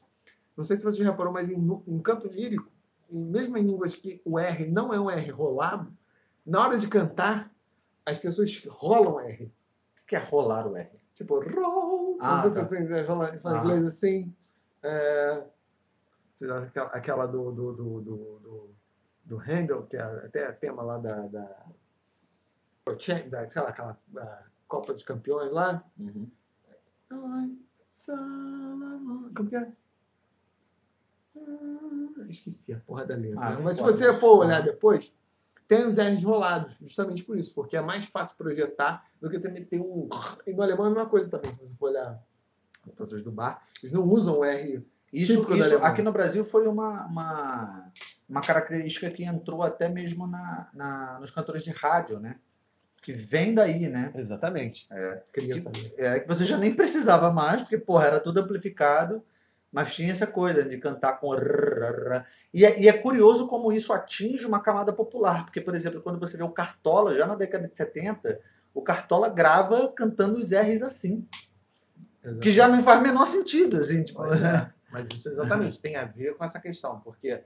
Não 0.57 0.64
sei 0.64 0.76
se 0.78 0.84
você 0.84 0.97
já 0.97 1.12
reparou, 1.12 1.32
mas 1.32 1.49
em, 1.49 1.60
em 1.88 1.99
canto 1.99 2.28
lírico, 2.28 2.72
mesmo 3.12 3.57
em 3.57 3.64
línguas 3.64 3.95
que 3.95 4.22
o 4.26 4.38
R 4.39 4.68
não 4.68 4.93
é 4.93 4.99
um 4.99 5.10
R 5.10 5.32
rolado, 5.32 5.91
na 6.45 6.62
hora 6.62 6.78
de 6.78 6.88
cantar, 6.88 7.53
as 8.05 8.18
pessoas 8.20 8.64
rolam 8.68 9.20
R. 9.20 9.45
O 10.01 10.05
que 10.07 10.16
é 10.16 10.20
rolar 10.20 10.68
o 10.68 10.76
R? 10.76 10.89
Tipo, 11.14 11.39
roll. 11.39 12.18
Ah, 12.22 12.41
se 12.41 12.49
você 12.49 12.60
tá. 12.60 12.66
assim, 12.66 13.05
rola- 13.07 13.38
fala 13.39 13.55
Aham. 13.55 13.64
inglês 13.66 13.86
assim. 13.86 14.36
É, 14.82 15.43
aquela, 16.91 17.26
do, 17.26 17.51
do, 17.51 17.74
do, 17.74 18.01
do, 18.01 18.39
do, 18.39 18.76
do 19.26 19.38
Handel, 19.38 19.86
que 19.86 19.97
é 19.97 20.01
até 20.01 20.51
tema 20.53 20.82
lá 20.82 20.97
da, 20.97 21.28
da, 21.28 21.66
da 23.30 23.49
sei 23.49 23.62
lá, 23.62 23.70
aquela 23.70 23.97
da 24.07 24.45
Copa 24.68 24.93
dos 24.93 25.03
Campeões 25.03 25.51
lá. 25.51 25.84
Uhum. 25.99 26.30
Como 29.36 29.49
que 29.49 29.55
é? 29.55 29.72
Ah, 31.47 32.25
Esqueci 32.29 32.73
a 32.73 32.79
porra 32.79 33.05
da 33.05 33.15
letra. 33.15 33.39
Ah, 33.39 33.59
Mas 33.59 33.75
se 33.77 33.81
você 33.81 34.13
for 34.13 34.37
olhar 34.39 34.61
depois, 34.61 35.11
tem 35.67 35.87
os 35.87 35.97
R's 35.97 36.23
rolados, 36.23 36.75
justamente 36.81 37.23
por 37.23 37.37
isso, 37.37 37.53
porque 37.53 37.75
é 37.77 37.81
mais 37.81 38.05
fácil 38.05 38.35
projetar 38.37 39.05
do 39.21 39.29
que 39.29 39.37
você 39.37 39.49
meter 39.49 39.79
um. 39.79 40.07
E 40.45 40.53
no 40.53 40.61
alemão 40.61 40.85
é 40.85 40.89
a 40.89 40.91
mesma 40.91 41.09
coisa 41.09 41.29
também, 41.29 41.51
se 41.51 41.59
você 41.59 41.75
for 41.75 41.89
olhar 41.89 42.21
notações 42.85 43.21
do 43.21 43.31
bar, 43.31 43.61
eles 43.81 43.91
não 43.93 44.03
usam 44.03 44.39
o 44.39 44.43
R. 44.45 44.85
Isso, 45.11 45.43
da 45.47 45.55
isso 45.55 45.63
Alemanha. 45.63 45.85
aqui 45.91 46.01
no 46.03 46.11
Brasil 46.11 46.43
foi 46.43 46.67
uma, 46.67 47.05
uma, 47.07 47.91
uma 48.27 48.41
característica 48.41 49.09
que 49.09 49.23
entrou 49.23 49.63
até 49.63 49.89
mesmo 49.89 50.27
na, 50.27 50.69
na, 50.73 51.19
nos 51.19 51.31
cantores 51.31 51.63
de 51.63 51.71
rádio, 51.71 52.19
né? 52.19 52.35
Que 53.01 53.11
vem 53.13 53.55
daí, 53.55 53.87
né? 53.87 54.11
Exatamente. 54.13 54.85
É. 54.91 55.23
Queria 55.33 55.55
Que, 55.55 55.61
saber. 55.61 55.93
é, 55.97 56.19
que 56.19 56.27
você 56.27 56.45
já 56.45 56.57
nem 56.57 56.75
precisava 56.75 57.31
mais, 57.31 57.61
porque, 57.61 57.77
porra, 57.77 58.05
era 58.07 58.19
tudo 58.19 58.39
amplificado, 58.39 59.23
mas 59.72 59.93
tinha 59.93 60.11
essa 60.11 60.26
coisa 60.26 60.63
de 60.63 60.78
cantar 60.78 61.20
com. 61.20 61.34
E 62.53 62.65
é, 62.65 62.80
e 62.80 62.88
é 62.88 62.93
curioso 62.93 63.47
como 63.47 63.72
isso 63.72 63.93
atinge 63.93 64.45
uma 64.45 64.59
camada 64.59 64.91
popular, 64.91 65.45
porque, 65.45 65.61
por 65.61 65.76
exemplo, 65.76 66.01
quando 66.01 66.20
você 66.20 66.38
vê 66.38 66.43
o 66.43 66.49
Cartola, 66.49 67.15
já 67.15 67.28
na 67.28 67.36
década 67.36 67.67
de 67.67 67.76
70, 67.76 68.39
o 68.74 68.82
Cartola 68.82 69.30
grava 69.30 69.88
cantando 69.89 70.39
os 70.39 70.51
R's 70.51 70.82
assim, 70.82 71.28
que 72.41 72.51
já 72.51 72.67
não 72.67 72.84
faz 72.84 72.99
o 72.99 73.03
menor 73.03 73.26
sentido, 73.26 73.78
assim, 73.78 74.03
tipo. 74.03 74.24
É. 74.26 74.74
Mas 74.91 75.07
isso 75.07 75.30
exatamente 75.30 75.80
tem 75.80 75.95
a 75.95 76.05
ver 76.05 76.36
com 76.36 76.43
essa 76.43 76.59
questão, 76.59 76.99
porque 77.01 77.43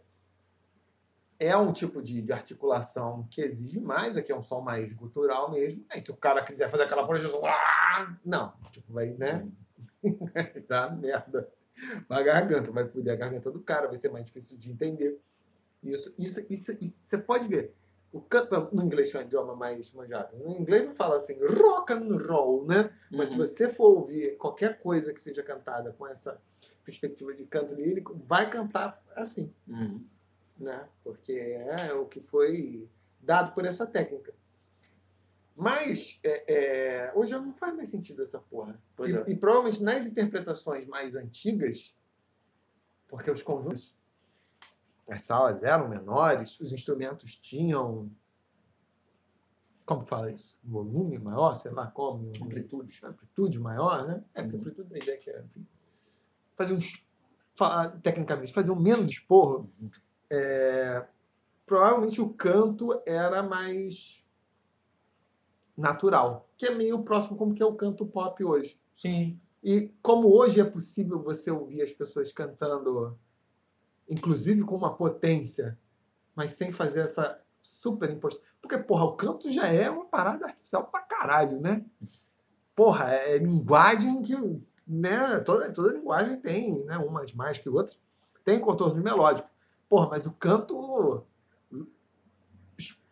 é 1.37 1.57
um 1.57 1.73
tipo 1.73 2.01
de, 2.01 2.21
de 2.21 2.31
articulação 2.31 3.27
que 3.29 3.41
exige 3.41 3.81
mais, 3.81 4.15
aqui 4.15 4.31
é 4.31 4.35
um 4.35 4.43
som 4.43 4.61
mais 4.61 4.93
gutural 4.93 5.51
mesmo. 5.51 5.85
Aí 5.91 5.99
se 5.99 6.09
o 6.09 6.15
cara 6.15 6.41
quiser 6.41 6.69
fazer 6.69 6.83
aquela 6.83 7.05
projeção, 7.05 7.41
ah, 7.45 8.15
não, 8.23 8.53
tipo, 8.71 8.93
vai, 8.93 9.09
né? 9.15 9.45
Dar 10.69 10.95
merda. 10.95 11.49
Vai 12.07 12.23
garganta, 12.23 12.71
vai 12.71 12.87
foder 12.87 13.13
a 13.13 13.17
garganta 13.17 13.51
do 13.51 13.59
cara, 13.61 13.87
vai 13.87 13.97
ser 13.97 14.09
mais 14.09 14.25
difícil 14.25 14.57
de 14.57 14.71
entender. 14.71 15.19
Isso, 15.81 16.13
isso, 16.17 16.39
isso, 16.49 16.71
isso 16.79 17.01
você 17.03 17.17
pode 17.17 17.47
ver. 17.47 17.73
O 18.11 18.21
canto, 18.21 18.69
no 18.75 18.83
inglês 18.83 19.13
é 19.15 19.17
um 19.17 19.21
idioma 19.23 19.55
mais 19.55 19.91
manjado, 19.91 20.37
no 20.37 20.51
inglês 20.55 20.85
não 20.85 20.93
fala 20.93 21.17
assim 21.17 21.35
rock 21.45 21.91
and 21.93 22.15
roll, 22.27 22.63
né? 22.65 22.95
Mas 23.11 23.29
se 23.29 23.39
Uhum. 23.39 23.45
você 23.45 23.67
for 23.69 23.87
ouvir 23.97 24.37
qualquer 24.37 24.79
coisa 24.79 25.11
que 25.13 25.19
seja 25.19 25.41
cantada 25.41 25.91
com 25.93 26.05
essa 26.05 26.39
perspectiva 26.85 27.33
de 27.33 27.43
canto 27.45 27.73
lírico, 27.73 28.15
vai 28.27 28.47
cantar 28.49 29.03
assim, 29.15 29.51
Uhum. 29.67 30.05
né? 30.59 30.87
Porque 31.03 31.33
é 31.33 31.91
o 31.93 32.05
que 32.05 32.21
foi 32.21 32.87
dado 33.19 33.51
por 33.55 33.65
essa 33.65 33.87
técnica. 33.87 34.31
Mas 35.55 36.19
é, 36.23 36.53
é, 36.53 37.13
hoje 37.15 37.33
não 37.33 37.53
faz 37.53 37.75
mais 37.75 37.89
sentido 37.89 38.23
essa 38.23 38.39
porra. 38.39 38.81
E, 38.99 39.11
é. 39.11 39.23
e 39.27 39.35
provavelmente 39.35 39.83
nas 39.83 40.07
interpretações 40.07 40.87
mais 40.87 41.15
antigas, 41.15 41.95
porque 43.07 43.29
os 43.29 43.43
conjuntos, 43.43 43.95
as 45.07 45.21
salas 45.21 45.63
eram 45.63 45.87
menores, 45.87 46.59
os 46.59 46.73
instrumentos 46.73 47.35
tinham. 47.35 48.11
Como 49.85 50.01
fala 50.05 50.31
isso? 50.31 50.57
Um 50.65 50.71
volume 50.71 51.19
maior, 51.19 51.53
sei 51.53 51.71
lá 51.71 51.87
como. 51.87 52.29
Amplitude. 52.41 52.99
amplitude 53.03 53.59
maior, 53.59 54.07
né? 54.07 54.23
É, 54.33 54.41
porque 54.41 54.55
Uhum. 54.55 54.61
amplitude 54.61 54.89
da 54.89 54.97
ideia 54.97 55.17
que 55.17 55.29
é, 55.29 55.41
enfim, 55.41 55.67
fazer 56.55 56.73
uns, 56.73 57.05
tecnicamente, 58.01 58.53
fazer 58.53 58.71
um 58.71 58.79
menos 58.79 59.09
esporro, 59.09 59.69
é, 60.29 61.05
provavelmente 61.65 62.19
o 62.21 62.33
canto 62.33 62.99
era 63.05 63.43
mais 63.43 64.22
natural, 65.75 66.47
que 66.57 66.67
é 66.67 66.75
meio 66.75 67.03
próximo 67.03 67.37
como 67.37 67.53
que 67.53 67.63
é 67.63 67.65
o 67.65 67.75
canto 67.75 68.05
pop 68.05 68.43
hoje. 68.43 68.79
Sim. 68.93 69.39
E 69.63 69.93
como 70.01 70.27
hoje 70.27 70.59
é 70.59 70.63
possível 70.63 71.21
você 71.21 71.49
ouvir 71.49 71.81
as 71.81 71.91
pessoas 71.91 72.31
cantando, 72.31 73.17
inclusive 74.09 74.63
com 74.63 74.75
uma 74.75 74.95
potência, 74.95 75.79
mas 76.35 76.51
sem 76.51 76.71
fazer 76.71 77.01
essa 77.01 77.41
super 77.61 78.09
imposta. 78.09 78.43
Porque, 78.61 78.77
porra, 78.77 79.05
o 79.05 79.15
canto 79.15 79.49
já 79.51 79.67
é 79.67 79.89
uma 79.89 80.05
parada 80.05 80.45
artificial 80.45 80.85
pra 80.85 81.01
caralho, 81.01 81.59
né? 81.61 81.85
Porra, 82.75 83.09
é 83.11 83.37
linguagem 83.37 84.21
que. 84.21 84.35
Né, 84.85 85.39
toda, 85.39 85.71
toda 85.73 85.93
linguagem 85.93 86.37
tem, 86.41 86.83
né? 86.85 86.97
Umas 86.97 87.33
mais 87.33 87.57
que 87.57 87.69
outras. 87.69 87.97
Tem 88.43 88.59
contorno 88.59 89.01
melódico. 89.01 89.47
Porra, 89.87 90.09
mas 90.09 90.25
o 90.25 90.31
canto 90.33 91.25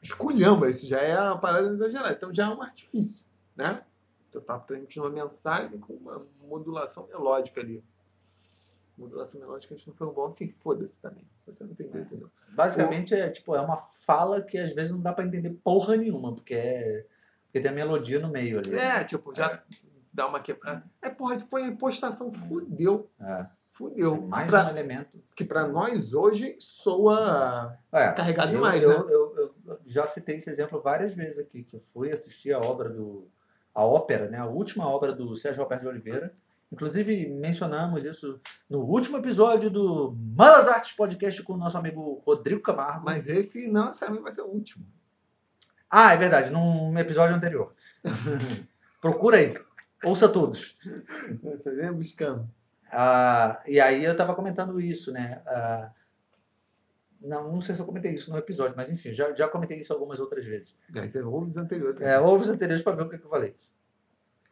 esculhamba, 0.01 0.69
isso 0.69 0.87
já 0.87 0.99
é 0.99 1.19
uma 1.19 1.37
parada 1.37 1.67
exagerada. 1.67 2.13
Então 2.13 2.33
já 2.33 2.45
é 2.45 2.49
um 2.49 2.61
artifício, 2.61 3.25
né? 3.55 3.83
Você 4.29 4.39
tá 4.41 4.57
transmitindo 4.59 5.05
uma 5.05 5.11
mensagem 5.13 5.77
com 5.79 5.93
uma 5.93 6.25
modulação 6.47 7.07
melódica 7.07 7.59
ali. 7.61 7.83
Modulação 8.97 9.39
melódica 9.41 9.73
a 9.73 9.77
gente 9.77 9.87
não 9.87 9.95
foi 9.95 10.07
um 10.07 10.11
bom. 10.13 10.29
Enfim, 10.29 10.47
foda-se 10.55 11.01
também. 11.01 11.27
Você 11.45 11.63
não 11.63 11.71
entendeu, 11.71 12.01
entendeu? 12.01 12.29
Basicamente 12.49 13.13
é 13.15 13.29
tipo, 13.29 13.55
é 13.55 13.61
uma 13.61 13.77
fala 13.77 14.41
que 14.41 14.57
às 14.57 14.73
vezes 14.73 14.91
não 14.91 15.01
dá 15.01 15.11
pra 15.13 15.25
entender 15.25 15.49
porra 15.63 15.95
nenhuma, 15.97 16.33
porque 16.35 16.53
é. 16.53 17.05
Porque 17.45 17.59
tem 17.59 17.71
a 17.71 17.73
melodia 17.75 18.19
no 18.19 18.29
meio 18.29 18.59
ali. 18.59 18.73
É, 18.75 19.03
tipo, 19.03 19.35
já 19.35 19.61
dá 20.13 20.27
uma 20.27 20.39
quebrada. 20.39 20.83
É, 21.01 21.09
porra, 21.09 21.35
tipo, 21.35 21.55
a 21.57 21.61
impostação 21.61 22.31
fudeu. 22.31 23.09
É. 23.19 23.45
Fudeu. 23.73 24.21
Mais 24.21 24.49
Pra- 24.49 24.67
um 24.67 24.69
elemento. 24.69 25.21
que 25.35 25.43
pra 25.43 25.67
nós 25.67 26.13
hoje 26.13 26.55
soa 26.59 27.77
É, 27.91 28.11
carregado 28.11 28.51
eu, 28.51 28.55
demais, 28.55 28.83
eu, 28.83 28.89
né? 29.05 29.13
eu 29.13 29.20
já 29.91 30.05
citei 30.05 30.37
esse 30.37 30.49
exemplo 30.49 30.81
várias 30.81 31.13
vezes 31.13 31.39
aqui, 31.39 31.63
que 31.63 31.75
eu 31.75 31.81
fui 31.93 32.11
assistir 32.11 32.53
a 32.53 32.59
obra 32.59 32.89
do. 32.89 33.27
a 33.73 33.85
ópera, 33.85 34.29
né? 34.29 34.37
A 34.37 34.45
última 34.45 34.87
obra 34.87 35.13
do 35.13 35.35
Sérgio 35.35 35.63
Roberto 35.63 35.81
de 35.81 35.87
Oliveira. 35.87 36.33
Inclusive, 36.71 37.27
mencionamos 37.27 38.05
isso 38.05 38.39
no 38.69 38.79
último 38.79 39.17
episódio 39.17 39.69
do 39.69 40.15
Malas 40.35 40.69
Artes 40.69 40.93
Podcast 40.93 41.43
com 41.43 41.53
o 41.53 41.57
nosso 41.57 41.77
amigo 41.77 42.21
Rodrigo 42.25 42.61
Camargo. 42.61 43.03
Mas 43.05 43.27
esse 43.27 43.69
não 43.69 43.87
necessariamente 43.87 44.23
vai 44.23 44.31
ser 44.31 44.41
o 44.43 44.47
último. 44.47 44.85
Ah, 45.89 46.13
é 46.13 46.17
verdade, 46.17 46.49
num 46.49 46.97
episódio 46.97 47.35
anterior. 47.35 47.73
Procura 49.01 49.37
aí. 49.37 49.53
Ouça 50.05 50.29
todos. 50.29 50.77
Você 51.43 51.75
vem 51.75 51.91
buscando. 51.91 52.49
Ah, 52.89 53.61
e 53.67 53.79
aí 53.79 54.03
eu 54.03 54.15
tava 54.15 54.33
comentando 54.33 54.79
isso, 54.79 55.11
né? 55.11 55.41
Ah, 55.45 55.91
não, 57.21 57.53
não 57.53 57.61
sei 57.61 57.75
se 57.75 57.81
eu 57.81 57.85
comentei 57.85 58.13
isso 58.13 58.31
no 58.31 58.37
episódio, 58.37 58.75
mas 58.75 58.91
enfim, 58.91 59.13
já, 59.13 59.33
já 59.33 59.47
comentei 59.47 59.77
isso 59.79 59.93
algumas 59.93 60.19
outras 60.19 60.43
vezes. 60.43 60.75
Aí 60.95 61.07
você 61.07 61.21
ouve 61.21 61.49
os 61.49 61.57
anteriores. 61.57 62.01
É, 62.01 62.19
ouve 62.19 62.43
os 62.43 62.49
anteriores 62.49 62.83
para 62.83 62.95
ver 62.95 63.03
o 63.03 63.09
que, 63.09 63.17
que 63.17 63.25
eu 63.25 63.29
falei. 63.29 63.55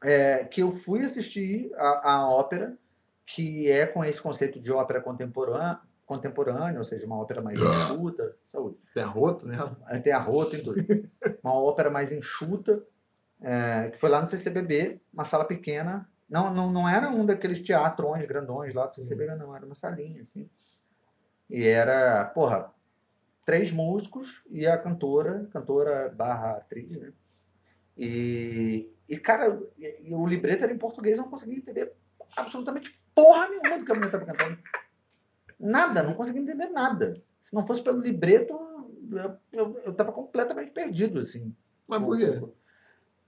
É, 0.04 0.46
que 0.46 0.62
eu 0.62 0.70
fui 0.70 1.04
assistir 1.04 1.72
a, 1.76 2.14
a 2.14 2.30
ópera, 2.30 2.78
que 3.26 3.70
é 3.70 3.86
com 3.86 4.06
esse 4.06 4.22
conceito 4.22 4.60
de 4.60 4.72
ópera 4.72 5.02
contemporânea, 5.02 5.80
contemporânea 6.06 6.78
ou 6.78 6.84
seja, 6.84 7.06
uma 7.06 7.20
ópera 7.20 7.42
mais 7.42 7.60
enxuta. 7.60 8.36
Saúde. 8.48 8.78
Tem 8.94 9.04
arroto, 9.04 9.48
né? 9.48 9.58
Aí 9.86 10.00
Tem 10.00 10.14
a 10.14 10.20
rota 10.20 10.56
e 10.56 10.64
tudo. 10.64 10.84
Uma 11.44 11.54
ópera 11.54 11.90
mais 11.90 12.12
enxuta, 12.12 12.84
é, 13.42 13.90
que 13.90 13.98
foi 13.98 14.10
lá 14.10 14.22
no 14.22 14.30
CCBB, 14.30 15.00
uma 15.14 15.24
sala 15.24 15.46
pequena. 15.46 16.10
Não, 16.30 16.54
não, 16.54 16.72
não 16.72 16.88
era 16.90 17.10
um 17.10 17.26
daqueles 17.26 17.60
teatrões 17.60 18.26
grandões 18.26 18.74
lá 18.74 18.86
do 18.88 18.96
CCBB, 18.96 19.36
não. 19.36 19.56
Era 19.56 19.66
uma 19.66 19.76
salinha, 19.76 20.22
assim. 20.22 20.50
E 21.50 21.66
era, 21.68 22.26
porra, 22.26 22.72
três 23.46 23.72
músicos 23.72 24.46
e 24.50 24.68
a 24.68 24.78
cantora, 24.78 25.48
cantora 25.52 26.10
barra 26.10 26.52
atriz, 26.58 26.90
né? 26.92 27.12
E, 27.98 28.92
e 29.08 29.18
cara, 29.18 29.60
e- 29.78 30.10
e 30.10 30.14
o 30.16 30.26
libreto 30.26 30.64
era 30.64 30.72
em 30.74 30.78
português, 30.78 31.18
eu 31.18 31.24
não 31.24 31.30
conseguia 31.32 31.58
entender 31.58 31.94
absolutamente 32.38 32.98
porra 33.16 33.50
nenhuma 33.50 33.78
do 33.80 33.86
que 33.86 33.92
a 33.92 33.96
mulher 33.96 34.08
estava 34.08 34.26
cantando. 34.26 34.58
Nada, 35.60 36.04
não 36.04 36.14
conseguia 36.14 36.42
entender 36.42 36.68
nada. 36.68 37.22
Se 37.44 37.54
não 37.54 37.66
fosse 37.66 37.82
pelo 37.82 38.00
libreto, 38.00 38.54
eu, 39.12 39.38
eu, 39.52 39.80
eu 39.86 39.94
tava 39.96 40.12
completamente 40.12 40.72
perdido, 40.72 41.20
assim. 41.20 41.54
Mas 41.88 42.00
por 42.02 42.18
quê? 42.18 42.26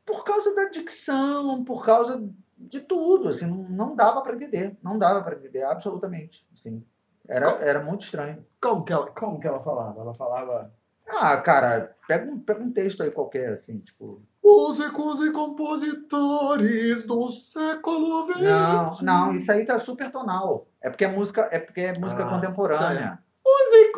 Por 0.05 0.23
causa 0.23 0.55
da 0.55 0.69
dicção, 0.69 1.63
por 1.63 1.83
causa 1.85 2.23
de 2.57 2.81
tudo, 2.81 3.29
assim, 3.29 3.47
não, 3.47 3.67
não 3.69 3.95
dava 3.95 4.21
para 4.21 4.35
entender, 4.35 4.77
não 4.83 4.97
dava 4.97 5.23
para 5.23 5.35
entender, 5.35 5.63
absolutamente, 5.63 6.47
assim. 6.53 6.85
Era, 7.27 7.49
era 7.61 7.79
muito 7.81 8.01
estranho. 8.01 8.45
Como 8.61 8.83
que, 8.83 8.93
ela, 8.93 9.07
como 9.11 9.39
que 9.39 9.47
ela 9.47 9.59
falava? 9.59 10.01
Ela 10.01 10.13
falava. 10.13 10.73
Ah, 11.07 11.37
cara, 11.37 11.95
pega 12.07 12.31
um, 12.31 12.39
pega 12.39 12.61
um 12.63 12.71
texto 12.71 13.03
aí 13.03 13.11
qualquer, 13.11 13.51
assim, 13.53 13.79
tipo... 13.79 14.21
Músicos 14.43 15.21
e 15.21 15.31
compositores 15.31 17.05
do 17.05 17.29
século 17.29 18.27
XX. 18.31 18.41
Não, 18.41 18.91
não, 19.01 19.35
isso 19.35 19.51
aí 19.51 19.65
tá 19.65 19.77
super 19.77 20.11
tonal. 20.11 20.67
É 20.81 20.89
porque 20.89 21.05
é 21.05 21.07
música, 21.07 21.47
é 21.51 21.59
porque 21.59 21.81
é 21.81 21.97
música 21.97 22.25
Ah, 22.25 22.29
contemporânea. 22.29 23.19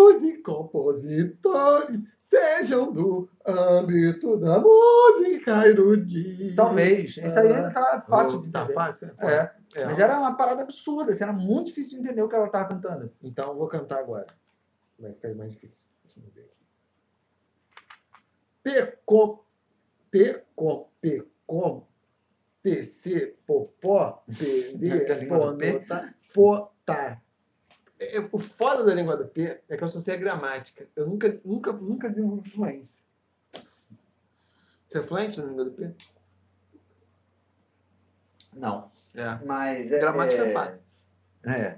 Músicos 0.04 0.24
e 0.24 0.38
compositores 0.42 2.04
sejam 2.18 2.92
do 2.92 3.30
âmbito 3.46 4.38
da 4.40 4.60
música 4.60 5.68
erudita. 5.68 6.56
Talvez. 6.56 7.18
Isso 7.18 7.40
aí 7.40 7.54
ainda 7.54 7.72
tá 7.72 8.04
fácil 8.08 8.42
de 8.42 8.52
Tá 8.52 8.60
entender. 8.62 8.74
fácil? 8.74 9.16
Pô, 9.16 9.28
É. 9.28 9.56
é. 9.76 9.86
Mas 9.86 10.00
era 10.00 10.20
uma 10.20 10.36
parada 10.36 10.64
absurda, 10.64 11.12
assim, 11.12 11.24
era 11.24 11.34
muito 11.34 11.68
difícil 11.68 11.94
de 12.02 12.06
entender 12.08 12.22
o 12.22 12.30
que 12.30 12.36
ela 12.36 12.50
tava 12.50 12.70
cantando. 12.70 13.12
Então 13.22 13.50
eu 13.52 13.56
vou 13.58 13.68
cantar 13.68 14.00
agora. 14.00 14.28
Vai 15.00 15.14
ficar 15.14 15.34
mais 15.36 15.52
difícil. 15.54 15.90
Deixa 16.04 16.20
eu 16.20 16.32
ver 16.34 16.42
aqui. 16.42 16.54
Pecom, 18.64 19.44
pecom, 20.12 20.90
pecom, 21.02 21.88
PC, 22.62 23.36
popó, 23.46 24.24
PD, 24.38 24.90
é 24.90 25.26
ponota, 25.26 26.14
potar. 26.34 27.23
É, 28.04 28.18
é, 28.18 28.30
O 28.32 28.40
foda 28.40 28.84
da 28.84 28.94
língua 28.94 29.18
do 29.18 29.28
P 29.28 29.62
é 29.70 29.78
que 29.78 29.84
eu 29.84 29.90
só 29.90 30.00
sei 30.00 30.16
a 30.16 30.18
gramática. 30.18 30.88
Eu 30.96 31.08
nunca, 31.08 31.32
nunca, 31.46 31.72
nunca 31.72 32.10
desenvolvi 32.10 32.50
fluência. 32.50 33.06
Você 34.88 35.00
é 35.00 35.04
fluente 35.04 35.40
na 35.40 35.48
língua 35.48 35.66
do 35.66 35.72
P? 35.72 35.92
Não. 38.54 38.92
É. 39.16 39.46
Mas 39.46 39.92
é. 39.92 40.00
Gramática 40.00 40.44
é 40.44 40.50
é, 40.50 40.54
fácil. 40.54 40.82
É. 41.46 41.78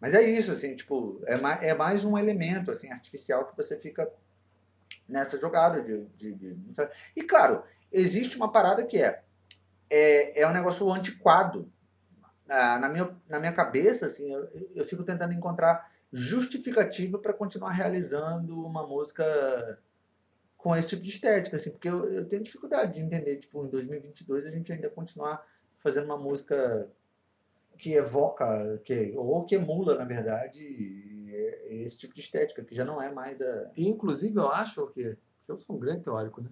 Mas 0.00 0.14
é 0.14 0.22
isso, 0.22 0.50
assim, 0.52 0.74
tipo, 0.74 1.20
é 1.26 1.36
mais, 1.38 1.62
é 1.62 1.74
mais 1.74 2.04
um 2.04 2.16
elemento, 2.16 2.70
assim, 2.70 2.90
artificial 2.90 3.46
que 3.46 3.56
você 3.56 3.76
fica 3.76 4.10
nessa 5.08 5.38
jogada 5.38 5.82
de, 5.82 6.06
de, 6.16 6.32
de-? 6.32 6.56
E, 7.14 7.22
claro, 7.22 7.62
existe 7.92 8.36
uma 8.36 8.50
parada 8.50 8.84
que 8.84 8.96
é, 8.96 9.22
é, 9.90 10.40
é 10.40 10.48
um 10.48 10.52
negócio 10.52 10.90
antiquado. 10.90 11.70
Ah, 12.50 12.78
na, 12.80 12.88
minha, 12.88 13.16
na 13.28 13.38
minha 13.38 13.52
cabeça, 13.52 14.06
assim, 14.06 14.32
eu, 14.32 14.48
eu 14.74 14.84
fico 14.84 15.04
tentando 15.04 15.32
encontrar 15.32 15.88
justificativa 16.12 17.16
para 17.16 17.32
continuar 17.32 17.70
realizando 17.70 18.58
uma 18.66 18.84
música 18.84 19.78
com 20.56 20.74
esse 20.74 20.88
tipo 20.88 21.02
de 21.02 21.10
estética, 21.10 21.56
assim, 21.56 21.70
porque 21.70 21.88
eu, 21.88 22.12
eu 22.12 22.26
tenho 22.26 22.42
dificuldade 22.42 22.94
de 22.94 23.00
entender, 23.00 23.36
tipo, 23.36 23.64
em 23.64 23.68
2022 23.68 24.44
a 24.44 24.50
gente 24.50 24.72
ainda 24.72 24.90
continuar 24.90 25.46
fazendo 25.78 26.06
uma 26.06 26.18
música 26.18 26.88
que 27.78 27.94
evoca, 27.94 28.78
que, 28.84 29.14
ou 29.16 29.44
que 29.44 29.54
emula, 29.54 29.94
na 29.94 30.04
verdade, 30.04 30.60
esse 31.70 31.98
tipo 31.98 32.14
de 32.14 32.20
estética, 32.20 32.64
que 32.64 32.74
já 32.74 32.84
não 32.84 33.00
é 33.00 33.10
mais 33.10 33.40
a. 33.40 33.70
E, 33.76 33.88
inclusive, 33.88 34.36
eu 34.36 34.50
acho 34.50 34.88
que, 34.88 35.16
que 35.42 35.52
eu 35.52 35.56
sou 35.56 35.76
um 35.76 35.78
grande 35.78 36.02
teórico, 36.02 36.42
né? 36.42 36.50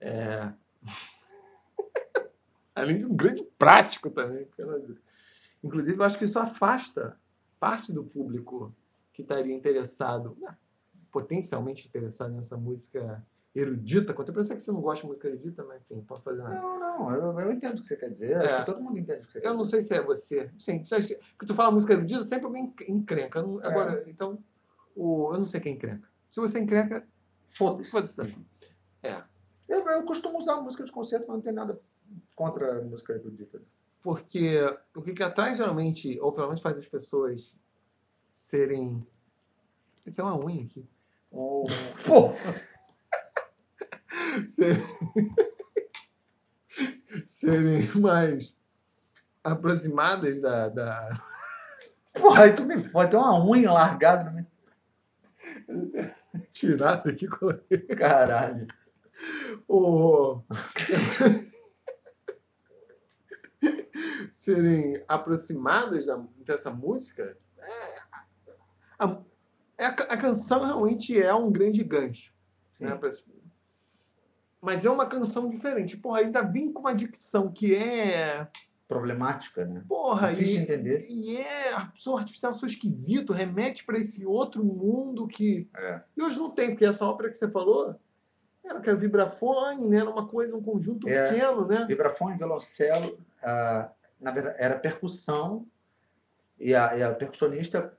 É... 0.00 0.52
Além 2.74 2.98
de 2.98 3.04
um 3.04 3.14
grande 3.14 3.42
prático 3.58 4.08
também. 4.10 4.48
quero 4.56 4.80
dizer. 4.80 4.96
Inclusive, 5.62 5.98
eu 5.98 6.04
acho 6.04 6.18
que 6.18 6.24
isso 6.24 6.38
afasta 6.38 7.18
parte 7.58 7.92
do 7.92 8.04
público 8.04 8.74
que 9.12 9.22
estaria 9.22 9.54
interessado, 9.54 10.36
né, 10.40 10.56
potencialmente 11.12 11.86
interessado 11.86 12.32
nessa 12.34 12.56
música 12.56 13.24
erudita. 13.54 14.14
Contemporânea, 14.14 14.40
eu 14.40 14.46
sei 14.46 14.56
que 14.56 14.62
você 14.62 14.72
não 14.72 14.80
gosta 14.80 15.02
de 15.02 15.08
música 15.08 15.28
erudita, 15.28 15.64
mas 15.64 15.82
enfim, 15.82 16.00
posso 16.02 16.22
fazer 16.22 16.40
nada. 16.42 16.54
Não, 16.54 16.78
não, 16.78 17.14
eu, 17.14 17.38
eu 17.40 17.52
entendo 17.52 17.78
o 17.78 17.80
que 17.82 17.86
você 17.88 17.96
quer 17.96 18.10
dizer, 18.10 18.36
acho 18.36 18.48
É. 18.54 18.58
que 18.60 18.66
todo 18.66 18.80
mundo 18.80 18.98
entende 18.98 19.20
o 19.24 19.26
que 19.26 19.32
você 19.32 19.40
quer 19.40 19.48
Eu 19.48 19.54
não 19.54 19.62
dizer. 19.62 19.70
sei 19.72 19.82
se 19.82 19.94
é 19.94 20.02
você. 20.02 20.50
Sim, 20.58 20.84
porque 20.84 21.46
tu 21.46 21.54
fala 21.54 21.70
música 21.72 21.92
erudita, 21.92 22.22
sempre 22.22 22.46
alguém 22.46 22.72
encrenca. 22.88 23.40
Eu 23.40 23.46
não- 23.46 23.58
Agora, 23.58 24.04
então, 24.08 24.38
o, 24.94 25.30
eu 25.32 25.38
não 25.38 25.44
sei 25.44 25.60
quem 25.60 25.74
encrenca. 25.74 26.08
Se 26.30 26.40
você 26.40 26.60
encrenca, 26.60 27.06
Foda-se. 27.48 27.90
foda-se 27.90 28.16
também. 28.16 28.46
Eu, 29.68 29.78
eu 29.88 30.02
costumo 30.04 30.38
usar 30.38 30.56
música 30.60 30.82
de 30.84 30.90
concerto, 30.90 31.26
mas 31.28 31.36
não 31.36 31.42
tem 31.42 31.52
nada 31.52 31.80
contra 32.34 32.78
a 32.80 32.82
música 32.84 33.12
erudita. 33.12 33.60
Porque 34.02 34.58
o 34.94 35.02
que, 35.02 35.12
que 35.12 35.22
atrai 35.22 35.54
geralmente, 35.54 36.18
ou 36.20 36.32
pelo 36.32 36.46
menos 36.46 36.62
faz 36.62 36.78
as 36.78 36.86
pessoas 36.86 37.56
serem. 38.30 39.00
Tem 40.14 40.24
uma 40.24 40.36
unha 40.36 40.64
aqui. 40.64 40.88
Ou, 41.30 41.66
pô, 42.04 42.34
Serem, 44.48 44.82
serem 47.26 47.86
mais 47.96 48.56
aproximadas 49.42 50.40
da, 50.40 50.68
da. 50.68 51.10
porra, 52.12 52.44
aí 52.44 52.52
tu 52.52 52.64
me 52.64 52.82
fode, 52.82 53.10
tem 53.10 53.20
uma 53.20 53.44
unha 53.44 53.72
largada 53.72 54.24
no 54.24 54.32
meio. 54.32 54.46
Tirado 56.50 57.08
aqui, 57.08 57.26
coloquei. 57.26 57.78
Caralho. 57.78 58.66
O... 59.68 60.42
serem 64.40 65.04
aproximadas 65.06 66.06
da- 66.06 66.24
dessa 66.38 66.70
música, 66.70 67.36
é, 67.58 67.98
a, 68.98 69.18
é 69.76 69.84
a, 69.84 69.88
a 69.90 70.16
canção 70.16 70.64
realmente 70.64 71.20
é 71.20 71.34
um 71.34 71.52
grande 71.52 71.84
gancho. 71.84 72.32
Né, 72.80 72.94
pra- 72.94 73.10
Mas 74.62 74.86
é 74.86 74.90
uma 74.90 75.04
canção 75.04 75.46
diferente. 75.46 75.98
Porra, 75.98 76.20
ainda 76.20 76.40
vem 76.40 76.72
com 76.72 76.80
uma 76.80 76.94
dicção 76.94 77.52
que 77.52 77.74
é. 77.74 78.48
Problemática, 78.88 79.66
né? 79.66 79.84
Porra, 79.86 80.30
Difícil 80.30 80.54
e, 80.56 80.62
entender. 80.62 81.06
e 81.10 81.36
é. 81.36 81.88
Sou 81.94 82.16
artificial, 82.16 82.54
sou 82.54 82.66
esquisito, 82.66 83.34
remete 83.34 83.84
para 83.84 83.98
esse 83.98 84.24
outro 84.24 84.64
mundo 84.64 85.28
que. 85.28 85.68
É. 85.76 86.00
E 86.16 86.22
hoje 86.22 86.38
não 86.38 86.50
tem, 86.50 86.70
porque 86.70 86.86
essa 86.86 87.04
ópera 87.04 87.28
que 87.28 87.36
você 87.36 87.50
falou 87.50 87.94
era 88.64 88.80
que 88.80 88.88
era 88.88 88.98
vibrafone, 88.98 89.86
né? 89.86 89.98
Era 89.98 90.08
uma 90.08 90.26
coisa, 90.26 90.56
um 90.56 90.62
conjunto 90.62 91.06
É. 91.08 91.28
pequeno, 91.30 91.66
né? 91.66 91.84
Vibrafone, 91.86 92.38
violoncelo, 92.38 93.18
ah, 93.42 93.90
na 94.20 94.30
verdade, 94.30 94.56
era 94.58 94.78
percussão 94.78 95.66
e 96.58 96.74
a, 96.74 96.96
e 96.96 97.02
a 97.02 97.14
percussionista 97.14 97.96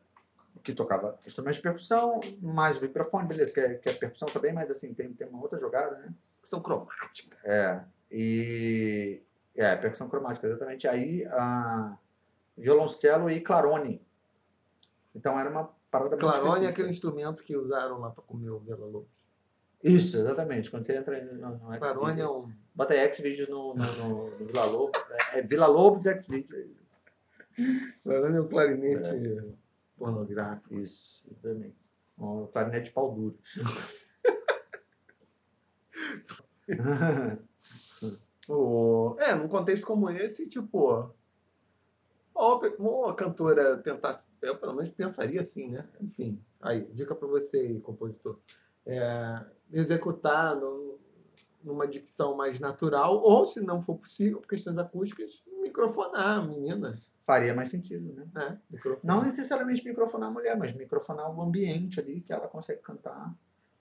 que 0.64 0.74
tocava 0.74 1.18
instrumentos 1.26 1.58
de 1.58 1.64
percussão, 1.64 2.20
mais 2.40 2.78
o 2.78 2.82
vibrafone, 2.82 3.28
beleza, 3.28 3.52
que 3.52 3.60
é, 3.60 3.74
que 3.76 3.90
é 3.90 3.94
percussão 3.94 4.28
também, 4.28 4.54
mas 4.54 4.70
assim, 4.70 4.94
tem, 4.94 5.12
tem 5.14 5.28
uma 5.28 5.42
outra 5.42 5.58
jogada, 5.58 5.98
né? 5.98 6.14
São 6.44 6.62
cromática. 6.62 7.38
É, 7.44 7.82
e... 8.12 9.22
É, 9.56 9.76
percussão 9.76 10.08
cromática, 10.08 10.48
exatamente. 10.48 10.88
Aí, 10.88 11.26
a 11.26 11.98
violoncelo 12.58 13.30
e 13.30 13.42
clarone. 13.42 14.02
Então, 15.14 15.40
era 15.40 15.50
uma 15.50 15.70
parada 15.90 16.12
muito 16.12 16.26
Clarone 16.26 16.66
é 16.66 16.70
aquele 16.70 16.90
instrumento 16.90 17.44
que 17.44 17.56
usaram 17.56 18.00
lá 18.00 18.12
para 18.12 18.24
comer 18.24 18.50
o 18.50 18.60
Vila 18.60 18.86
Lobos. 18.86 19.10
Isso, 19.84 20.18
exatamente. 20.18 20.70
Quando 20.70 20.86
você 20.86 20.96
entra 20.96 21.22
no, 21.22 21.58
no. 21.58 21.80
Clarone 21.80 22.22
é 22.22 22.30
um. 22.30 22.52
Bota 22.74 22.94
aí 22.94 23.14
Xvideo 23.14 23.50
no, 23.50 23.74
no, 23.76 23.84
no, 23.98 24.30
no 24.40 24.46
Vila 24.48 24.66
Lobo. 24.66 24.92
É, 25.34 25.40
é 25.40 25.42
Vila 25.42 25.68
Lobos 25.68 26.06
Xvideo. 26.06 26.76
Clarone 28.04 28.38
é 28.38 28.42
um 28.42 28.48
clarinete 28.48 29.10
pornográfico. 29.98 30.80
Isso, 30.80 31.24
exatamente. 31.30 31.76
Um 32.18 32.48
clarinete 32.48 32.86
de 32.86 32.92
pau 32.92 33.14
duro. 33.14 33.38
O- 38.50 39.16
É, 39.20 39.36
num 39.36 39.48
contexto 39.48 39.86
como 39.86 40.10
esse, 40.10 40.50
tipo. 40.50 41.14
Uma 42.80 43.14
cantora 43.16 43.78
tentar. 43.78 44.24
Eu, 44.42 44.58
pelo 44.58 44.74
menos, 44.74 44.90
pensaria 44.90 45.40
assim, 45.42 45.70
né? 45.70 45.88
Enfim, 46.02 46.44
aí, 46.60 46.82
dica 46.94 47.14
para 47.14 47.28
você, 47.28 47.58
aí, 47.60 47.80
compositor. 47.80 48.40
É, 48.86 49.46
executar 49.72 50.56
no- 50.56 50.91
numa 51.64 51.88
dicção 51.88 52.36
mais 52.36 52.60
natural, 52.60 53.22
ou, 53.22 53.46
se 53.46 53.62
não 53.62 53.82
for 53.82 53.96
possível, 53.98 54.40
por 54.40 54.48
questões 54.48 54.78
acústicas, 54.78 55.44
microfonar 55.62 56.40
a 56.40 56.42
menina. 56.42 57.00
Faria 57.22 57.54
mais 57.54 57.70
sentido, 57.70 58.14
né? 58.34 58.60
Microfonar. 58.70 59.16
Não 59.16 59.24
necessariamente 59.24 59.86
microfonar 59.86 60.30
a 60.30 60.34
mulher, 60.34 60.58
mas 60.58 60.74
microfonar 60.74 61.32
o 61.32 61.42
ambiente 61.42 62.00
ali 62.00 62.22
que 62.22 62.34
ela 62.34 62.48
consegue 62.48 62.82
cantar, 62.82 63.34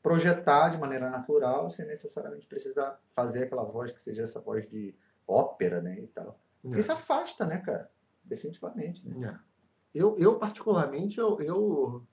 projetar 0.02 0.68
de 0.68 0.78
maneira 0.78 1.08
natural, 1.08 1.70
sem 1.70 1.86
necessariamente 1.86 2.46
precisar 2.46 3.00
fazer 3.10 3.44
aquela 3.44 3.64
voz 3.64 3.92
que 3.92 4.00
seja 4.00 4.22
essa 4.22 4.40
voz 4.40 4.68
de 4.68 4.94
ópera, 5.26 5.80
né, 5.80 6.00
e 6.00 6.06
tal. 6.08 6.38
Porque 6.62 6.80
Isso 6.80 6.92
afasta, 6.92 7.46
né, 7.46 7.58
cara? 7.58 7.90
Definitivamente, 8.22 9.08
né? 9.08 9.28
É. 9.28 9.50
Eu, 9.94 10.14
eu 10.18 10.38
particularmente, 10.38 11.18
eu, 11.18 11.40
eu, 11.40 12.06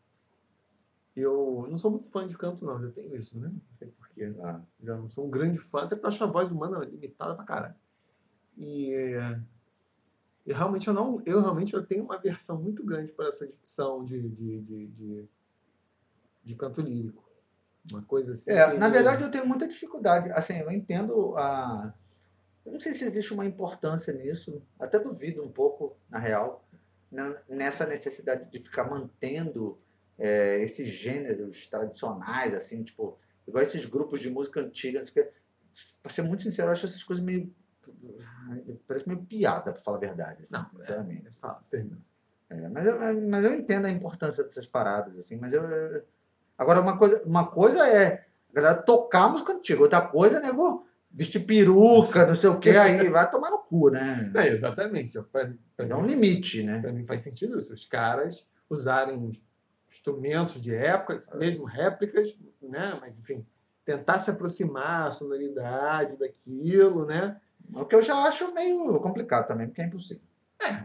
eu 1.21 1.65
não 1.69 1.77
sou 1.77 1.91
muito 1.91 2.09
fã 2.09 2.27
de 2.27 2.37
canto, 2.37 2.65
não. 2.65 2.79
Já 2.81 2.89
tenho 2.91 3.15
isso, 3.15 3.39
né? 3.39 3.47
Não 3.49 3.73
sei 3.75 3.87
porquê. 3.89 4.33
Ah, 4.41 4.61
Já 4.81 4.95
não 4.95 5.09
sou 5.09 5.25
um 5.25 5.29
grande 5.29 5.57
fã, 5.57 5.79
até 5.79 5.95
porque 5.95 6.05
eu 6.05 6.09
acho 6.09 6.23
a 6.23 6.27
voz 6.27 6.49
humana 6.51 6.79
limitada 6.85 7.35
pra 7.35 7.43
caralho. 7.45 7.75
E, 8.57 8.93
e 10.45 10.53
realmente 10.53 10.87
eu 10.87 10.93
não. 10.93 11.21
Eu 11.25 11.41
realmente 11.41 11.73
eu 11.73 11.85
tenho 11.85 12.03
uma 12.05 12.15
aversão 12.15 12.61
muito 12.61 12.83
grande 12.83 13.11
para 13.11 13.27
essa 13.27 13.45
dicção 13.47 14.03
de, 14.05 14.29
de, 14.29 14.61
de, 14.61 14.87
de, 14.87 15.29
de 16.43 16.55
canto 16.55 16.81
lírico. 16.81 17.23
Uma 17.91 18.01
coisa 18.01 18.31
assim. 18.33 18.51
É, 18.51 18.71
que- 18.71 18.77
na 18.77 18.89
verdade 18.89 19.23
eu 19.23 19.31
tenho 19.31 19.45
muita 19.47 19.67
dificuldade. 19.67 20.29
Assim, 20.31 20.57
eu 20.57 20.71
entendo 20.71 21.35
a. 21.37 21.93
Eu 22.65 22.73
não 22.73 22.79
sei 22.81 22.93
se 22.93 23.05
existe 23.05 23.33
uma 23.33 23.45
importância 23.45 24.13
nisso, 24.13 24.61
até 24.77 24.99
duvido 24.99 25.41
um 25.41 25.49
pouco, 25.49 25.95
na 26.09 26.19
real, 26.19 26.67
na- 27.09 27.37
nessa 27.47 27.85
necessidade 27.85 28.49
de 28.51 28.59
ficar 28.59 28.89
mantendo 28.89 29.79
é, 30.17 30.61
esses 30.61 30.87
gêneros 30.89 31.67
tradicionais, 31.67 32.53
assim, 32.53 32.83
tipo, 32.83 33.17
igual 33.47 33.61
esses 33.63 33.85
grupos 33.85 34.19
de 34.19 34.29
música 34.29 34.59
antiga. 34.59 35.03
Pra 36.01 36.11
ser 36.11 36.23
muito 36.23 36.43
sincero, 36.43 36.69
eu 36.69 36.71
acho 36.73 36.85
essas 36.85 37.03
coisas 37.03 37.23
meio. 37.23 37.53
Parece 38.87 39.07
meio 39.07 39.21
piada, 39.23 39.71
pra 39.73 39.81
falar 39.81 39.97
a 39.97 40.01
verdade, 40.01 40.43
assim, 40.43 40.53
Não, 40.53 40.69
sinceramente. 40.69 41.27
é, 41.27 41.31
fala, 41.31 41.63
termina. 41.69 41.99
É, 42.49 42.69
mas, 42.69 42.85
eu, 42.85 43.21
mas 43.27 43.43
eu 43.43 43.53
entendo 43.53 43.85
a 43.85 43.89
importância 43.91 44.43
dessas 44.43 44.65
paradas, 44.65 45.17
assim, 45.17 45.37
mas 45.37 45.53
eu. 45.53 45.61
Agora, 46.57 46.81
uma 46.81 46.97
coisa, 46.97 47.21
uma 47.25 47.51
coisa 47.51 47.87
é 47.87 48.25
a 48.51 48.53
galera 48.53 48.81
tocar 48.81 49.29
música 49.29 49.53
antiga, 49.53 49.81
outra 49.81 50.01
coisa 50.01 50.37
é 50.37 50.41
nego 50.41 50.87
vestir 51.11 51.45
peruca, 51.45 52.25
não 52.25 52.35
sei 52.35 52.49
o 52.49 52.59
que, 52.59 52.69
aí 52.69 53.09
vai 53.09 53.29
tomar 53.29 53.49
no 53.49 53.59
cu, 53.59 53.89
né? 53.89 54.31
É, 54.35 54.47
exatamente. 54.49 55.19
Pra, 55.31 55.51
pra 55.75 55.85
Dá 55.85 55.97
um 55.97 56.05
limite, 56.05 56.63
né? 56.63 56.79
Para 56.79 56.91
mim 56.93 57.05
faz 57.05 57.21
sentido 57.21 57.57
isso. 57.57 57.73
Os 57.73 57.85
caras 57.85 58.47
usarem 58.69 59.31
instrumentos 59.89 60.61
de 60.61 60.73
época, 60.75 61.17
mesmo 61.35 61.65
réplicas, 61.65 62.35
né? 62.61 62.97
Mas 62.99 63.17
enfim, 63.19 63.45
tentar 63.85 64.19
se 64.19 64.29
aproximar 64.29 65.07
a 65.07 65.11
sonoridade 65.11 66.17
daquilo, 66.17 67.05
né? 67.05 67.39
O 67.73 67.85
que 67.85 67.95
eu 67.95 68.01
já 68.01 68.15
acho 68.23 68.53
meio 68.53 68.99
complicado 68.99 69.47
também, 69.47 69.67
porque 69.67 69.81
é 69.81 69.85
impossível. 69.85 70.23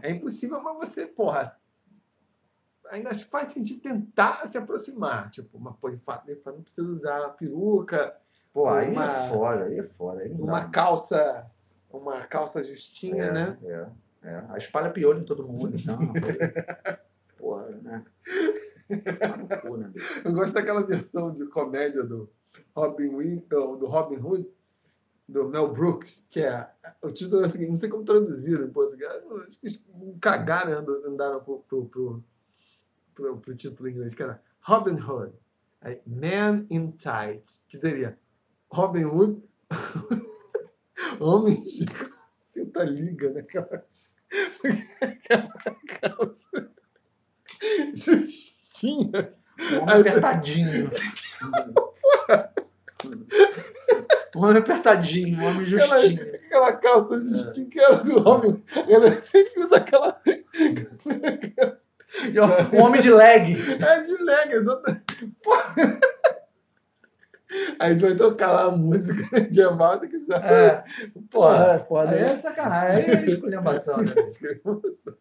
É 0.01 0.09
impossível, 0.11 0.61
mas 0.61 0.77
você, 0.77 1.07
porra, 1.07 1.57
ainda 2.89 3.17
faz 3.17 3.51
sentido 3.51 3.81
tentar 3.81 4.47
se 4.47 4.57
aproximar. 4.57 5.29
Tipo, 5.31 5.57
uma 5.57 5.73
pô, 5.73 5.89
não 5.89 6.61
precisa 6.61 6.87
usar 6.87 7.29
peruca, 7.29 8.15
Pô, 8.53 8.69
aí 8.69 8.91
Uma- 8.91 9.03
é 9.05 9.29
foda, 9.29 9.65
aí 9.65 9.79
é 9.79 9.83
foda. 9.83 10.21
Aí 10.21 10.31
uma 10.31 10.59
dá. 10.61 10.69
calça, 10.69 11.51
uma 11.89 12.21
calça 12.21 12.63
justinha, 12.63 13.23
é, 13.25 13.31
né? 13.31 13.57
É, 13.63 13.87
é. 14.29 14.43
A 14.49 14.57
espalha 14.59 14.91
piolho 14.91 15.21
em 15.21 15.25
todo 15.25 15.47
mundo, 15.47 15.75
então. 15.75 15.97
Né? 18.89 19.01
Né? 19.77 19.93
Eu 20.25 20.33
gosto 20.33 20.53
daquela 20.53 20.83
versão 20.85 21.33
de 21.33 21.45
comédia 21.47 22.03
do 22.03 22.29
Robin, 22.75 23.09
Win- 23.17 23.45
do 23.49 23.75
do 23.77 23.85
Robin 23.87 24.17
Hood, 24.21 24.47
do 25.27 25.47
Mel 25.49 25.71
Brooks, 25.73 26.27
que 26.29 26.41
é. 26.41 26.69
O 27.01 27.11
título 27.11 27.43
é 27.43 27.47
o 27.47 27.49
seguinte, 27.49 27.69
não 27.69 27.77
sei 27.77 27.89
como 27.89 28.03
traduziram 28.03 28.65
em 28.65 28.71
português. 28.71 29.23
Cagaram, 30.21 30.73
and- 30.79 31.07
andaram 31.07 31.39
pro, 31.43 31.59
pro, 31.59 31.85
pro, 31.85 32.23
pro, 33.15 33.37
pro 33.37 33.55
título 33.55 33.89
em 33.89 33.93
inglês, 33.93 34.13
que 34.13 34.21
era 34.23 34.41
Robin 34.61 34.99
Hood, 35.01 35.33
Man 36.05 36.65
in 36.69 36.91
Tights, 36.91 37.65
que 37.69 37.77
seria 37.77 38.17
Robin 38.71 39.05
Hood, 39.05 39.41
homem 41.19 41.55
de 41.63 41.85
cinta 42.39 42.83
liga, 42.83 43.31
né? 43.31 43.41
Aquela, 43.41 43.85
aquela 45.01 45.53
calça 46.01 46.71
justinha. 48.73 49.33
Um 49.71 49.83
homem 49.83 49.99
apertadinho. 50.01 50.89
Um 54.35 54.43
homem 54.43 54.57
apertadinho, 54.57 55.39
um 55.39 55.45
homem 55.45 55.67
Aquela, 55.75 56.01
justinho. 56.01 56.21
aquela 56.33 56.73
calça 56.77 57.21
justinha 57.21 57.69
que 57.69 57.79
era 57.79 57.95
do 57.97 58.27
homem. 58.27 58.63
Ela 58.89 59.19
sempre 59.19 59.63
usa 59.63 59.77
aquela. 59.77 60.19
Um 62.73 62.81
homem 62.81 62.99
de 62.99 63.11
leg. 63.11 63.55
É 63.79 64.01
de 64.01 64.23
lega, 64.23 64.55
exatamente. 64.55 65.03
Aí 67.77 67.93
vai 67.93 68.15
tocar 68.15 68.51
lá 68.51 68.63
a 68.63 68.71
música 68.71 69.39
de 69.51 69.61
Evaldo 69.61 70.09
que 70.09 70.25
já. 70.25 70.37
É, 70.37 70.83
Porra, 71.29 71.75
é 71.75 71.79
foda. 71.79 72.09
aí 72.11 72.17
é 72.17 72.21
né? 72.21 72.37
sacanagem, 72.37 73.05
aí 73.05 73.11
é 73.11 73.25
esculhambação, 73.29 73.97
né? 73.97 74.13
Discriminação. 74.23 75.13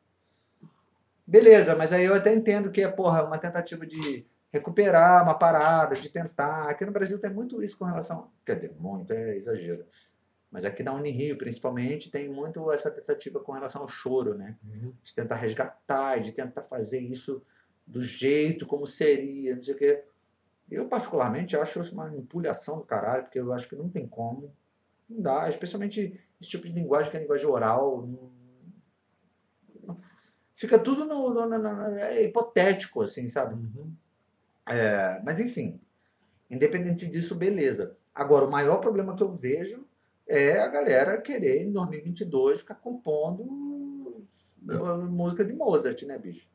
Beleza, 1.33 1.75
mas 1.75 1.95
aí 1.95 2.05
eu 2.05 2.15
até 2.15 2.35
entendo 2.35 2.71
que 2.71 2.83
é, 2.83 2.89
porra, 2.89 3.25
uma 3.25 3.39
tentativa 3.39 3.87
de 3.87 4.27
recuperar 4.53 5.23
uma 5.23 5.33
parada, 5.33 5.95
de 5.95 6.11
tentar. 6.11 6.69
Aqui 6.69 6.85
no 6.85 6.93
Brasil 6.93 7.19
tem 7.19 7.31
muito 7.33 7.63
isso 7.63 7.79
com 7.79 7.87
relação. 7.87 8.31
Quer 8.45 8.57
dizer, 8.57 8.75
muito 8.79 9.11
é 9.15 9.39
exagero. 9.39 9.87
Mas 10.51 10.67
aqui 10.67 10.83
na 10.83 10.93
Unirio, 10.93 11.39
principalmente, 11.39 12.11
tem 12.11 12.29
muito 12.29 12.71
essa 12.71 12.91
tentativa 12.91 13.41
com 13.41 13.53
relação 13.53 13.81
ao 13.81 13.89
choro, 13.89 14.35
né? 14.35 14.59
De 15.03 15.15
tentar 15.15 15.37
resgatar, 15.37 16.19
de 16.21 16.33
tentar 16.33 16.65
fazer 16.65 17.01
isso 17.01 17.43
do 17.87 18.03
jeito 18.03 18.67
como 18.67 18.87
seria, 18.87 19.57
não 19.57 19.63
sei 19.63 19.75
o 19.75 19.79
quê. 19.79 20.05
Eu, 20.71 20.87
particularmente, 20.87 21.57
acho 21.57 21.81
uma 21.95 22.15
empulhação 22.15 22.77
do 22.77 22.85
caralho, 22.85 23.23
porque 23.23 23.41
eu 23.41 23.55
acho 23.55 23.71
que 23.71 23.75
não 23.75 23.89
tem 23.89 24.07
como. 24.07 24.55
Não 25.09 25.23
dá, 25.23 25.49
especialmente 25.49 26.21
esse 26.39 26.51
tipo 26.51 26.67
de 26.67 26.75
linguagem 26.75 27.11
que 27.11 27.17
é 27.17 27.21
linguagem 27.21 27.47
oral. 27.47 28.07
não- 28.07 28.42
Fica 30.63 30.79
tudo 30.79 31.05
no, 31.05 31.35
no- 31.35 31.49
no- 31.49 31.59
no- 31.59 31.97
é 31.99 32.23
hipotético, 32.23 33.03
assim, 33.03 33.29
sabe? 33.29 33.55
Uhum. 33.55 33.93
É, 34.69 35.21
mas 35.25 35.41
enfim, 35.41 35.81
independente 36.49 37.05
disso, 37.05 37.35
beleza. 37.35 37.97
Agora, 38.15 38.45
o 38.47 38.51
maior 38.51 38.79
problema 38.79 39.17
que 39.17 39.25
eu 39.25 39.35
vejo 39.35 39.85
é 40.25 40.61
a 40.61 40.69
galera 40.69 41.21
querer, 41.21 41.65
em 41.65 41.73
2022, 41.73 42.61
ficar 42.61 42.77
compondo 42.77 44.25
música 45.11 45.45
de 45.45 45.53
Mozart, 45.53 46.01
né, 46.05 46.17
bicho? 46.17 46.47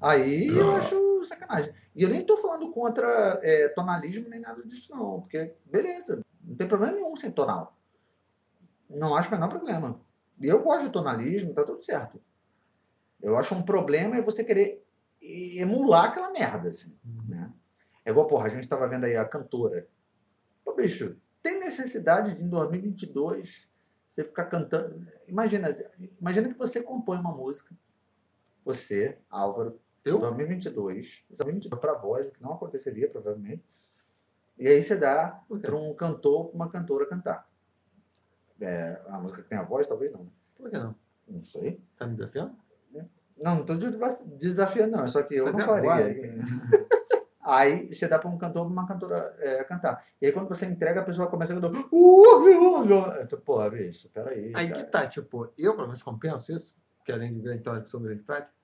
Aí 0.00 0.46
eu 0.46 0.76
acho 0.76 1.24
sacanagem. 1.24 1.74
E 1.96 2.04
eu 2.04 2.10
nem 2.10 2.24
tô 2.24 2.36
falando 2.36 2.70
contra 2.70 3.40
é, 3.42 3.66
tonalismo 3.70 4.28
nem 4.28 4.38
nada 4.38 4.62
disso, 4.62 4.94
não. 4.94 5.22
Porque, 5.22 5.54
beleza, 5.66 6.24
não 6.40 6.54
tem 6.54 6.68
problema 6.68 6.92
nenhum 6.94 7.16
sem 7.16 7.32
tonal. 7.32 7.76
Não 8.88 9.16
acho 9.16 9.28
o 9.28 9.32
menor 9.32 9.48
problema. 9.48 10.00
E 10.40 10.46
eu 10.46 10.62
gosto 10.62 10.84
de 10.84 10.90
tonalismo, 10.90 11.52
tá 11.52 11.64
tudo 11.64 11.82
certo. 11.84 12.20
Eu 13.22 13.36
acho 13.36 13.54
um 13.54 13.62
problema 13.62 14.16
é 14.16 14.22
você 14.22 14.44
querer 14.44 14.84
emular 15.22 16.06
aquela 16.06 16.30
merda, 16.30 16.68
assim, 16.68 16.98
né? 17.26 17.52
É 18.04 18.10
igual, 18.10 18.26
porra, 18.26 18.46
a 18.46 18.50
gente 18.50 18.68
tava 18.68 18.86
vendo 18.86 19.04
aí 19.04 19.16
a 19.16 19.24
cantora. 19.24 19.88
Pô, 20.64 20.74
bicho, 20.74 21.16
tem 21.42 21.58
necessidade 21.58 22.34
de 22.34 22.44
em 22.44 22.48
2022 22.48 23.70
você 24.08 24.22
ficar 24.22 24.44
cantando. 24.44 25.06
Imagina, 25.26 25.68
imagina 26.20 26.48
que 26.48 26.58
você 26.58 26.82
compõe 26.82 27.18
uma 27.18 27.32
música. 27.32 27.74
Você, 28.64 29.18
Álvaro, 29.30 29.80
Eu? 30.04 30.18
2022, 30.18 31.24
2022 31.28 31.80
para 31.80 31.94
voz, 31.94 32.28
o 32.28 32.30
que 32.30 32.42
não 32.42 32.52
aconteceria 32.52 33.08
provavelmente. 33.08 33.64
E 34.58 34.68
aí 34.68 34.82
você 34.82 34.96
dá 34.96 35.42
para 35.48 35.76
um 35.76 35.94
cantor, 35.94 36.48
pra 36.48 36.56
uma 36.56 36.70
cantora 36.70 37.06
cantar. 37.06 37.48
É, 38.60 39.00
a 39.08 39.18
música 39.18 39.42
que 39.42 39.48
tem 39.48 39.58
a 39.58 39.64
voz, 39.64 39.86
talvez 39.86 40.12
não. 40.12 40.30
Por 40.56 40.70
que 40.70 40.78
não? 40.78 40.94
Não 41.26 41.42
sei. 41.42 41.82
Tá 41.98 42.06
me 42.06 42.14
desafiando? 42.14 42.56
Não, 43.36 43.56
não 43.56 43.60
estou 43.62 43.76
desafiando, 44.36 44.96
não. 44.96 45.08
Só 45.08 45.22
que 45.22 45.34
eu 45.34 45.46
Fazer 45.46 45.58
não 45.58 45.66
faria. 45.66 45.92
agora, 45.92 46.10
hein? 46.12 46.44
Aí 47.44 47.92
você 47.92 48.08
dá 48.08 48.18
para 48.18 48.30
um 48.30 48.38
cantor, 48.38 48.66
uma 48.66 48.86
cantora 48.86 49.36
é, 49.38 49.62
cantar. 49.64 50.02
E 50.20 50.26
aí 50.26 50.32
quando 50.32 50.48
você 50.48 50.64
entrega, 50.64 51.00
a 51.00 51.04
pessoa 51.04 51.28
começa 51.28 51.52
a 51.52 51.60
cantar. 51.60 51.78
Uh, 51.78 51.86
uh, 51.92 52.86
uh. 52.86 53.12
Eu 53.20 53.28
tô, 53.28 53.36
Porra, 53.36 53.68
bicho, 53.68 54.08
peraí. 54.08 54.50
Aí 54.54 54.68
cara. 54.68 54.72
que 54.72 54.90
tá, 54.90 55.06
tipo, 55.06 55.52
eu 55.58 55.74
pelo 55.74 55.86
menos 55.86 56.02
compenso 56.02 56.52
isso, 56.52 56.74
que 57.04 57.12
além 57.12 57.34
de 57.34 57.40
grande 57.40 57.62
teórico, 57.62 57.88
sou 57.88 58.00
grande 58.00 58.22
prático. 58.22 58.54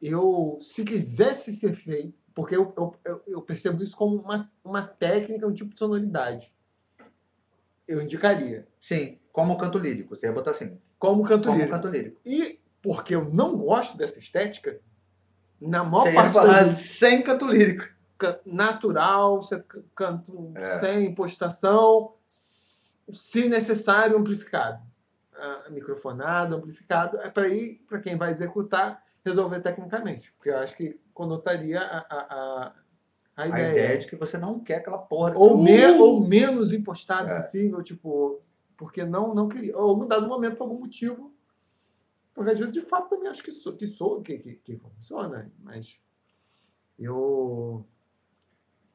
Eu, 0.00 0.56
se 0.58 0.84
quisesse 0.84 1.52
ser 1.52 1.74
feito, 1.74 2.18
porque 2.34 2.56
eu, 2.56 2.72
eu, 2.76 2.94
eu, 3.04 3.22
eu 3.26 3.42
percebo 3.42 3.82
isso 3.82 3.94
como 3.94 4.16
uma, 4.16 4.50
uma 4.64 4.82
técnica, 4.82 5.46
um 5.46 5.52
tipo 5.52 5.74
de 5.74 5.78
sonoridade. 5.78 6.50
Eu 7.86 8.00
indicaria. 8.00 8.66
Sim, 8.80 9.18
como 9.30 9.58
canto 9.58 9.78
lírico. 9.78 10.16
Você 10.16 10.26
ia 10.26 10.32
botar 10.32 10.52
assim. 10.52 10.80
Como 10.98 11.22
canto 11.24 11.48
como 11.48 11.58
lírico. 11.58 11.76
canto 11.76 11.88
lírico. 11.88 12.20
E 12.24 12.58
porque 12.82 13.14
eu 13.14 13.24
não 13.32 13.56
gosto 13.56 13.96
dessa 13.96 14.18
estética, 14.18 14.78
na 15.60 15.84
maior 15.84 16.04
Você 16.04 16.12
parte 16.14 16.32
falar 16.32 16.68
sem 16.70 17.22
canto 17.22 17.46
lírico. 17.46 17.84
natural, 18.44 19.40
canto 19.94 20.52
É. 20.56 20.78
sem 20.80 21.06
impostação, 21.06 22.14
se 22.26 23.48
necessário, 23.48 24.16
amplificado. 24.16 24.80
Microfonado, 25.70 26.54
amplificado, 26.56 27.16
é 27.18 27.28
para 27.28 27.48
ir, 27.48 27.84
para 27.88 27.98
quem 28.00 28.16
vai 28.16 28.30
executar, 28.30 29.02
resolver 29.24 29.60
tecnicamente. 29.60 30.32
Porque 30.32 30.50
eu 30.50 30.58
acho 30.58 30.76
que 30.76 31.00
conotaria 31.12 31.80
a, 31.80 31.98
a, 31.98 32.16
a, 32.20 32.72
a 33.36 33.42
A 33.42 33.48
ideia. 33.48 33.70
ideia 33.70 33.98
de 33.98 34.06
que 34.06 34.14
você 34.16 34.38
não 34.38 34.60
quer 34.60 34.76
aquela 34.76 34.98
porra. 34.98 35.32
ou, 35.36 35.58
me, 35.58 35.84
Uh! 35.86 36.00
ou 36.02 36.20
menos 36.26 36.72
impostado 36.72 37.28
É. 37.28 37.40
possível, 37.40 37.82
tipo, 37.82 38.38
porque 38.76 39.04
não, 39.04 39.34
não 39.34 39.48
queria. 39.48 39.76
Ou 39.76 40.04
em 40.04 40.06
dado 40.08 40.28
momento, 40.28 40.56
por 40.56 40.64
algum 40.64 40.78
motivo. 40.80 41.31
Porque 42.34 42.50
às 42.50 42.58
vezes, 42.58 42.72
de 42.74 42.80
fato, 42.80 43.10
também 43.10 43.28
acho 43.28 43.42
que 43.42 43.52
sou, 43.52 43.76
que, 43.76 43.86
que, 44.22 44.38
que, 44.38 44.54
que 44.56 44.76
funciona. 44.76 45.50
Mas 45.58 46.00
eu. 46.98 47.86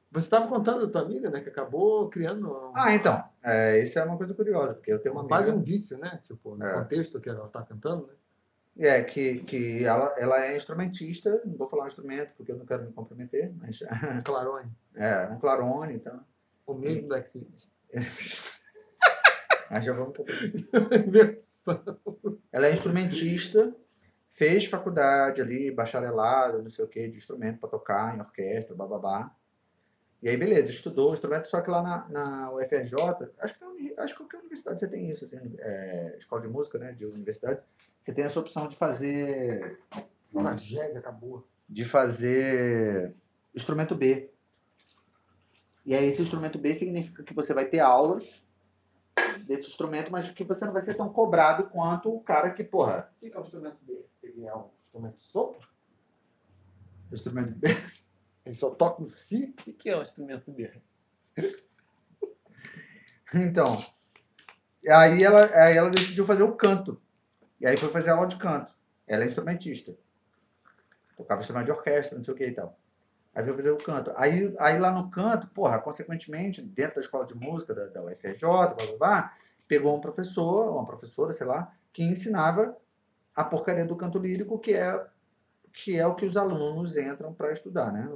Você 0.09 0.25
estava 0.25 0.47
contando 0.47 0.85
da 0.85 0.91
tua 0.91 1.01
amiga, 1.01 1.29
né? 1.29 1.41
Que 1.41 1.49
acabou 1.49 2.09
criando 2.09 2.49
um- 2.49 2.73
Ah, 2.75 2.93
então. 2.95 3.23
É, 3.43 3.79
isso 3.83 3.99
é 3.99 4.03
uma 4.03 4.17
coisa 4.17 4.33
curiosa, 4.33 4.73
porque 4.73 4.91
eu 4.91 4.99
tenho 4.99 5.13
uma 5.13 5.21
amiga. 5.21 5.35
quase 5.35 5.51
um 5.51 5.61
vício, 5.61 5.97
né? 5.97 6.19
Tipo, 6.23 6.55
no 6.55 6.65
É. 6.65 6.73
contexto 6.73 7.19
que 7.19 7.29
ela 7.29 7.45
está 7.45 7.61
cantando, 7.61 8.07
né? 8.07 8.13
É, 8.79 9.03
que, 9.03 9.39
que 9.39 9.83
ela, 9.83 10.13
ela 10.17 10.39
é 10.45 10.55
instrumentista, 10.55 11.41
não 11.45 11.57
vou 11.57 11.67
falar 11.67 11.83
um 11.85 11.87
instrumento 11.87 12.31
porque 12.37 12.51
eu 12.51 12.57
não 12.57 12.65
quero 12.65 12.85
me 12.85 12.93
comprometer, 12.93 13.51
mas 13.57 13.81
Um 13.81 14.21
clarone. 14.23 14.71
é 14.95 15.27
um 15.27 15.39
clarone, 15.39 15.95
então. 15.95 16.23
O 16.65 16.73
mesmo 16.73 17.07
do 17.09 17.15
Exit. 17.15 17.69
Mas 19.69 19.85
já 19.85 19.93
vamos. 19.93 20.17
Ela 22.51 22.67
é 22.67 22.73
instrumentista, 22.73 23.75
fez 24.31 24.65
faculdade 24.65 25.41
ali, 25.41 25.71
bacharelado, 25.71 26.61
não 26.63 26.69
sei 26.69 26.85
o 26.85 26.87
que, 26.87 27.07
de 27.07 27.17
instrumento 27.17 27.59
para 27.59 27.69
tocar 27.69 28.15
em 28.15 28.19
orquestra, 28.21 28.75
bababá. 28.75 29.31
E 30.21 30.29
aí, 30.29 30.37
beleza, 30.37 30.71
estudou 30.71 31.13
instrumento, 31.13 31.47
só 31.47 31.61
que 31.61 31.69
lá 31.69 31.83
na, 31.83 32.09
na 32.09 32.51
UFRJ, 32.51 32.95
acho 33.39 33.57
que, 33.57 33.63
uni- 33.63 33.93
acho 33.97 34.13
que 34.13 34.19
qualquer 34.19 34.37
universidade 34.39 34.79
você 34.79 34.87
tem 34.87 35.11
isso, 35.11 35.25
assim, 35.25 35.55
é, 35.59 36.15
escola 36.17 36.41
de 36.41 36.47
música, 36.47 36.79
né, 36.79 36.91
de 36.91 37.05
universidade, 37.05 37.61
você 38.01 38.13
tem 38.13 38.25
essa 38.25 38.39
opção 38.39 38.67
de 38.67 38.75
fazer 38.75 39.79
Tragédia 40.33 40.99
acabou. 40.99 41.47
de 41.69 41.85
fazer 41.85 43.13
instrumento 43.53 43.93
B. 43.93 44.31
E 45.85 45.95
aí 45.95 46.05
esse 46.07 46.21
instrumento 46.21 46.57
B 46.57 46.73
significa 46.73 47.23
que 47.23 47.33
você 47.33 47.53
vai 47.53 47.65
ter 47.65 47.79
aulas 47.79 48.46
desse 49.45 49.69
instrumento, 49.69 50.11
mas 50.11 50.29
que 50.31 50.43
você 50.43 50.65
não 50.65 50.73
vai 50.73 50.81
ser 50.81 50.95
tão 50.95 51.09
cobrado 51.09 51.69
quanto 51.69 52.13
o 52.13 52.21
cara 52.21 52.51
que, 52.51 52.63
porra, 52.63 53.11
O 53.17 53.19
que 53.19 53.33
é 53.33 53.37
o 53.37 53.41
instrumento 53.41 53.77
B? 53.81 54.05
Ele 54.23 54.45
é 54.45 54.55
um 54.55 54.69
instrumento 54.81 55.17
de 55.17 55.23
sopro? 55.23 55.67
instrumento 57.11 57.53
B. 57.53 57.67
Ele 58.45 58.55
só 58.55 58.69
toca 58.69 59.01
no 59.01 59.09
si? 59.09 59.53
O 59.65 59.73
que 59.73 59.89
é 59.89 59.97
o 59.97 60.01
instrumento 60.01 60.51
B? 60.51 60.71
Então, 63.33 63.65
aí 64.87 65.21
ela, 65.21 65.45
aí 65.53 65.75
ela 65.75 65.89
decidiu 65.89 66.25
fazer 66.25 66.43
o 66.43 66.55
canto. 66.55 67.01
E 67.59 67.67
aí 67.67 67.75
foi 67.75 67.89
fazer 67.89 68.11
aula 68.11 68.27
de 68.27 68.37
canto. 68.37 68.73
Ela 69.05 69.23
é 69.23 69.27
instrumentista. 69.27 69.97
Tocava 71.17 71.41
instrumento 71.41 71.65
de 71.65 71.71
orquestra, 71.71 72.17
não 72.17 72.23
sei 72.23 72.33
o 72.33 72.37
que 72.37 72.45
e 72.45 72.53
tal. 72.53 72.77
Aí 73.37 73.43
foi 73.43 73.53
fazer 73.53 73.69
o 73.69 73.77
canto. 73.77 74.11
Aí, 74.15 74.51
aí 74.59 74.79
lá 74.79 74.91
no 74.91 75.11
canto, 75.11 75.45
porra, 75.49 75.79
consequentemente, 75.79 76.59
dentro 76.59 76.95
da 76.95 77.01
escola 77.01 77.23
de 77.23 77.35
música 77.35 77.71
da, 77.71 77.85
da 77.85 78.03
UFRJ, 78.03 78.41
blá, 78.41 78.65
blá, 78.73 78.97
blá, 78.97 79.33
pegou 79.67 79.95
um 79.95 80.01
professor, 80.01 80.71
uma 80.71 80.87
professora, 80.87 81.31
sei 81.31 81.45
lá, 81.45 81.71
que 81.93 82.01
ensinava 82.01 82.75
a 83.35 83.43
porcaria 83.43 83.85
do 83.85 83.95
canto 83.95 84.17
lírico, 84.17 84.57
que 84.57 84.73
é 84.73 85.05
que 85.71 85.95
é 85.95 86.07
o 86.07 86.15
que 86.15 86.25
os 86.25 86.35
alunos 86.35 86.97
entram 86.97 87.31
para 87.31 87.51
estudar, 87.51 87.93
né? 87.93 88.09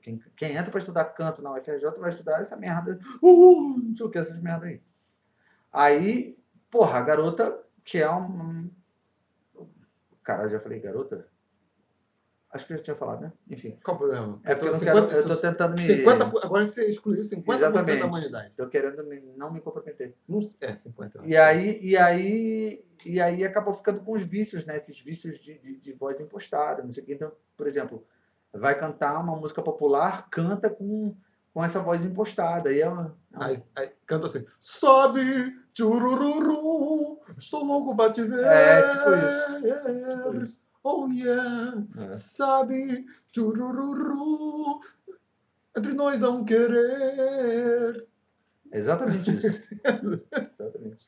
Quem, 0.00 0.22
quem 0.36 0.52
entra 0.52 0.70
para 0.70 0.78
estudar 0.78 1.04
canto 1.06 1.42
na 1.42 1.52
UFRJ 1.54 1.98
vai 1.98 2.10
estudar 2.10 2.40
essa 2.40 2.56
merda, 2.56 3.00
uh, 3.20 3.78
não 3.82 3.96
sei 3.96 4.06
o 4.06 4.10
que, 4.10 4.18
essas 4.18 4.40
merda 4.40 4.66
aí. 4.66 4.80
Aí, 5.72 6.38
porra, 6.70 7.00
a 7.00 7.02
garota, 7.02 7.60
que 7.84 7.98
é 7.98 8.08
um. 8.08 8.70
Caralho, 10.22 10.50
já 10.50 10.60
falei 10.60 10.78
garota? 10.78 11.26
Acho 12.50 12.66
que 12.66 12.72
eu 12.72 12.78
já 12.78 12.82
tinha 12.84 12.96
falado, 12.96 13.20
né? 13.20 13.32
Enfim. 13.50 13.78
Qual 13.84 13.94
o 13.94 13.98
problema? 13.98 14.40
É 14.42 14.54
porque 14.54 14.68
eu 14.68 14.72
não 14.72 14.78
50, 14.78 15.06
quero. 15.08 15.20
Eu 15.20 15.28
tô 15.28 15.36
tentando 15.36 15.76
me. 15.76 15.86
50, 15.86 16.24
agora 16.46 16.66
você 16.66 16.88
excluiu 16.88 17.22
50% 17.22 17.54
Exatamente. 17.54 18.00
da 18.00 18.06
humanidade. 18.06 18.52
Tô 18.56 18.66
querendo 18.68 19.04
me- 19.04 19.22
não 19.36 19.52
me 19.52 19.60
comprometer. 19.60 20.14
Não, 20.26 20.40
é, 20.62 20.76
50. 20.76 21.20
E 21.24 21.36
aí, 21.36 21.78
e 21.82 21.94
aí, 21.96 22.84
e 23.04 23.20
aí 23.20 23.44
acabou 23.44 23.74
ficando 23.74 24.00
com 24.00 24.12
os 24.12 24.22
vícios, 24.22 24.64
né? 24.64 24.76
Esses 24.76 24.98
vícios 24.98 25.38
de, 25.38 25.58
de, 25.58 25.76
de 25.76 25.92
voz 25.92 26.20
impostada, 26.20 26.82
não 26.82 26.90
sei 26.90 27.02
o 27.02 27.06
quê. 27.06 27.12
Então, 27.14 27.30
por 27.54 27.66
exemplo, 27.66 28.02
vai 28.50 28.78
cantar 28.78 29.20
uma 29.20 29.36
música 29.36 29.60
popular, 29.60 30.26
canta 30.30 30.70
com, 30.70 31.14
com 31.52 31.62
essa 31.62 31.80
voz 31.80 32.02
impostada. 32.02 32.72
E 32.72 32.80
é 32.80 32.88
uma, 32.88 33.14
é 33.34 33.36
uma- 33.36 33.46
Aí, 33.46 33.62
aí 33.76 33.90
canta 34.06 34.26
assim: 34.26 34.46
Sobe, 34.58 35.20
tchurururu, 35.74 37.20
estou 37.36 37.62
louco 37.64 37.94
pra 37.94 38.10
te 38.10 38.22
ver. 38.22 38.42
É, 38.42 38.82
tipo 38.90 39.10
isso. 39.14 39.62
Tipo 39.62 40.44
isso. 40.44 40.67
Oh 40.82 41.08
yeah, 41.10 41.84
é. 41.98 42.12
sabe, 42.12 43.04
tchurururu, 43.32 44.80
entre 45.76 45.92
nós 45.92 46.22
há 46.22 46.30
um 46.30 46.44
querer. 46.44 48.06
Exatamente 48.72 49.30
isso. 49.30 49.46
Exatamente. 50.52 51.06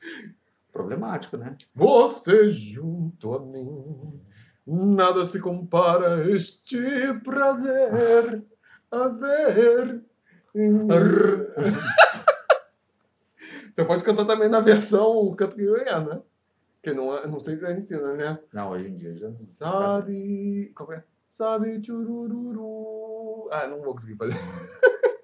Problemático, 0.73 1.37
né? 1.37 1.57
Você 1.75 2.49
junto 2.49 3.35
a 3.35 3.41
mim, 3.41 4.21
nada 4.67 5.25
se 5.25 5.41
compara 5.41 6.15
a 6.15 6.31
este 6.31 6.79
prazer 7.25 8.45
a 8.91 9.09
ver. 9.09 10.05
Você 13.73 13.85
pode 13.85 14.03
cantar 14.03 14.25
também 14.27 14.49
na 14.49 14.61
versão 14.61 15.33
canto 15.35 15.57
guiana, 15.57 16.17
né? 16.17 16.23
Que 16.83 16.93
não, 16.93 17.17
é- 17.17 17.27
não 17.27 17.39
sei 17.41 17.57
se 17.57 17.65
ela 17.65 17.75
ensina, 17.75 18.15
né? 18.15 18.39
Não, 18.53 18.71
hoje 18.71 18.91
em 18.91 18.97
dia 18.97 19.15
já 19.15 19.29
não. 19.29 19.35
Sabe. 19.37 20.73
Como 20.75 20.93
é? 20.93 21.05
Sabe 21.29 21.85
churururu. 21.85 23.49
Ah, 23.53 23.67
não 23.67 23.83
vou 23.83 23.93
conseguir 23.93 24.17
fazer. 24.17 24.35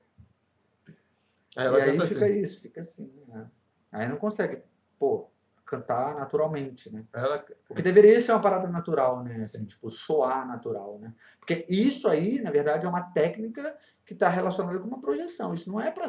Aí 1.56 1.66
ela 1.66 1.78
e 1.78 1.82
aí 1.82 1.92
canta 1.92 2.06
fica 2.06 2.26
assim. 2.26 2.40
isso, 2.40 2.60
fica 2.60 2.80
assim. 2.80 3.10
Né? 3.28 3.50
Aí 3.90 4.06
não 4.08 4.16
consegue. 4.18 4.62
Pô, 4.98 5.30
cantar 5.64 6.14
naturalmente, 6.14 6.92
né? 6.92 7.04
Ela, 7.12 7.44
O 7.68 7.74
que 7.74 7.82
deveria 7.82 8.20
ser 8.20 8.32
uma 8.32 8.40
parada 8.42 8.68
natural, 8.68 9.24
né? 9.24 9.42
Assim, 9.42 9.64
tipo, 9.64 9.90
soar 9.90 10.46
natural, 10.46 10.98
né? 10.98 11.12
Porque 11.40 11.64
isso 11.68 12.08
aí, 12.08 12.40
na 12.42 12.50
verdade, 12.50 12.84
é 12.86 12.88
uma 12.88 13.02
técnica 13.10 13.76
que 14.04 14.12
está 14.12 14.28
relacionada 14.28 14.78
com 14.78 14.86
uma 14.86 15.00
projeção. 15.00 15.52
Isso 15.52 15.70
não 15.70 15.80
é 15.80 15.90
para 15.90 16.06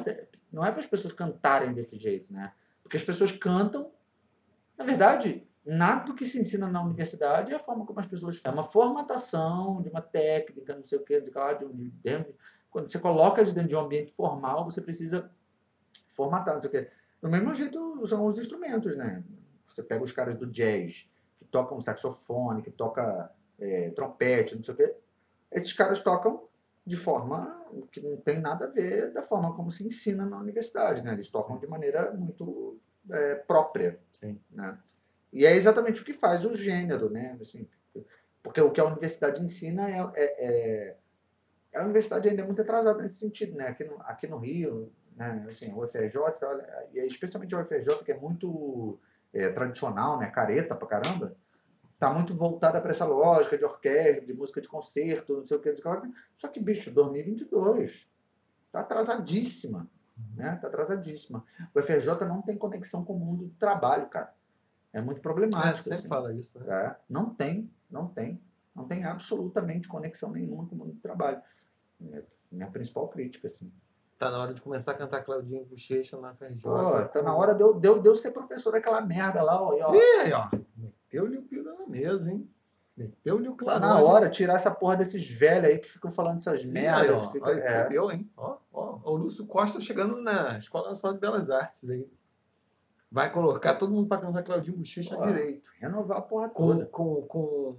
não 0.51 0.65
é 0.65 0.71
para 0.71 0.81
as 0.81 0.85
pessoas 0.85 1.13
cantarem 1.13 1.73
desse 1.73 1.97
jeito, 1.97 2.31
né? 2.31 2.53
Porque 2.83 2.97
as 2.97 3.03
pessoas 3.03 3.31
cantam, 3.31 3.89
na 4.77 4.85
verdade, 4.85 5.47
nada 5.65 6.05
do 6.05 6.13
que 6.13 6.25
se 6.25 6.39
ensina 6.39 6.67
na 6.67 6.81
universidade 6.83 7.51
é 7.51 7.55
a 7.55 7.59
forma 7.59 7.85
como 7.85 7.99
as 7.99 8.05
pessoas 8.05 8.39
é 8.43 8.49
uma 8.49 8.63
formatação 8.63 9.81
de 9.81 9.89
uma 9.89 10.01
técnica, 10.01 10.75
não 10.75 10.85
sei 10.85 10.99
o 10.99 11.03
que, 11.03 11.19
de, 11.19 11.31
de, 11.31 11.65
um- 11.65 11.91
de, 12.03 12.25
quando 12.69 12.89
você 12.89 12.99
coloca 12.99 13.43
de 13.43 13.51
dentro 13.53 13.69
de 13.69 13.75
um 13.75 13.79
ambiente 13.79 14.11
formal, 14.11 14.63
você 14.65 14.81
precisa 14.81 15.29
formatar, 16.09 16.55
não 16.55 16.61
sei 16.61 16.69
o 16.69 16.71
quê. 16.71 16.89
Do 17.21 17.29
mesmo 17.29 17.53
jeito 17.55 18.05
são 18.07 18.25
os 18.25 18.37
instrumentos, 18.37 18.95
né? 18.95 19.23
Você 19.67 19.83
pega 19.83 20.03
os 20.03 20.11
caras 20.11 20.37
do 20.37 20.45
jazz, 20.47 21.09
que 21.39 21.45
tocam 21.45 21.81
saxofone, 21.81 22.61
que 22.61 22.71
toca 22.71 23.31
é, 23.59 23.89
trompete, 23.91 24.55
não 24.55 24.63
sei 24.63 24.73
o 24.73 24.77
quê. 24.77 24.95
Esses 25.51 25.73
caras 25.73 26.01
tocam 26.01 26.43
de 26.85 26.95
forma 26.95 27.61
que 27.91 27.99
não 27.99 28.17
tem 28.17 28.39
nada 28.39 28.65
a 28.65 28.69
ver 28.69 29.11
da 29.11 29.21
forma 29.21 29.53
como 29.55 29.71
se 29.71 29.85
ensina 29.85 30.25
na 30.25 30.37
universidade, 30.39 31.03
né? 31.03 31.13
Eles 31.13 31.29
tocam 31.29 31.57
de 31.57 31.67
maneira 31.67 32.11
muito 32.13 32.77
é, 33.11 33.35
própria, 33.35 33.99
Sim. 34.11 34.39
né? 34.51 34.77
E 35.31 35.45
é 35.45 35.55
exatamente 35.55 36.01
o 36.01 36.05
que 36.05 36.13
faz 36.13 36.45
o 36.45 36.55
gênero, 36.55 37.09
né? 37.09 37.37
Assim, 37.41 37.67
porque 38.41 38.61
o 38.61 38.71
que 38.71 38.79
a 38.79 38.85
universidade 38.85 39.43
ensina 39.43 39.89
é, 39.89 40.11
é, 40.15 40.45
é- 40.45 40.97
a 41.75 41.83
universidade 41.83 42.29
ainda 42.29 42.41
é 42.41 42.45
muito 42.45 42.61
atrasada 42.61 43.01
nesse 43.01 43.15
sentido, 43.15 43.55
né? 43.55 43.67
Aqui 43.67 43.83
no, 43.83 44.01
aqui 44.01 44.27
no 44.27 44.37
Rio, 44.37 44.91
né? 45.15 45.45
Assim, 45.49 45.71
o 45.73 45.83
UFRJ, 45.83 46.17
olha, 46.43 46.87
e 46.93 46.99
especialmente 47.05 47.53
o 47.53 47.61
UFRJ, 47.61 48.03
que 48.03 48.11
é 48.11 48.17
muito 48.17 48.99
é, 49.33 49.49
tradicional, 49.49 50.17
né? 50.17 50.27
Careta 50.27 50.75
pra 50.75 50.87
caramba, 50.87 51.35
tá 51.99 52.11
muito 52.11 52.33
voltada 52.33 52.79
para 52.79 52.91
essa 52.91 53.05
lógica 53.05 53.57
de 53.57 53.65
orquestra, 53.65 54.25
de 54.25 54.33
música 54.33 54.61
de 54.61 54.67
concerto, 54.67 55.37
não 55.37 55.45
sei 55.45 55.57
o 55.57 55.59
que, 55.59 55.69
não 55.69 55.77
sei 55.77 55.91
o 55.91 56.01
que. 56.01 56.11
Só 56.35 56.47
que, 56.47 56.59
bicho, 56.59 56.91
2022 56.93 58.11
tá 58.71 58.79
atrasadíssima, 58.81 59.89
né? 60.35 60.55
Tá 60.61 60.67
atrasadíssima. 60.67 61.43
O 61.73 61.79
UFRJ 61.79 62.25
não 62.27 62.41
tem 62.41 62.57
conexão 62.57 63.03
com 63.03 63.13
o 63.13 63.19
mundo 63.19 63.45
do 63.45 63.53
trabalho, 63.55 64.07
cara. 64.07 64.33
É 64.93 65.01
muito 65.01 65.19
é, 65.19 65.21
problemático. 65.21 65.77
sempre 65.79 65.95
assim. 65.99 66.07
fala 66.07 66.33
isso, 66.33 66.59
né? 66.59 66.85
É, 66.85 66.95
não 67.09 67.29
tem, 67.29 67.71
não 67.89 68.07
tem. 68.07 68.41
Não 68.75 68.85
tem 68.87 69.03
absolutamente 69.05 69.87
conexão 69.87 70.31
nenhuma 70.31 70.65
com 70.67 70.75
o 70.75 70.77
mundo 70.77 70.93
do 70.93 70.99
trabalho. 70.99 71.41
É 72.11 72.23
minha 72.51 72.69
principal 72.69 73.07
crítica, 73.07 73.47
assim. 73.47 73.71
Tá 74.17 74.31
na 74.31 74.39
hora 74.39 74.53
de 74.53 74.61
começar 74.61 74.91
a 74.91 74.95
cantar 74.95 75.23
Claudinho 75.23 75.65
Bochecha 75.65 76.17
na 76.19 76.33
FRJ. 76.33 76.61
Pô, 76.63 77.05
tá 77.09 77.21
na 77.21 77.35
hora 77.35 77.53
de 77.53 77.61
eu, 77.61 77.73
de 77.79 77.87
eu, 77.87 78.01
de 78.01 78.07
eu 78.09 78.15
ser 78.15 78.31
professor 78.31 78.71
daquela 78.71 79.01
merda 79.01 79.43
lá, 79.43 79.61
ó. 79.61 79.73
e, 79.73 79.81
ó. 79.81 79.93
E 79.93 79.99
aí, 80.21 80.33
ó. 80.33 80.49
Meteu-lhe 80.75 81.37
o 81.37 81.43
piro 81.43 81.63
na 81.77 81.85
mesa, 81.87 82.31
hein? 82.31 82.49
Meteu-lhe 82.95 83.47
o 83.47 83.51
Tá 83.55 83.65
clarão. 83.65 83.79
na 83.87 83.99
hora 84.01 84.27
de 84.27 84.37
tirar 84.37 84.55
essa 84.55 84.71
porra 84.71 84.95
desses 84.97 85.29
velhos 85.29 85.65
aí 85.69 85.77
que 85.77 85.87
ficam 85.89 86.09
falando 86.09 86.37
essas 86.39 86.61
E 86.61 86.65
aí, 86.65 86.71
merdas. 86.71 87.15
ó. 87.15 87.31
Aí, 87.45 87.59
é. 87.59 87.83
fudeu, 87.83 88.11
hein? 88.11 88.31
Ó, 88.35 88.57
ó. 88.77 89.11
O 89.11 89.15
Lúcio 89.15 89.45
Costa 89.47 89.79
chegando 89.79 90.21
na 90.21 90.57
Escola 90.57 90.89
Nacional 90.89 91.15
de 91.15 91.21
Belas 91.21 91.49
Artes 91.49 91.89
aí. 91.89 92.07
Vai 93.11 93.31
colocar 93.31 93.75
todo 93.75 93.93
mundo 93.93 94.07
pra 94.07 94.17
cantar 94.17 94.43
Claudinho 94.43 94.77
Bochecha 94.77 95.15
Pô. 95.15 95.25
direito. 95.25 95.69
Renovar 95.79 96.17
a 96.17 96.21
porra 96.21 96.49
Com, 96.49 96.67
toda. 96.67 96.85
com, 96.87 97.21
com, 97.23 97.77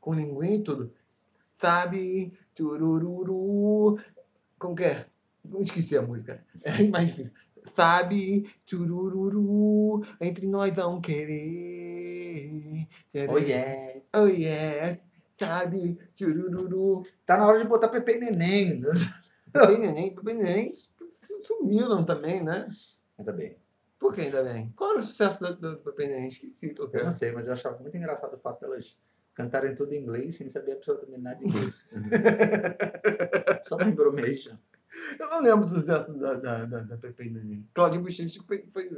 com 0.00 0.14
linguinha 0.14 0.56
e 0.56 0.62
tudo. 0.62 0.92
Sabe, 1.56 2.38
turururu. 2.54 3.98
Como 4.58 4.74
que 4.74 4.84
é? 4.84 5.06
Não 5.44 5.60
esqueci 5.60 5.96
a 5.96 6.02
música. 6.02 6.44
É 6.62 6.82
mais 6.88 7.08
difícil. 7.08 7.32
Sabe, 7.74 8.48
turururu, 8.64 10.04
entre 10.20 10.46
nós 10.46 10.72
vão 10.74 11.00
querer. 11.00 12.86
Oh, 13.28 13.38
yeah. 13.38 14.00
Oh, 14.14 14.26
yeah. 14.26 15.00
Sabe, 15.34 15.98
turururu. 16.14 17.02
Tá 17.24 17.36
na 17.36 17.46
hora 17.46 17.58
de 17.58 17.66
botar 17.66 17.88
Pepe 17.88 18.12
e 18.12 18.18
Neném. 18.18 18.80
Sumiram 21.42 22.04
também, 22.04 22.42
né? 22.42 22.68
Ainda 23.18 23.32
bem. 23.32 23.56
Por 23.98 24.14
que 24.14 24.20
ainda 24.22 24.42
bem? 24.42 24.72
Qual 24.76 24.90
era 24.90 25.00
o 25.00 25.02
sucesso 25.02 25.42
do, 25.42 25.56
do, 25.56 25.82
Bebê 25.82 26.06
Neném? 26.06 26.28
Esqueci. 26.28 26.74
Eu 26.78 27.04
não 27.04 27.12
sei, 27.12 27.32
mas 27.32 27.46
eu 27.46 27.52
achava 27.52 27.78
muito 27.78 27.96
engraçado 27.96 28.34
o 28.34 28.38
fato 28.38 28.60
delas 28.60 28.96
cantarem 29.34 29.74
tudo 29.74 29.92
em 29.92 30.02
inglês 30.02 30.36
sem 30.36 30.48
saber 30.48 30.72
absolutamente 30.72 31.20
nada 31.20 31.36
de 31.36 31.44
inglês. 31.44 31.88
Só 33.64 33.76
pra 33.76 33.88
embromation. 33.88 34.56
Eu 35.18 35.28
não 35.28 35.42
lembro 35.42 35.62
o 35.62 35.66
sucesso 35.66 36.12
da, 36.14 36.34
da, 36.34 36.64
da, 36.64 36.80
da 36.80 36.96
Pepe 36.96 37.26
e 37.26 37.30
Neném. 37.30 37.68
Claudinho 37.74 38.02
Bochecha 38.02 38.42
foi, 38.42 38.66
foi, 38.70 38.88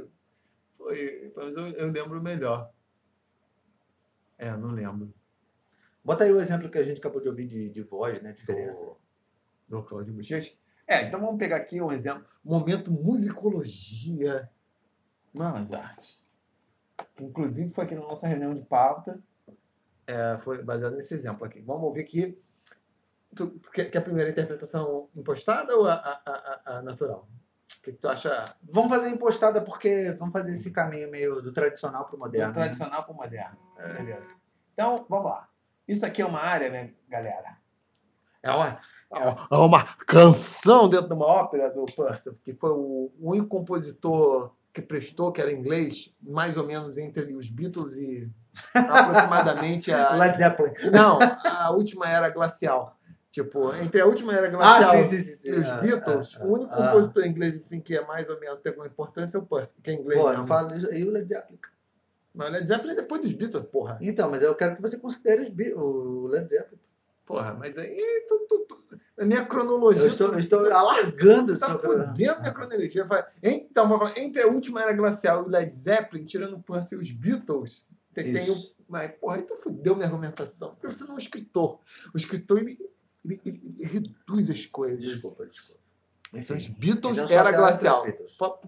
foi. 0.76 1.32
Mas 1.34 1.56
eu, 1.56 1.66
eu 1.68 1.90
lembro 1.90 2.22
melhor. 2.22 2.72
É, 4.36 4.56
não 4.56 4.70
lembro. 4.70 5.12
Bota 6.04 6.24
aí 6.24 6.32
o 6.32 6.40
exemplo 6.40 6.70
que 6.70 6.78
a 6.78 6.82
gente 6.82 6.98
acabou 6.98 7.20
de 7.20 7.28
ouvir 7.28 7.46
de, 7.46 7.68
de 7.68 7.82
voz, 7.82 8.22
né? 8.22 8.32
Diferença. 8.32 8.84
Do, 8.84 8.96
do 9.68 9.82
Claudinho 9.82 10.16
Bochecha? 10.16 10.56
É, 10.86 11.02
então 11.02 11.20
vamos 11.20 11.38
pegar 11.38 11.56
aqui 11.56 11.80
um 11.80 11.92
exemplo. 11.92 12.24
Momento 12.42 12.90
musicologia 12.90 14.50
nas 15.34 15.72
artes. 15.72 16.26
Inclusive 17.20 17.70
foi 17.70 17.84
aqui 17.84 17.94
na 17.94 18.00
nossa 18.00 18.26
reunião 18.26 18.54
de 18.54 18.62
pauta. 18.62 19.20
É, 20.06 20.38
foi 20.38 20.62
baseado 20.62 20.94
nesse 20.94 21.12
exemplo 21.12 21.44
aqui. 21.44 21.60
Vamos 21.60 21.82
ouvir 21.84 22.00
aqui. 22.00 22.40
Tu, 23.34 23.60
quer, 23.72 23.90
quer 23.90 23.98
a 23.98 24.02
primeira 24.02 24.30
interpretação 24.30 25.08
impostada 25.14 25.76
ou 25.76 25.86
a, 25.86 25.92
a, 25.92 26.22
a, 26.24 26.78
a 26.78 26.82
natural? 26.82 27.28
O 27.78 27.82
que, 27.82 27.92
que 27.92 27.98
tu 27.98 28.08
acha 28.08 28.56
Vamos 28.62 28.88
fazer 28.88 29.10
impostada 29.10 29.60
porque 29.60 30.12
vamos 30.12 30.32
fazer 30.32 30.54
esse 30.54 30.72
caminho 30.72 31.10
meio 31.10 31.42
do 31.42 31.52
tradicional 31.52 32.06
pro 32.06 32.16
do 32.16 32.20
moderno. 32.20 32.48
né? 32.48 32.54
tradicional 32.54 33.04
para 33.04 33.12
o 33.12 33.16
moderno? 33.16 33.58
Beleza. 33.76 34.28
Então, 34.72 35.06
vamos 35.08 35.26
lá. 35.26 35.48
Isso 35.86 36.06
aqui 36.06 36.22
é 36.22 36.26
uma 36.26 36.40
área, 36.40 36.70
né, 36.70 36.94
galera? 37.08 37.58
É 38.42 38.50
uma, 38.50 38.80
é 39.10 39.56
uma 39.56 39.84
canção 40.06 40.88
dentro 40.88 41.08
de 41.08 41.14
uma 41.14 41.26
ópera 41.26 41.70
do 41.70 41.84
Purcell, 41.86 42.36
que 42.44 42.52
foi 42.54 42.70
o 42.70 43.10
único 43.20 43.46
compositor 43.46 44.52
que 44.72 44.82
prestou, 44.82 45.32
que 45.32 45.40
era 45.40 45.52
inglês, 45.52 46.14
mais 46.22 46.56
ou 46.56 46.64
menos 46.64 46.98
entre 46.98 47.34
os 47.34 47.48
Beatles 47.48 47.96
e 47.96 48.30
aproximadamente 48.74 49.90
a. 49.92 50.14
Led 50.16 50.36
Zeppelin. 50.36 50.72
Não, 50.92 51.18
a 51.44 51.70
última 51.70 52.08
era 52.08 52.28
glacial. 52.28 52.96
Tipo, 53.30 53.74
entre 53.76 54.00
a 54.00 54.06
última 54.06 54.32
era 54.32 54.46
Ah, 54.46 54.50
glacial 54.50 54.92
sim, 54.92 55.08
sim, 55.10 55.20
sim. 55.20 55.36
sim. 55.36 55.48
e 55.50 55.52
os 55.52 55.68
Ah, 55.68 55.76
Beatles, 55.78 56.36
ah, 56.40 56.44
o 56.44 56.52
único 56.52 56.72
ah. 56.72 56.86
compositor 56.88 57.26
inglês 57.26 57.56
assim, 57.56 57.80
que 57.80 57.96
é 57.96 58.04
mais 58.06 58.28
ou 58.28 58.40
menos 58.40 58.60
tem 58.60 58.70
alguma 58.70 58.86
importância 58.86 59.36
é 59.36 59.40
o 59.40 59.44
Purcell, 59.44 59.76
que 59.82 59.90
é 59.90 59.94
inglês. 59.94 60.20
Pô, 60.20 60.74
isso. 60.74 60.92
E 60.92 61.04
o 61.04 61.10
Led 61.10 61.28
Zeppelin? 61.28 61.58
Mas 62.34 62.48
o 62.48 62.52
Led 62.52 62.66
Zeppelin 62.66 62.92
é 62.92 62.96
depois 62.96 63.20
dos 63.20 63.32
Beatles, 63.32 63.66
porra. 63.66 63.98
Então, 64.00 64.30
mas 64.30 64.42
eu 64.42 64.54
quero 64.54 64.76
que 64.76 64.82
você 64.82 64.98
considere 64.98 65.42
os 65.42 65.76
o 65.76 66.26
Led 66.28 66.48
Zeppelin. 66.48 66.80
Porra, 67.28 67.52
mas 67.52 67.76
aí 67.76 68.24
tu, 68.26 68.38
tu, 68.48 68.58
tu, 68.66 68.98
a 69.20 69.24
minha 69.26 69.44
cronologia. 69.44 70.00
Eu 70.02 70.06
estou, 70.06 70.32
eu 70.32 70.38
estou 70.38 70.72
alargando 70.72 71.52
tu 71.52 71.60
tá 71.60 71.78
fudendo 71.78 72.40
minha 72.40 72.54
cronologia. 72.54 73.06
Então, 73.42 73.86
vamos 73.86 74.08
falar, 74.08 74.18
entre 74.18 74.40
a 74.40 74.46
última 74.46 74.80
era 74.80 74.94
glacial 74.94 75.42
e 75.42 75.46
o 75.46 75.48
Led 75.50 75.70
Zeppelin, 75.74 76.24
tirando 76.24 76.54
o 76.56 76.62
Purcell 76.62 77.00
e 77.00 77.02
os 77.02 77.10
Beatles, 77.10 77.86
tem, 78.14 78.32
tem 78.32 78.48
o. 78.48 78.54
Isso. 78.54 78.74
Mas, 78.88 79.12
porra, 79.20 79.36
aí 79.36 79.42
tu 79.42 79.54
fudeu 79.56 79.94
minha 79.94 80.06
argumentação. 80.06 80.70
Porque 80.70 80.86
você 80.86 81.04
não 81.04 81.10
é 81.10 81.14
um 81.16 81.18
escritor. 81.18 81.78
O 82.14 82.16
escritor, 82.16 82.60
ele, 82.60 82.78
ele, 83.22 83.40
ele- 83.44 83.60
ele 83.78 83.84
reduz 83.84 84.48
as 84.48 84.64
coisas. 84.64 85.02
Desculpa, 85.02 85.44
desculpa. 85.44 85.78
Então, 86.32 86.56
os 86.56 86.66
Beatles 86.66 87.18
então 87.18 87.36
era 87.38 87.52
glacial. 87.52 88.06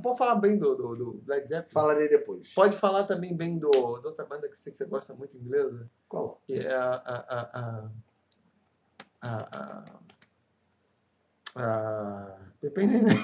pode 0.03 0.19
falar 0.19 0.35
bem 0.35 0.59
do, 0.59 0.75
do, 0.75 0.95
do 0.95 1.23
Led 1.27 1.49
Zeppelin? 1.49 1.73
Falarei 1.73 2.09
depois. 2.09 2.53
Pode 2.53 2.77
falar 2.77 3.05
também 3.05 3.35
bem 3.35 3.59
do, 3.59 3.71
da 3.71 4.09
outra 4.09 4.25
banda 4.27 4.47
que 4.47 4.53
eu 4.53 4.59
sei 4.59 4.71
que 4.71 4.77
você 4.77 4.85
gosta 4.85 5.15
muito 5.15 5.37
inglesa, 5.39 5.89
Qual? 6.07 6.43
que 6.47 6.55
é 6.55 6.75
a. 6.75 6.95
a, 6.95 7.17
a, 7.17 7.61
a, 7.61 7.91
a, 9.23 9.85
a, 11.57 11.63
a 11.63 12.39
Pepe 12.61 12.87
Neném. 12.87 13.17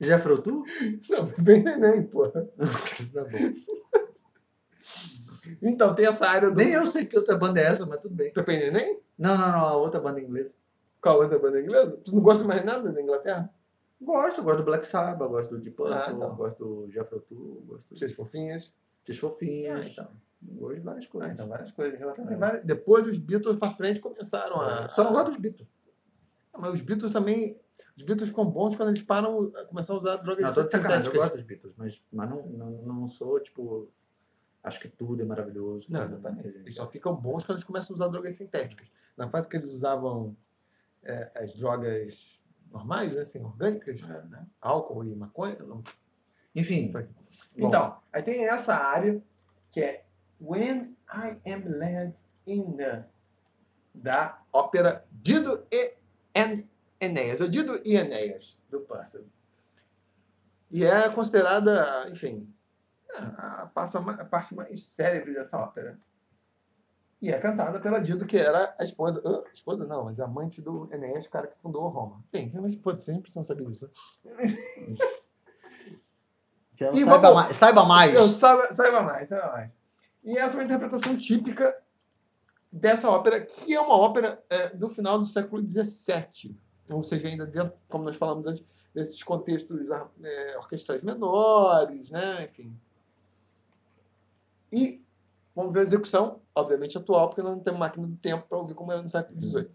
Já 0.00 0.18
tu? 0.42 0.64
Não, 1.08 1.26
Pepe 1.26 1.58
Neném, 1.62 2.02
porra. 2.06 2.46
tá 3.12 3.24
bom. 3.24 3.54
Então, 5.62 5.94
tem 5.94 6.06
essa 6.06 6.26
área 6.26 6.50
do. 6.50 6.56
Nem 6.56 6.72
eu 6.72 6.86
sei 6.86 7.06
que 7.06 7.16
outra 7.16 7.36
banda 7.36 7.60
é 7.60 7.64
essa, 7.64 7.86
mas 7.86 8.00
tudo 8.00 8.14
bem. 8.14 8.32
Pepe 8.32 8.56
Neném? 8.56 9.00
Não, 9.18 9.36
não, 9.38 9.52
não. 9.52 9.60
A 9.66 9.76
outra 9.76 10.00
banda 10.00 10.20
inglesa. 10.20 10.50
Qual 11.00 11.18
outra 11.18 11.38
banda 11.38 11.60
inglesa? 11.60 11.96
Tu 11.98 12.14
não 12.14 12.22
gosta 12.22 12.44
mais 12.44 12.64
nada 12.64 12.90
da 12.90 13.00
Inglaterra? 13.00 13.50
Gosto, 14.00 14.42
gosto 14.42 14.58
do 14.58 14.64
Black 14.64 14.84
Sabbath, 14.84 15.28
gosto 15.30 15.50
do 15.50 15.60
Deep 15.60 15.76
Purple, 15.76 15.94
Ah, 15.94 16.12
então. 16.12 16.34
gosto 16.34 16.58
do 16.86 17.20
Tull, 17.20 17.62
gosto 17.66 17.86
Vocês 17.96 18.12
fofinhas. 18.12 18.72
Fofinhas. 19.12 19.86
Ah, 19.86 19.88
então. 19.88 20.24
Gosto 20.42 20.74
de 20.74 20.80
várias 20.80 21.04
Ah, 21.06 21.08
coisas. 21.08 21.32
então, 21.32 21.48
várias 21.48 21.72
coisas. 21.72 22.00
É. 22.00 22.36
várias- 22.36 22.64
Depois 22.64 23.04
dos 23.04 23.18
Beatles 23.18 23.56
pra 23.58 23.70
frente 23.70 24.00
começaram 24.00 24.60
a. 24.60 24.88
Só 24.88 25.04
não 25.04 25.12
gosto 25.12 25.28
dos 25.30 25.40
Beatles. 25.40 25.68
Ah, 26.52 26.58
Mas 26.58 26.74
os 26.74 26.82
Beatles 26.82 27.12
também. 27.12 27.60
Os 27.96 28.02
Beatles 28.02 28.28
ficam 28.28 28.48
bons 28.48 28.76
quando 28.76 28.90
eles 28.90 29.02
param, 29.02 29.50
começam 29.68 29.96
a 29.96 29.98
usar 29.98 30.16
drogas 30.16 30.44
Não, 30.44 30.52
sacanagem, 30.52 30.66
eu 30.66 30.70
sintéticas. 31.04 31.14
gosto 31.16 31.34
dos 31.34 31.42
Beatles, 31.42 31.74
mas, 31.76 32.02
mas 32.12 32.30
não, 32.30 32.46
não, 32.46 32.70
não 32.82 33.08
sou, 33.08 33.40
tipo, 33.40 33.88
acho 34.62 34.78
que 34.80 34.88
tudo 34.88 35.20
é 35.22 35.24
maravilhoso. 35.24 35.86
Não, 35.90 36.04
exatamente. 36.04 36.46
Eles 36.48 36.74
só 36.74 36.88
ficam 36.88 37.16
bons 37.16 37.44
quando 37.44 37.56
eles 37.58 37.64
começam 37.64 37.94
a 37.94 37.96
usar 37.96 38.08
drogas 38.08 38.34
sintéticas. 38.34 38.86
Na 39.16 39.28
fase 39.28 39.48
que 39.48 39.56
eles 39.56 39.70
usavam 39.72 40.36
é, 41.02 41.32
as 41.36 41.54
drogas 41.56 42.38
normais, 42.70 43.12
né? 43.12 43.20
Assim, 43.22 43.42
orgânicas, 43.42 44.02
né? 44.02 44.46
álcool 44.60 45.04
e 45.04 45.14
maconha. 45.16 45.56
Não. 45.60 45.82
Enfim. 46.54 46.92
Bom. 47.56 47.68
Então, 47.68 47.96
aí 48.12 48.22
tem 48.22 48.48
essa 48.48 48.74
área 48.74 49.22
que 49.70 49.80
é 49.80 50.04
When 50.40 50.96
I 51.12 51.40
Am 51.50 51.68
Led 51.68 52.18
in 52.46 52.76
the 52.76 53.04
da 53.94 54.42
ópera 54.52 55.06
Dido 55.10 55.66
e 55.70 55.94
and 56.36 56.64
Enéas, 57.00 57.40
ou 57.40 57.48
Dido 57.48 57.80
e 57.84 57.96
Enéas, 57.96 58.58
do 58.68 58.80
Pássaro. 58.80 59.30
E 60.70 60.84
é 60.84 61.08
considerada, 61.08 62.08
enfim, 62.10 62.52
a, 63.16 63.70
parte 63.72 64.54
mais 64.54 64.82
célebre 64.82 65.34
dessa 65.34 65.58
ópera. 65.58 65.98
E 67.22 67.32
é 67.32 67.38
cantada 67.38 67.80
pela 67.80 68.00
Dido, 68.00 68.26
que 68.26 68.36
era 68.36 68.74
a 68.78 68.84
esposa. 68.84 69.22
ah, 69.24 69.48
esposa 69.52 69.86
não, 69.86 70.04
mas 70.04 70.20
a 70.20 70.24
amante 70.24 70.60
do 70.60 70.88
Enéas, 70.92 71.24
o 71.24 71.30
cara 71.30 71.46
que 71.46 71.58
fundou 71.62 71.88
Roma. 71.88 72.22
Bem, 72.30 72.52
mas 72.54 72.74
foda-se, 72.74 73.10
a 73.10 73.14
gente 73.14 73.22
precisa 73.22 73.44
saber 73.44 73.66
disso. 73.66 73.90
Então, 76.74 76.90
E 76.92 77.04
saiba, 77.04 77.18
vamos- 77.18 77.34
mais, 77.34 77.56
saiba 77.56 77.84
mais. 77.84 78.14
Eu 78.14 78.28
saiba, 78.28 78.66
saiba 78.74 79.02
mais, 79.02 79.28
saiba 79.28 79.52
mais. 79.52 79.70
E 80.24 80.38
essa 80.38 80.54
é 80.56 80.58
uma 80.58 80.64
interpretação 80.64 81.16
típica 81.16 81.76
dessa 82.72 83.08
ópera, 83.08 83.40
que 83.40 83.72
é 83.74 83.80
uma 83.80 83.96
ópera 83.96 84.42
é, 84.50 84.68
do 84.70 84.88
final 84.88 85.18
do 85.18 85.26
século 85.26 85.62
XVII. 85.68 86.56
Ou 86.90 87.02
seja, 87.02 87.28
ainda 87.28 87.46
dentro, 87.46 87.72
como 87.88 88.04
nós 88.04 88.16
falamos 88.16 88.46
antes, 88.46 88.64
desses 88.92 89.22
contextos 89.22 89.90
ah, 89.90 90.08
é, 90.22 90.58
orquestrais 90.58 91.02
menores, 91.02 92.10
né? 92.10 92.44
Enfim. 92.50 92.76
E 94.72 95.04
vamos 95.54 95.72
ver 95.72 95.80
a 95.80 95.82
execução, 95.84 96.40
obviamente 96.54 96.98
atual, 96.98 97.28
porque 97.28 97.42
nós 97.42 97.52
não 97.52 97.60
temos 97.62 97.78
máquina 97.78 98.06
do 98.06 98.16
tempo 98.16 98.46
para 98.48 98.58
ouvir 98.58 98.74
como 98.74 98.90
era 98.92 99.02
no 99.02 99.08
século 99.08 99.40
XVIII. 99.40 99.70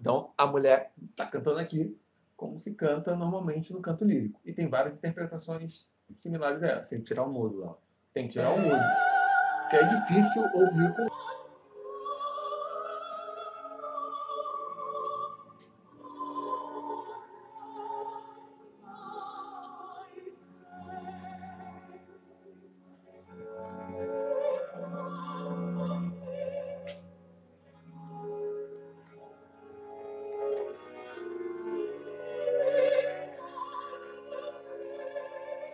Então, 0.00 0.32
a 0.36 0.46
mulher 0.46 0.92
está 1.10 1.26
cantando 1.26 1.58
aqui 1.58 1.96
como 2.36 2.58
se 2.58 2.74
canta 2.74 3.14
normalmente 3.14 3.72
no 3.72 3.80
canto 3.82 4.04
lírico. 4.04 4.40
E 4.44 4.52
tem 4.52 4.68
várias 4.68 4.96
interpretações 4.96 5.86
similares 6.18 6.62
a 6.62 6.68
essa. 6.68 6.90
Tem 6.90 7.00
que 7.00 7.06
tirar 7.06 7.24
o 7.24 7.30
mudo 7.30 7.58
lá. 7.60 7.74
Tem 8.12 8.26
que 8.26 8.32
tirar 8.32 8.52
o 8.52 8.58
mudo. 8.58 8.82
Porque 9.60 9.76
é 9.76 9.84
difícil 9.84 10.42
ouvir 10.54 10.94
com. 10.94 11.19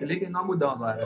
Liga 0.07 0.31
no 0.31 0.39
agudão 0.39 0.71
agora. 0.71 1.05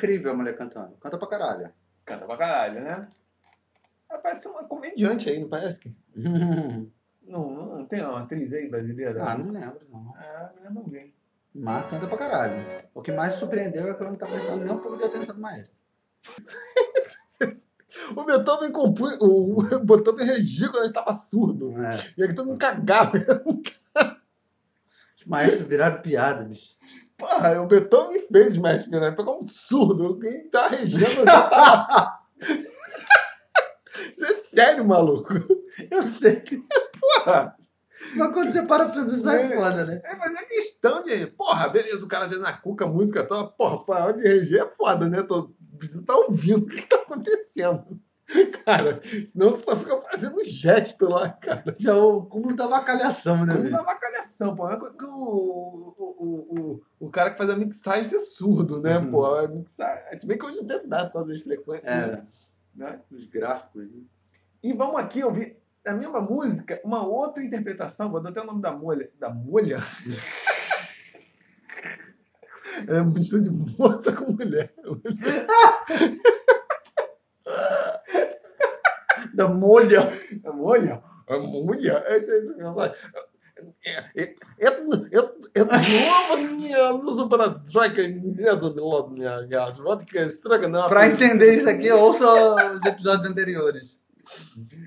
Incrível 0.00 0.32
a 0.32 0.34
mulher 0.34 0.56
cantando. 0.56 0.96
Canta 0.96 1.18
pra 1.18 1.28
caralho. 1.28 1.70
Canta 2.04 2.24
pra 2.24 2.36
caralho, 2.36 2.80
né? 2.82 3.08
Ela 4.08 4.18
parece 4.20 4.48
uma 4.48 4.64
comediante 4.66 5.28
aí, 5.28 5.38
não 5.38 5.48
parece? 5.48 5.80
que? 5.80 5.94
Não, 7.22 7.50
não 7.76 7.86
tem 7.86 8.02
uma 8.02 8.22
atriz 8.22 8.52
aí 8.52 8.68
brasileira? 8.68 9.22
ah, 9.22 9.38
não 9.38 9.52
lembro, 9.52 9.80
não. 9.90 10.12
Ah, 10.16 10.52
me 10.56 10.62
lembro 10.62 10.80
alguém. 10.80 11.14
Mas 11.54 11.90
canta 11.90 12.06
pra 12.06 12.16
caralho. 12.16 12.66
O 12.94 13.02
que 13.02 13.12
mais 13.12 13.34
surpreendeu 13.34 13.88
é 13.88 13.94
que 13.94 14.02
ela 14.02 14.10
não 14.10 14.18
tá 14.18 14.26
prestando 14.26 14.64
nem 14.64 14.72
um 14.72 14.78
pouco 14.78 14.96
de 14.96 15.04
atenção 15.04 15.34
no 15.36 15.42
maestro. 15.42 15.74
O 18.14 18.22
Beethoven 18.22 18.70
compunha. 18.70 19.16
O 19.20 19.84
Beethoven 19.84 20.24
regia 20.24 20.68
quando 20.68 20.84
ele 20.84 20.92
tava 20.92 21.12
surdo. 21.12 21.76
É. 21.82 21.96
E 22.16 22.22
aí 22.22 22.32
todo 22.32 22.46
mundo 22.46 22.58
cagava. 22.58 23.18
Os 25.18 25.26
maestros 25.26 25.66
viraram 25.66 26.00
piada, 26.00 26.44
bicho. 26.44 26.76
Porra, 27.20 27.60
o 27.62 27.66
Beethoven 27.66 28.26
fez 28.32 28.56
mestre, 28.56 28.98
né? 28.98 29.10
Pegou 29.12 29.40
um 29.42 29.46
surdo. 29.46 30.18
Quem 30.18 30.48
tá 30.48 30.68
regendo. 30.68 31.04
Isso 34.12 34.24
é 34.24 34.34
sério, 34.36 34.84
maluco. 34.84 35.32
Eu 35.90 36.02
sei. 36.02 36.42
Porra. 37.00 37.54
Mas 38.16 38.32
quando 38.32 38.50
você 38.50 38.62
para 38.62 38.88
pra 38.88 39.04
pensar 39.04 39.38
é 39.38 39.52
É. 39.52 39.56
foda, 39.56 39.84
né? 39.84 40.00
É 40.04 40.16
fazer 40.16 40.42
questão 40.46 41.04
de. 41.04 41.26
Porra, 41.26 41.68
beleza, 41.68 42.04
o 42.04 42.08
cara 42.08 42.28
tendo 42.28 42.40
na 42.40 42.52
cuca 42.52 42.84
a 42.86 42.88
música 42.88 43.22
toda. 43.22 43.48
Porra, 43.48 43.84
falar 43.84 44.12
de 44.12 44.26
reger 44.26 44.62
é 44.62 44.66
foda, 44.74 45.06
né? 45.08 45.22
Tô, 45.22 45.52
precisa 45.78 46.00
estar 46.00 46.14
ouvindo 46.16 46.64
o 46.64 46.68
que 46.68 46.82
tá 46.82 46.96
acontecendo. 46.96 48.00
Cara, 48.64 49.00
senão 49.26 49.50
você 49.50 49.64
só 49.64 49.76
fica 49.76 50.00
fazendo 50.02 50.44
gesto 50.44 51.08
lá, 51.08 51.28
cara. 51.30 51.72
Isso 51.76 51.88
é 51.90 51.94
o 51.94 52.22
cúmulo 52.22 52.54
da 52.54 52.66
vacalhação, 52.66 53.44
né, 53.44 53.56
bicho? 53.56 53.70
da 53.72 53.82
vacalhação, 53.82 54.54
pô. 54.54 54.66
É 54.68 54.72
uma 54.74 54.78
coisa 54.80 54.96
que 54.96 55.04
o, 55.04 55.08
o, 55.08 55.94
o, 55.98 56.60
o, 56.60 56.82
o 57.06 57.10
cara 57.10 57.30
que 57.32 57.38
faz 57.38 57.50
a 57.50 57.56
mixagem 57.56 58.16
é 58.16 58.20
surdo, 58.20 58.80
né, 58.80 58.98
Uhum. 58.98 59.10
pô? 59.10 59.24
A 59.34 59.48
mixagem, 59.48 60.18
se 60.20 60.26
bem 60.26 60.38
que 60.38 60.46
hoje 60.46 60.60
até 60.60 60.86
dá 60.86 61.06
por 61.06 61.14
causa 61.14 61.28
das 61.32 61.40
frequências. 61.42 61.84
É, 61.90 62.22
Né? 62.74 63.00
os 63.10 63.26
gráficos. 63.26 63.82
Né? 63.84 64.02
E 64.62 64.72
vamos 64.72 65.00
aqui 65.00 65.24
ouvir 65.24 65.58
a 65.86 65.92
mesma 65.92 66.20
música, 66.20 66.80
uma 66.84 67.04
outra 67.04 67.42
interpretação, 67.42 68.10
vou 68.10 68.22
dar 68.22 68.30
até 68.30 68.40
o 68.40 68.46
nome 68.46 68.60
da 68.62 68.70
molha. 68.72 69.10
Da 69.18 69.30
molha? 69.30 69.78
É 72.88 73.02
uma 73.02 73.10
mistura 73.12 73.42
de 73.42 73.50
moça 73.50 74.10
com 74.12 74.32
mulher. 74.32 74.72
Da 79.40 79.48
molha. 79.48 80.00
A 80.44 80.52
molha? 80.52 81.02
A 81.26 81.38
molha? 81.38 82.04
É, 82.06 82.16
é, 82.16 82.20
é, 83.84 84.20
é, 84.20 84.22
é, 84.22 85.24
é, 85.54 85.62
é 85.62 85.70
strike 87.56 88.02
vodka 89.82 90.22
stroganoff. 90.26 90.88
Pra 90.90 91.08
entender 91.08 91.54
isso 91.54 91.70
aqui, 91.70 91.90
ouça 91.90 92.26
os 92.74 92.84
episódios 92.84 93.24
anteriores. 93.26 93.98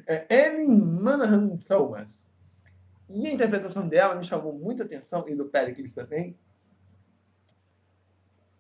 É 0.07 0.47
Annie 0.47 0.79
Manahan 0.79 1.57
Thomas. 1.67 2.31
E 3.09 3.27
a 3.27 3.33
interpretação 3.33 3.87
dela 3.87 4.13
me 4.13 4.23
chamou 4.23 4.53
muita 4.53 4.83
atenção, 4.83 5.25
e 5.27 5.35
do 5.35 5.45
Pericles 5.45 5.95
também. 5.95 6.37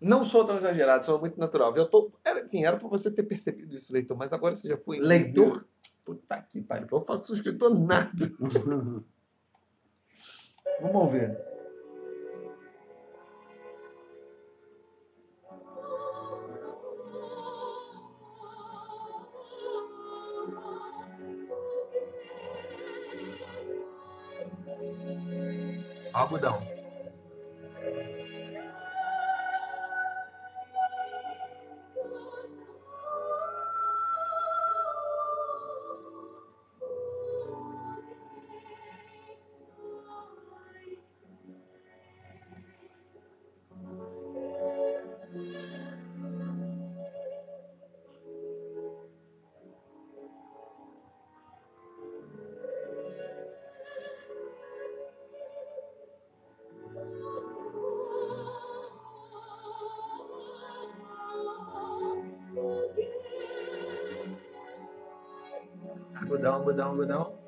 Não 0.01 0.25
sou 0.25 0.43
tão 0.43 0.57
exagerado, 0.57 1.05
sou 1.05 1.19
muito 1.19 1.39
natural. 1.39 1.75
Eu 1.77 1.85
tô, 1.85 2.11
era, 2.25 2.43
assim, 2.43 2.65
era 2.65 2.77
pra 2.77 2.89
você 2.89 3.09
ter 3.09 3.23
percebido 3.23 3.73
isso, 3.73 3.93
leitor, 3.93 4.17
mas 4.17 4.33
agora 4.33 4.53
você 4.53 4.67
já 4.67 4.77
foi. 4.77 4.99
Leitor? 4.99 5.65
Puta 6.05 6.41
que 6.51 6.61
pariu. 6.61 6.87
Eu 6.91 7.01
falo 7.01 7.21
que 7.21 7.27
sou 7.27 7.35
escritor 7.35 7.77
nada. 7.79 8.11
Vamos 10.81 11.11
ver. 11.11 11.37
Algodão. 26.13 26.72
down, 66.71 66.95
go 66.95 67.05
down, 67.05 67.25
go. 67.25 67.43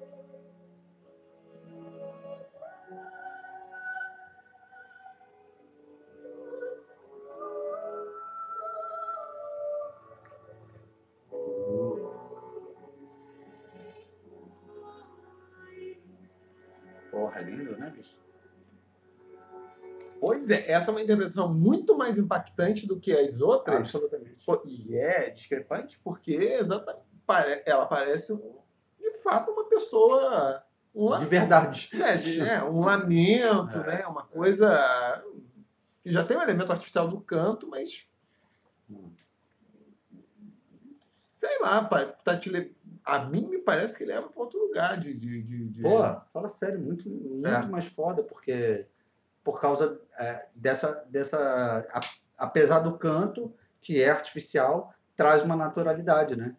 Porra, 17.11 17.39
é 17.39 17.43
lindo, 17.43 17.77
né, 17.77 17.89
bicho? 17.91 18.17
Pois 20.19 20.49
é, 20.49 20.71
essa 20.71 20.89
é 20.89 20.93
uma 20.93 21.01
interpretação 21.01 21.53
muito 21.53 21.97
mais 21.97 22.17
impactante 22.17 22.87
do 22.87 22.99
que 22.99 23.13
as 23.13 23.39
outras. 23.39 23.77
Absolutamente. 23.77 24.43
E 24.65 24.97
é 24.97 25.29
discrepante 25.29 25.99
porque 26.03 26.33
exatamente, 26.33 27.05
ela 27.65 27.85
parece 27.85 28.33
um 28.33 28.54
fato, 29.25 29.51
uma 29.51 29.65
pessoa. 29.65 30.63
Um, 30.93 31.19
De 31.19 31.25
verdade. 31.25 31.89
é, 32.01 32.15
de- 32.15 32.39
é, 32.39 32.63
um 32.63 32.79
lamento, 32.79 33.77
É. 33.79 33.87
né? 33.97 34.05
Uma 34.07 34.23
coisa 34.23 34.69
que 36.01 36.09
já 36.11 36.23
tem 36.23 36.37
um 36.37 36.41
elemento 36.41 36.71
artificial 36.71 37.05
do 37.07 37.19
canto, 37.19 37.67
mas. 37.69 38.07
Hum. 38.89 39.11
Sei 41.33 41.59
lá, 41.61 41.83
tá 42.23 42.37
te 42.37 42.73
a 43.03 43.19
mim 43.19 43.47
me 43.49 43.59
parece 43.59 43.95
que 43.97 44.05
leva 44.05 44.29
para 44.29 44.41
outro 44.41 44.57
lugar 44.59 44.97
de. 44.97 45.13
de, 45.13 45.41
de, 45.43 45.67
de- 45.69 45.81
Pô, 45.81 45.97
fala 46.33 46.47
sério, 46.47 46.79
muito, 46.79 47.09
muito 47.09 47.47
É. 47.47 47.65
mais 47.65 47.85
foda, 47.85 48.23
porque 48.23 48.87
por 49.43 49.59
causa 49.59 49.99
é, 50.17 50.47
dessa, 50.55 51.05
dessa. 51.09 51.85
a- 51.91 51.99
apesar 52.37 52.79
do 52.79 52.97
canto, 52.97 53.53
que 53.81 54.01
é 54.01 54.09
artificial, 54.09 54.93
traz 55.15 55.41
uma 55.43 55.55
naturalidade, 55.57 56.35
né? 56.37 56.55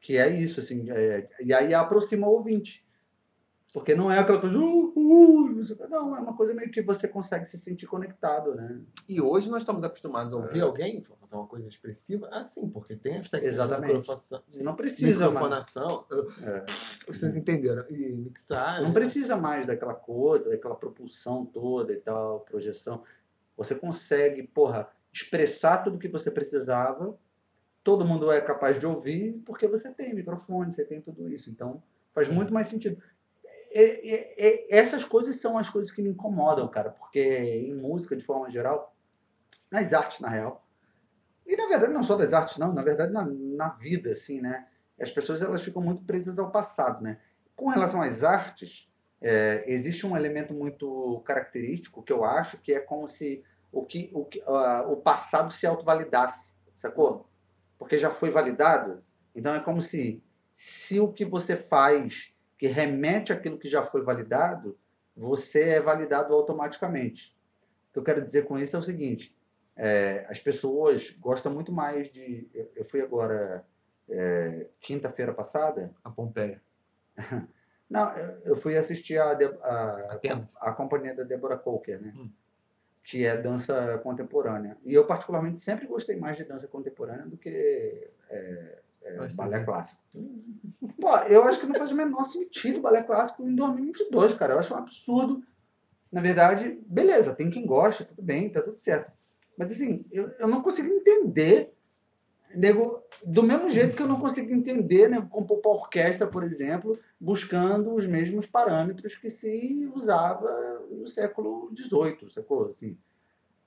Que 0.00 0.16
é 0.16 0.28
isso, 0.28 0.60
assim. 0.60 0.90
é- 0.90 1.28
e 1.42 1.52
aí 1.52 1.74
aproxima 1.74 2.26
o 2.26 2.32
ouvinte. 2.32 2.86
Porque 3.72 3.94
não 3.94 4.10
é 4.10 4.18
aquela 4.18 4.40
coisa. 4.40 4.56
Uh, 4.58 4.92
uh, 4.96 5.48
não, 5.52 5.62
o 5.62 5.64
quê. 5.76 5.86
não, 5.88 6.16
é 6.16 6.20
uma 6.20 6.36
coisa 6.36 6.52
meio 6.52 6.70
que 6.72 6.82
você 6.82 7.06
consegue 7.06 7.44
se 7.44 7.56
sentir 7.56 7.86
conectado, 7.86 8.52
né? 8.54 8.80
E 9.08 9.20
hoje 9.20 9.48
nós 9.48 9.62
estamos 9.62 9.84
acostumados 9.84 10.32
a 10.32 10.36
ouvir 10.36 10.58
É. 10.58 10.62
alguém 10.62 11.04
fazer 11.04 11.34
uma 11.36 11.46
coisa 11.46 11.68
expressiva 11.68 12.28
assim, 12.32 12.68
porque 12.68 12.96
tem 12.96 13.18
as 13.18 13.28
técnicas 13.28 13.54
Exatamente. 13.54 13.92
de 13.92 13.98
microfonação. 13.98 14.42
Não 14.64 14.74
precisa 14.74 15.20
mais. 15.30 15.32
microfonação. 15.34 16.04
É. 16.42 16.66
Vocês 17.06 17.36
entenderam? 17.36 17.84
E 17.88 18.16
mixagem. 18.16 18.82
Não 18.82 18.92
precisa 18.92 19.36
mais 19.36 19.66
daquela 19.66 19.94
coisa, 19.94 20.50
daquela 20.50 20.74
propulsão 20.74 21.46
toda 21.46 21.92
e 21.92 22.00
tal, 22.00 22.40
projeção. 22.40 23.04
Você 23.56 23.76
consegue, 23.76 24.42
porra, 24.48 24.88
expressar 25.12 25.78
tudo 25.84 25.98
que 25.98 26.08
você 26.08 26.30
precisava. 26.32 27.16
Todo 27.82 28.04
mundo 28.04 28.30
é 28.30 28.40
capaz 28.40 28.78
de 28.78 28.86
ouvir 28.86 29.40
porque 29.46 29.66
você 29.66 29.92
tem 29.94 30.14
microfone, 30.14 30.72
você 30.72 30.84
tem 30.84 31.00
tudo 31.00 31.28
isso. 31.28 31.50
Então, 31.50 31.82
faz 32.14 32.28
muito 32.28 32.52
mais 32.52 32.68
sentido. 32.68 33.02
E- 33.72 33.78
e- 33.78 34.34
e- 34.38 34.66
essas 34.70 35.04
coisas 35.04 35.40
são 35.40 35.56
as 35.56 35.70
coisas 35.70 35.90
que 35.92 36.02
me 36.02 36.10
incomodam, 36.10 36.68
cara, 36.68 36.90
porque 36.90 37.20
em 37.22 37.74
música, 37.74 38.16
de 38.16 38.24
forma 38.24 38.50
geral, 38.50 38.94
nas 39.70 39.92
artes, 39.94 40.20
na 40.20 40.28
real, 40.28 40.66
e 41.46 41.56
na 41.56 41.68
verdade 41.68 41.92
não 41.92 42.02
só 42.02 42.16
das 42.16 42.32
artes, 42.32 42.58
não, 42.58 42.72
na 42.72 42.82
verdade 42.82 43.12
na, 43.12 43.24
na 43.24 43.68
vida, 43.70 44.12
assim, 44.12 44.40
né? 44.40 44.66
As 45.00 45.10
pessoas 45.10 45.40
elas 45.42 45.62
ficam 45.62 45.82
muito 45.82 46.04
presas 46.04 46.38
ao 46.38 46.50
passado, 46.50 47.02
né? 47.02 47.18
Com 47.56 47.68
relação 47.68 48.02
às 48.02 48.22
artes, 48.24 48.92
é, 49.22 49.64
existe 49.66 50.06
um 50.06 50.16
elemento 50.16 50.52
muito 50.54 51.20
característico 51.24 52.02
que 52.02 52.12
eu 52.12 52.24
acho 52.24 52.58
que 52.58 52.72
é 52.72 52.80
como 52.80 53.06
se 53.08 53.42
o, 53.72 53.84
que, 53.84 54.10
o, 54.12 54.24
que- 54.24 54.42
ah, 54.46 54.86
o 54.88 54.96
passado 54.96 55.52
se 55.52 55.66
autovalidasse, 55.66 56.54
sacou? 56.76 57.28
Porque 57.80 57.98
já 57.98 58.10
foi 58.10 58.30
validado. 58.30 59.02
Então 59.34 59.54
é 59.54 59.58
como 59.58 59.80
se, 59.80 60.22
se 60.52 61.00
o 61.00 61.10
que 61.10 61.24
você 61.24 61.56
faz 61.56 62.36
que 62.58 62.66
remete 62.66 63.32
àquilo 63.32 63.58
que 63.58 63.68
já 63.68 63.82
foi 63.82 64.02
validado, 64.04 64.78
você 65.16 65.70
é 65.70 65.80
validado 65.80 66.34
automaticamente. 66.34 67.34
O 67.88 67.92
que 67.94 67.98
eu 67.98 68.04
quero 68.04 68.22
dizer 68.22 68.46
com 68.46 68.58
isso 68.58 68.76
é 68.76 68.78
o 68.78 68.82
seguinte: 68.82 69.34
é, 69.74 70.26
as 70.28 70.38
pessoas 70.38 71.10
gostam 71.18 71.52
muito 71.52 71.72
mais 71.72 72.12
de. 72.12 72.48
Eu, 72.52 72.70
eu 72.76 72.84
fui 72.84 73.00
agora, 73.00 73.64
é, 74.08 74.66
quinta-feira 74.78 75.32
passada, 75.32 75.90
A 76.04 76.10
Pompeia. 76.10 76.62
não, 77.88 78.12
eu- 78.44 78.56
fui 78.56 78.76
assistir 78.76 79.16
a, 79.18 79.30
a, 79.32 80.12
Atena. 80.12 80.50
a 80.56 80.72
companhia 80.72 81.14
da 81.16 81.24
Deborah 81.24 81.56
Coker, 81.56 81.98
né? 82.00 82.12
Hum. 82.14 82.30
Que 83.02 83.24
é 83.24 83.36
dança 83.36 83.98
contemporânea. 84.02 84.76
E 84.84 84.94
eu, 84.94 85.06
particularmente, 85.06 85.60
sempre 85.60 85.86
gostei 85.86 86.16
mais 86.16 86.36
de 86.36 86.44
dança 86.44 86.68
contemporânea 86.68 87.26
do 87.26 87.36
que 87.36 88.10
é, 88.28 88.78
é, 89.02 89.28
balé 89.34 89.58
sim. 89.58 89.64
clássico. 89.64 90.02
Pô, 91.00 91.16
eu 91.28 91.44
acho 91.44 91.60
que 91.60 91.66
não 91.66 91.74
faz 91.74 91.90
o 91.90 91.96
menor 91.96 92.22
sentido 92.22 92.80
balé 92.80 93.02
clássico 93.02 93.42
em 93.42 93.54
2022, 93.54 94.34
cara. 94.34 94.54
Eu 94.54 94.58
acho 94.58 94.74
um 94.74 94.78
absurdo. 94.78 95.42
Na 96.12 96.20
verdade, 96.20 96.78
beleza, 96.86 97.34
tem 97.34 97.50
quem 97.50 97.64
goste, 97.64 98.04
tudo 98.04 98.22
bem, 98.22 98.50
tá 98.50 98.60
tudo 98.60 98.80
certo. 98.80 99.12
Mas 99.56 99.72
assim, 99.72 100.04
eu, 100.10 100.30
eu 100.38 100.48
não 100.48 100.62
consigo 100.62 100.88
entender. 100.88 101.72
Nego, 102.54 103.02
do 103.24 103.42
mesmo 103.42 103.70
jeito 103.70 103.96
que 103.96 104.02
eu 104.02 104.08
não 104.08 104.20
consigo 104.20 104.52
entender, 104.52 105.08
né, 105.08 105.24
compor 105.30 105.58
para 105.58 105.70
orquestra, 105.70 106.26
por 106.26 106.42
exemplo, 106.42 106.98
buscando 107.20 107.94
os 107.94 108.06
mesmos 108.06 108.46
parâmetros 108.46 109.14
que 109.16 109.30
se 109.30 109.88
usava 109.94 110.48
no 110.90 111.06
século 111.06 111.70
XVIII, 111.74 112.28
sacou? 112.30 112.66
Assim, 112.66 112.98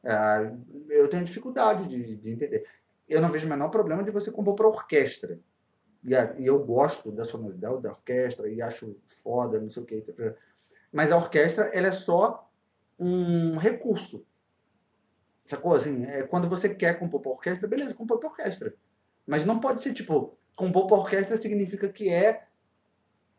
ah, 0.04 0.52
eu 0.90 1.10
tenho 1.10 1.26
dificuldade 1.26 1.88
de, 1.88 2.16
de 2.18 2.30
entender. 2.32 2.66
Eu 3.08 3.22
não 3.22 3.32
vejo 3.32 3.48
o 3.48 3.50
menor 3.50 3.70
problema 3.70 4.04
de 4.04 4.12
você 4.12 4.32
compor 4.32 4.56
para 4.56 4.68
orquestra. 4.68 5.40
E, 6.04 6.16
a- 6.16 6.36
e 6.40 6.46
eu 6.46 6.60
gosto 6.64 7.12
da 7.12 7.26
sonoridade 7.26 7.82
da 7.82 7.92
orquestra 7.92 8.50
e 8.50 8.62
acho 8.62 8.96
foda, 9.08 9.60
não 9.60 9.70
sei 9.70 9.84
o 9.84 9.86
que. 9.86 10.04
Mas 10.92 11.12
a 11.12 11.18
orquestra, 11.18 11.66
ela 11.74 11.88
é 11.88 11.92
só 11.92 12.50
um 13.00 13.58
recurso. 13.58 14.26
Sacou? 15.44 15.74
Assim, 15.74 16.06
é 16.06 16.24
quando 16.24 16.48
você 16.48 16.74
quer 16.74 16.98
compor 16.98 17.22
para 17.22 17.32
orquestra, 17.32 17.68
beleza, 17.68 17.94
compor 17.94 18.18
para 18.20 18.30
orquestra. 18.30 18.74
Mas 19.28 19.46
não 19.46 19.60
pode 19.60 19.82
ser 19.82 19.94
tipo, 19.94 20.38
compor 20.56 20.88
para 20.88 20.98
orquestra 20.98 21.36
significa 21.38 21.90
que 21.90 22.10
é. 22.10 22.46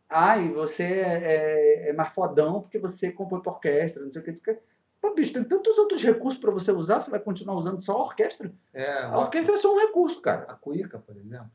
Ai, 0.08 0.48
você 0.50 0.82
é, 0.84 1.86
é, 1.86 1.88
é 1.88 1.92
mais 1.92 2.12
fodão 2.12 2.60
porque 2.62 2.78
você 2.78 3.10
compõe 3.10 3.40
para 3.40 3.52
orquestra, 3.52 4.04
não 4.04 4.12
sei 4.12 4.22
o 4.22 4.24
que. 4.24 4.58
Pô, 5.00 5.14
bicho, 5.14 5.32
tem 5.32 5.44
tantos 5.44 5.76
outros 5.78 6.02
recursos 6.02 6.40
para 6.40 6.50
você 6.50 6.72
usar, 6.72 7.00
você 7.00 7.10
vai 7.10 7.20
continuar 7.20 7.56
usando 7.56 7.80
só 7.80 7.92
a 7.98 8.02
orquestra? 8.04 8.52
É, 8.72 9.02
A 9.04 9.18
orquestra 9.18 9.54
é 9.54 9.58
só 9.58 9.74
um 9.74 9.78
recurso, 9.80 10.20
cara. 10.22 10.44
a 10.44 10.54
cuíca, 10.54 10.98
por 10.98 11.16
exemplo. 11.16 11.50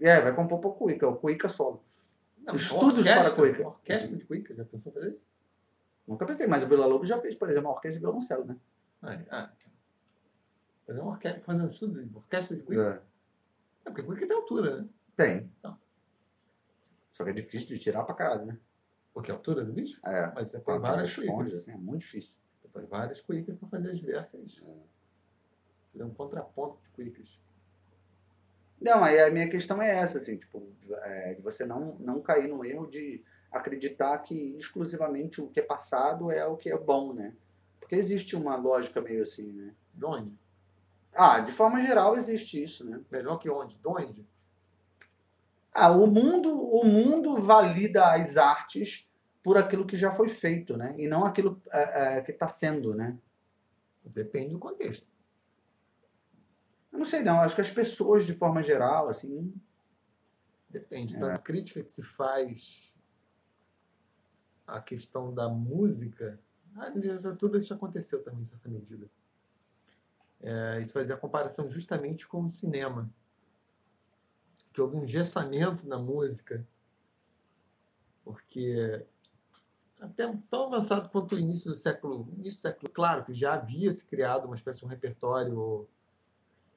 É, 0.00 0.20
vai 0.20 0.34
compor 0.34 0.60
para 0.60 0.70
o 0.70 0.74
cuíca, 0.74 1.08
o 1.08 1.16
cuíca 1.16 1.48
solo. 1.48 1.82
Não, 2.38 2.54
Estudos 2.54 2.98
orquestra- 3.06 3.24
para 3.24 3.30
cuíca. 3.34 3.66
Orquestra 3.66 4.16
de 4.16 4.24
cuíca, 4.24 4.54
já 4.54 4.64
pensou 4.64 4.92
fazer 4.92 5.10
isso? 5.12 5.26
Nunca 6.06 6.24
pensei, 6.24 6.46
mas 6.46 6.62
o 6.62 6.66
Vila 6.68 6.86
Lobos 6.86 7.08
já 7.08 7.18
fez, 7.18 7.34
por 7.34 7.50
exemplo, 7.50 7.68
uma 7.68 7.74
orquestra 7.74 7.98
de 7.98 8.04
violoncelo, 8.06 8.44
né? 8.46 8.56
Ah, 9.02 9.18
ah. 9.30 9.52
Fazer 10.86 11.00
uma 11.00 11.12
orquestra, 11.12 11.42
fazer 11.42 11.62
um 11.62 11.66
estudo 11.66 12.04
de 12.04 12.16
orquestra 12.16 12.56
de 12.56 12.62
cuíca. 12.62 13.02
É, 13.84 13.90
porque 13.90 14.02
cuíca 14.02 14.26
tem 14.26 14.36
altura, 14.36 14.82
né? 14.82 14.88
Tem. 15.14 15.52
Então. 15.58 15.78
Só 17.12 17.24
que 17.24 17.30
é 17.30 17.32
difícil 17.32 17.68
de 17.68 17.78
tirar 17.78 18.04
pra 18.04 18.14
caralho, 18.14 18.46
né? 18.46 18.58
Porque 19.12 19.30
a 19.30 19.34
altura 19.34 19.64
do 19.64 19.72
bicho? 19.72 20.00
É. 20.06 20.32
Mas 20.34 20.50
você 20.50 20.60
põe 20.60 20.78
várias 20.78 21.14
cuícas. 21.14 21.54
assim, 21.54 21.72
é 21.72 21.76
muito 21.76 22.02
difícil. 22.02 22.36
Você 22.60 22.68
põe 22.68 22.86
várias 22.86 23.20
cuícas 23.20 23.56
para 23.58 23.68
fazer 23.68 23.90
as 23.90 24.00
versas. 24.00 24.62
Fazer 25.92 26.04
um 26.04 26.14
contraponto 26.14 26.80
de 26.82 26.90
cuícas. 26.90 27.40
Não, 28.80 29.02
aí 29.02 29.18
a 29.20 29.30
minha 29.30 29.48
questão 29.50 29.82
é 29.82 29.90
essa, 29.90 30.18
assim, 30.18 30.36
tipo, 30.36 30.72
é, 31.02 31.34
de 31.34 31.42
você 31.42 31.66
não, 31.66 31.96
não 31.98 32.22
cair 32.22 32.46
no 32.46 32.64
erro 32.64 32.86
de 32.86 33.24
acreditar 33.50 34.16
que 34.18 34.56
exclusivamente 34.56 35.40
o 35.40 35.48
que 35.48 35.60
é 35.60 35.62
passado 35.62 36.30
é 36.30 36.46
o 36.46 36.56
que 36.56 36.70
é 36.70 36.78
bom, 36.78 37.12
né? 37.12 37.34
Porque 37.88 37.96
existe 37.96 38.36
uma 38.36 38.54
lógica 38.54 39.00
meio 39.00 39.22
assim, 39.22 39.50
né? 39.50 39.74
De 39.94 40.04
onde? 40.04 40.38
Ah, 41.14 41.40
de 41.40 41.50
forma 41.52 41.82
geral 41.82 42.14
existe 42.14 42.62
isso, 42.62 42.84
né? 42.84 43.00
Melhor 43.10 43.38
que 43.38 43.48
onde? 43.48 43.78
De 43.78 43.88
onde? 43.88 44.28
Ah, 45.72 45.90
o 45.90 46.06
mundo, 46.06 46.54
o 46.54 46.84
mundo 46.84 47.40
valida 47.40 48.12
as 48.12 48.36
artes 48.36 49.10
por 49.42 49.56
aquilo 49.56 49.86
que 49.86 49.96
já 49.96 50.12
foi 50.12 50.28
feito, 50.28 50.76
né? 50.76 50.94
E 50.98 51.08
não 51.08 51.24
aquilo 51.24 51.62
é, 51.72 52.18
é, 52.18 52.20
que 52.20 52.30
está 52.30 52.46
sendo, 52.46 52.94
né? 52.94 53.16
Depende 54.04 54.52
do 54.52 54.58
contexto. 54.58 55.06
Eu 56.92 56.98
não 56.98 57.06
sei 57.06 57.22
não, 57.22 57.40
acho 57.40 57.54
que 57.54 57.62
as 57.62 57.70
pessoas 57.70 58.26
de 58.26 58.34
forma 58.34 58.62
geral, 58.62 59.08
assim, 59.08 59.50
Depende. 60.68 61.16
É. 61.16 61.20
Da 61.20 61.38
crítica 61.38 61.82
que 61.82 61.90
se 61.90 62.02
faz 62.02 62.92
à 64.66 64.78
questão 64.78 65.32
da 65.32 65.48
música, 65.48 66.38
a 66.76 66.88
literatura 66.90 67.58
isso 67.58 67.74
aconteceu 67.74 68.22
também, 68.22 68.40
em 68.40 68.44
certa 68.44 68.68
medida. 68.68 69.08
É, 70.40 70.80
isso 70.80 70.92
fazia 70.92 71.16
comparação 71.16 71.68
justamente 71.68 72.26
com 72.26 72.44
o 72.44 72.50
cinema. 72.50 73.10
Que 74.72 74.80
houve 74.80 74.96
um 74.96 75.06
gessamento 75.06 75.88
na 75.88 75.98
música, 75.98 76.66
porque 78.24 79.04
até 80.00 80.32
tão 80.48 80.66
avançado 80.66 81.08
quanto 81.08 81.34
o 81.34 81.38
início 81.38 81.70
do 81.70 81.76
século, 81.76 82.28
início 82.38 82.60
do 82.60 82.62
século, 82.62 82.92
claro 82.92 83.24
que 83.24 83.34
já 83.34 83.54
havia 83.54 83.90
se 83.90 84.06
criado 84.06 84.46
uma 84.46 84.54
espécie 84.54 84.80
de 84.80 84.84
um 84.84 84.88
repertório 84.88 85.88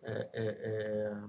é, 0.01 0.30
é, 0.34 0.43
é, 0.43 1.23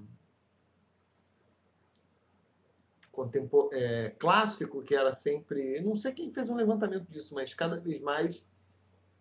contempo- 3.11 3.69
é, 3.73 4.11
clássico, 4.11 4.83
que 4.83 4.95
era 4.95 5.13
sempre. 5.13 5.81
Não 5.83 5.95
sei 5.97 6.13
quem 6.13 6.33
fez 6.33 6.49
um 6.49 6.57
levantamento 6.57 7.07
disso, 7.11 7.35
mas 7.35 7.53
cada 7.53 7.79
vez 7.79 8.01
mais, 8.01 8.45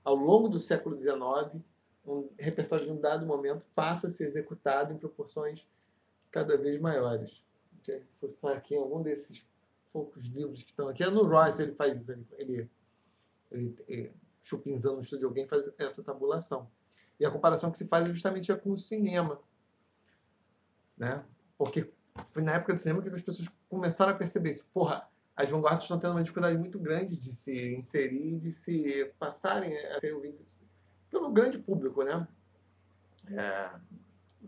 ao 0.04 0.16
longo 0.16 0.50
do 0.50 0.60
século 0.60 1.00
XIX, 1.00 1.64
um 2.06 2.30
repertório 2.38 2.86
de 2.86 2.92
um 2.92 3.00
dado 3.00 3.26
momento 3.26 3.66
passa 3.76 4.08
a 4.08 4.10
ser 4.10 4.26
executado 4.26 4.94
em 4.94 4.98
proporções 4.98 5.68
cada 6.32 6.58
vez 6.58 6.80
maiores. 6.80 7.46
Eu 7.88 8.02
fuçar 8.16 8.56
aqui 8.56 8.76
em 8.76 8.78
algum 8.78 9.02
desses 9.02 9.46
poucos 9.92 10.26
livros 10.28 10.64
que 10.64 10.70
estão 10.70 10.88
aqui. 10.88 11.04
É 11.04 11.10
no 11.10 11.24
Royce 11.24 11.62
ele 11.62 11.74
faz 11.74 12.00
isso. 12.00 12.12
Ele, 12.12 12.26
ele 12.38 12.70
ele, 13.52 13.76
ele 13.88 14.14
chupinzando 14.42 14.96
no 14.96 15.02
estúdio 15.02 15.20
de 15.20 15.26
alguém 15.26 15.48
faz 15.48 15.72
essa 15.78 16.04
tabulação. 16.04 16.70
E 17.20 17.26
a 17.26 17.30
comparação 17.30 17.72
que 17.72 17.78
se 17.78 17.88
faz 17.88 18.06
é 18.06 18.14
justamente 18.14 18.54
com 18.56 18.72
o 18.72 18.78
cinema. 18.78 19.40
Né? 20.98 21.24
Porque 21.58 21.92
foi 22.32 22.42
na 22.42 22.54
época 22.54 22.74
do 22.74 22.80
cinema 22.80 23.02
que 23.02 23.10
as 23.10 23.22
pessoas 23.22 23.50
começaram 23.70 24.14
a 24.14 24.16
perceber 24.16 24.50
isso. 24.50 24.68
Porra, 24.74 25.08
as 25.42 25.50
vanguardas 25.50 25.82
estão 25.82 26.00
tendo 26.00 26.12
uma 26.12 26.24
dificuldade 26.24 26.58
muito 26.58 26.80
grande 26.80 27.18
de 27.18 27.32
se 27.34 27.76
inserir, 27.76 28.38
de 28.38 28.52
se 28.52 29.06
passarem 29.18 29.76
a 29.76 30.00
ser 30.00 30.14
ouvidas 30.14 30.60
pelo 31.10 31.32
grande 31.32 31.60
público, 31.60 32.04
né? 32.04 32.28
É, 33.28 33.72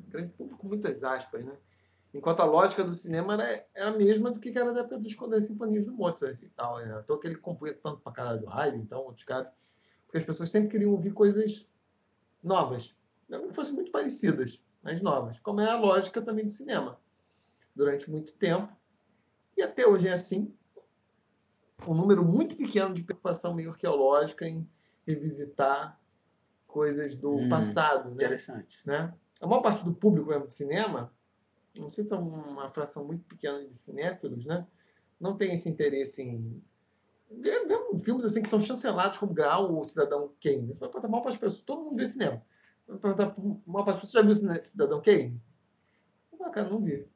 grande 0.07 0.31
público, 0.31 0.65
muitas 0.67 1.03
aspas, 1.03 1.43
né? 1.43 1.57
Enquanto 2.13 2.41
a 2.41 2.45
lógica 2.45 2.83
do 2.83 2.93
cinema 2.93 3.33
era, 3.33 3.65
era 3.75 3.87
a 3.89 3.97
mesma 3.97 4.29
do 4.29 4.39
que 4.39 4.55
era 4.55 4.71
da 4.71 4.81
época 4.81 4.99
das, 4.99 5.15
das 5.15 5.45
sinfonias 5.45 5.83
do 5.83 5.91
Mozart 5.91 6.41
e 6.43 6.49
tal. 6.49 6.77
Né? 6.77 7.01
Então 7.03 7.19
que 7.19 7.25
ele 7.25 7.35
compunha 7.35 7.73
tanto 7.73 8.01
pra 8.01 8.11
caralho 8.11 8.39
do 8.39 8.49
Haydn, 8.49 8.81
então 8.81 9.01
outros 9.01 9.25
caras. 9.25 9.47
Porque 10.05 10.19
as 10.19 10.23
pessoas 10.23 10.51
sempre 10.51 10.69
queriam 10.69 10.91
ouvir 10.91 11.11
coisas 11.11 11.67
novas. 12.41 12.95
Não 13.27 13.47
que 13.47 13.55
fossem 13.55 13.73
muito 13.73 13.91
parecidas, 13.91 14.61
mas 14.83 15.01
novas. 15.01 15.39
Como 15.39 15.59
é 15.59 15.67
a 15.67 15.75
lógica 15.75 16.21
também 16.21 16.45
do 16.45 16.51
cinema. 16.51 16.99
Durante 17.75 18.11
muito 18.11 18.33
tempo. 18.33 18.71
E 19.57 19.63
até 19.63 19.87
hoje 19.87 20.07
é 20.07 20.13
assim. 20.13 20.55
Um 21.87 21.93
número 21.93 22.23
muito 22.23 22.55
pequeno 22.55 22.93
de 22.93 23.03
preocupação 23.03 23.53
meio 23.53 23.71
arqueológica 23.71 24.47
em 24.47 24.67
revisitar 25.05 25.99
coisas 26.67 27.15
do 27.15 27.35
Hum, 27.35 27.49
passado. 27.49 28.09
Né? 28.09 28.15
Interessante. 28.15 28.79
né? 28.85 29.13
A 29.41 29.47
maior 29.47 29.61
parte 29.61 29.83
do 29.83 29.93
público 29.93 30.29
mesmo 30.29 30.47
de 30.47 30.53
cinema, 30.53 31.13
não 31.75 31.89
sei 31.89 32.03
se 32.03 32.09
são 32.09 32.21
uma 32.27 32.69
fração 32.71 33.05
muito 33.05 33.23
pequena 33.25 33.63
de 33.65 33.75
cinéfilos, 33.75 34.45
né? 34.45 34.65
Não 35.19 35.35
tem 35.35 35.53
esse 35.53 35.69
interesse 35.69 36.21
em 36.21 36.63
ver, 37.29 37.67
ver 37.67 37.79
filmes 38.01 38.25
assim 38.25 38.41
que 38.41 38.49
são 38.49 38.59
chancelados 38.59 39.17
como 39.17 39.33
Grau 39.33 39.73
ou 39.73 39.83
Cidadão 39.83 40.31
Kane. 40.41 40.67
Você 40.73 40.79
vai 40.79 40.89
perguntar 40.89 41.07
mal 41.09 41.21
para 41.21 41.31
as 41.31 41.37
pessoas, 41.37 41.63
todo 41.63 41.83
mundo 41.83 41.97
vê 41.97 42.07
cinema. 42.07 42.41
Vai 42.87 42.97
perguntar 42.97 43.31
para 43.31 43.43
uma 43.65 43.85
parte, 43.85 44.05
você 44.07 44.13
já 44.13 44.21
viu 44.21 44.35
Cidadão 44.35 45.01
Kane? 45.01 45.41
Falo, 46.37 46.51
cara, 46.51 46.69
não 46.69 46.81
vi. 46.81 47.07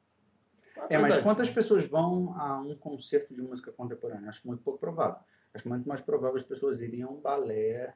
É, 0.88 0.94
mas 0.98 1.02
verdade. 1.02 1.22
quantas 1.22 1.50
pessoas 1.50 1.88
vão 1.88 2.34
a 2.38 2.60
um 2.60 2.76
concerto 2.76 3.34
de 3.34 3.42
música 3.42 3.72
contemporânea? 3.72 4.28
Acho 4.28 4.46
muito 4.46 4.62
pouco 4.62 4.78
provável. 4.78 5.20
Acho 5.54 5.68
muito 5.68 5.88
mais 5.88 6.00
provável 6.00 6.36
as 6.36 6.42
pessoas 6.44 6.80
irem 6.80 7.02
a 7.02 7.08
um 7.08 7.20
balé 7.20 7.94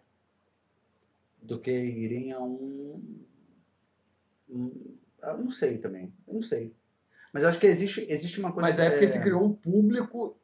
do 1.40 1.58
que 1.60 1.70
irem 1.70 2.32
a 2.32 2.40
um. 2.40 3.02
um- 4.48 4.96
eu 5.22 5.38
não 5.38 5.50
sei 5.50 5.78
também. 5.78 6.12
Eu 6.26 6.34
não 6.34 6.42
sei. 6.42 6.74
Mas 7.32 7.44
acho 7.44 7.58
que 7.58 7.66
existe, 7.66 8.04
existe 8.10 8.38
uma 8.40 8.52
coisa. 8.52 8.68
Mas 8.68 8.78
é 8.78 8.90
porque 8.90 9.04
é- 9.04 9.08
se 9.08 9.20
criou 9.22 9.42
um 9.44 9.52
público 9.54 10.36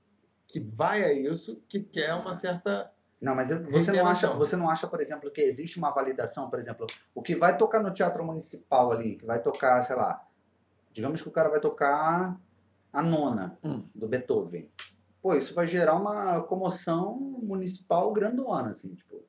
que 0.46 0.60
vai 0.60 1.04
a 1.04 1.12
isso, 1.12 1.62
que 1.68 1.80
quer 1.80 2.14
uma 2.14 2.34
certa. 2.34 2.90
Não, 3.20 3.34
mas 3.34 3.50
eu- 3.50 3.68
você 3.70 3.90
não, 3.92 4.06
acha, 4.06 4.28
você 4.28 4.56
não 4.56 4.70
acha, 4.70 4.86
por 4.86 5.00
exemplo, 5.00 5.30
que 5.30 5.40
existe 5.40 5.76
uma 5.76 5.90
validação, 5.90 6.48
por 6.48 6.58
exemplo, 6.58 6.86
o 7.14 7.20
que 7.20 7.34
vai 7.34 7.58
tocar 7.58 7.82
no 7.82 7.92
teatro 7.92 8.24
municipal 8.24 8.92
ali, 8.92 9.16
que 9.16 9.26
vai 9.26 9.42
tocar, 9.42 9.82
sei 9.82 9.96
lá, 9.96 10.24
digamos 10.98 11.22
que 11.22 11.28
o 11.28 11.32
cara 11.32 11.48
vai 11.48 11.60
tocar 11.60 12.36
a 12.92 13.02
nona 13.02 13.56
Hum. 13.64 13.84
do 13.94 14.08
Beethoven. 14.08 14.68
Pô, 15.22 15.32
isso 15.34 15.54
vai 15.54 15.64
gerar 15.64 15.94
uma 15.94 16.40
comoção 16.42 17.14
municipal 17.16 18.12
grandona, 18.12 18.70
assim, 18.70 18.94
tipo, 18.96 19.22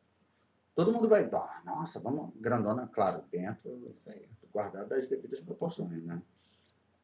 todo 0.74 0.92
mundo 0.92 1.08
vai, 1.08 1.30
ah, 1.32 1.62
nossa, 1.64 2.00
vamos, 2.00 2.32
grandona, 2.38 2.90
claro, 2.92 3.24
dentro, 3.32 3.88
Isso 3.94 4.10
aí. 4.10 4.28
guardado 4.52 4.90
das 4.90 5.08
devidas 5.08 5.40
proporções, 5.42 6.04
né? 6.04 6.20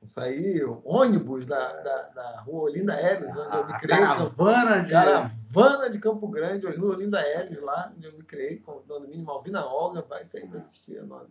Sair 0.08 0.64
ônibus 0.84 1.46
da, 1.46 1.82
da, 1.82 2.02
da 2.10 2.42
rua 2.42 2.64
Olinda 2.64 2.94
Ellis, 3.00 3.30
onde 3.32 3.40
eu 3.40 3.52
A, 3.64 3.68
me 3.68 3.74
a 3.74 3.80
criei. 3.80 3.98
caravana 4.00 4.82
de... 4.84 4.92
Caravana 4.92 5.90
de 5.92 6.00
Campo 6.00 6.28
Grande, 6.28 6.66
Rua 6.68 6.94
Olinda 6.96 7.20
Ellis, 7.22 7.62
lá 7.62 7.92
onde 7.96 8.06
eu 8.08 8.14
me 8.14 8.24
criei, 8.24 8.58
com 8.58 8.74
o 8.74 8.82
Dona 8.82 9.08
Mini 9.08 9.24
Malvina 9.24 9.64
Olga, 9.66 10.02
vai 10.04 10.24
sair 10.26 10.48
pra 10.48 10.58
assistir. 10.58 11.02
Mano. 11.04 11.30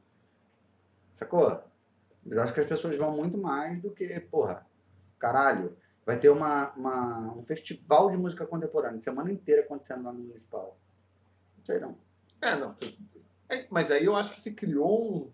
Sacou? 1.13 1.61
Mas 2.25 2.39
acho 2.39 2.53
que 2.55 2.61
as 2.61 2.67
pessoas 2.67 2.97
vão 2.97 3.15
muito 3.17 3.37
mais 3.39 3.81
do 3.83 3.91
que, 3.91 4.19
porra, 4.21 4.67
caralho, 5.19 5.77
vai 6.07 6.19
ter 6.19 6.31
uma, 6.31 6.71
uma- 6.73 7.35
um 7.35 7.45
festival 7.45 8.11
de 8.11 8.17
música 8.17 8.47
contemporânea, 8.47 9.01
semana 9.01 9.31
inteira 9.33 9.63
acontecendo 9.63 10.05
lá 10.05 10.13
no 10.13 10.21
Municipal. 10.21 10.79
Não 11.59 11.65
sei 11.65 11.79
não. 11.81 11.97
É, 12.41 12.57
não. 12.57 12.75
tu- 12.75 12.93
é, 13.49 13.67
mas 13.71 13.91
aí 13.91 14.05
eu 14.05 14.17
acho 14.17 14.31
que 14.33 14.41
se 14.41 14.55
criou 14.55 15.17
um. 15.27 15.33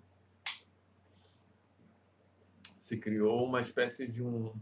Se 2.78 2.96
criou 2.98 3.44
uma 3.44 3.60
espécie 3.60 4.06
de 4.10 4.22
um. 4.22 4.52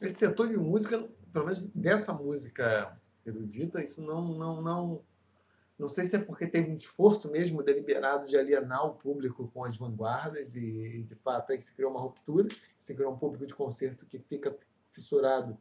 Esse 0.00 0.14
setor 0.14 0.48
de 0.48 0.56
música, 0.56 0.98
pelo 1.32 1.46
menos 1.46 1.60
dessa 1.74 2.12
música 2.12 2.98
erudita, 3.24 3.82
isso 3.82 4.02
não, 4.02 4.22
não, 4.36 4.60
não. 4.60 5.02
Não 5.78 5.88
sei 5.88 6.04
se 6.04 6.16
é 6.16 6.18
porque 6.20 6.46
teve 6.46 6.70
um 6.70 6.76
esforço 6.76 7.30
mesmo 7.30 7.62
deliberado 7.62 8.26
de 8.26 8.36
alienar 8.36 8.86
o 8.86 8.94
público 8.94 9.50
com 9.52 9.64
as 9.64 9.76
vanguardas 9.76 10.54
e, 10.54 11.02
de 11.02 11.14
fato, 11.16 11.52
aí 11.52 11.60
se 11.60 11.74
criou 11.74 11.90
uma 11.90 12.00
ruptura, 12.00 12.48
se 12.78 12.94
criou 12.94 13.12
um 13.12 13.18
público 13.18 13.44
de 13.44 13.54
concerto 13.54 14.06
que 14.06 14.18
fica 14.18 14.56
fissurado 14.92 15.58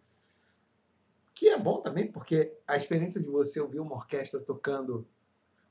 que 1.33 1.49
é 1.49 1.57
bom 1.57 1.81
também, 1.81 2.11
porque 2.11 2.55
a 2.67 2.77
experiência 2.77 3.19
de 3.19 3.27
você 3.27 3.59
ouvir 3.59 3.79
uma 3.79 3.95
orquestra 3.95 4.39
tocando 4.39 5.07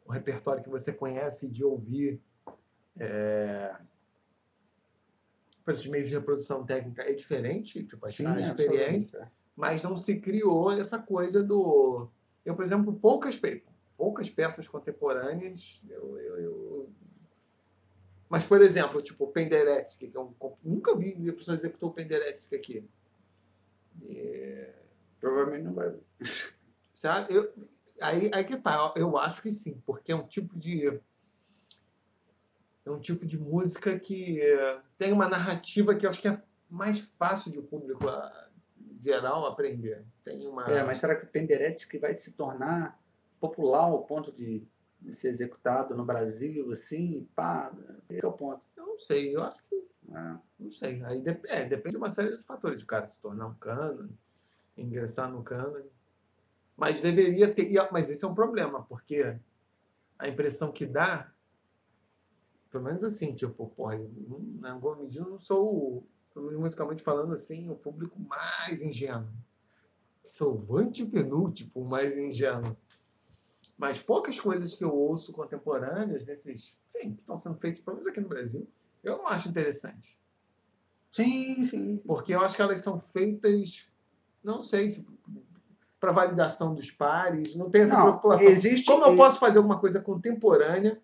um 0.07 0.13
repertório 0.13 0.63
que 0.63 0.69
você 0.69 0.93
conhece, 0.93 1.51
de 1.51 1.65
ouvir 1.65 2.21
é, 2.99 3.75
pelos 5.65 5.87
meios 5.87 6.09
de 6.09 6.15
reprodução 6.15 6.67
técnica 6.67 7.03
é 7.03 7.15
diferente, 7.15 7.85
tipo, 7.85 8.05
a, 8.05 8.09
a 8.09 8.11
experiência, 8.11 9.21
absolutamente. 9.21 9.33
mas 9.55 9.83
não 9.83 9.97
se 9.97 10.19
criou 10.19 10.73
essa 10.73 10.99
coisa 10.99 11.43
do. 11.43 12.09
Eu, 12.45 12.57
por 12.57 12.65
exemplo, 12.65 12.93
poucas, 12.95 13.37
poucas 14.03 14.29
peças 14.29 14.67
contemporâneas. 14.67 15.81
Eu, 15.89 16.19
eu- 16.19 16.37
eu- 16.41 16.91
Mas, 18.29 18.43
por 18.43 18.61
exemplo, 18.61 19.01
tipo, 19.01 19.29
Penderecki, 19.29 20.09
que 20.09 20.17
é 20.17 20.21
um. 20.21 20.35
Nunca 20.61 20.97
vi 20.97 21.31
a 21.31 21.33
pessoa 21.33 21.55
executou 21.55 21.91
o 21.91 21.93
Penderecki 21.93 22.53
aqui. 22.57 22.91
E- 24.03 24.73
Provavelmente 25.21 25.63
não 25.63 25.73
vai. 25.75 25.95
Sabe? 26.93 27.33
Eu, 27.33 27.53
aí, 28.01 28.29
aí 28.35 28.43
que 28.43 28.57
tá, 28.57 28.93
eu 28.97 29.17
acho 29.17 29.41
que 29.41 29.53
sim, 29.53 29.81
porque 29.87 30.11
é 30.11 30.17
um 30.17 30.27
tipo 30.27 30.59
de. 30.59 31.01
É 32.85 32.91
um 32.91 32.99
tipo 32.99 33.25
de 33.25 33.39
música 33.39 33.97
que 34.01 34.41
tem 34.99 35.13
uma 35.13 35.29
narrativa 35.29 35.95
que 35.95 36.05
eu 36.07 36.11
acho 36.11 36.21
que 36.21 36.27
é 36.27 36.43
mais 36.69 36.99
fácil 36.99 37.53
de 37.53 37.61
o 37.61 37.63
público 37.63 38.09
ah, 38.09 38.51
geral 39.01 39.47
aprender. 39.47 40.05
Tem 40.25 40.45
uma. 40.49 40.67
É, 40.69 40.83
mas 40.83 40.99
será 40.99 41.15
que 41.15 41.25
o 41.25 41.29
Penderecki 41.29 41.99
vai 41.99 42.13
se 42.15 42.33
tornar 42.33 43.01
popular 43.43 43.87
ao 43.87 44.05
ponto 44.05 44.31
de, 44.31 44.65
ser 45.11 45.31
executado 45.31 45.97
no 45.97 46.05
Brasil, 46.05 46.71
assim? 46.71 47.29
Pá, 47.35 47.73
esse 48.09 48.25
é 48.25 48.29
o 48.29 48.33
ponto. 48.33 48.63
Eu 48.77 48.87
não 48.87 48.99
sei, 48.99 49.35
eu 49.35 49.43
acho 49.43 49.61
que. 49.65 49.75
É. 50.09 50.39
Não 50.61 50.71
sei. 50.71 51.03
Aí 51.05 51.23
é, 51.49 51.65
depende 51.65 51.93
de 51.93 51.97
uma 51.97 52.09
série 52.09 52.37
de 52.37 52.43
fatores, 52.45 52.79
de 52.79 52.85
o 52.85 52.87
cara 52.87 53.05
se 53.05 53.21
tornar 53.21 53.49
um 53.49 53.55
cânone, 53.55 54.17
ingressar 54.77 55.29
no 55.29 55.43
cânone. 55.43 55.91
Mas 56.77 57.01
deveria 57.01 57.53
ter. 57.53 57.69
Mas 57.91 58.09
esse 58.11 58.25
é 58.25 58.29
um 58.29 58.35
problema, 58.35 58.85
porque 58.85 59.37
a 60.17 60.29
impressão 60.29 60.71
que 60.71 60.87
dá, 60.87 61.33
pelo 62.71 62.85
menos 62.85 63.03
assim, 63.03 63.35
tipo, 63.35 63.69
porra, 63.71 63.99
na 64.61 64.73
alguma 64.73 64.97
medida 64.97 65.25
eu 65.25 65.31
não 65.31 65.39
sou, 65.39 65.75
o- 65.75 66.07
pelo 66.33 66.47
menos 66.47 66.61
musicalmente 66.61 67.03
falando 67.03 67.33
assim, 67.33 67.69
o 67.71 67.75
público 67.75 68.21
mais 68.21 68.83
ingênuo. 68.83 69.29
Sou 70.25 70.65
o 70.69 70.79
antepenúltimo 70.79 71.85
mais 71.85 72.17
ingênuo. 72.17 72.77
Mas 73.83 73.99
poucas 74.01 74.39
coisas 74.39 74.77
que 74.77 74.85
eu 74.85 74.95
ouço 74.95 75.33
contemporâneas, 75.33 76.23
desses, 76.25 76.79
enfim, 76.95 77.15
que 77.15 77.23
estão 77.23 77.37
sendo 77.37 77.59
feitos, 77.59 77.81
pelo 77.81 77.97
menos 77.97 78.07
aqui 78.09 78.21
no 78.21 78.29
Brasil, 78.29 78.65
eu 79.03 79.17
não 79.19 79.27
acho 79.27 79.49
interessante. 79.49 80.17
Sim, 81.11 81.57
sim. 81.65 81.97
sim. 81.99 82.07
Porque 82.07 82.33
eu 82.33 82.41
acho 82.43 82.55
que 82.55 82.63
elas 82.63 82.79
são 82.79 83.01
feitas, 83.01 83.91
não 84.41 84.63
sei 84.63 84.89
se 84.89 85.05
para 85.99 86.13
validação 86.13 86.77
dos 86.77 86.93
pares, 86.93 87.57
não 87.57 87.71
tem 87.71 87.83
essa 87.83 87.95
Não, 87.95 88.03
preocupação. 88.03 88.47
existe- 88.47 88.87
Como 88.87 89.05
eu 89.05 89.17
posso 89.17 89.41
fazer 89.41 89.59
alguma 89.59 89.81
coisa 89.81 90.01
contemporânea 90.01 91.03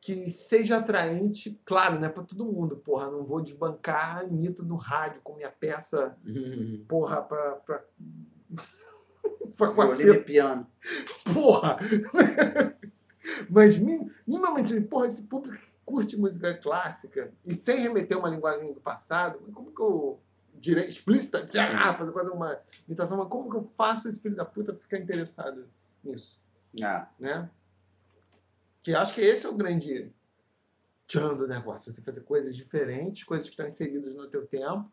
que 0.00 0.28
seja 0.28 0.78
atraente, 0.78 1.60
claro, 1.64 2.00
né, 2.00 2.08
para 2.08 2.24
todo 2.24 2.44
mundo. 2.44 2.76
Porra, 2.78 3.08
não 3.12 3.24
vou 3.24 3.40
desbancar 3.40 4.16
a 4.16 4.20
Anitta 4.22 4.64
no 4.64 4.74
rádio 4.74 5.20
com 5.22 5.36
minha 5.36 5.50
peça, 5.50 6.18
Uhum. 6.26 6.84
porra, 6.88 7.22
para 7.22 7.52
pra 7.56 7.84
E 9.52 9.74
quarteto. 9.74 10.24
piano. 10.24 10.66
Porra! 11.32 11.76
Mas 13.48 13.78
mi- 13.78 14.10
minimamente, 14.26 14.80
porra, 14.82 15.06
esse 15.06 15.22
público 15.22 15.56
que 15.56 15.72
curte 15.84 16.16
música 16.16 16.54
clássica 16.58 17.32
e 17.44 17.54
sem 17.54 17.78
remeter 17.80 18.18
uma 18.18 18.28
linguagem 18.28 18.72
do 18.72 18.80
passado, 18.80 19.38
como 19.52 19.70
que 19.72 19.80
eu 19.80 20.20
direi 20.54 20.84
explícita, 20.88 21.48
ah, 21.78 21.94
fazer 21.94 22.12
quase 22.12 22.30
uma 22.30 22.58
imitação, 22.86 23.18
mas 23.18 23.28
como 23.28 23.50
que 23.50 23.56
eu 23.56 23.64
faço 23.76 24.08
esse 24.08 24.20
filho 24.20 24.34
da 24.36 24.44
puta 24.44 24.74
ficar 24.74 24.98
interessado 24.98 25.68
nisso, 26.02 26.40
Ah, 26.82 27.08
né? 27.18 27.48
Que 28.82 28.94
acho 28.94 29.14
que 29.14 29.20
esse 29.20 29.46
é 29.46 29.48
o 29.48 29.54
grande 29.54 30.12
tchan 31.06 31.34
do 31.34 31.46
negócio, 31.46 31.92
você 31.92 32.02
fazer 32.02 32.22
coisas 32.22 32.56
diferentes, 32.56 33.22
coisas 33.24 33.46
que 33.46 33.52
estão 33.52 33.66
inseridas 33.66 34.14
no 34.16 34.26
teu 34.26 34.44
tempo 34.46 34.90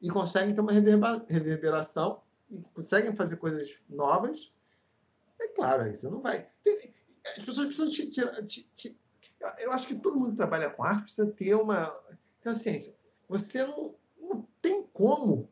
e 0.00 0.08
conseguem 0.08 0.54
ter 0.54 0.60
uma 0.60 0.72
reverberação 0.72 2.20
e 2.52 2.62
conseguem 2.74 3.14
fazer 3.16 3.36
coisas 3.36 3.68
novas, 3.88 4.52
é 5.40 5.48
claro, 5.48 5.86
isso 5.86 6.10
não 6.10 6.20
vai. 6.20 6.48
Tem- 6.62 6.94
as 7.36 7.44
pessoas 7.44 7.66
precisam 7.66 7.90
te, 7.90 8.06
te- 8.08 8.70
te- 8.74 8.98
eu 9.58 9.72
acho 9.72 9.86
que 9.86 9.94
todo 9.96 10.18
mundo 10.18 10.30
que 10.30 10.36
trabalha 10.36 10.70
com 10.70 10.84
arte 10.84 11.04
precisa 11.04 11.30
ter 11.30 11.54
uma, 11.54 11.86
ter 12.40 12.48
uma 12.48 12.54
ciência. 12.54 12.96
Você 13.28 13.64
não, 13.66 13.94
não 14.20 14.48
tem 14.60 14.82
como. 14.92 15.48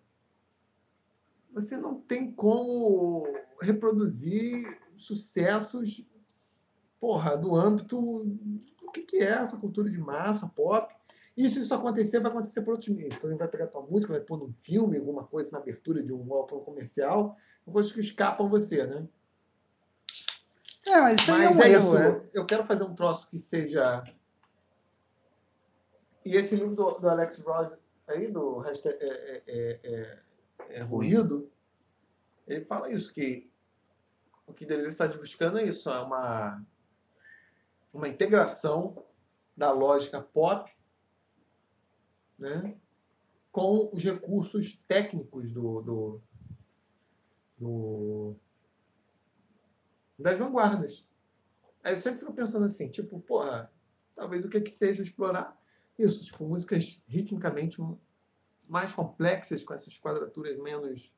Você 1.52 1.77
não 1.77 2.01
tem 2.01 2.31
como 2.31 3.24
reproduzir 3.60 4.81
sucessos 4.97 6.06
porra, 7.01 7.36
do 7.36 7.56
âmbito 7.56 8.24
do 8.24 8.93
que, 8.93 9.02
que 9.02 9.16
é 9.16 9.31
essa 9.31 9.56
cultura 9.56 9.89
de 9.90 9.98
massa, 9.98 10.47
pop. 10.48 10.94
E 11.36 11.48
se 11.48 11.61
isso 11.61 11.74
acontecer, 11.74 12.20
vai 12.20 12.31
acontecer 12.31 12.62
por 12.62 12.73
outros 12.73 12.89
meios. 12.94 13.15
Por 13.16 13.27
exemplo, 13.27 13.39
vai 13.39 13.48
pegar 13.48 13.69
tua 13.69 13.82
música, 13.82 14.12
vai 14.12 14.23
pôr 14.23 14.39
num 14.39 14.52
filme, 14.52 14.98
alguma 14.98 15.24
coisa 15.24 15.52
na 15.52 15.59
abertura 15.59 16.02
de 16.02 16.12
um 16.12 16.32
álbum 16.35 16.61
comercial, 16.61 17.36
coisas 17.65 17.93
que 17.93 18.01
escapam 18.01 18.48
você, 18.48 18.86
né? 18.86 19.09
É, 20.86 21.01
mas 21.01 21.20
isso 21.20 21.32
aí 21.32 21.44
Mas 21.44 21.59
é 21.59 21.61
um 21.61 21.62
é 21.62 21.70
erro. 21.70 21.94
isso. 21.94 21.97
é. 21.97 22.31
Eu 22.35 22.47
quero 22.47 22.65
fazer 22.65 22.82
um 22.82 22.94
troço 22.94 23.28
que 23.31 23.39
seja. 23.39 24.02
E 26.24 26.36
esse 26.36 26.57
livro 26.57 26.74
do, 26.74 26.98
do 26.98 27.09
Alex 27.09 27.39
Ross 27.39 27.78
aí, 28.07 28.31
do 28.31 28.59
hashtag, 28.59 28.97
é, 29.01 29.07
é, 29.07 29.43
é, 29.47 29.81
é, 29.82 30.78
é 30.78 30.82
ruído, 30.82 31.51
ele 32.47 32.65
fala 32.65 32.90
isso, 32.90 33.12
que 33.12 33.51
o 34.47 34.52
que 34.52 34.66
deveria 34.66 34.90
estar 34.90 35.07
buscando 35.16 35.59
é 35.59 35.65
isso, 35.65 35.89
é 35.89 36.01
uma, 36.01 36.66
uma 37.93 38.09
integração 38.09 39.05
da 39.57 39.70
lógica 39.70 40.20
pop 40.20 40.70
né, 42.40 42.76
com 43.52 43.90
os 43.92 44.02
recursos 44.02 44.82
técnicos 44.88 45.52
do, 45.52 45.82
do, 45.82 46.20
do 47.58 48.36
das 50.18 50.38
vanguardas. 50.38 51.04
Aí 51.82 51.92
eu 51.92 51.96
sempre 51.96 52.20
fico 52.20 52.32
pensando 52.32 52.64
assim, 52.64 52.90
tipo, 52.90 53.20
porra, 53.20 53.72
talvez 54.14 54.44
o 54.44 54.48
que 54.48 54.60
que 54.60 54.70
seja 54.70 55.02
explorar 55.02 55.58
isso, 55.98 56.24
tipo, 56.24 56.44
músicas 56.44 57.02
ritmicamente 57.06 57.78
mais 58.68 58.92
complexas, 58.92 59.62
com 59.62 59.74
essas 59.74 59.96
quadraturas 59.98 60.56
menos 60.58 61.14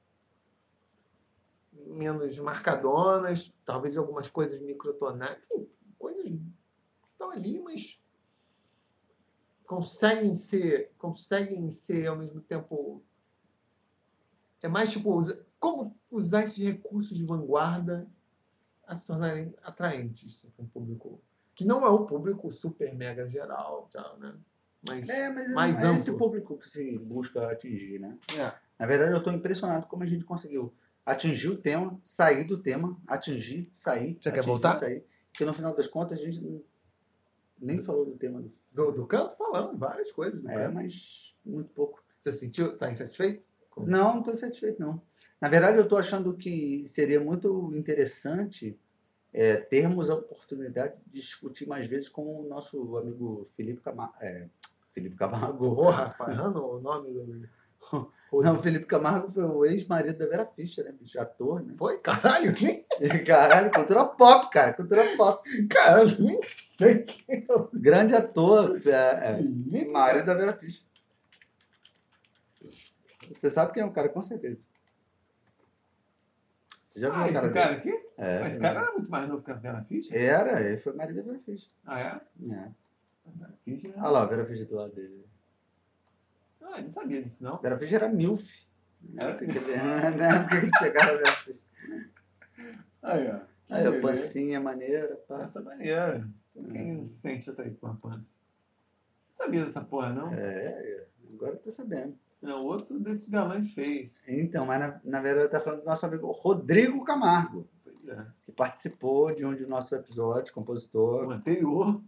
menos 1.72 2.38
marcadonas, 2.38 3.52
talvez 3.64 3.96
algumas 3.96 4.28
coisas 4.28 4.60
microtonais, 4.60 5.38
enfim, 5.44 5.68
coisas 5.98 6.22
que 6.24 6.40
estão 7.12 7.30
ali, 7.30 7.60
mas 7.60 8.01
conseguem 9.76 10.34
ser, 10.34 10.92
conseguem 10.98 11.70
ser 11.70 12.06
ao 12.06 12.16
mesmo 12.16 12.40
tempo 12.42 13.02
é 14.62 14.68
mais 14.68 14.90
tipo 14.92 15.12
usa- 15.14 15.44
como 15.58 15.96
usar 16.10 16.44
esses 16.44 16.62
recursos 16.62 17.16
de 17.16 17.24
vanguarda 17.24 18.06
a 18.86 18.94
se 18.94 19.06
tornarem 19.06 19.54
atraentes 19.62 20.46
para 20.54 20.64
um 20.64 20.68
público 20.68 21.20
que 21.54 21.64
não 21.64 21.84
é 21.84 21.88
o 21.88 22.04
público 22.06 22.52
super 22.52 22.94
mega 22.94 23.28
geral, 23.28 23.88
tal, 23.90 24.18
né? 24.18 24.34
Mas 24.86 25.08
É, 25.08 25.30
mas 25.30 25.50
Mais 25.52 25.80
não 25.82 25.90
é 25.90 25.94
esse 25.94 26.10
amplo. 26.10 26.18
público 26.26 26.58
que 26.58 26.68
se 26.68 26.98
busca 26.98 27.50
atingir, 27.50 27.98
né? 27.98 28.18
é, 28.36 28.52
Na 28.78 28.86
verdade, 28.86 29.12
eu 29.12 29.18
estou 29.18 29.32
impressionado 29.32 29.86
como 29.86 30.02
a 30.02 30.06
gente 30.06 30.24
conseguiu 30.24 30.72
atingir 31.04 31.48
o 31.48 31.56
tema, 31.56 32.00
sair 32.04 32.44
do 32.44 32.58
tema, 32.58 33.00
atingir, 33.06 33.70
sair. 33.74 34.14
Você 34.20 34.30
quer 34.30 34.40
atingir, 34.40 34.46
voltar? 34.46 34.78
Sair. 34.78 35.04
Porque 35.30 35.44
no 35.44 35.54
final 35.54 35.74
das 35.74 35.86
contas 35.86 36.18
a 36.18 36.22
gente 36.22 36.64
nem 37.60 37.82
falou 37.82 38.04
do 38.04 38.16
tema. 38.16 38.40
do- 38.42 38.52
do, 38.72 38.92
do 38.92 39.06
canto 39.06 39.36
falando 39.36 39.76
várias 39.78 40.10
coisas. 40.10 40.42
Do 40.42 40.50
É, 40.50 40.64
canto. 40.64 40.74
mas 40.74 41.36
muito 41.44 41.70
pouco. 41.70 42.02
Você 42.20 42.32
sentiu? 42.32 42.68
Está 42.70 42.90
insatisfeito? 42.90 43.44
Não, 43.76 44.12
não 44.12 44.18
estou 44.20 44.34
satisfeito, 44.34 44.80
não. 44.80 45.00
Na 45.40 45.48
verdade, 45.48 45.78
eu 45.78 45.84
estou 45.84 45.98
achando 45.98 46.34
que 46.34 46.84
seria 46.86 47.18
muito 47.18 47.72
interessante 47.74 48.78
é, 49.32 49.56
termos 49.56 50.10
a 50.10 50.14
oportunidade 50.14 50.94
de 51.06 51.20
discutir 51.20 51.66
mais 51.66 51.86
vezes 51.86 52.08
com 52.08 52.42
o 52.42 52.48
nosso 52.48 52.96
amigo 52.98 53.48
Felipe 53.56 53.80
Camargo. 53.80 54.14
É, 54.20 54.48
Felipe 54.92 55.16
Camargo. 55.16 55.74
Porra, 55.74 56.10
falando 56.16 56.62
o 56.64 56.80
nome 56.80 57.10
do. 57.12 57.48
Não, 58.32 58.56
o 58.56 58.62
Felipe 58.62 58.86
Camargo 58.86 59.30
foi 59.30 59.44
o 59.44 59.64
ex-marido 59.66 60.16
da 60.18 60.26
Vera 60.26 60.46
Fischer, 60.46 60.84
né, 60.86 60.92
bicho? 60.92 61.20
Ator, 61.20 61.62
né? 61.62 61.74
Foi? 61.76 61.98
Caralho, 61.98 62.54
nem, 62.60 62.82
Caralho, 63.26 63.70
cultura 63.70 64.06
pop, 64.06 64.50
cara. 64.50 64.72
Cultura 64.72 65.02
pop. 65.18 65.66
caralho, 65.68 66.18
nem 66.18 66.40
sei 66.42 67.02
quem 67.02 67.46
é 67.48 67.54
o 67.54 67.68
Grande 67.74 68.14
ator. 68.14 68.80
É, 68.86 69.38
é, 69.38 69.90
marido 69.90 70.24
da 70.24 70.34
Vera 70.34 70.56
Fischer. 70.56 70.82
Você 73.30 73.50
sabe 73.50 73.72
quem 73.72 73.82
é 73.82 73.86
o 73.86 73.92
cara, 73.92 74.08
com 74.08 74.22
certeza. 74.22 74.66
Você 76.86 77.00
já 77.00 77.10
viu 77.10 77.20
Ah, 77.20 77.24
a 77.24 77.32
cara 77.32 77.38
esse 77.38 77.40
dele? 77.42 77.54
cara 77.54 77.74
aqui? 77.76 78.06
É, 78.18 78.40
Mas 78.40 78.52
esse 78.52 78.60
cara 78.60 78.80
era 78.80 78.92
muito 78.92 79.10
mais 79.10 79.28
novo 79.28 79.42
que 79.42 79.50
a 79.50 79.54
Vera 79.54 79.82
Fischer? 79.84 80.18
Era, 80.22 80.60
ele 80.60 80.76
foi 80.78 80.92
marido 80.94 81.16
da 81.16 81.22
Vera 81.22 81.38
Fischer. 81.44 81.70
Ah, 81.86 82.00
é? 82.00 82.04
É. 82.54 82.70
Vera 83.26 83.54
Fischer. 83.64 83.92
Olha 83.98 84.08
lá, 84.08 84.22
a 84.22 84.26
Vera 84.26 84.46
Fischer 84.46 84.66
do 84.66 84.74
lado 84.76 84.94
dele. 84.94 85.26
Ah, 86.62 86.78
eu 86.78 86.82
não 86.84 86.90
sabia 86.90 87.22
disso, 87.22 87.42
não. 87.44 87.58
Vera 87.60 87.78
Fischer 87.78 88.02
era 88.02 88.08
milf. 88.12 88.48
Na 89.02 89.22
Era? 89.24 89.32
época 89.32 89.46
que 89.46 89.58
ele, 89.58 89.76
na 90.16 90.36
época 90.36 90.60
que 90.60 90.78
chegava 90.78 91.10
a 91.12 91.16
Vera 91.16 91.36
Fischer. 91.36 91.62
Aí, 93.02 93.28
ó. 93.28 93.40
Aí, 93.70 93.80
a 93.86 93.90
beleza. 93.90 94.00
pancinha 94.00 94.60
maneira, 94.60 95.16
pá. 95.28 95.42
Essa 95.42 95.60
maneira. 95.62 96.28
Quem 96.54 97.04
se 97.04 97.20
sente 97.20 97.48
atraído 97.50 97.76
com 97.78 97.86
a 97.86 97.94
pança? 97.94 98.34
Não 99.30 99.44
sabia 99.46 99.64
dessa 99.64 99.80
porra, 99.82 100.10
não? 100.12 100.32
É, 100.34 101.06
agora 101.32 101.52
eu 101.54 101.58
tô 101.58 101.70
sabendo. 101.70 102.16
Não, 102.40 102.64
outro 102.64 102.98
desses 103.00 103.28
galãs 103.28 103.72
fez. 103.72 104.20
Então, 104.26 104.66
mas 104.66 104.78
na, 104.80 105.00
na 105.04 105.22
verdade 105.22 105.50
tá 105.50 105.60
falando 105.60 105.80
do 105.80 105.86
nosso 105.86 106.04
amigo 106.04 106.30
Rodrigo 106.32 107.04
Camargo, 107.04 107.60
é. 107.60 107.71
Que 108.42 108.52
participou 108.52 109.34
de 109.34 109.44
um 109.44 109.54
de 109.54 109.66
nossos 109.66 109.92
episódios, 109.92 110.50
compositor. 110.50 111.26
O 111.26 111.30
anterior. 111.30 112.02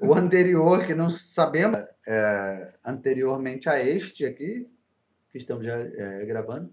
O 0.00 0.14
anterior, 0.14 0.86
que 0.86 0.94
não 0.94 1.10
sabemos, 1.10 1.80
é, 2.06 2.74
anteriormente 2.84 3.68
a 3.68 3.78
este 3.78 4.24
aqui, 4.24 4.70
que 5.30 5.38
estamos 5.38 5.64
já 5.64 5.76
é, 5.76 6.24
gravando, 6.24 6.72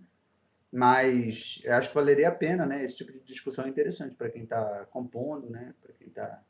mas 0.72 1.62
eu 1.64 1.74
acho 1.76 1.90
que 1.90 1.96
valeria 1.96 2.30
a 2.30 2.36
pena, 2.36 2.66
né? 2.66 2.84
Esse 2.84 2.98
tipo 2.98 3.12
de 3.12 3.20
discussão 3.20 3.66
é 3.66 3.70
interessante 3.70 4.16
para 4.16 4.30
quem 4.30 4.44
está 4.44 4.86
compondo, 4.90 5.50
né? 5.50 5.74
Para 5.82 5.94
quem 5.94 6.08
está 6.08 6.42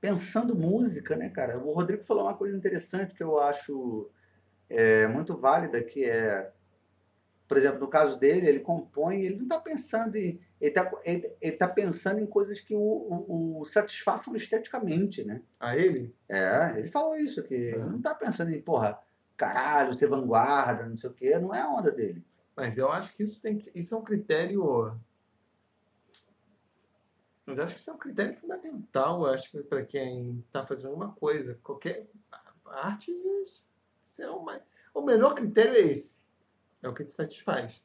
pensando 0.00 0.54
música, 0.54 1.16
né, 1.16 1.28
cara? 1.28 1.58
O 1.58 1.72
Rodrigo 1.72 2.04
falou 2.04 2.24
uma 2.24 2.36
coisa 2.36 2.56
interessante 2.56 3.14
que 3.14 3.22
eu 3.22 3.38
acho 3.40 4.08
é, 4.68 5.06
muito 5.06 5.36
válida, 5.36 5.82
que 5.82 6.04
é, 6.04 6.52
por 7.48 7.56
exemplo, 7.56 7.80
no 7.80 7.88
caso 7.88 8.18
dele, 8.20 8.46
ele 8.46 8.60
compõe, 8.60 9.22
ele 9.22 9.36
não 9.36 9.44
está 9.44 9.58
pensando 9.58 10.16
em 10.16 10.38
ele 10.60 10.70
está 10.70 10.90
ele, 11.04 11.36
ele 11.40 11.56
tá 11.56 11.68
pensando 11.68 12.20
em 12.20 12.26
coisas 12.26 12.60
que 12.60 12.74
o, 12.74 12.78
o, 12.80 13.60
o 13.60 13.64
satisfaçam 13.64 14.34
esteticamente, 14.36 15.24
né? 15.24 15.40
A 15.60 15.76
ele? 15.76 16.14
É, 16.28 16.74
ele 16.76 16.90
falou 16.90 17.16
isso, 17.16 17.42
que 17.44 17.54
É. 17.54 17.58
ele 17.70 17.78
não 17.78 18.02
tá 18.02 18.14
pensando 18.14 18.50
em, 18.50 18.60
porra, 18.60 18.98
caralho, 19.36 19.94
ser 19.94 20.08
vanguarda, 20.08 20.86
não 20.86 20.96
sei 20.96 21.10
o 21.10 21.14
quê, 21.14 21.38
não 21.38 21.54
é 21.54 21.60
a 21.60 21.68
onda 21.70 21.90
dele. 21.92 22.24
Mas 22.56 22.76
eu 22.76 22.90
acho 22.90 23.14
que 23.14 23.22
isso 23.22 23.40
tem 23.40 23.56
que, 23.56 23.78
isso 23.78 23.94
é 23.94 23.98
um 23.98 24.02
critério. 24.02 24.98
Eu 27.46 27.62
acho 27.62 27.74
que 27.76 27.80
isso 27.80 27.90
é 27.90 27.94
um 27.94 27.98
critério 27.98 28.36
fundamental, 28.36 29.24
eu 29.24 29.32
acho 29.32 29.50
que 29.50 29.62
para 29.62 29.84
quem 29.84 30.44
está 30.46 30.66
fazendo 30.66 30.88
alguma 30.88 31.12
coisa, 31.12 31.58
qualquer 31.62 32.06
a 32.66 32.88
arte, 32.88 33.10
isso 34.08 34.22
é 34.22 34.28
uma, 34.28 34.60
o 34.92 35.00
melhor 35.00 35.34
critério 35.34 35.72
é 35.72 35.78
esse, 35.78 36.24
é 36.82 36.88
o 36.88 36.94
que 36.94 37.04
te 37.04 37.12
satisfaz. 37.12 37.82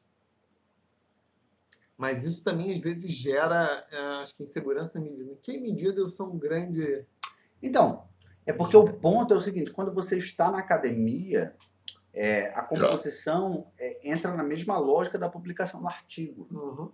Mas 1.96 2.24
isso 2.24 2.42
também 2.42 2.72
às 2.72 2.80
vezes 2.80 3.10
gera, 3.10 3.86
eh, 3.90 4.20
acho 4.20 4.36
que 4.36 4.42
insegurança 4.42 4.98
na 4.98 5.04
medida. 5.04 5.30
Em 5.30 5.36
que 5.36 5.58
medida 5.58 6.00
eu 6.00 6.08
sou 6.08 6.32
um 6.32 6.38
grande 6.38 7.06
Então, 7.62 8.08
é 8.44 8.52
porque 8.52 8.76
o 8.76 8.84
ponto 8.84 9.32
é 9.32 9.36
o 9.36 9.40
seguinte, 9.40 9.72
quando 9.72 9.92
você 9.92 10.18
está 10.18 10.50
na 10.50 10.58
academia, 10.58 11.56
é, 12.12 12.48
a 12.54 12.62
composição 12.62 13.70
é, 13.78 14.08
entra 14.08 14.34
na 14.34 14.42
mesma 14.42 14.78
lógica 14.78 15.18
da 15.18 15.28
publicação 15.28 15.80
do 15.80 15.88
artigo. 15.88 16.46
Uhum. 16.50 16.92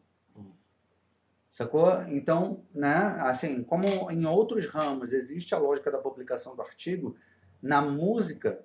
Sacou? 1.50 2.02
Então, 2.08 2.64
né, 2.72 3.16
assim, 3.20 3.62
como 3.64 4.10
em 4.10 4.24
outros 4.24 4.66
ramos 4.66 5.12
existe 5.12 5.54
a 5.54 5.58
lógica 5.58 5.90
da 5.90 5.98
publicação 5.98 6.54
do 6.54 6.62
artigo, 6.62 7.16
na 7.60 7.82
música, 7.82 8.64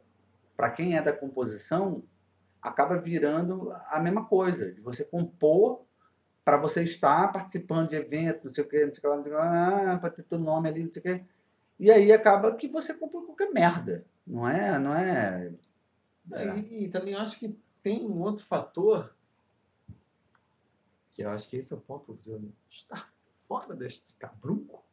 para 0.55 0.69
quem 0.69 0.95
é 0.95 1.01
da 1.01 1.11
composição, 1.11 2.03
acaba 2.65 2.97
virando 2.97 3.71
a 3.89 3.99
mesma 3.99 4.25
coisa, 4.25 4.71
de 4.71 4.81
você 4.81 5.05
compor 5.05 5.85
para 6.43 6.57
você 6.57 6.83
estar 6.83 7.31
participando 7.31 7.89
de 7.89 7.95
eventos, 7.95 8.43
não 8.43 8.51
sei 8.51 8.63
o 8.63 8.67
que, 8.67 8.85
não 8.85 8.93
sei 8.93 8.99
o 8.99 9.01
que 9.01 9.07
não 9.07 9.23
sei 9.23 9.33
o 9.33 9.35
que 9.35 9.41
lá, 9.41 9.97
para 9.99 10.09
ter 10.09 10.23
teu 10.23 10.39
nome 10.39 10.69
ali, 10.69 10.83
não 10.83 10.91
sei 10.91 10.99
o 10.99 11.03
que. 11.03 11.25
E 11.79 11.91
aí 11.91 12.11
acaba 12.11 12.55
que 12.55 12.67
você 12.67 12.93
compõe 12.95 13.25
qualquer 13.25 13.51
merda. 13.51 14.05
Não 14.25 14.47
é, 14.47 14.79
não 14.79 14.93
é. 14.93 15.53
É, 16.33 16.57
E, 16.57 16.85
e 16.85 16.89
também 16.89 17.15
acho 17.15 17.39
que 17.39 17.59
tem 17.81 18.05
um 18.05 18.21
outro 18.21 18.43
fator, 18.45 19.15
que 21.11 21.21
eu 21.21 21.29
acho 21.29 21.47
que 21.47 21.57
esse 21.57 21.73
é 21.73 21.75
o 21.75 21.81
ponto 21.81 22.15
de 22.15 22.29
eu 22.29 22.51
estar 22.69 23.11
fora 23.47 23.75
deste 23.75 24.15
cabrunco, 24.15 24.83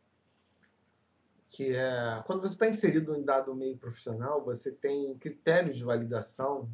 que 1.48 1.74
é 1.74 2.22
quando 2.26 2.40
você 2.40 2.54
está 2.54 2.68
inserido 2.68 3.14
em 3.16 3.24
dado 3.24 3.54
meio 3.54 3.76
profissional, 3.76 4.44
você 4.44 4.72
tem 4.72 5.16
critérios 5.18 5.76
de 5.76 5.84
validação 5.84 6.70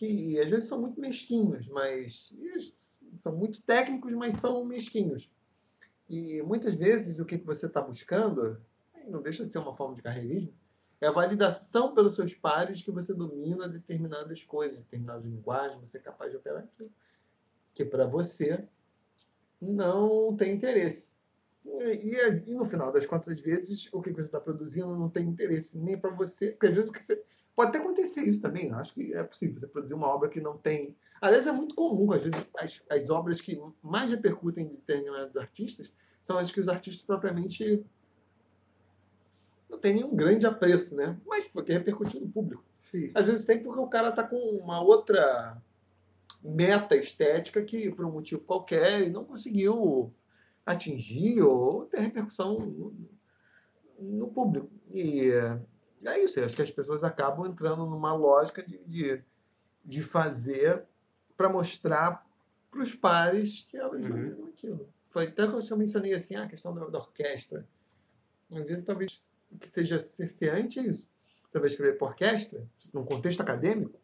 que 0.00 0.40
às 0.40 0.48
vezes 0.48 0.64
são 0.66 0.80
muito 0.80 0.98
mesquinhos, 0.98 1.68
mas 1.68 2.34
são 3.18 3.36
muito 3.36 3.60
técnicos, 3.60 4.14
mas 4.14 4.32
são 4.38 4.64
mesquinhos. 4.64 5.30
E 6.08 6.40
muitas 6.40 6.74
vezes 6.74 7.18
o 7.18 7.26
que 7.26 7.36
você 7.36 7.66
está 7.66 7.82
buscando, 7.82 8.58
não 9.06 9.20
deixa 9.20 9.44
de 9.44 9.52
ser 9.52 9.58
uma 9.58 9.76
forma 9.76 9.94
de 9.94 10.00
carreirismo, 10.00 10.54
é 11.02 11.06
a 11.06 11.12
validação 11.12 11.92
pelos 11.92 12.14
seus 12.14 12.32
pares 12.32 12.80
que 12.80 12.90
você 12.90 13.12
domina 13.12 13.68
determinadas 13.68 14.42
coisas, 14.42 14.78
determinadas 14.78 15.26
linguagens, 15.26 15.86
você 15.86 15.98
é 15.98 16.00
capaz 16.00 16.30
de 16.30 16.38
operar 16.38 16.64
aquilo. 16.64 16.90
Que 17.74 17.84
para 17.84 18.06
você 18.06 18.66
não 19.60 20.34
tem 20.34 20.54
interesse. 20.54 21.18
E, 21.62 21.68
e, 21.68 22.52
e, 22.52 22.54
no 22.54 22.64
final 22.64 22.90
das 22.90 23.04
contas, 23.04 23.34
às 23.34 23.40
vezes, 23.40 23.86
o 23.92 24.00
que 24.00 24.12
você 24.12 24.22
está 24.22 24.40
produzindo 24.40 24.96
não 24.96 25.10
tem 25.10 25.28
interesse 25.28 25.78
nem 25.78 25.98
para 25.98 26.10
você. 26.10 26.52
Porque 26.52 26.68
às 26.68 26.74
vezes 26.74 26.88
o 26.88 26.92
que 26.92 27.04
você. 27.04 27.22
Pode 27.60 27.76
até 27.76 27.78
acontecer 27.78 28.22
isso 28.22 28.40
também. 28.40 28.72
Acho 28.72 28.94
que 28.94 29.12
é 29.12 29.22
possível 29.22 29.58
você 29.58 29.66
produzir 29.66 29.92
uma 29.92 30.08
obra 30.08 30.30
que 30.30 30.40
não 30.40 30.56
tem. 30.56 30.96
Aliás, 31.20 31.46
é 31.46 31.52
muito 31.52 31.74
comum, 31.74 32.10
às 32.10 32.22
vezes, 32.22 32.40
as, 32.56 32.82
as 32.88 33.10
obras 33.10 33.38
que 33.38 33.60
mais 33.82 34.10
repercutem 34.10 34.66
de 34.66 34.76
determinados 34.76 35.36
artistas 35.36 35.92
são 36.22 36.38
as 36.38 36.50
que 36.50 36.58
os 36.58 36.70
artistas 36.70 37.04
propriamente 37.04 37.84
não 39.68 39.78
tem 39.78 39.92
nenhum 39.92 40.16
grande 40.16 40.46
apreço, 40.46 40.96
né? 40.96 41.20
Mas 41.26 41.48
porque 41.48 41.70
repercutiu 41.70 42.22
no 42.22 42.30
público. 42.30 42.64
Sim. 42.90 43.10
Às 43.14 43.26
vezes 43.26 43.44
tem 43.44 43.62
porque 43.62 43.78
o 43.78 43.88
cara 43.88 44.10
tá 44.10 44.22
com 44.22 44.38
uma 44.38 44.80
outra 44.80 45.62
meta 46.42 46.96
estética 46.96 47.62
que, 47.62 47.90
por 47.90 48.06
um 48.06 48.12
motivo 48.12 48.42
qualquer, 48.42 49.10
não 49.10 49.22
conseguiu 49.22 50.10
atingir 50.64 51.42
ou 51.42 51.84
ter 51.84 52.00
repercussão 52.00 52.58
no, 52.58 52.94
no 53.98 54.28
público. 54.28 54.70
E 54.90 55.30
é 56.04 56.22
isso, 56.22 56.40
acho 56.40 56.54
que 56.54 56.62
as 56.62 56.70
pessoas 56.70 57.04
acabam 57.04 57.46
entrando 57.46 57.86
numa 57.86 58.12
lógica 58.12 58.62
de, 58.62 58.78
de, 58.84 59.22
de 59.84 60.02
fazer 60.02 60.84
para 61.36 61.48
mostrar 61.48 62.26
para 62.70 62.82
os 62.82 62.94
pares 62.94 63.66
que 63.68 63.76
elas 63.76 64.00
uhum. 64.02 64.48
aquilo. 64.48 64.88
Foi 65.06 65.24
até 65.24 65.46
que 65.46 65.72
eu 65.72 65.76
mencionei 65.76 66.14
assim, 66.14 66.36
a 66.36 66.46
questão 66.46 66.72
da, 66.72 66.86
da 66.86 66.98
orquestra. 66.98 67.66
Às 68.54 68.64
vezes, 68.64 68.84
talvez 68.84 69.20
que 69.58 69.68
seja 69.68 69.98
cerceante 69.98 70.78
é 70.78 70.82
isso. 70.82 71.08
Você 71.48 71.58
vai 71.58 71.68
escrever 71.68 71.98
para 71.98 72.08
orquestra, 72.08 72.64
num 72.94 73.04
contexto 73.04 73.40
acadêmico, 73.40 73.98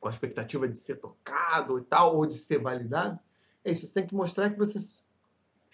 com 0.00 0.08
a 0.08 0.10
expectativa 0.10 0.66
de 0.66 0.78
ser 0.78 0.96
tocado 0.96 1.78
e 1.78 1.82
tal, 1.82 2.16
ou 2.16 2.26
de 2.26 2.36
ser 2.36 2.58
validado, 2.58 3.18
é 3.62 3.72
isso. 3.72 3.86
Você 3.86 3.94
tem 3.94 4.06
que 4.06 4.14
mostrar 4.14 4.50
que 4.50 4.58
você 4.58 4.78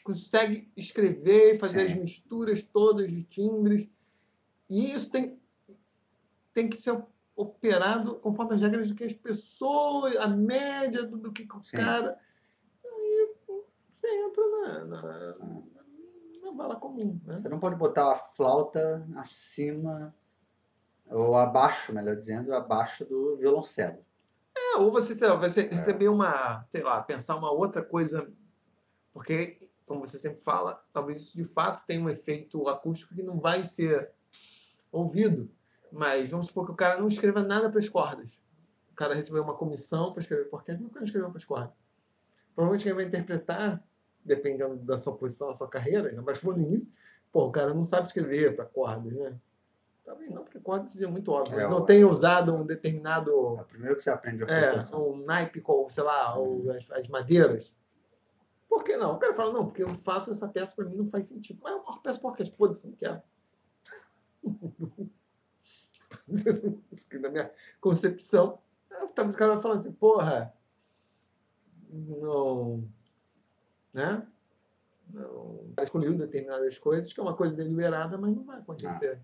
consegue 0.02 0.70
escrever, 0.76 1.58
fazer 1.58 1.86
Sim. 1.86 1.92
as 1.92 2.00
misturas 2.00 2.62
todas 2.62 3.08
de 3.08 3.22
timbres. 3.24 3.88
E 4.70 4.92
isso 4.92 5.10
tem, 5.10 5.38
tem 6.54 6.70
que 6.70 6.76
ser 6.76 7.04
operado 7.34 8.16
conforme 8.16 8.54
as 8.54 8.60
regras 8.60 8.88
do 8.88 8.94
que 8.94 9.04
as 9.04 9.14
pessoas, 9.14 10.16
a 10.16 10.28
média 10.28 11.06
do, 11.06 11.16
do 11.16 11.32
que 11.32 11.42
o 11.42 11.62
cara. 11.72 12.18
Aí 12.84 13.34
você 13.94 14.08
entra 14.24 14.44
na, 14.46 14.84
na, 14.84 15.34
na 16.44 16.52
bala 16.52 16.76
comum. 16.76 17.20
Né? 17.24 17.40
Você 17.40 17.48
não 17.48 17.58
pode 17.58 17.76
botar 17.76 18.12
a 18.12 18.16
flauta 18.16 19.06
acima, 19.16 20.14
ou 21.06 21.34
abaixo, 21.36 21.92
melhor 21.92 22.16
dizendo, 22.16 22.54
abaixo 22.54 23.04
do 23.04 23.36
violoncelo. 23.36 24.04
É, 24.56 24.76
ou 24.76 24.92
você, 24.92 25.26
lá, 25.26 25.34
vai 25.34 25.48
é. 25.48 25.62
receber 25.62 26.08
uma, 26.08 26.64
sei 26.70 26.82
lá, 26.82 27.02
pensar 27.02 27.36
uma 27.36 27.50
outra 27.50 27.82
coisa, 27.82 28.30
porque, 29.12 29.58
como 29.86 30.06
você 30.06 30.18
sempre 30.18 30.40
fala, 30.42 30.84
talvez 30.92 31.18
isso 31.18 31.36
de 31.36 31.44
fato 31.44 31.84
tenha 31.86 32.02
um 32.02 32.08
efeito 32.08 32.68
acústico 32.68 33.14
que 33.14 33.22
não 33.22 33.40
vai 33.40 33.64
ser 33.64 34.12
ouvido. 34.90 35.50
Mas 35.92 36.30
vamos 36.30 36.46
supor 36.46 36.66
que 36.66 36.72
o 36.72 36.76
cara 36.76 36.98
não 37.00 37.08
escreva 37.08 37.42
nada 37.42 37.68
para 37.68 37.78
as 37.78 37.88
cordas. 37.88 38.40
O 38.92 38.94
cara 38.94 39.14
recebeu 39.14 39.42
uma 39.42 39.56
comissão 39.56 40.12
para 40.12 40.20
escrever 40.20 40.44
por 40.44 40.58
orquestra, 40.58 40.86
não 40.94 41.04
escreveu 41.04 41.30
para 41.30 41.38
as 41.38 41.44
cordas. 41.44 41.74
Provavelmente 42.54 42.84
quem 42.84 42.94
vai 42.94 43.04
interpretar 43.04 43.82
dependendo 44.24 44.76
da 44.76 44.98
sua 44.98 45.16
posição, 45.16 45.48
da 45.48 45.54
sua 45.54 45.68
carreira, 45.68 46.08
ainda 46.08 46.22
mais 46.22 46.38
for 46.38 46.54
no 46.56 46.62
início, 46.62 46.92
pô, 47.32 47.46
o 47.46 47.50
cara 47.50 47.72
não 47.72 47.84
sabe 47.84 48.06
escrever 48.06 48.54
para 48.54 48.64
cordas, 48.64 49.12
né? 49.12 49.38
Também 50.04 50.30
não, 50.30 50.42
porque 50.42 50.58
cordas 50.58 50.90
seja 50.90 51.08
muito 51.08 51.30
óbvio. 51.30 51.60
É, 51.60 51.68
não 51.68 51.84
tem 51.84 52.04
usado 52.04 52.54
um 52.54 52.66
determinado. 52.66 53.30
É 53.30 53.62
o 53.62 53.64
primeiro 53.64 53.96
que 53.96 54.02
você 54.02 54.10
aprende 54.10 54.44
a 54.44 54.46
É, 54.46 54.96
um 54.96 55.24
naipe, 55.24 55.60
com, 55.60 55.88
sei 55.88 56.02
lá, 56.02 56.36
ou 56.36 56.64
uhum. 56.64 56.70
as, 56.72 56.90
as, 56.90 57.08
madeiras. 57.08 57.74
Por 58.68 58.82
que 58.82 58.96
não? 58.96 59.14
O 59.14 59.18
cara 59.18 59.34
fala, 59.34 59.52
não, 59.52 59.66
porque 59.66 59.84
de 59.84 59.98
fato 59.98 60.30
essa 60.30 60.48
peça 60.48 60.74
para 60.74 60.84
mim 60.84 60.96
não 60.96 61.08
faz 61.08 61.26
sentido. 61.26 61.60
Mas 61.62 61.72
é 61.72 61.76
uma 61.76 62.02
peça 62.02 62.20
por 62.20 62.30
orquestra, 62.30 62.56
foda-se, 62.56 62.88
não 62.88 62.96
quero. 62.96 63.22
Na 67.20 67.28
minha 67.28 67.50
concepção, 67.80 68.60
talvez 69.14 69.34
o 69.34 69.38
cara 69.38 69.60
falar 69.60 69.74
assim, 69.74 69.92
porra, 69.92 70.54
não 71.88 72.88
né? 73.92 74.26
Não, 75.12 75.72
escolheu 75.82 76.16
determinadas 76.16 76.78
coisas, 76.78 77.12
que 77.12 77.18
é 77.18 77.22
uma 77.22 77.36
coisa 77.36 77.56
deliberada, 77.56 78.16
mas 78.16 78.34
não 78.34 78.44
vai 78.44 78.58
acontecer. 78.58 79.20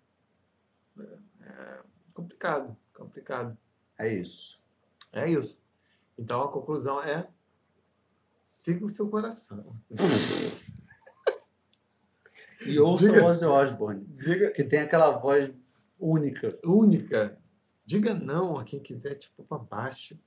Ah. 0.98 1.02
É 1.42 1.80
complicado, 2.12 2.76
complicado. 2.92 3.56
É 3.98 4.12
isso. 4.12 4.60
É 5.12 5.30
isso. 5.30 5.62
Então 6.18 6.42
a 6.42 6.50
conclusão 6.50 7.00
é 7.02 7.28
siga 8.42 8.84
o 8.84 8.88
seu 8.88 9.08
coração. 9.08 9.76
e 12.64 12.78
ouça 12.78 13.10
diga, 13.10 13.24
Ozzy 13.24 13.44
Osbourne, 13.44 14.06
diga, 14.10 14.50
que 14.50 14.64
tem 14.64 14.80
aquela 14.80 15.10
voz 15.10 15.50
única. 15.98 16.58
Única. 16.64 17.38
Diga 17.84 18.14
não 18.14 18.58
a 18.58 18.64
quem 18.64 18.80
quiser, 18.80 19.14
tipo, 19.14 19.44
para 19.44 19.58
baixo. 19.58 20.18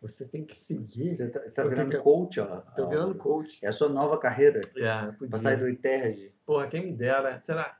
Você 0.00 0.26
tem 0.26 0.44
que 0.44 0.54
seguir. 0.54 1.14
Você 1.14 1.28
tá, 1.28 1.40
tá 1.50 1.64
virando 1.64 1.90
que... 1.90 1.98
coach, 1.98 2.40
ó. 2.40 2.60
Tá 2.60 2.84
virando 2.84 3.14
coach. 3.14 3.64
É 3.64 3.68
a 3.68 3.72
sua 3.72 3.88
nova 3.88 4.18
carreira. 4.18 4.60
É. 4.76 5.12
Pra 5.28 5.38
sair 5.38 5.56
do 5.56 5.68
ITERG. 5.68 6.32
Porra, 6.44 6.66
quem 6.68 6.84
me 6.84 6.92
dera. 6.92 7.40
Será? 7.42 7.78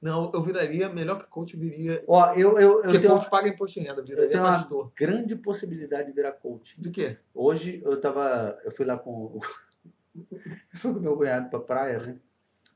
Não, 0.00 0.30
eu 0.32 0.42
viraria, 0.42 0.88
melhor 0.88 1.18
que 1.18 1.26
coach, 1.26 1.56
viria. 1.56 2.02
Ó, 2.08 2.32
eu, 2.32 2.58
eu, 2.58 2.82
eu 2.82 2.82
Porque 2.82 3.06
coach 3.06 3.24
uma... 3.24 3.30
paga 3.30 3.48
imposto 3.48 3.78
de 3.78 3.86
renda, 3.86 4.02
viraria 4.02 4.24
eu 4.24 4.30
tenho 4.30 4.42
pastor. 4.42 4.84
uma 4.84 4.92
grande 4.96 5.36
possibilidade 5.36 6.08
de 6.08 6.14
virar 6.14 6.32
coach. 6.32 6.80
Do 6.80 6.90
quê? 6.90 7.18
Hoje 7.34 7.82
eu 7.84 8.00
tava. 8.00 8.58
Eu 8.64 8.72
fui 8.72 8.86
lá 8.86 8.96
com. 8.96 9.38
eu 10.32 10.78
fui 10.78 10.94
com 10.94 11.00
meu 11.00 11.16
cunhado 11.16 11.50
pra 11.50 11.60
praia, 11.60 11.98
né? 11.98 12.18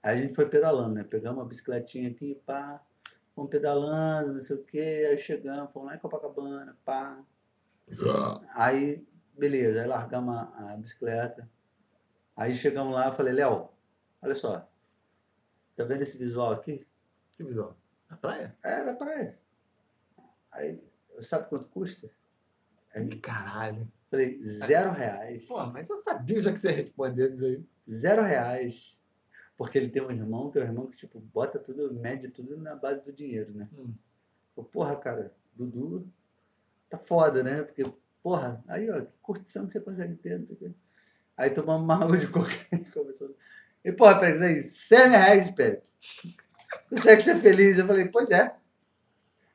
Aí 0.04 0.18
a 0.18 0.20
gente 0.20 0.34
foi 0.34 0.46
pedalando, 0.46 0.96
né? 0.96 1.02
Pegamos 1.02 1.38
uma 1.38 1.48
bicicletinha 1.48 2.10
aqui, 2.10 2.34
pá. 2.44 2.78
Fomos 3.34 3.50
pedalando, 3.50 4.34
não 4.34 4.38
sei 4.38 4.56
o 4.56 4.62
quê. 4.62 5.06
Aí 5.08 5.16
chegamos, 5.16 5.72
fomos 5.72 5.88
lá 5.88 5.96
em 5.96 5.98
Copacabana, 5.98 6.76
pá. 6.84 7.24
Aí, 8.52 9.02
beleza, 9.32 9.80
aí 9.80 9.88
largamos 9.88 10.36
a, 10.36 10.72
a 10.72 10.76
bicicleta. 10.76 11.48
Aí 12.36 12.52
chegamos 12.52 12.92
lá 12.92 13.08
e 13.08 13.16
falei, 13.16 13.32
Léo, 13.32 13.70
olha 14.20 14.34
só, 14.34 14.68
tá 15.74 15.84
vendo 15.84 16.02
esse 16.02 16.18
visual 16.18 16.52
aqui? 16.52 16.86
Que 17.34 17.42
visual? 17.42 17.74
Da 18.10 18.16
praia? 18.18 18.54
É, 18.62 18.84
da 18.84 18.92
praia. 18.92 19.38
Aí, 20.52 20.84
sabe 21.20 21.48
quanto 21.48 21.64
custa? 21.70 22.10
Aí, 22.94 23.08
caralho. 23.20 23.90
Falei, 24.10 24.38
zero 24.42 24.90
reais. 24.90 25.46
Pô, 25.46 25.64
mas 25.66 25.88
eu 25.88 25.96
sabia 25.96 26.42
já 26.42 26.52
que 26.52 26.58
você 26.58 26.68
ia 26.68 26.76
responder 26.76 27.32
isso 27.32 27.44
aí. 27.46 27.64
Zero 27.88 28.22
reais. 28.22 28.93
Porque 29.56 29.78
ele 29.78 29.88
tem 29.88 30.02
um 30.02 30.10
irmão, 30.10 30.50
que 30.50 30.58
é 30.58 30.62
um 30.62 30.66
irmão 30.66 30.86
que, 30.86 30.96
tipo, 30.96 31.20
bota 31.20 31.58
tudo, 31.58 31.92
mede 31.94 32.28
tudo 32.28 32.56
na 32.56 32.74
base 32.74 33.04
do 33.04 33.12
dinheiro, 33.12 33.52
né? 33.52 33.68
Hum. 33.76 33.94
Porra, 34.72 34.96
cara, 34.96 35.32
Dudu 35.54 36.08
tá 36.88 36.98
foda, 36.98 37.42
né? 37.42 37.62
Porque, 37.62 37.84
porra, 38.22 38.62
aí, 38.66 38.90
ó, 38.90 39.00
que 39.00 39.12
curtição 39.22 39.66
que 39.66 39.72
você 39.72 39.80
consegue 39.80 40.14
ter, 40.16 40.38
não 40.38 40.46
sei 40.46 40.56
o 40.56 40.58
quê. 40.58 40.70
Aí 41.36 41.50
tomamos 41.50 41.84
uma 41.84 42.02
água 42.02 42.16
de 42.16 42.26
cocaína 42.26 42.90
começou. 42.92 43.34
E, 43.84 43.92
porra, 43.92 44.30
isso 44.30 44.44
aí, 44.44 44.62
100 44.62 45.08
reais, 45.08 45.50
Pedro. 45.50 45.82
Consegue 46.88 47.22
ser 47.22 47.40
feliz? 47.40 47.78
Eu 47.78 47.86
falei, 47.86 48.08
pois 48.08 48.30
é. 48.30 48.56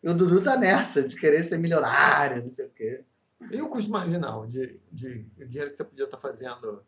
E 0.01 0.09
o 0.09 0.13
Dudu 0.13 0.41
tá 0.41 0.57
nessa, 0.57 1.03
de 1.03 1.15
querer 1.15 1.43
ser 1.43 1.57
milionário, 1.57 2.45
não 2.45 2.55
sei 2.55 2.65
o 2.65 2.69
quê. 2.69 3.03
E 3.51 3.61
o 3.61 3.69
custo 3.69 3.91
marginal 3.91 4.45
de, 4.45 4.79
de, 4.91 5.23
de 5.23 5.45
dinheiro 5.45 5.71
que 5.71 5.77
você 5.77 5.83
podia 5.83 6.05
estar 6.05 6.17
tá 6.17 6.21
fazendo? 6.21 6.83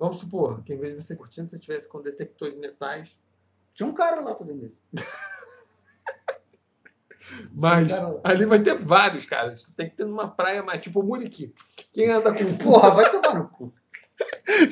Vamos 0.00 0.18
supor 0.20 0.64
que 0.64 0.72
em 0.72 0.78
vez 0.78 0.96
de 0.96 1.04
você 1.04 1.14
curtindo, 1.14 1.46
você 1.46 1.56
estivesse 1.56 1.86
com 1.86 2.00
detector 2.00 2.50
de 2.50 2.56
metais. 2.56 3.18
Tinha 3.74 3.86
um 3.86 3.92
cara 3.92 4.22
lá 4.22 4.34
fazendo 4.34 4.64
isso. 4.64 4.80
Mas 7.52 7.92
ali 8.24 8.46
vai 8.46 8.62
ter 8.62 8.76
vários, 8.76 9.26
cara. 9.26 9.54
Você 9.54 9.74
tem 9.74 9.90
que 9.90 9.96
ter 9.96 10.06
numa 10.06 10.26
praia 10.26 10.62
mais 10.62 10.80
tipo 10.80 11.02
Muriqui. 11.02 11.54
Quem 11.92 12.10
anda 12.10 12.32
com. 12.32 12.56
Porra, 12.56 12.92
vai 12.92 13.10
tomar 13.10 13.34
no 13.34 13.46
cu. 13.48 13.74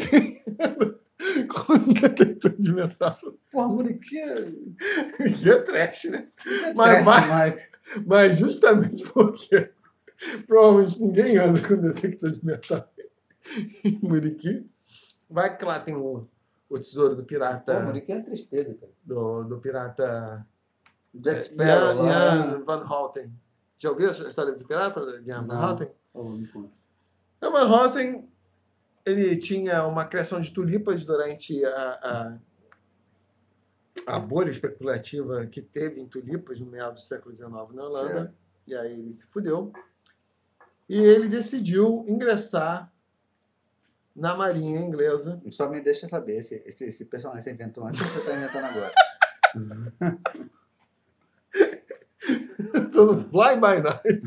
Quem 0.09 0.43
anda 0.59 0.99
com 1.47 1.93
detector 1.93 2.53
de 2.59 2.73
metal. 2.73 3.19
Porra, 3.51 3.69
Muriqui 3.69 4.19
é. 4.19 4.39
é 5.53 5.61
trash, 5.61 6.05
né? 6.05 6.29
É 6.65 6.73
mas, 6.73 7.05
trash, 7.05 7.29
mas, 7.29 7.69
mas 8.07 8.39
justamente 8.39 9.05
porque 9.13 9.73
provavelmente 10.47 11.03
ninguém 11.03 11.37
anda 11.37 11.61
com 11.61 11.77
detector 11.77 12.31
de 12.31 12.43
metal 12.43 12.91
em 13.85 13.99
Muriqui. 14.03 14.67
Vai 15.29 15.57
que 15.57 15.65
lá 15.65 15.79
tem 15.81 15.95
o, 15.95 16.27
o 16.69 16.79
tesouro 16.79 17.15
do 17.15 17.25
pirata. 17.25 17.75
Pô, 17.75 17.87
Muriqui 17.87 18.13
é 18.13 18.21
tristeza, 18.21 18.75
cara. 18.75 18.93
Do, 19.05 19.45
do 19.45 19.59
pirata 19.59 20.47
Jack 21.15 21.43
Sparrow, 21.43 22.07
Jan, 22.07 22.51
Jan 22.51 22.65
Van 22.65 22.87
Houten. 22.87 23.33
Já 23.79 23.91
ouviu 23.91 24.09
a 24.09 24.13
história 24.13 24.53
desse 24.53 24.67
pirata 24.67 25.05
de. 25.23 25.31
Rotten? 25.31 25.91
Oh, 26.13 26.25
me 26.25 26.47
conta. 26.49 26.73
Amber 27.41 27.67
Rotten, 27.67 28.29
ele 29.07 29.37
tinha 29.37 29.87
uma 29.87 30.05
criação 30.05 30.41
de 30.41 30.53
tulipas 30.53 31.05
durante 31.05 31.65
a, 31.65 32.41
a, 34.07 34.17
a 34.17 34.19
bolha 34.19 34.51
especulativa 34.51 35.47
que 35.47 35.63
teve 35.63 36.01
em 36.01 36.09
tulipas 36.09 36.59
no 36.59 36.67
meados 36.67 37.03
do 37.03 37.07
século 37.07 37.37
XIX 37.37 37.51
na 37.51 37.85
Holanda. 37.85 38.09
Certo. 38.09 38.35
E 38.67 38.75
aí 38.75 38.99
ele 38.99 39.13
se 39.13 39.27
fudeu. 39.27 39.73
E 40.89 40.99
ele 40.99 41.29
decidiu 41.29 42.05
ingressar 42.09 42.93
na 44.19 44.35
marinha 44.35 44.81
inglesa. 44.81 45.41
Só 45.51 45.71
me 45.71 45.81
deixa 45.81 46.07
saber, 46.07 46.37
esse, 46.39 46.63
esse, 46.67 46.85
esse 46.87 47.05
personagem 47.07 47.43
você 47.43 47.53
inventou 47.53 47.87
antes 47.87 48.01
ou 48.01 48.07
você 48.09 48.19
está 48.19 48.35
inventando 48.35 48.65
agora? 48.65 48.93
Tô 52.93 53.13
no 53.13 53.25
Fly 53.29 53.55
by 53.55 53.81
Night. 53.81 54.23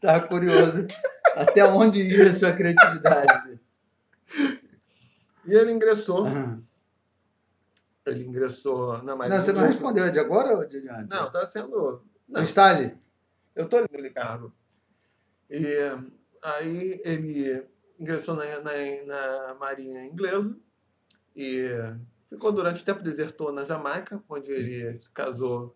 Tava 0.00 0.26
curioso. 0.26 0.88
Até 1.34 1.64
onde 1.64 2.02
ia 2.02 2.28
a 2.28 2.32
sua 2.32 2.52
criatividade? 2.52 3.60
E 5.46 5.54
ele 5.54 5.70
ingressou. 5.72 6.26
Ele 8.04 8.24
ingressou 8.24 9.00
na 9.02 9.14
marinha 9.14 9.38
Não, 9.38 9.44
você 9.44 9.52
não 9.52 9.62
respondeu 9.62 10.04
é 10.04 10.10
de 10.10 10.18
agora 10.18 10.56
ou 10.56 10.66
de 10.66 10.88
antes? 10.88 11.08
Não, 11.08 11.30
tá 11.30 11.46
sendo. 11.46 12.02
Não, 12.28 12.42
Style? 12.42 12.98
Eu 13.54 13.68
tô 13.68 13.78
lendo, 13.78 14.02
Ricardo. 14.02 14.52
E 15.48 15.64
aí 16.42 17.00
ele 17.04 17.66
ingressou 17.98 18.36
na, 18.36 18.44
na, 18.60 18.72
na 19.06 19.54
Marinha 19.54 20.04
Inglesa 20.04 20.58
e 21.34 21.68
ficou 22.28 22.52
durante 22.52 22.82
o 22.82 22.84
tempo, 22.84 23.02
desertou 23.02 23.50
na 23.52 23.64
Jamaica, 23.64 24.22
onde 24.28 24.52
ele 24.52 25.00
se 25.00 25.10
casou 25.12 25.74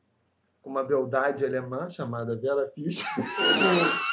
com 0.61 0.69
uma 0.71 0.85
beldade 0.85 1.45
alemã 1.45 1.89
chamada 1.89 2.37
Vera 2.37 2.69
Fischer. 2.69 3.07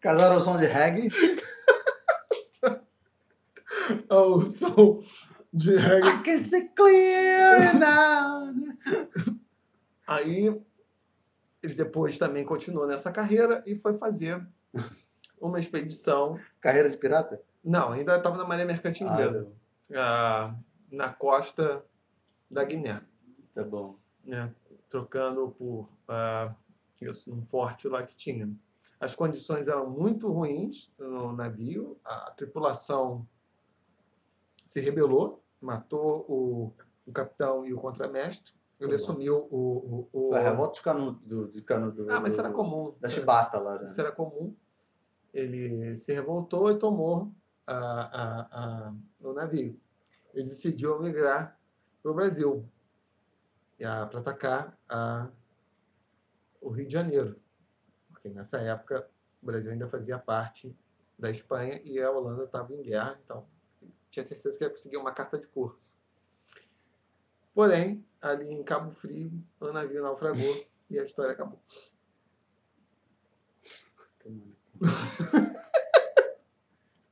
Casaram 0.00 0.36
ao 0.36 0.40
som 0.40 0.56
de 0.56 0.66
reggae? 0.66 1.10
ao 4.08 4.46
som 4.46 5.00
de 5.52 5.76
reggae. 5.76 6.08
I 6.08 6.22
can 6.22 6.38
see 6.38 6.68
clear 6.68 7.74
now. 7.74 8.54
Aí 10.06 10.62
ele 11.68 11.74
depois 11.74 12.16
também 12.16 12.44
continuou 12.44 12.86
nessa 12.86 13.12
carreira 13.12 13.62
e 13.66 13.74
foi 13.76 13.98
fazer 13.98 14.46
uma 15.38 15.58
expedição. 15.58 16.38
Carreira 16.60 16.88
de 16.88 16.96
pirata? 16.96 17.42
Não, 17.62 17.92
ainda 17.92 18.16
estava 18.16 18.38
na 18.38 18.44
Marinha 18.44 18.66
Mercante 18.66 19.04
Inglesa. 19.04 19.46
ah, 19.94 20.54
na 20.90 21.10
costa 21.10 21.84
da 22.50 22.64
Guiné, 22.64 23.02
tá 23.54 23.62
bom. 23.62 23.98
né? 24.24 24.54
trocando 24.88 25.50
por 25.50 25.90
ah, 26.08 26.54
isso, 27.02 27.34
um 27.34 27.44
forte 27.44 27.86
lá 27.86 28.02
que 28.02 28.16
tinha. 28.16 28.50
As 28.98 29.14
condições 29.14 29.68
eram 29.68 29.90
muito 29.90 30.32
ruins 30.32 30.90
no 30.98 31.32
navio, 31.32 32.00
a 32.02 32.30
tripulação 32.30 33.28
se 34.64 34.80
rebelou, 34.80 35.44
matou 35.60 36.24
o, 36.26 36.72
o 37.06 37.12
capitão 37.12 37.66
e 37.66 37.74
o 37.74 37.78
contramestre, 37.78 38.52
ele 38.80 38.90
Tá 38.90 38.94
assumiu 38.96 39.48
o. 39.50 40.08
o, 40.12 40.26
o- 40.26 40.30
Vai, 40.30 40.42
revolta 40.42 40.74
os 40.74 40.80
canudos 40.80 41.20
do, 41.26 41.48
de 41.48 41.62
cano 41.62 41.90
do. 41.92 42.10
Ah, 42.10 42.20
mas 42.20 42.32
isso 42.32 42.40
era 42.40 42.50
comum. 42.52 42.94
Da 43.00 43.08
chibata 43.08 43.58
lá. 43.58 43.78
Né? 43.80 43.86
Isso 43.86 44.00
era 44.00 44.12
comum. 44.12 44.54
Ele 45.32 45.94
se 45.96 46.12
revoltou 46.12 46.70
e 46.70 46.78
tomou 46.78 47.32
a, 47.66 47.74
a, 47.76 48.40
a, 48.88 48.94
o 49.20 49.32
navio. 49.32 49.78
Ele 50.32 50.44
decidiu 50.44 50.98
migrar 51.00 51.58
para 52.02 52.10
o 52.12 52.14
Brasil 52.14 52.68
para 53.78 54.18
atacar 54.20 54.78
a, 54.88 55.28
o 56.60 56.70
Rio 56.70 56.86
de 56.86 56.92
Janeiro. 56.92 57.38
Porque 58.10 58.28
nessa 58.28 58.58
época 58.58 59.08
o 59.42 59.46
Brasil 59.46 59.70
ainda 59.70 59.88
fazia 59.88 60.18
parte 60.18 60.76
da 61.18 61.30
Espanha 61.30 61.80
e 61.84 62.00
a 62.00 62.10
Holanda 62.10 62.44
estava 62.44 62.72
em 62.72 62.80
guerra, 62.82 63.18
então 63.24 63.46
tinha 64.10 64.24
certeza 64.24 64.56
que 64.58 64.64
ia 64.64 64.70
conseguir 64.70 64.96
uma 64.96 65.12
carta 65.12 65.38
de 65.38 65.46
curso. 65.48 65.96
Porém, 67.54 68.04
ali 68.20 68.52
em 68.52 68.62
Cabo 68.62 68.90
Frio, 68.90 69.32
o 69.60 69.72
navio 69.72 70.02
naufragou 70.02 70.66
e 70.90 70.98
a 70.98 71.04
história 71.04 71.32
acabou. 71.32 71.60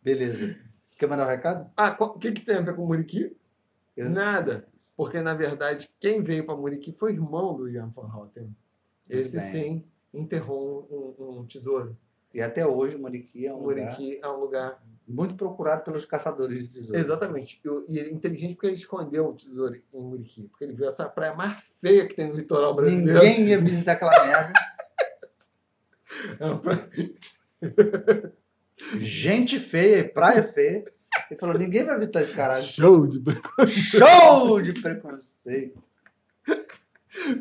Beleza. 0.03 0.57
Quer 0.99 1.09
mandar 1.09 1.27
um 1.27 1.31
recado? 1.31 1.71
Ah, 1.77 1.97
o 2.01 2.19
que, 2.19 2.33
que 2.33 2.45
tem 2.45 2.57
a 2.57 2.61
ver 2.61 2.75
com 2.75 2.87
Muriqui? 2.87 3.37
Eu- 3.97 4.09
Nada. 4.11 4.69
Porque, 4.97 5.21
na 5.21 5.35
verdade, 5.35 5.91
quem 6.01 6.23
veio 6.23 6.47
para 6.47 6.57
Muriqui 6.57 6.93
foi 6.93 7.13
irmão 7.13 7.55
do 7.55 7.69
Ian 7.69 7.89
Van 7.89 8.11
Houten. 8.15 8.57
Esse 9.11 9.39
sim 9.41 9.85
enterrou 10.13 10.89
um, 11.19 11.41
um 11.41 11.47
tesouro. 11.47 11.97
E 12.33 12.41
até 12.41 12.67
hoje 12.67 12.97
o 12.97 12.99
Muriqui 12.99 13.47
é 13.47 13.53
um 13.53 13.59
lugar 13.59 13.85
Muriqui 13.85 14.21
é 14.23 14.29
um 14.29 14.41
lugar. 14.41 14.79
Muito 15.09 15.35
procurado 15.35 15.85
pelos 15.85 16.05
caçadores 16.05 16.63
de 16.63 16.69
tesouros. 16.69 17.01
Exatamente. 17.01 17.61
E 17.89 17.99
ele 17.99 18.11
é 18.11 18.13
inteligente 18.13 18.55
porque 18.55 18.67
ele 18.67 18.75
escondeu 18.75 19.29
o 19.29 19.35
tesouro 19.35 19.75
em 19.75 20.01
Muriqui. 20.01 20.49
Porque 20.49 20.65
ele 20.65 20.73
viu 20.73 20.87
essa 20.89 21.09
praia 21.09 21.35
mais 21.35 21.57
feia 21.81 22.07
que 22.07 22.15
tem 22.15 22.29
no 22.29 22.35
litoral 22.37 22.75
brasileiro. 22.75 23.21
Ninguém 23.21 23.47
ia 23.49 23.59
visitar 23.61 23.93
aquela 23.93 24.27
merda. 24.27 24.53
É 26.41 26.55
praia- 26.55 26.91
Gente 28.99 29.59
feia, 29.59 30.09
praia 30.09 30.43
feia. 30.43 30.85
Ele 31.31 31.41
falou, 31.41 31.57
ninguém 31.59 31.85
vai 31.85 31.99
visitar 31.99 32.23
esse 32.23 32.33
caralho. 32.33 32.63
Show 32.63 33.07
de 33.07 33.23
Show 33.71 34.61
de 34.61 34.73
preconceito. 34.75 35.81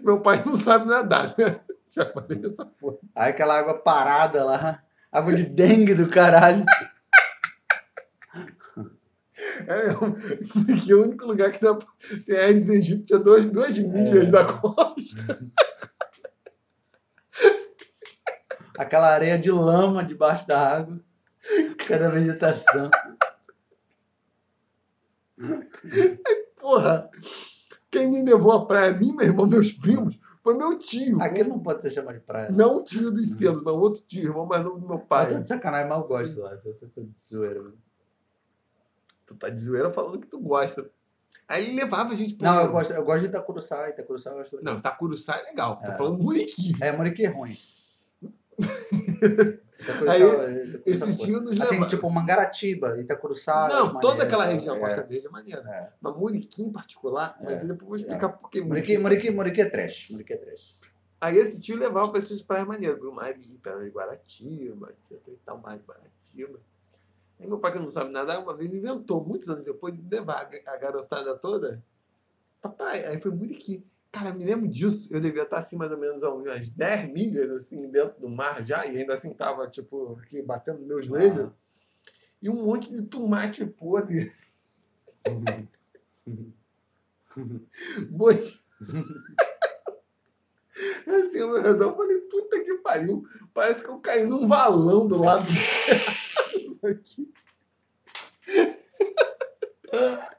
Meu 0.03 0.21
pai 0.21 0.43
não 0.45 0.55
sabe 0.55 0.87
nadar, 0.87 1.35
né? 1.37 1.59
Já 1.87 2.05
falei 2.11 2.41
essa 2.45 2.65
porra. 2.65 2.97
Aí 3.13 3.29
aquela 3.31 3.57
água 3.59 3.75
parada 3.77 4.43
lá, 4.43 4.83
água 5.11 5.33
de 5.33 5.43
dengue 5.43 5.93
do 5.93 6.07
caralho. 6.07 6.65
É, 9.67 9.93
Muriqui 10.57 10.91
é 10.91 10.95
o 10.95 11.03
único 11.03 11.25
lugar 11.25 11.51
que 11.51 11.61
dá, 11.61 11.77
tem 12.25 12.35
Aedes 12.37 12.69
aegypti 12.69 13.13
a 13.13 13.17
dois, 13.17 13.45
duas 13.45 13.77
milhas 13.77 14.29
É. 14.29 14.31
da 14.31 14.45
costa. 14.45 15.45
Aquela 18.77 19.09
areia 19.09 19.37
de 19.37 19.51
lama 19.51 20.03
debaixo 20.05 20.47
da 20.47 20.59
água. 20.77 20.99
Cada 21.87 22.09
vegetação. 22.09 22.89
Porra, 26.59 27.09
quem 27.91 28.09
me 28.09 28.23
levou 28.23 28.51
à 28.53 28.65
praia, 28.65 28.93
mim, 28.93 29.13
meu 29.15 29.25
irmão, 29.27 29.45
meus 29.45 29.71
primos, 29.71 30.17
foi 30.43 30.57
meu 30.57 30.77
tio. 30.79 31.21
Aquilo 31.21 31.49
não 31.49 31.59
pode 31.59 31.81
ser 31.81 31.91
chamado 31.91 32.15
de 32.15 32.21
praia. 32.21 32.51
Não 32.51 32.77
o 32.77 32.83
tio 32.83 33.11
dos 33.11 33.37
selos, 33.37 33.61
mas 33.63 33.73
outro 33.73 34.01
tio, 34.07 34.23
irmão 34.23 34.45
mais 34.45 34.63
novo 34.63 34.79
do 34.79 34.87
meu 34.87 34.97
Mas 34.97 35.07
pai. 35.07 35.27
tô 35.29 35.39
de 35.39 35.47
sacanagem, 35.47 35.89
mas 35.89 35.97
eu 35.99 36.07
gosto 36.07 36.39
lá. 36.39 36.55
Tô, 36.57 36.73
tô, 36.73 36.87
tô 36.87 37.01
de 37.01 37.11
zoeira. 37.25 37.61
mesmo. 37.61 37.77
Tu 39.25 39.35
tá 39.35 39.49
de 39.49 39.59
zoeira 39.59 39.91
falando 39.91 40.19
que 40.19 40.27
tu 40.27 40.39
gosta. 40.39 40.89
Aí 41.47 41.65
ele 41.67 41.75
levava 41.75 42.13
a 42.13 42.15
gente 42.15 42.33
pro. 42.35 42.45
Não, 42.45 42.61
eu 42.61 42.71
gosto, 42.71 42.91
eu 42.93 43.03
gosto 43.03 43.21
de 43.21 43.27
Itacuruçá. 43.27 43.89
Itacuruçá 43.89 44.31
eu 44.31 44.37
gosto. 44.37 44.59
Não, 44.63 44.77
Itacuruçá 44.79 45.35
é 45.37 45.43
legal. 45.49 45.81
Tô 45.83 45.91
É. 45.91 45.97
falando 45.97 46.17
Muriqui. 46.23 46.73
É, 46.81 46.91
Muriqui 46.91 47.25
é 47.25 47.29
ruim. 47.29 47.57
Itacuruçá, 49.79 50.11
Aí, 50.13 50.21
Itacuruçá 50.21 50.81
Esse 50.85 51.09
é 51.11 51.15
tio 51.25 51.41
nos 51.41 51.59
Assim, 51.61 51.75
leva. 51.75 51.87
tipo 51.87 52.09
Mangaratiba, 52.09 52.99
Itacuruçá. 52.99 53.67
Não, 53.67 53.87
é 53.87 53.91
toda 53.93 54.07
maneiro, 54.07 54.23
aquela 54.23 54.47
é, 54.49 54.53
região 54.53 54.75
é, 54.75 54.79
Costa 54.79 55.03
Verde 55.03 55.27
é 55.27 55.29
maneira. 55.29 55.61
é. 55.69 55.89
Mas 56.01 56.15
Muriqui 56.15 56.63
em 56.63 56.71
particular, 56.71 57.37
mas 57.43 57.61
depois 57.63 57.79
eu 57.81 57.87
vou 57.87 57.95
explicar 57.97 58.29
por 58.29 58.49
que 58.49 58.61
Muriqui, 58.61 58.97
Muriqui, 58.97 59.29
Muriqui 59.31 59.61
é 59.61 59.69
trash. 59.69 60.09
Muriqui 60.11 60.33
é 60.33 60.37
trash. 60.37 60.75
Aí 61.21 61.37
esse 61.37 61.61
tio 61.61 61.77
levava 61.77 62.09
pra 62.09 62.19
essas 62.19 62.41
praias 62.41 62.67
maneiras, 62.67 62.97
Grumari, 62.99 63.33
Pedra 63.61 63.83
de 63.83 63.89
Guaratiba, 63.89 64.91
etc 64.91 65.19
e 65.27 65.37
tal, 65.45 65.57
mais 65.59 65.81
Guaratiba. 65.81 66.59
Aí 67.39 67.47
meu 67.47 67.59
pai, 67.59 67.71
que 67.71 67.79
não 67.79 67.89
sabe 67.89 68.11
nadar, 68.11 68.39
uma 68.39 68.55
vez 68.55 68.73
inventou, 68.73 69.25
muitos 69.25 69.49
anos 69.49 69.63
depois, 69.63 69.93
de 69.93 70.01
levar 70.09 70.49
a 70.65 70.77
garotada 70.77 71.35
toda 71.37 71.83
pra 72.61 72.71
praia. 72.71 73.09
Aí 73.09 73.19
foi 73.19 73.31
Muriqui. 73.31 73.85
Cara, 74.11 74.33
me 74.33 74.45
lembro 74.45 74.67
disso. 74.67 75.13
Eu 75.13 75.19
devia 75.19 75.43
estar 75.43 75.57
assim, 75.57 75.75
mais 75.75 75.91
ou 75.91 75.97
menos, 75.97 76.23
a 76.23 76.33
umas 76.33 76.71
10 76.71 77.11
milhas, 77.11 77.51
assim, 77.51 77.89
dentro 77.89 78.19
do 78.19 78.29
mar 78.29 78.65
já, 78.65 78.85
e 78.85 78.97
ainda 78.97 79.13
assim 79.13 79.33
tava, 79.33 79.67
tipo, 79.67 80.17
aqui, 80.21 80.41
batendo 80.41 80.79
no 80.79 80.87
meu 80.87 81.01
joelho. 81.01 81.53
E 82.41 82.49
um 82.49 82.65
monte 82.65 82.93
de 82.93 83.01
tomate 83.01 83.65
podre. 83.65 84.31
Boi. 88.09 88.35
Assim, 91.07 91.37
eu 91.37 91.95
falei, 91.95 92.17
puta 92.21 92.63
que 92.63 92.73
pariu. 92.75 93.23
Parece 93.53 93.83
que 93.83 93.89
eu 93.89 93.99
caí 93.99 94.25
num 94.25 94.47
valão 94.47 95.07
do 95.07 95.21
lado 95.21 95.45
do 95.45 96.87
aqui. 96.87 97.31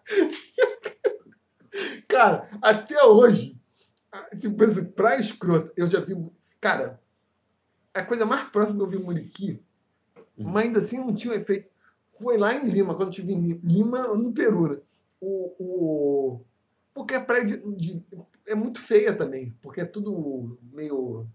Cara, 2.09 2.49
até 2.63 3.03
hoje, 3.05 3.61
pensa 4.57 4.85
praia 4.85 5.21
escrota, 5.21 5.73
eu 5.77 5.89
já 5.89 6.01
vi. 6.01 6.15
Cara, 6.61 7.01
a 7.93 8.03
coisa 8.03 8.25
mais 8.25 8.49
próxima 8.49 8.79
que 8.79 8.85
eu 8.85 8.89
vi 8.89 9.05
Muriqui, 9.05 9.63
mas 10.37 10.65
ainda 10.65 10.79
assim 10.79 10.99
não 10.99 11.15
tinha 11.15 11.35
um 11.35 11.37
efeito. 11.37 11.69
Foi 12.19 12.39
lá 12.39 12.55
em 12.55 12.69
Lima, 12.69 12.95
quando 12.95 13.09
eu 13.09 13.11
estive 13.11 13.33
em 13.33 13.61
Lima, 13.63 14.09
no 14.09 14.33
Peru, 14.33 14.69
né? 14.69 14.79
O, 15.21 15.53
o, 15.59 16.41
porque 16.95 17.15
a 17.15 17.25
praia 17.25 17.45
de, 17.45 17.59
de- 17.59 18.05
é 18.49 18.55
muito 18.55 18.81
feia 18.81 19.13
também, 19.15 19.55
porque 19.63 19.81
é 19.81 19.85
tudo 19.85 20.59
meio. 20.73 21.27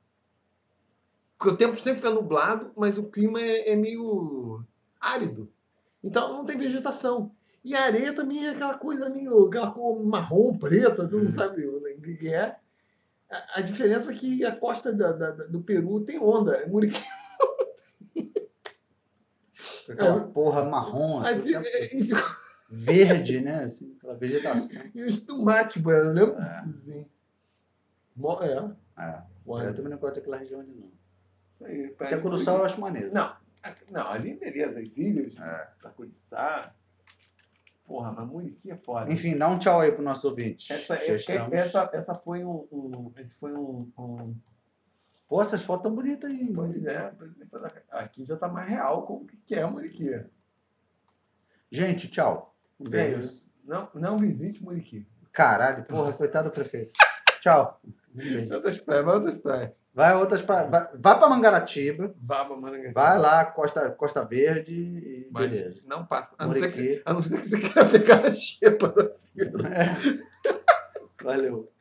Porque 1.37 1.53
o 1.53 1.57
tempo 1.57 1.79
sempre 1.79 2.01
fica 2.01 2.13
nublado, 2.13 2.71
mas 2.75 2.97
o 2.97 3.09
clima 3.09 3.39
é, 3.41 3.71
é 3.71 3.75
meio 3.75 4.63
árido. 4.99 5.51
Então 6.03 6.33
não 6.33 6.45
tem 6.45 6.57
vegetação. 6.57 7.31
E 7.63 7.75
a 7.75 7.83
areia 7.83 8.13
também 8.13 8.45
é 8.45 8.49
aquela 8.51 8.77
coisa 8.77 9.09
meio. 9.09 9.47
aquela 9.47 9.71
cor 9.71 10.03
marrom, 10.03 10.57
preta, 10.57 11.07
tu 11.07 11.17
não 11.17 11.27
Hum. 11.27 11.31
sabe 11.31 11.65
o 11.65 11.81
que 12.17 12.27
é. 12.27 12.55
A, 13.29 13.59
a 13.59 13.61
diferença 13.61 14.11
é 14.11 14.15
que 14.15 14.43
a 14.45 14.55
costa 14.55 14.91
da- 14.93 15.11
da- 15.13 15.31
do 15.47 15.61
Peru 15.61 16.01
tem 16.01 16.19
onda. 16.19 16.55
É 16.57 16.67
Muriqui. 16.67 16.99
Aquela 19.89 20.23
porra 20.27 20.63
marrom, 20.65 21.21
Aí 21.21 21.33
assim, 21.33 21.43
fica- 21.47 21.59
aquela 21.59 21.85
e, 21.85 22.03
fica- 22.05 22.40
verde, 22.71 23.41
né? 23.41 23.63
Assim, 23.65 23.93
aquela 23.97 24.15
vegetação. 24.15 24.81
e 24.95 25.03
os 25.03 25.19
tomates, 25.25 25.81
mano. 25.81 26.09
Eu 26.09 26.13
lembro 26.13 26.35
É. 26.37 26.41
assim. 26.41 27.05
Mo- 28.15 28.39
É. 28.41 28.71
É, 28.97 29.67
eu 29.67 29.75
também 29.75 29.91
não 29.91 29.97
gosto 29.97 30.15
daquela 30.15 30.37
região 30.37 30.59
ali, 30.61 30.73
não. 30.73 31.67
Aí, 31.67 31.93
Até 31.99 32.17
Curuçá 32.17 32.53
eu 32.53 32.63
acho 32.65 32.79
maneiro. 32.79 33.13
Não, 33.13 33.35
não, 33.91 34.07
ali 34.07 34.39
beleza, 34.39 34.79
as 34.79 34.97
ilhas, 34.97 35.37
É. 35.37 35.69
Taculiçá. 35.81 36.73
Porra, 37.85 38.11
mas 38.11 38.27
Muriqui 38.27 38.71
é 38.71 38.77
foda. 38.77 39.11
Enfim, 39.11 39.37
dá 39.37 39.49
um 39.49 39.59
tchau 39.59 39.81
aí 39.81 39.91
pros 39.91 40.05
nossos 40.05 40.23
ouvintes. 40.23 40.69
Essa, 40.71 40.95
é- 40.95 41.15
estamos. 41.15 41.51
essa, 41.53 41.89
essa 41.93 42.15
foi 42.15 42.43
um. 42.45 42.65
um 42.71 43.11
esse 43.17 43.35
foi 43.35 43.53
um. 43.53 43.91
um 43.97 44.35
Pô, 45.27 45.41
essas 45.41 45.61
fotos 45.63 45.83
tão 45.83 45.95
bonitas 45.95 46.29
aí. 46.29 46.51
pois 46.53 46.83
é, 46.85 47.13
pois 47.49 47.63
é, 47.63 47.83
aqui 47.89 48.23
já 48.25 48.37
tá 48.37 48.47
mais 48.47 48.67
real 48.67 49.05
como 49.05 49.25
que 49.45 49.55
é 49.55 49.65
Muriqui. 49.65 50.09
Gente, 51.71 52.09
tchau. 52.09 52.50
É 52.91 53.09
isso. 53.11 53.51
Não, 53.63 53.89
não 53.93 54.17
visite 54.17 54.63
Muriqui. 54.63 55.07
Caralho, 55.31 55.83
porra, 55.83 56.13
coitado 56.13 56.49
do 56.49 56.53
prefeito. 56.53 56.91
Tchau. 57.39 57.79
Outras 58.51 58.79
praias, 58.81 59.05
vai 59.05 59.15
outras 59.15 59.37
praias. 59.37 59.85
Vai 59.93 60.15
outras 60.15 60.41
pra... 60.41 60.63
vai, 60.65 60.89
vai 60.95 61.17
pra 61.17 61.29
Mangaratiba, 61.29 62.13
Baba, 62.17 62.57
Marangaçu. 62.57 62.93
vai 62.93 63.17
lá, 63.17 63.45
Costa, 63.45 63.89
Costa 63.91 64.25
Verde 64.25 64.73
e 64.73 65.29
Mas 65.31 65.49
beleza. 65.49 65.81
não 65.85 66.05
passa. 66.05 66.35
A 66.37 66.45
não, 66.45 66.53
ser 66.53 66.71
que, 66.73 67.01
a 67.05 67.13
não 67.13 67.21
ser 67.21 67.39
que 67.39 67.47
você 67.47 67.57
queira 67.57 67.85
pegar 67.87 68.25
a 68.25 68.35
xepa. 68.35 68.93
Valeu. 71.23 71.71